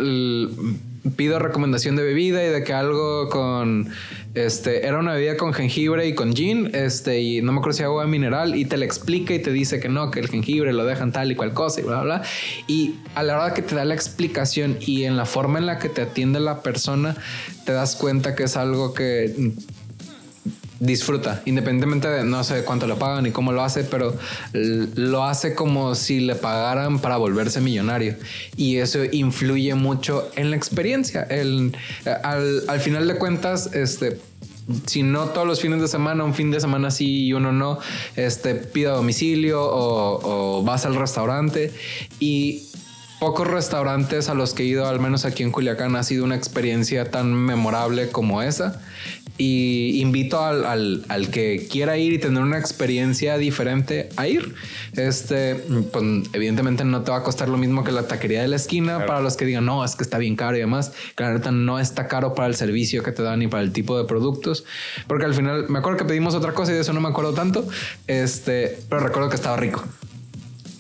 pido 1.16 1.40
recomendación 1.40 1.96
de 1.96 2.04
bebida 2.04 2.44
y 2.44 2.50
de 2.50 2.64
que 2.64 2.74
algo 2.74 3.30
con 3.30 3.90
este 4.34 4.86
era 4.86 4.98
una 5.00 5.14
bebida 5.14 5.36
con 5.36 5.54
jengibre 5.54 6.08
y 6.08 6.16
con 6.16 6.34
gin, 6.34 6.70
este, 6.74 7.20
y 7.20 7.42
no 7.42 7.52
me 7.52 7.60
acuerdo 7.60 7.78
si 7.78 7.84
agua 7.84 8.08
mineral, 8.08 8.56
y 8.56 8.66
te 8.66 8.78
la 8.78 8.86
explica 8.86 9.34
y 9.34 9.40
te 9.40 9.52
dice 9.52 9.80
que 9.80 9.90
no, 9.90 10.10
que 10.10 10.20
el 10.20 10.30
jengibre 10.30 10.72
lo 10.72 10.86
dejan 10.86 11.12
tal 11.12 11.32
y 11.32 11.36
cual 11.36 11.54
cosa 11.54 11.82
y 11.82 11.84
bla, 11.84 12.02
bla. 12.02 12.22
Y 12.68 12.96
a 13.16 13.24
la 13.24 13.38
hora 13.38 13.54
que 13.54 13.62
te 13.62 13.76
da 13.76 13.84
la 13.84 13.94
explicación 13.94 14.78
y 14.80 15.04
en 15.04 15.18
la 15.18 15.26
forma 15.26 15.60
en 15.60 15.66
la 15.66 15.80
que 15.80 15.90
te 15.90 16.02
atiende 16.02 16.40
la 16.40 16.62
persona, 16.62 17.16
te 17.66 17.74
das 17.74 17.96
cuenta 17.96 18.36
que 18.36 18.44
es 18.44 18.56
algo 18.56 18.94
que 18.94 19.54
disfruta, 20.82 21.44
independientemente 21.46 22.08
de 22.08 22.24
no 22.24 22.44
sé 22.44 22.64
cuánto 22.64 22.88
le 22.88 22.96
pagan 22.96 23.28
y 23.28 23.32
cómo 23.32 23.52
lo 23.52 23.64
hace, 23.64 23.84
pero 23.84 24.16
lo 24.52 25.24
hace 25.24 25.54
como 25.54 25.94
si 25.94 26.20
le 26.20 26.34
pagaran 26.36 27.00
para 27.00 27.18
volverse 27.18 27.62
millonario. 27.62 28.16
Y 28.58 28.78
eso 28.78 29.00
influye 29.12 29.76
mucho 29.76 30.30
en 30.36 30.50
la 30.50 30.58
experiencia. 30.58 31.22
El, 31.22 31.78
al, 32.24 32.64
al 32.68 32.80
final 32.80 33.08
de 33.08 33.16
cuentas, 33.16 33.70
este, 33.74 34.20
si 34.88 35.04
no 35.04 35.26
todos 35.26 35.46
los 35.46 35.62
fines 35.62 35.82
de 35.82 35.88
semana, 35.88 36.24
un 36.24 36.34
fin 36.34 36.50
de 36.50 36.60
semana 36.60 36.90
sí 36.90 37.28
y 37.28 37.34
uno 37.34 37.52
no, 37.52 37.78
este, 38.16 38.56
pida 38.56 38.94
domicilio 38.94 39.62
o, 39.64 40.58
o 40.60 40.64
vas 40.64 40.88
al 40.88 40.96
restaurante 40.96 41.72
y 42.20 42.64
pocos 43.22 43.48
restaurantes 43.48 44.30
a 44.30 44.34
los 44.34 44.56
que 44.56 44.64
he 44.64 44.66
ido, 44.66 44.88
al 44.88 45.00
menos 45.00 45.26
aquí 45.26 45.44
en 45.44 45.52
Culiacán, 45.52 45.96
ha 45.96 46.02
sido 46.02 46.24
una 46.24 46.36
experiencia 46.36 47.12
tan 47.12 47.32
memorable 47.36 48.10
como 48.10 48.42
esa. 48.42 48.82
Y 49.44 50.00
invito 50.00 50.40
al, 50.40 51.04
que 51.32 51.68
quiera 51.68 51.98
ir 51.98 52.14
y 52.14 52.20
tener 52.20 52.44
una 52.44 52.60
experiencia 52.60 53.40
diferente 53.40 54.10
a 54.16 54.28
ir. 54.28 54.54
Este, 54.96 55.56
pues 55.56 56.04
evidentemente 56.34 56.84
no 56.86 57.02
te 57.02 57.10
va 57.10 57.18
a 57.18 57.24
costar 57.24 57.50
lo 57.50 57.58
mismo 57.58 57.84
que 57.84 57.92
la 57.92 58.08
taquería 58.08 58.44
de 58.44 58.48
la 58.48 58.58
esquina 58.58 59.08
para 59.08 59.20
los 59.22 59.38
que 59.38 59.46
digan, 59.46 59.66
no, 59.66 59.84
es 59.84 59.96
que 59.96 60.04
está 60.04 60.20
bien 60.20 60.36
caro 60.36 60.58
y 60.58 60.60
demás. 60.60 60.92
Claro, 61.16 61.40
no 61.52 61.80
está 61.80 62.08
caro 62.08 62.36
para 62.36 62.50
el 62.50 62.56
servicio 62.56 63.02
que 63.02 63.12
te 63.12 63.24
dan 63.24 63.42
y 63.42 63.48
para 63.48 63.64
el 63.64 63.72
tipo 63.72 63.98
de 63.98 64.06
productos. 64.06 64.64
Porque 65.08 65.26
al 65.26 65.34
final 65.34 65.66
me 65.70 65.80
acuerdo 65.80 65.98
que 65.98 66.06
pedimos 66.06 66.36
otra 66.36 66.54
cosa 66.54 66.72
y 66.72 66.76
de 66.76 66.82
eso 66.82 66.94
no 66.94 67.02
me 67.02 67.10
acuerdo 67.10 67.34
tanto. 67.34 67.68
Este, 68.06 68.78
pero 68.90 69.02
recuerdo 69.02 69.30
que 69.30 69.38
estaba 69.38 69.58
rico. 69.58 69.84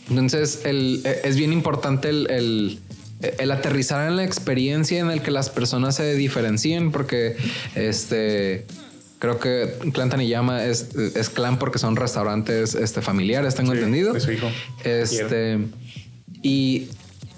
Entonces, 0.08 0.62
el, 0.66 1.02
es 1.24 1.36
bien 1.36 1.52
importante 1.52 2.10
el 2.10 2.28
el 2.30 2.80
aterrizar 3.52 4.07
en 4.07 4.15
la 4.18 4.23
experiencia 4.23 4.99
en 4.99 5.11
el 5.11 5.22
que 5.22 5.31
las 5.31 5.49
personas 5.49 5.95
se 5.95 6.15
diferencien, 6.15 6.91
porque 6.91 7.35
este 7.76 8.65
creo 9.19 9.39
que 9.39 9.76
Clan 9.93 10.10
Taniyama 10.10 10.65
es, 10.65 10.95
es 10.95 11.30
clan 11.30 11.60
porque 11.60 11.77
son 11.77 11.95
restaurantes 11.95 12.73
este, 12.73 13.02
familiares, 13.03 13.53
tengo 13.53 13.73
entendido. 13.73 14.19
su 14.19 14.31
hijo. 14.31 14.49
Este, 14.84 15.60
y 16.41 16.88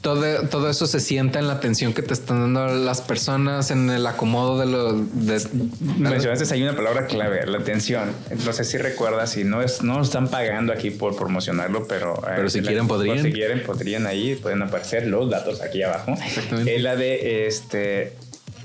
todo, 0.03 0.47
todo 0.49 0.69
eso 0.69 0.85
se 0.85 0.99
sienta 0.99 1.39
en 1.39 1.47
la 1.47 1.53
atención 1.53 1.93
que 1.93 2.01
te 2.01 2.13
están 2.13 2.53
dando 2.53 2.67
las 2.67 2.99
personas, 2.99 3.71
en 3.71 3.89
el 3.89 4.05
acomodo 4.05 4.59
de 4.59 4.65
los... 4.65 5.53
Mencionaste 5.97 6.53
ahí 6.53 6.61
una 6.61 6.75
palabra 6.75 7.07
clave, 7.07 7.47
la 7.47 7.59
atención. 7.59 8.11
No 8.45 8.51
sé 8.51 8.65
si 8.65 8.77
recuerdas, 8.77 9.38
y 9.38 9.45
no, 9.45 9.61
es, 9.61 9.81
no 9.81 10.01
están 10.01 10.27
pagando 10.27 10.73
aquí 10.73 10.91
por 10.91 11.15
promocionarlo, 11.15 11.88
pero... 11.88 12.15
Eh, 12.17 12.34
pero 12.35 12.49
si 12.49 12.61
quieren 12.61 12.85
podrían. 12.85 13.23
Si 13.23 13.31
quieren 13.31 13.63
podrían 13.63 14.05
ahí, 14.05 14.35
pueden 14.35 14.61
aparecer 14.61 15.07
los 15.07 15.30
datos 15.30 15.61
aquí 15.61 15.81
abajo. 15.81 16.11
Exactamente. 16.11 16.75
Es 16.75 16.81
la 16.81 16.97
de 16.97 17.47
este, 17.47 18.13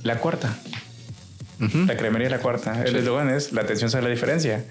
la 0.03 0.19
cuarta. 0.19 0.59
La 1.59 1.97
cremería 1.97 2.31
la 2.31 2.39
cuarta. 2.39 2.85
El 2.85 2.95
eslogan 2.95 3.31
es 3.31 3.53
la 3.53 3.63
atención 3.63 3.91
sabe 3.91 4.05
la 4.05 4.11
diferencia. 4.11 4.65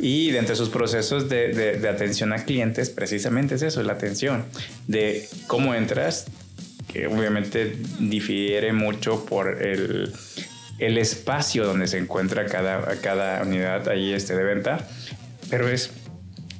Y 0.00 0.30
dentro 0.32 0.54
de 0.54 0.56
sus 0.56 0.68
procesos 0.68 1.28
de, 1.28 1.52
de, 1.52 1.88
atención 1.88 2.32
a 2.32 2.44
clientes, 2.44 2.90
precisamente 2.90 3.54
es 3.54 3.62
eso, 3.62 3.82
la 3.82 3.92
atención. 3.92 4.44
De 4.88 5.28
cómo 5.46 5.74
entras, 5.74 6.26
que 6.92 7.06
obviamente 7.06 7.76
difiere 8.00 8.72
mucho 8.72 9.24
por 9.24 9.62
el, 9.62 10.12
el 10.78 10.98
espacio 10.98 11.64
donde 11.64 11.86
se 11.86 11.98
encuentra 11.98 12.46
cada, 12.46 13.00
cada 13.00 13.42
unidad 13.42 13.88
ahí 13.88 14.12
este 14.12 14.36
de 14.36 14.44
venta, 14.44 14.88
pero 15.50 15.68
es 15.68 15.90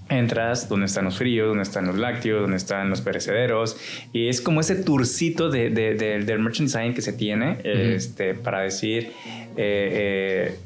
entras 0.09 0.69
donde 0.69 0.87
están 0.87 1.05
los 1.05 1.17
fríos, 1.17 1.49
donde 1.49 1.63
están 1.63 1.87
los 1.87 1.97
lácteos, 1.97 2.43
donde 2.43 2.57
están 2.57 2.91
los 2.91 3.01
perecederos. 3.01 3.77
Y 4.13 4.29
es 4.29 4.41
como 4.41 4.61
ese 4.61 4.77
turcito 4.77 5.51
de, 5.51 5.71
de, 5.71 5.95
del 5.95 6.39
merchant 6.39 6.69
design 6.69 6.95
que 6.95 7.03
se 7.03 7.13
tiene 7.13 7.59
este, 7.65 8.35
para 8.35 8.61
decir 8.61 9.13
eh, 9.57 10.57
eh, 10.57 10.59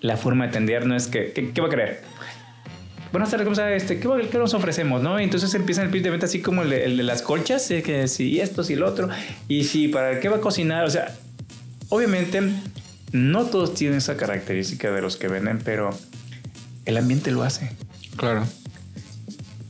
la 0.00 0.16
forma 0.16 0.44
de 0.44 0.50
atender 0.50 0.86
no 0.86 0.94
es 0.94 1.08
que, 1.08 1.32
¿qué, 1.32 1.60
va 1.60 1.66
a 1.66 1.70
querer? 1.70 2.00
Buenas 3.10 3.30
tardes, 3.30 3.44
¿cómo 3.44 3.52
está? 3.52 3.72
Este, 3.72 3.98
¿qué, 3.98 4.08
¿qué, 4.30 4.38
nos 4.38 4.54
ofrecemos? 4.54 5.02
¿no? 5.02 5.20
Y 5.20 5.24
entonces 5.24 5.52
empieza 5.54 5.82
el 5.82 5.90
pitch 5.90 6.02
de 6.02 6.10
venta 6.10 6.26
así 6.26 6.40
como 6.40 6.62
el 6.62 6.70
de, 6.70 7.02
las 7.02 7.22
colchas, 7.22 7.66
que 7.68 8.06
si 8.06 8.40
esto, 8.40 8.62
si 8.62 8.76
lo 8.76 8.86
otro, 8.86 9.08
y 9.48 9.64
si 9.64 9.88
para 9.88 10.20
qué 10.20 10.28
va 10.28 10.36
a 10.36 10.40
cocinar, 10.40 10.84
o 10.84 10.90
sea, 10.90 11.14
obviamente 11.88 12.42
no 13.12 13.46
todos 13.46 13.74
tienen 13.74 13.98
esa 13.98 14.16
característica 14.16 14.90
de 14.90 15.00
los 15.00 15.16
que 15.16 15.28
venden, 15.28 15.58
pero 15.64 15.90
el 16.84 16.96
ambiente 16.96 17.30
lo 17.30 17.42
hace. 17.42 17.70
Claro. 18.18 18.46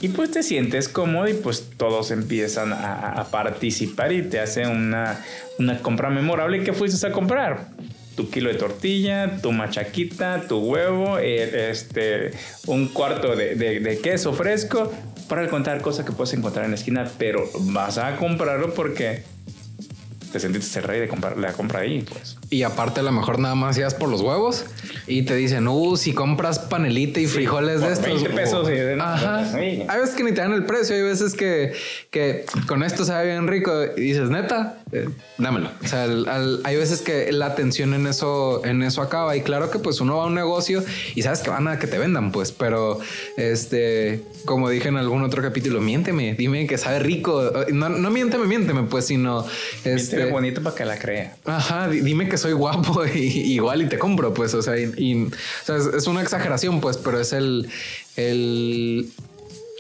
Y 0.01 0.09
pues 0.09 0.31
te 0.31 0.43
sientes 0.43 0.89
cómodo 0.89 1.29
y 1.29 1.35
pues 1.35 1.71
todos 1.77 2.11
empiezan 2.11 2.73
a, 2.73 3.27
participar 3.31 4.13
y 4.13 4.23
te 4.23 4.39
hacen 4.39 4.69
una, 4.69 5.25
una 5.59 5.79
compra 5.79 6.09
memorable. 6.09 6.63
¿Qué 6.63 6.73
fuiste 6.73 7.05
a 7.07 7.13
comprar? 7.13 7.69
tu 8.19 8.29
kilo 8.31 8.49
de 8.49 8.57
tortilla, 8.57 9.41
tu 9.41 9.53
machaquita, 9.53 10.49
tu 10.49 10.59
huevo, 10.59 11.19
este, 11.21 12.33
un 12.67 12.89
cuarto 12.89 13.37
de, 13.37 13.55
de, 13.55 14.01
queso 14.01 14.33
fresco, 14.33 14.93
para 15.29 15.49
contar 15.49 15.81
cosas 15.83 16.05
que 16.05 16.11
puedes 16.11 16.35
encontrar 16.35 16.65
en 16.65 16.73
la 16.73 16.77
esquina, 16.77 17.09
pero 17.17 17.49
vas 17.61 17.97
a 17.97 18.17
comprarlo 18.17 18.75
porque 18.75 19.23
te 20.33 20.41
sentiste 20.41 20.81
el 20.81 20.85
rey 20.87 20.99
de 20.99 21.07
comprar 21.07 21.39
la 21.39 21.53
compra 21.53 21.79
ahí, 21.79 22.03
pues. 22.03 22.38
Y 22.51 22.63
aparte, 22.63 23.01
a 23.01 23.03
lo 23.03 23.13
mejor 23.13 23.39
nada 23.39 23.55
más 23.55 23.77
ibas 23.77 23.95
por 23.95 24.09
los 24.09 24.23
huevos 24.23 24.65
y 25.07 25.23
te 25.23 25.35
dicen, 25.35 25.69
uh, 25.69 25.97
si 25.97 26.15
compras 26.15 26.59
panelita 26.59 27.21
y 27.21 27.27
frijoles 27.27 27.83
de 27.83 27.93
estos. 27.93 28.07
20 28.07 28.31
pesos. 28.31 28.69
y 28.71 29.01
Ajá. 29.01 29.53
Hay 29.55 30.01
veces 30.01 30.15
que 30.15 30.25
ni 30.25 30.33
te 30.33 30.41
dan 30.41 30.53
el 30.53 30.65
precio, 30.65 30.97
hay 30.97 31.03
veces 31.03 31.35
que, 31.35 31.73
que 32.11 32.47
con 32.67 32.83
esto 32.83 33.05
sabe 33.05 33.27
bien 33.27 33.49
rico 33.49 33.73
y 33.97 34.01
dices, 34.01 34.31
neta, 34.31 34.81
eh, 34.93 35.09
dámelo. 35.37 35.71
O 35.85 35.87
sea, 35.87 36.07
hay 36.65 36.77
veces 36.77 37.03
que 37.03 37.31
la 37.33 37.47
atención 37.47 37.93
en 37.93 38.07
eso, 38.07 38.65
en 38.65 38.83
eso 38.83 39.03
acaba. 39.03 39.37
Y 39.37 39.43
claro 39.43 39.71
que 39.71 39.79
pues 39.79 40.01
uno 40.01 40.17
va 40.17 40.25
a 40.25 40.27
un 40.27 40.35
negocio 40.35 40.83
y 41.15 41.23
sabes 41.23 41.41
que 41.41 41.51
van 41.51 41.69
a 41.69 41.79
que 41.79 41.87
te 41.87 41.99
vendan, 41.99 42.33
pues, 42.33 42.53
pero 42.53 42.99
este, 43.37 44.23
como 44.47 44.71
dije 44.71 44.89
en 44.89 44.97
algún 44.97 45.23
otro 45.23 45.43
capítulo, 45.43 45.81
miénteme, 45.81 46.35
dime 46.35 46.67
que 46.67 46.79
sabe 46.79 47.01
rico. 47.01 47.53
No, 47.73 47.91
no 47.91 48.11
miénteme, 48.11 48.47
miénteme, 48.47 48.85
pues, 48.85 49.07
sino 49.07 49.45
este 49.85 50.31
bonito 50.31 50.63
para 50.63 50.75
que 50.75 50.85
la 50.87 50.99
crea. 50.99 51.37
Ajá, 51.45 51.89
dime 51.89 52.29
que 52.29 52.38
soy 52.39 52.53
guapo 52.53 53.05
y, 53.15 53.19
igual 53.19 53.83
y 53.83 53.89
te 53.89 53.99
compro, 53.99 54.33
pues, 54.33 54.55
o 54.55 54.63
sea, 54.63 54.79
y, 54.79 55.29
es, 55.97 56.07
una 56.07 56.23
exageración, 56.23 56.81
pues, 56.81 56.97
pero 56.97 57.21
es 57.21 57.33
el, 57.33 57.69
el 58.17 59.11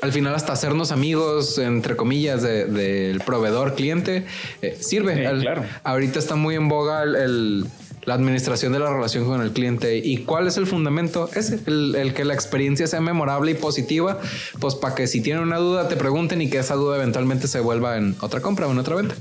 al 0.00 0.12
final 0.12 0.34
hasta 0.34 0.52
hacernos 0.52 0.92
amigos, 0.92 1.58
entre 1.58 1.96
comillas, 1.96 2.42
del 2.42 3.20
proveedor 3.20 3.74
cliente, 3.74 4.24
eh, 4.62 4.76
sirve. 4.80 5.28
claro. 5.40 5.64
Ahorita 5.82 6.18
está 6.18 6.36
muy 6.36 6.54
en 6.54 6.68
boga 6.68 7.02
el, 7.02 7.66
la 8.08 8.14
administración 8.14 8.72
de 8.72 8.78
la 8.78 8.92
relación 8.92 9.24
con 9.26 9.42
el 9.42 9.52
cliente. 9.52 9.98
¿Y 9.98 10.18
cuál 10.18 10.46
es 10.46 10.56
el 10.56 10.66
fundamento? 10.66 11.28
Es 11.34 11.50
el, 11.66 11.94
el 11.94 12.14
que 12.14 12.24
la 12.24 12.34
experiencia 12.34 12.86
sea 12.86 13.00
memorable 13.00 13.50
y 13.50 13.54
positiva, 13.54 14.20
pues 14.60 14.74
para 14.74 14.94
que 14.94 15.06
si 15.06 15.20
tienen 15.20 15.42
una 15.42 15.58
duda 15.58 15.88
te 15.88 15.96
pregunten 15.96 16.40
y 16.40 16.48
que 16.48 16.58
esa 16.58 16.74
duda 16.74 16.96
eventualmente 16.96 17.48
se 17.48 17.60
vuelva 17.60 17.96
en 17.96 18.16
otra 18.20 18.40
compra 18.40 18.66
o 18.66 18.72
en 18.72 18.78
otra 18.78 18.96
venta. 18.96 19.14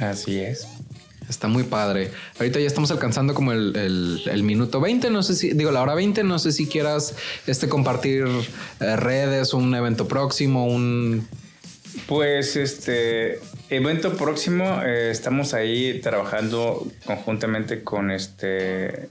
Así 0.00 0.40
es. 0.40 0.66
Está 1.28 1.48
muy 1.48 1.64
padre. 1.64 2.10
Ahorita 2.38 2.60
ya 2.60 2.66
estamos 2.66 2.90
alcanzando 2.90 3.34
como 3.34 3.52
el, 3.52 4.42
minuto 4.42 4.80
20, 4.80 5.10
no 5.10 5.22
sé 5.22 5.34
si, 5.34 5.52
digo, 5.52 5.70
la 5.70 5.82
hora 5.82 5.94
20, 5.94 6.24
no 6.24 6.38
sé 6.38 6.52
si 6.52 6.66
quieras 6.66 7.16
este, 7.46 7.68
compartir 7.68 8.26
eh, 8.80 8.96
redes, 8.96 9.54
un 9.54 9.74
evento 9.74 10.08
próximo, 10.08 10.66
un... 10.66 11.26
Pues 12.06 12.56
este 12.56 13.40
evento 13.70 14.14
próximo, 14.16 14.82
eh, 14.84 15.10
estamos 15.10 15.54
ahí 15.54 16.00
trabajando 16.00 16.86
conjuntamente 17.06 17.82
con 17.82 18.10
este 18.10 19.08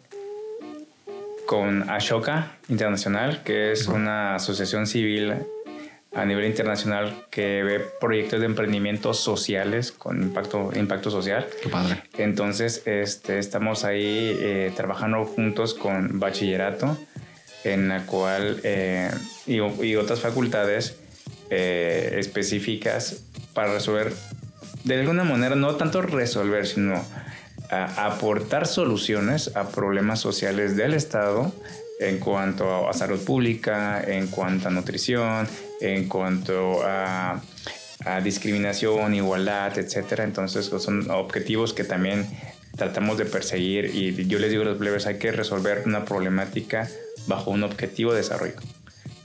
con 1.46 1.90
Ashoka 1.90 2.58
Internacional, 2.70 3.44
que 3.44 3.72
es 3.72 3.88
una 3.88 4.36
asociación 4.36 4.88
civil 4.88 5.34
a 6.16 6.26
nivel 6.26 6.46
internacional 6.46 7.26
que 7.32 7.64
ve 7.64 7.80
proyectos 8.00 8.40
de 8.40 8.46
emprendimiento 8.46 9.14
sociales 9.14 9.92
con 9.92 10.22
impacto, 10.22 10.72
impacto 10.76 11.10
social. 11.10 11.48
Qué 11.62 11.70
padre. 11.70 12.04
Entonces, 12.18 12.84
este, 12.86 13.40
estamos 13.40 13.84
ahí 13.84 14.38
eh, 14.40 14.72
trabajando 14.76 15.26
juntos 15.26 15.74
con 15.74 16.20
bachillerato, 16.20 16.98
en 17.64 17.88
la 17.88 18.06
cual, 18.06 18.60
eh, 18.64 19.10
y, 19.48 19.56
y, 19.56 19.96
otras 19.96 20.20
facultades 20.20 20.98
eh, 21.50 22.16
específicas 22.20 23.24
para 23.54 23.74
resolver, 23.74 24.14
de 24.84 25.00
alguna 25.00 25.24
manera, 25.24 25.56
no 25.56 25.76
tanto 25.76 26.02
resolver, 26.02 26.68
sino 26.68 27.04
aportar 27.70 28.68
soluciones 28.68 29.56
a 29.56 29.70
problemas 29.70 30.20
sociales 30.20 30.78
del 30.78 30.94
Estado 30.94 31.52
en 32.10 32.20
cuanto 32.20 32.90
a 32.90 32.94
salud 32.94 33.24
pública, 33.24 34.04
en 34.06 34.28
cuanto 34.28 34.68
a 34.68 34.72
nutrición, 34.72 35.48
en 35.82 36.08
cuanto 36.08 36.82
a, 36.84 37.42
discriminación, 38.22 39.14
igualdad, 39.16 39.78
etcétera. 39.78 40.26
Entonces 40.26 40.66
son 40.66 41.10
objetivos 41.10 41.74
que 41.74 41.86
también 41.86 42.28
tratamos 42.76 43.18
de 43.18 43.24
perseguir 43.24 43.86
y 43.86 44.28
yo 44.28 44.40
les 44.40 44.52
digo 44.52 44.64
a 44.64 44.66
los 44.66 44.78
plebes 44.78 45.06
hay 45.06 45.18
que 45.20 45.32
resolver 45.32 45.84
una 45.86 46.04
problemática 46.04 46.90
bajo 47.28 47.52
un 47.52 47.64
objetivo 47.64 48.12
de 48.12 48.18
desarrollo. 48.18 48.56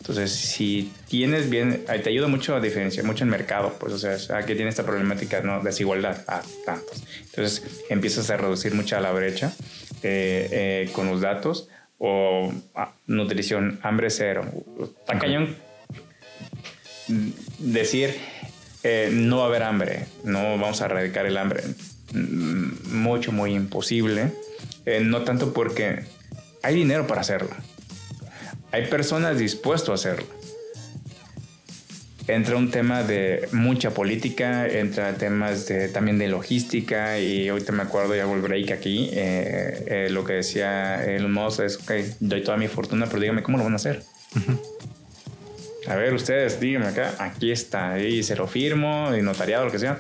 Entonces, 0.08 0.32
si 0.32 0.90
tienes 1.06 1.50
bien, 1.50 1.84
te 1.84 2.08
ayuda 2.08 2.28
mucho 2.28 2.56
a 2.56 2.60
diferenciar, 2.60 3.04
mucho 3.04 3.24
el 3.24 3.30
mercado, 3.30 3.76
pues, 3.78 3.92
o 3.92 3.98
sea, 3.98 4.38
aquí 4.38 4.54
tiene 4.54 4.70
esta 4.70 4.82
problemática, 4.82 5.42
¿no? 5.42 5.60
Desigualdad, 5.60 6.24
a 6.26 6.40
tantos. 6.64 7.02
Entonces, 7.26 7.84
empiezas 7.90 8.30
a 8.30 8.38
reducir 8.38 8.72
mucha 8.72 9.00
la 9.00 9.12
brecha 9.12 9.52
eh, 10.02 10.48
eh, 10.50 10.90
con 10.94 11.08
los 11.08 11.20
datos 11.20 11.68
o 11.98 12.52
ah, 12.74 12.92
nutrición, 13.06 13.80
hambre 13.82 14.10
cero. 14.10 14.44
Está 15.00 15.18
cañón 15.18 15.56
decir 17.58 18.14
eh, 18.84 19.10
no 19.12 19.38
va 19.38 19.44
a 19.44 19.46
haber 19.46 19.62
hambre, 19.64 20.06
no 20.24 20.42
vamos 20.58 20.80
a 20.80 20.86
erradicar 20.86 21.26
el 21.26 21.36
hambre. 21.36 21.62
Mm, 22.12 22.96
mucho, 22.96 23.32
muy 23.32 23.54
imposible. 23.54 24.32
Eh, 24.86 25.00
no 25.00 25.22
tanto 25.22 25.52
porque 25.52 26.04
hay 26.62 26.74
dinero 26.74 27.06
para 27.06 27.22
hacerlo. 27.22 27.50
Hay 28.70 28.86
personas 28.86 29.38
dispuestas 29.38 29.90
a 29.90 29.94
hacerlo. 29.94 30.26
Entra 32.28 32.56
un 32.56 32.70
tema 32.70 33.02
de 33.02 33.48
mucha 33.52 33.90
política, 33.90 34.66
entra 34.68 35.14
temas 35.14 35.66
de, 35.66 35.88
también 35.88 36.18
de 36.18 36.28
logística 36.28 37.18
y 37.18 37.48
ahorita 37.48 37.72
me 37.72 37.82
acuerdo, 37.82 38.14
ya 38.14 38.24
hago 38.24 38.34
el 38.34 38.42
break 38.42 38.70
aquí, 38.70 39.08
eh, 39.12 40.08
lo 40.10 40.24
que 40.24 40.34
decía 40.34 41.02
el 41.04 41.28
Musk 41.28 41.60
es, 41.60 41.76
ok, 41.76 41.92
doy 42.20 42.42
toda 42.42 42.58
mi 42.58 42.68
fortuna, 42.68 43.06
pero 43.06 43.20
dígame 43.20 43.42
cómo 43.42 43.56
lo 43.56 43.64
van 43.64 43.72
a 43.72 43.76
hacer. 43.76 44.02
A 45.86 45.96
ver, 45.96 46.12
ustedes, 46.12 46.60
díganme 46.60 46.88
acá, 46.88 47.14
aquí 47.18 47.50
está, 47.50 47.94
ahí 47.94 48.22
se 48.22 48.36
lo 48.36 48.46
firmo, 48.46 49.16
y 49.16 49.22
notariado, 49.22 49.64
lo 49.64 49.72
que 49.72 49.78
sea. 49.78 49.98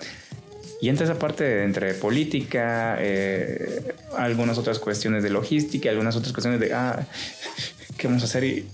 Y 0.82 0.90
entra 0.90 1.06
esa 1.06 1.18
parte 1.18 1.64
entre 1.64 1.94
política, 1.94 2.98
eh, 3.00 3.94
algunas 4.18 4.58
otras 4.58 4.78
cuestiones 4.78 5.22
de 5.22 5.30
logística, 5.30 5.88
algunas 5.88 6.14
otras 6.14 6.34
cuestiones 6.34 6.60
de, 6.60 6.74
ah, 6.74 7.06
¿qué 7.96 8.06
vamos 8.06 8.22
a 8.22 8.26
hacer? 8.26 8.44
Y, 8.44 8.66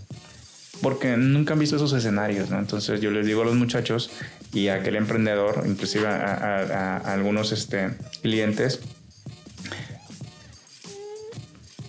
porque 0.85 1.17
nunca 1.17 1.55
han 1.55 1.59
visto 1.59 1.77
esos 1.77 1.95
escenarios, 1.95 2.51
¿no? 2.51 2.59
Entonces 2.59 3.01
yo 3.01 3.11
les 3.11 3.25
digo 3.25 3.41
a 3.41 3.47
los 3.47 3.55
muchachos 3.55 4.11
y 4.53 4.69
a 4.69 4.75
aquel 4.75 4.97
emprendedor, 4.97 5.63
inclusive 5.67 6.07
a, 6.07 6.99
algunos 6.99 7.53
este, 7.53 7.93
clientes, 8.21 8.81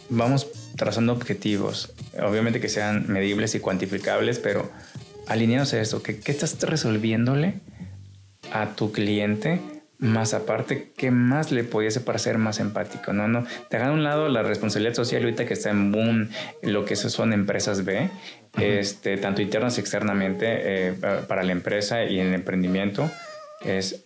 vamos 0.09 0.47
trazando 0.77 1.11
objetivos, 1.11 1.91
obviamente 2.23 2.61
que 2.61 2.69
sean 2.69 3.11
medibles 3.11 3.53
y 3.55 3.59
cuantificables, 3.59 4.39
pero 4.39 4.71
alineados 5.27 5.73
a 5.73 6.01
¿qué, 6.01 6.21
qué 6.21 6.31
estás 6.31 6.57
resolviéndole 6.61 7.55
a 8.53 8.75
tu 8.75 8.93
cliente? 8.93 9.59
Más 9.97 10.33
aparte, 10.33 10.91
¿qué 10.97 11.09
más 11.09 11.51
le 11.51 11.63
pudiese 11.63 12.01
para 12.01 12.19
ser 12.19 12.37
más 12.37 12.59
empático? 12.59 13.13
No, 13.13 13.27
no. 13.27 13.45
Dejar 13.69 13.89
a 13.89 13.91
un 13.93 14.03
lado 14.03 14.27
la 14.27 14.43
responsabilidad 14.43 14.93
social 14.93 15.23
ahorita 15.23 15.45
que 15.45 15.53
está 15.53 15.69
en 15.69 15.91
boom, 15.91 16.29
lo 16.61 16.83
que 16.83 16.97
son 16.97 17.31
empresas 17.31 17.85
B, 17.85 18.09
este, 18.59 19.17
tanto 19.17 19.41
internas 19.41 19.77
y 19.77 19.81
externamente 19.81 20.45
eh, 20.47 20.93
para 21.27 21.43
la 21.43 21.53
empresa 21.53 22.03
y 22.03 22.19
el 22.19 22.33
emprendimiento, 22.33 23.09
es 23.63 24.05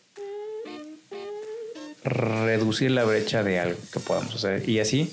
reducir 2.03 2.91
la 2.91 3.03
brecha 3.03 3.43
de 3.43 3.59
algo 3.59 3.79
que 3.91 3.99
podamos 3.99 4.35
hacer. 4.35 4.69
Y 4.69 4.79
así 4.79 5.11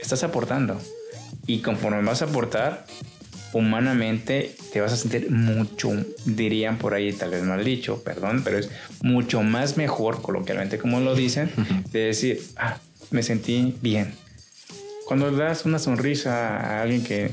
estás 0.00 0.22
aportando. 0.22 0.80
Y 1.46 1.60
conforme 1.60 2.02
vas 2.02 2.22
a 2.22 2.26
aportar, 2.26 2.86
humanamente 3.52 4.54
te 4.72 4.80
vas 4.80 4.92
a 4.92 4.96
sentir 4.96 5.30
mucho, 5.30 5.90
dirían 6.24 6.78
por 6.78 6.94
ahí, 6.94 7.12
tal 7.12 7.30
vez 7.30 7.42
mal 7.42 7.64
dicho, 7.64 8.02
perdón, 8.02 8.42
pero 8.44 8.58
es 8.58 8.70
mucho 9.02 9.42
más 9.42 9.76
mejor, 9.76 10.22
coloquialmente 10.22 10.78
como 10.78 11.00
lo 11.00 11.14
dicen, 11.14 11.50
de 11.90 12.00
decir, 12.00 12.40
ah, 12.56 12.78
me 13.10 13.22
sentí 13.22 13.76
bien. 13.82 14.14
Cuando 15.06 15.30
das 15.30 15.66
una 15.66 15.78
sonrisa 15.78 16.56
a 16.56 16.82
alguien 16.82 17.04
que 17.04 17.30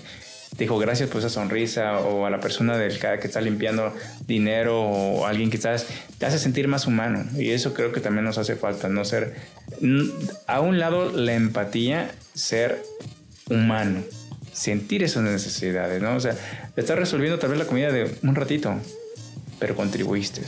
te 0.58 0.64
dijo 0.66 0.78
gracias 0.78 1.10
por 1.10 1.20
esa 1.20 1.30
sonrisa 1.30 2.00
o 2.00 2.26
a 2.26 2.30
la 2.30 2.40
persona 2.40 2.76
del 2.76 3.00
que 3.00 3.20
está 3.24 3.40
limpiando 3.40 3.94
dinero 4.28 4.82
o 4.82 5.26
alguien 5.26 5.50
que 5.50 5.58
estás, 5.58 5.86
te 6.18 6.26
hace 6.26 6.40
sentir 6.40 6.68
más 6.68 6.88
humano 6.88 7.24
y 7.38 7.52
eso 7.52 7.74
creo 7.74 7.92
que 7.92 8.02
también 8.02 8.26
nos 8.26 8.38
hace 8.38 8.56
falta, 8.56 8.90
no 8.90 9.06
ser, 9.06 9.36
a 10.48 10.60
un 10.60 10.80
lado 10.80 11.12
la 11.12 11.34
empatía, 11.36 12.12
ser 12.34 12.84
humano 13.50 14.04
sentir 14.60 15.04
esas 15.04 15.24
necesidades, 15.24 16.02
¿no? 16.02 16.16
O 16.16 16.20
sea, 16.20 16.36
estás 16.76 17.00
resolviendo 17.00 17.40
tal 17.40 17.52
vez 17.52 17.60
la 17.60 17.66
comida 17.66 17.94
de 17.94 18.14
un 18.24 18.36
ratito, 18.36 18.76
pero 19.58 19.74
contribuiste. 19.74 20.42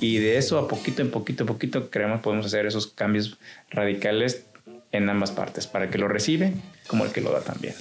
Y 0.00 0.18
de 0.18 0.36
eso 0.36 0.58
a 0.58 0.68
poquito 0.68 1.00
en 1.00 1.10
poquito 1.10 1.44
en 1.44 1.46
poquito 1.46 1.88
creemos 1.88 2.20
podemos 2.20 2.44
hacer 2.44 2.66
esos 2.66 2.88
cambios 2.88 3.38
radicales 3.70 4.44
en 4.90 5.08
ambas 5.08 5.30
partes, 5.30 5.66
para 5.66 5.86
el 5.86 5.90
que 5.90 5.96
lo 5.96 6.08
recibe 6.08 6.52
como 6.86 7.06
el 7.06 7.12
que 7.12 7.22
lo 7.22 7.32
da 7.32 7.40
también. 7.40 7.74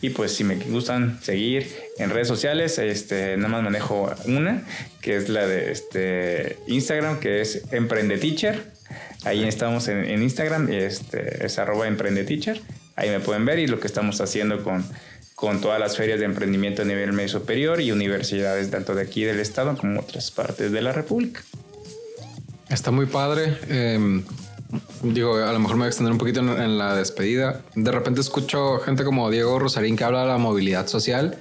Y 0.00 0.10
pues 0.10 0.34
si 0.34 0.44
me 0.44 0.54
gustan 0.56 1.22
seguir 1.22 1.70
en 1.98 2.08
redes 2.08 2.28
sociales, 2.28 2.78
este, 2.78 3.36
nada 3.36 3.48
más 3.48 3.62
manejo 3.62 4.14
una, 4.24 4.62
que 5.02 5.16
es 5.16 5.28
la 5.28 5.46
de 5.46 5.72
este, 5.72 6.56
Instagram, 6.68 7.20
que 7.20 7.42
es 7.42 7.70
Emprende 7.70 8.16
Teacher. 8.16 8.72
Ahí 9.24 9.44
estamos 9.44 9.88
en, 9.88 10.04
en 10.04 10.22
Instagram, 10.22 10.70
este, 10.72 11.44
es 11.44 11.58
arroba 11.58 11.86
Emprende 11.86 12.24
Teacher. 12.24 12.62
Ahí 12.96 13.10
me 13.10 13.20
pueden 13.20 13.44
ver 13.44 13.58
y 13.58 13.66
lo 13.66 13.80
que 13.80 13.86
estamos 13.86 14.20
haciendo 14.20 14.62
con, 14.62 14.84
con 15.34 15.60
todas 15.60 15.80
las 15.80 15.96
ferias 15.96 16.18
de 16.20 16.26
emprendimiento 16.26 16.82
a 16.82 16.84
nivel 16.84 17.12
medio 17.12 17.28
superior 17.28 17.80
y 17.80 17.92
universidades 17.92 18.70
tanto 18.70 18.94
de 18.94 19.02
aquí 19.02 19.24
del 19.24 19.40
estado 19.40 19.76
como 19.76 20.00
otras 20.00 20.30
partes 20.30 20.70
de 20.70 20.82
la 20.82 20.92
República. 20.92 21.42
Está 22.68 22.90
muy 22.90 23.06
padre. 23.06 23.58
Em, 23.68 24.24
digo, 25.02 25.36
a 25.36 25.52
lo 25.52 25.58
mejor 25.58 25.76
me 25.76 25.80
voy 25.80 25.86
a 25.86 25.88
extender 25.88 26.12
un 26.12 26.18
poquito 26.18 26.40
en, 26.40 26.78
la 26.78 26.94
despedida. 26.94 27.62
De 27.74 27.90
repente 27.90 28.20
escucho 28.20 28.78
gente 28.78 29.04
como 29.04 29.30
Diego 29.30 29.58
Rosarín 29.58 29.96
que 29.96 30.04
habla 30.04 30.22
de 30.22 30.28
la 30.28 30.38
movilidad 30.38 30.86
social 30.86 31.38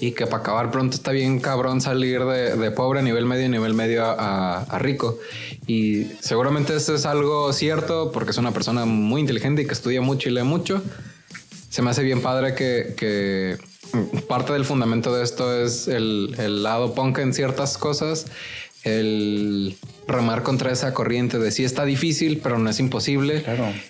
y 0.00 0.12
que 0.12 0.26
para 0.26 0.42
acabar 0.42 0.70
pronto 0.70 0.96
está 0.96 1.12
bien 1.12 1.40
cabrón 1.40 1.80
salir 1.80 2.24
de, 2.24 2.70
pobre 2.70 3.00
a 3.00 3.02
nivel 3.02 3.26
medio 3.26 3.46
y 3.46 3.48
nivel 3.48 3.74
medio 3.74 4.04
a, 4.04 4.62
a, 4.62 4.78
rico. 4.78 5.18
Y 5.66 6.04
seguramente 6.20 6.74
esto 6.76 6.94
es 6.94 7.06
algo 7.06 7.52
cierto 7.52 8.12
porque 8.12 8.30
es 8.30 8.38
una 8.38 8.52
persona 8.52 8.84
muy 8.84 9.20
inteligente 9.20 9.62
y 9.62 9.66
que 9.66 9.72
estudia 9.72 10.00
mucho 10.00 10.28
y 10.28 10.32
lee 10.32 10.42
mucho. 10.42 10.82
Se 11.72 11.80
me 11.80 11.90
hace 11.90 12.02
bien 12.02 12.20
padre 12.20 12.54
que, 12.54 13.56
parte 14.28 14.52
del 14.52 14.64
fundamento 14.64 15.14
de 15.14 15.24
esto 15.24 15.62
es 15.62 15.88
el, 15.88 16.34
el 16.38 16.62
lado 16.62 16.94
punk 16.94 17.18
en 17.18 17.32
ciertas 17.32 17.78
cosas, 17.78 18.26
el 18.84 19.76
remar 20.08 20.42
contra 20.42 20.72
esa 20.72 20.92
corriente 20.92 21.38
de 21.38 21.50
sí 21.50 21.64
está 21.64 21.84
difícil, 21.84 22.40
pero 22.42 22.58
no 22.58 22.68
es 22.70 22.80
imposible. 22.80 23.44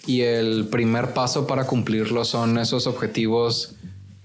Y 0.07 0.23
el 0.23 0.67
primer 0.71 1.15
paso 1.15 1.47
para 1.47 1.65
cumplirlo 1.65 2.25
son 2.25 2.59
esos 2.59 2.87
objetivos 2.87 3.75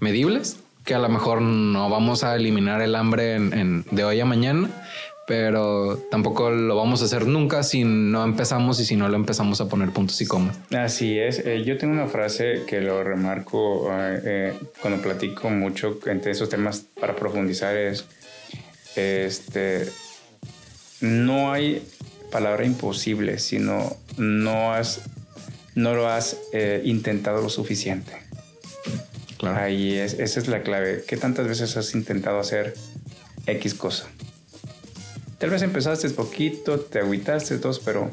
medibles, 0.00 0.58
que 0.84 0.94
a 0.94 0.98
lo 0.98 1.08
mejor 1.08 1.42
no 1.42 1.88
vamos 1.90 2.24
a 2.24 2.36
eliminar 2.36 2.82
el 2.82 2.94
hambre 2.94 3.34
en, 3.34 3.84
de 3.90 4.04
hoy 4.04 4.20
a 4.20 4.24
mañana, 4.24 4.70
pero 5.26 5.98
tampoco 6.10 6.50
lo 6.50 6.74
vamos 6.76 7.02
a 7.02 7.04
hacer 7.04 7.26
nunca 7.26 7.62
si 7.62 7.84
no 7.84 8.24
empezamos 8.24 8.80
y 8.80 8.86
si 8.86 8.96
no 8.96 9.08
lo 9.08 9.16
empezamos 9.16 9.60
a 9.60 9.68
poner 9.68 9.90
puntos 9.90 10.20
y 10.22 10.26
comas. 10.26 10.56
Así 10.74 11.18
es. 11.18 11.40
Eh, 11.44 11.64
yo 11.64 11.76
tengo 11.76 11.92
una 11.92 12.06
frase 12.06 12.62
que 12.66 12.80
lo 12.80 13.04
remarco 13.04 13.90
eh, 13.92 14.20
eh, 14.24 14.54
cuando 14.80 15.02
platico 15.02 15.50
mucho 15.50 15.98
entre 16.06 16.32
esos 16.32 16.48
temas 16.48 16.86
para 16.98 17.14
profundizar 17.14 17.76
es, 17.76 18.06
este, 18.96 19.86
no 21.00 21.52
hay 21.52 21.86
palabra 22.30 22.64
imposible, 22.64 23.38
sino 23.38 23.96
no 24.16 24.72
has, 24.72 25.00
no 25.74 25.94
lo 25.94 26.08
has 26.08 26.36
intentado 26.84 27.42
lo 27.42 27.48
suficiente. 27.48 28.12
Ahí 29.42 29.94
es, 29.94 30.14
esa 30.14 30.40
es 30.40 30.48
la 30.48 30.62
clave. 30.62 31.04
¿Qué 31.06 31.16
tantas 31.16 31.46
veces 31.46 31.76
has 31.76 31.94
intentado 31.94 32.40
hacer 32.40 32.74
X 33.46 33.74
cosa? 33.74 34.06
Tal 35.38 35.50
vez 35.50 35.62
empezaste 35.62 36.10
poquito, 36.10 36.80
te 36.80 36.98
agüitaste, 36.98 37.58
todos, 37.58 37.78
pero 37.78 38.10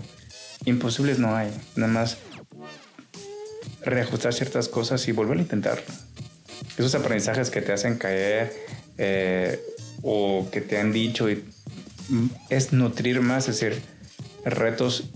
imposibles 0.66 1.18
no 1.18 1.36
hay. 1.36 1.50
Nada 1.76 1.92
más 1.92 2.18
reajustar 3.82 4.34
ciertas 4.34 4.70
cosas 4.70 5.08
y 5.08 5.12
volver 5.12 5.38
a 5.38 5.42
intentarlo. 5.42 5.86
Esos 6.78 6.94
aprendizajes 6.94 7.50
que 7.50 7.62
te 7.62 7.74
hacen 7.74 7.98
caer 7.98 8.54
eh, 8.98 9.60
o 10.04 10.48
que 10.52 10.62
te 10.62 10.78
han 10.78 10.92
dicho 10.92 11.30
y 11.30 11.44
es 12.50 12.74
nutrir 12.74 13.22
más, 13.22 13.48
es 13.48 13.60
decir, 13.60 13.82
retos 14.44 15.10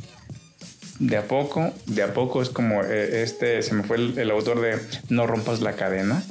de 1.00 1.18
a 1.18 1.28
poco, 1.28 1.72
de 1.86 2.04
a 2.04 2.14
poco 2.14 2.42
es 2.42 2.50
como 2.50 2.84
eh, 2.84 3.24
este, 3.24 3.62
se 3.62 3.74
me 3.74 3.84
fue 3.84 3.98
el, 3.98 4.32
autor 4.32 4.62
de 4.62 4.80
No 5.10 5.28
rompas 5.28 5.62
la 5.62 5.74
cadena. 5.74 6.24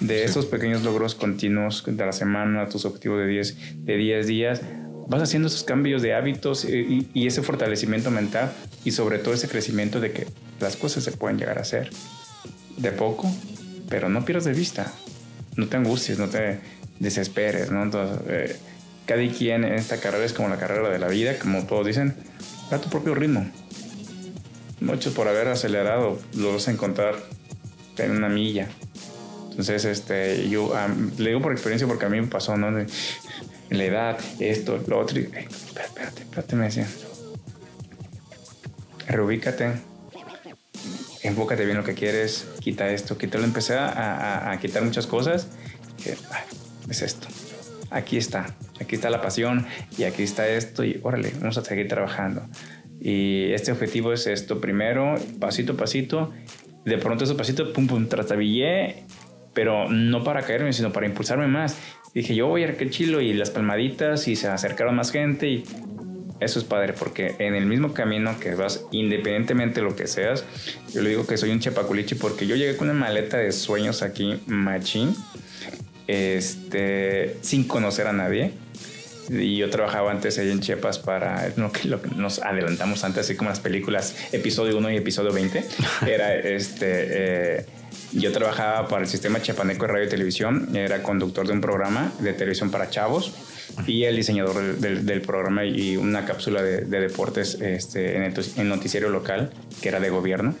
de 0.00 0.24
esos 0.24 0.46
pequeños 0.46 0.82
logros 0.82 1.14
continuos 1.14 1.84
de 1.86 2.06
la 2.06 2.12
semana, 2.12 2.68
tus 2.68 2.86
objetivos 2.86 3.18
de 3.18 3.26
10 3.26 3.84
de 3.84 3.96
10 3.96 4.26
días, 4.26 4.62
vas 5.06 5.22
haciendo 5.22 5.48
esos 5.48 5.64
cambios 5.64 6.00
de 6.02 6.14
hábitos 6.14 6.64
y, 6.64 7.26
ese 7.26 7.42
fortalecimiento 7.42 8.10
mental 8.10 8.52
y 8.84 8.92
sobre 8.92 9.18
todo 9.18 9.34
ese 9.34 9.48
crecimiento 9.48 10.00
de 10.00 10.12
que 10.12 10.26
las 10.60 10.76
cosas 10.76 11.04
se 11.04 11.12
pueden 11.12 11.38
llegar 11.38 11.58
a 11.58 11.62
hacer 11.62 11.90
de 12.78 12.90
poco, 12.90 13.30
pero 13.88 14.08
no 14.08 14.24
pierdas 14.24 14.44
de 14.44 14.52
vista, 14.52 14.92
no 15.56 15.66
te 15.66 15.76
angusties, 15.76 16.18
no 16.18 16.28
te 16.28 16.60
desesperes, 16.98 17.70
¿no? 17.70 17.82
Entonces, 17.82 18.18
eh, 18.28 18.56
cada 19.06 19.26
quien 19.28 19.64
en 19.64 19.74
esta 19.74 19.98
carrera 19.98 20.24
es 20.24 20.32
como 20.32 20.48
la 20.48 20.58
carrera 20.58 20.88
de 20.90 20.98
la 20.98 21.08
vida, 21.08 21.38
como 21.38 21.64
todos 21.64 21.86
dicen, 21.86 22.14
a 22.70 22.78
tu 22.78 22.90
propio 22.90 23.14
ritmo. 23.14 23.48
Muchos 24.80 25.14
por 25.14 25.28
haber 25.28 25.48
acelerado 25.48 26.18
lo 26.34 26.52
vas 26.52 26.68
a 26.68 26.72
encontrar 26.72 27.14
en 27.96 28.10
una 28.10 28.28
milla. 28.28 28.68
Entonces, 29.50 29.84
este, 29.86 30.50
yo 30.50 30.74
le 31.16 31.30
digo 31.30 31.40
por 31.40 31.52
experiencia 31.52 31.88
porque 31.88 32.04
a 32.04 32.08
mí 32.08 32.20
me 32.20 32.26
pasó, 32.26 32.56
¿no? 32.56 32.70
la 33.70 33.84
edad, 33.84 34.18
esto, 34.38 34.82
lo 34.86 34.98
otro. 34.98 35.18
espérate, 35.18 36.22
espérate, 36.22 36.56
me 36.56 36.66
decían. 36.66 36.88
Reubícate, 39.08 39.72
enfócate 41.22 41.64
bien 41.64 41.76
lo 41.76 41.84
que 41.84 41.94
quieres, 41.94 42.46
quita 42.60 42.90
esto, 42.90 43.16
quítalo. 43.16 43.44
Empecé 43.44 43.74
a, 43.74 44.50
a, 44.50 44.58
quitar 44.58 44.82
muchas 44.82 45.06
cosas. 45.06 45.48
Que, 46.02 46.16
es 46.90 47.02
esto. 47.02 47.28
Aquí 47.90 48.16
está, 48.16 48.54
aquí 48.80 48.94
está 48.94 49.10
la 49.10 49.20
pasión 49.20 49.66
y 49.96 50.04
aquí 50.04 50.22
está 50.22 50.48
esto 50.48 50.84
y 50.84 51.00
órale, 51.02 51.32
vamos 51.40 51.58
a 51.58 51.64
seguir 51.64 51.88
trabajando. 51.88 52.42
Y 53.00 53.52
este 53.52 53.72
objetivo 53.72 54.12
es 54.12 54.26
esto 54.26 54.60
primero, 54.60 55.14
pasito 55.38 55.74
a 55.74 55.76
pasito. 55.76 56.32
De 56.84 56.98
pronto 56.98 57.24
ese 57.24 57.34
pasito, 57.34 57.72
pum, 57.72 57.86
pum, 57.86 58.08
trastabillé, 58.08 59.04
pero 59.52 59.88
no 59.90 60.22
para 60.22 60.42
caerme, 60.42 60.72
sino 60.72 60.92
para 60.92 61.06
impulsarme 61.06 61.46
más 61.46 61.76
dije, 62.20 62.34
yo 62.34 62.46
voy 62.46 62.64
a 62.64 62.70
aquel 62.70 62.90
chilo 62.90 63.20
y 63.20 63.34
las 63.34 63.50
palmaditas 63.50 64.26
y 64.26 64.36
se 64.36 64.48
acercaron 64.48 64.96
más 64.96 65.10
gente 65.10 65.50
y 65.50 65.64
eso 66.40 66.58
es 66.58 66.64
padre 66.64 66.94
porque 66.94 67.34
en 67.38 67.54
el 67.54 67.66
mismo 67.66 67.92
camino 67.92 68.40
que 68.40 68.54
vas, 68.54 68.86
independientemente 68.90 69.80
de 69.80 69.86
lo 69.86 69.96
que 69.96 70.06
seas, 70.06 70.42
yo 70.94 71.02
le 71.02 71.10
digo 71.10 71.26
que 71.26 71.36
soy 71.36 71.50
un 71.50 71.60
chepaculichi 71.60 72.14
porque 72.14 72.46
yo 72.46 72.56
llegué 72.56 72.74
con 72.78 72.88
una 72.88 72.98
maleta 72.98 73.36
de 73.36 73.52
sueños 73.52 74.02
aquí, 74.02 74.40
machín, 74.46 75.14
este, 76.06 77.36
sin 77.42 77.64
conocer 77.64 78.06
a 78.06 78.14
nadie. 78.14 78.52
Y 79.28 79.56
yo 79.56 79.70
trabajaba 79.70 80.10
antes 80.10 80.38
ahí 80.38 80.50
en 80.50 80.60
Chiapas 80.60 80.98
para 80.98 81.52
lo 81.56 81.72
que, 81.72 81.88
lo 81.88 82.00
que 82.00 82.10
nos 82.10 82.40
adelantamos 82.40 83.04
antes, 83.04 83.24
así 83.24 83.36
como 83.36 83.50
las 83.50 83.60
películas 83.60 84.14
episodio 84.32 84.76
1 84.78 84.90
y 84.92 84.96
episodio 84.96 85.32
20. 85.32 85.64
Era 86.06 86.34
este. 86.34 87.56
Eh, 87.58 87.66
yo 88.12 88.32
trabajaba 88.32 88.88
para 88.88 89.02
el 89.02 89.08
sistema 89.08 89.42
chiapaneco 89.42 89.86
de 89.86 89.92
radio 89.92 90.06
y 90.06 90.08
televisión, 90.08 90.74
era 90.74 91.02
conductor 91.02 91.46
de 91.46 91.52
un 91.52 91.60
programa 91.60 92.12
de 92.20 92.32
televisión 92.32 92.70
para 92.70 92.88
chavos 92.88 93.34
y 93.86 94.04
el 94.04 94.16
diseñador 94.16 94.78
del, 94.78 95.20
programa 95.22 95.64
y 95.64 95.96
una 95.96 96.24
cápsula 96.24 96.62
de, 96.62 96.84
deportes 96.84 97.58
este, 97.60 98.16
en 98.16 98.34
el 98.56 98.68
noticiero 98.68 99.10
local, 99.10 99.50
que 99.82 99.88
era 99.88 100.00
de 100.00 100.10
gobierno. 100.10 100.54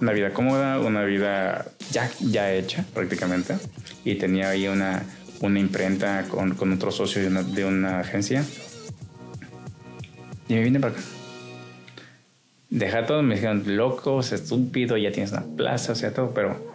Una 0.00 0.12
vida 0.12 0.32
cómoda, 0.32 0.80
una 0.80 1.04
vida 1.04 1.66
ya, 1.90 2.10
ya 2.20 2.52
hecha 2.52 2.84
prácticamente. 2.94 3.56
Y 4.04 4.16
tenía 4.16 4.50
ahí 4.50 4.66
una, 4.66 5.04
una 5.42 5.58
imprenta 5.58 6.24
con, 6.28 6.54
con 6.54 6.72
otro 6.72 6.90
socio 6.90 7.28
de 7.28 7.64
una, 7.64 8.00
agencia. 8.00 8.44
Y 10.48 10.54
me 10.54 10.62
vine 10.62 10.80
para 10.80 10.94
acá. 10.94 11.02
Deja 12.70 13.04
todo, 13.04 13.22
me 13.22 13.34
dijeron, 13.34 13.64
locos, 13.76 14.32
estúpido, 14.32 14.96
ya 14.96 15.12
tienes 15.12 15.32
una 15.32 15.44
plaza, 15.56 15.92
o 15.92 15.94
sea, 15.94 16.14
todo, 16.14 16.32
pero 16.32 16.72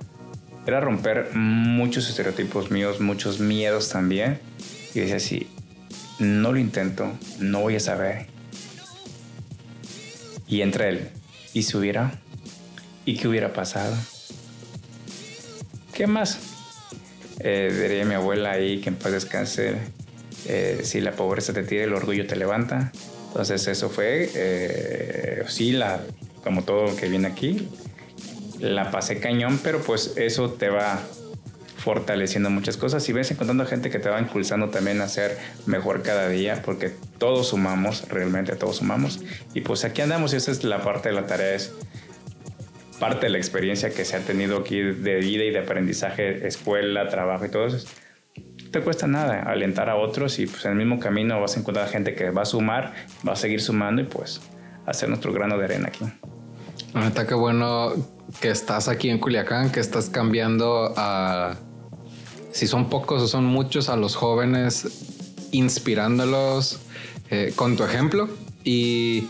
era 0.67 0.79
romper 0.79 1.33
muchos 1.33 2.07
estereotipos 2.09 2.69
míos, 2.69 2.99
muchos 2.99 3.39
miedos 3.39 3.89
también. 3.89 4.39
Y 4.93 4.99
decía 4.99 5.15
así, 5.15 5.47
no 6.19 6.51
lo 6.51 6.59
intento, 6.59 7.11
no 7.39 7.61
voy 7.61 7.77
a 7.77 7.79
saber. 7.79 8.27
Y 10.47 10.61
entra 10.61 10.87
él, 10.87 11.09
¿y 11.53 11.63
si 11.63 11.77
hubiera? 11.77 12.19
¿Y 13.05 13.15
qué 13.17 13.27
hubiera 13.27 13.53
pasado? 13.53 13.95
¿Qué 15.93 16.05
más? 16.05 16.56
Eh, 17.39 17.71
diría 17.71 18.05
mi 18.05 18.15
abuela 18.15 18.51
ahí 18.51 18.79
que 18.79 18.89
en 18.89 18.95
paz 18.95 19.11
descanse, 19.11 19.75
eh, 20.47 20.81
si 20.83 21.01
la 21.01 21.11
pobreza 21.11 21.53
te 21.53 21.63
tira, 21.63 21.83
el 21.83 21.93
orgullo 21.93 22.25
te 22.25 22.35
levanta. 22.35 22.91
Entonces 23.27 23.67
eso 23.67 23.89
fue, 23.89 24.29
eh, 24.33 25.43
sí, 25.47 25.71
la, 25.71 26.01
como 26.43 26.63
todo 26.63 26.95
que 26.95 27.07
viene 27.07 27.27
aquí, 27.27 27.69
la 28.59 28.89
pasé 28.89 29.19
cañón, 29.19 29.59
pero 29.63 29.81
pues 29.81 30.13
eso 30.15 30.51
te 30.51 30.69
va 30.69 30.99
fortaleciendo 31.77 32.49
muchas 32.49 32.75
cosas 32.75 33.07
y 33.07 33.13
ves 33.13 33.31
encontrando 33.31 33.65
gente 33.65 33.89
que 33.89 33.99
te 33.99 34.09
va 34.09 34.19
impulsando 34.19 34.69
también 34.69 34.99
a 34.99 35.07
ser 35.07 35.37
mejor 35.65 36.01
cada 36.01 36.27
día, 36.27 36.61
porque 36.65 36.91
todos 37.17 37.49
sumamos, 37.49 38.09
realmente 38.09 38.55
todos 38.55 38.77
sumamos. 38.77 39.19
Y 39.53 39.61
pues 39.61 39.85
aquí 39.85 40.01
andamos 40.01 40.33
y 40.33 40.37
esa 40.37 40.51
es 40.51 40.63
la 40.63 40.81
parte 40.81 41.09
de 41.09 41.15
la 41.15 41.27
tarea, 41.27 41.53
es 41.53 41.71
parte 42.99 43.27
de 43.27 43.31
la 43.31 43.37
experiencia 43.37 43.89
que 43.89 44.05
se 44.05 44.15
ha 44.15 44.19
tenido 44.19 44.57
aquí 44.57 44.81
de 44.81 45.15
vida 45.17 45.43
y 45.43 45.51
de 45.51 45.59
aprendizaje, 45.59 46.47
escuela, 46.47 47.07
trabajo 47.07 47.45
y 47.45 47.49
todo 47.49 47.67
eso 47.67 47.87
te 48.71 48.81
cuesta 48.81 49.07
nada 49.07 49.43
alentar 49.43 49.89
a 49.89 49.95
otros 49.95 50.39
y 50.39 50.47
pues 50.47 50.65
en 50.65 50.71
el 50.71 50.77
mismo 50.77 50.99
camino 50.99 51.39
vas 51.39 51.55
a 51.55 51.59
encontrar 51.59 51.87
gente 51.89 52.15
que 52.15 52.29
va 52.29 52.43
a 52.43 52.45
sumar, 52.45 52.93
va 53.27 53.33
a 53.33 53.35
seguir 53.35 53.61
sumando 53.61 54.01
y 54.01 54.05
pues 54.05 54.41
hacer 54.85 55.09
nuestro 55.09 55.33
grano 55.33 55.57
de 55.57 55.65
arena 55.65 55.87
aquí. 55.87 56.05
Ahorita 56.93 57.27
qué 57.27 57.33
bueno 57.33 57.93
que 58.41 58.49
estás 58.49 58.87
aquí 58.87 59.09
en 59.09 59.19
Culiacán, 59.19 59.71
que 59.71 59.79
estás 59.79 60.09
cambiando 60.09 60.93
a, 60.97 61.55
si 62.51 62.67
son 62.67 62.89
pocos 62.89 63.21
o 63.21 63.27
son 63.27 63.45
muchos, 63.45 63.89
a 63.89 63.95
los 63.95 64.15
jóvenes, 64.15 65.47
inspirándolos 65.51 66.79
eh, 67.29 67.53
con 67.55 67.77
tu 67.77 67.83
ejemplo 67.83 68.29
y 68.63 69.27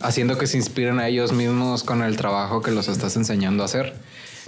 haciendo 0.00 0.38
que 0.38 0.46
se 0.46 0.56
inspiren 0.56 0.98
a 0.98 1.08
ellos 1.08 1.32
mismos 1.32 1.84
con 1.84 2.02
el 2.02 2.16
trabajo 2.16 2.62
que 2.62 2.70
los 2.70 2.88
estás 2.88 3.16
enseñando 3.16 3.62
a 3.62 3.66
hacer. 3.66 3.94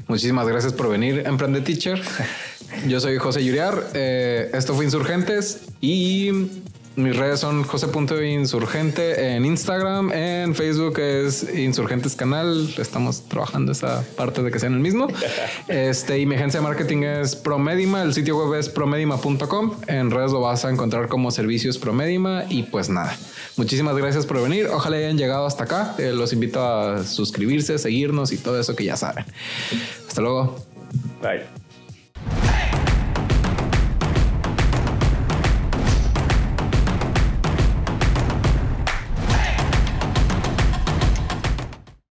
Muchísimas 0.06 0.46
gracias 0.46 0.72
por 0.72 0.88
venir, 0.88 1.24
Emprende 1.26 1.60
Teacher. 1.60 2.00
Yo 2.86 3.00
soy 3.00 3.18
José 3.18 3.44
Yuriar. 3.44 3.90
Eh, 3.94 4.50
esto 4.54 4.74
fue 4.74 4.84
Insurgentes 4.84 5.62
y 5.80 6.30
mis 6.98 7.16
redes 7.16 7.38
son 7.38 7.62
José.insurgente 7.62 9.34
en 9.34 9.44
Instagram, 9.44 10.10
en 10.12 10.52
Facebook 10.54 10.98
es 10.98 11.46
Insurgentes 11.54 12.16
Canal. 12.16 12.68
Estamos 12.76 13.22
trabajando 13.28 13.70
esa 13.70 14.04
parte 14.16 14.42
de 14.42 14.50
que 14.50 14.58
sean 14.58 14.74
el 14.74 14.80
mismo. 14.80 15.06
Este, 15.68 16.18
y 16.18 16.26
mi 16.26 16.34
agencia 16.34 16.60
de 16.60 16.66
marketing 16.66 17.02
es 17.02 17.36
Promedima. 17.36 18.02
El 18.02 18.14
sitio 18.14 18.36
web 18.36 18.58
es 18.58 18.68
promedima.com. 18.68 19.76
En 19.86 20.10
redes 20.10 20.32
lo 20.32 20.40
vas 20.40 20.64
a 20.64 20.70
encontrar 20.70 21.08
como 21.08 21.30
servicios 21.30 21.78
Promedima. 21.78 22.44
Y 22.48 22.64
pues 22.64 22.88
nada, 22.88 23.16
muchísimas 23.56 23.96
gracias 23.96 24.26
por 24.26 24.42
venir. 24.42 24.66
Ojalá 24.72 24.96
hayan 24.96 25.18
llegado 25.18 25.46
hasta 25.46 25.64
acá. 25.64 25.94
Eh, 25.98 26.12
los 26.12 26.32
invito 26.32 26.62
a 26.62 27.04
suscribirse, 27.04 27.78
seguirnos 27.78 28.32
y 28.32 28.38
todo 28.38 28.58
eso 28.58 28.74
que 28.74 28.84
ya 28.84 28.96
saben. 28.96 29.24
Hasta 30.08 30.20
luego. 30.20 30.56
Bye. 31.22 32.57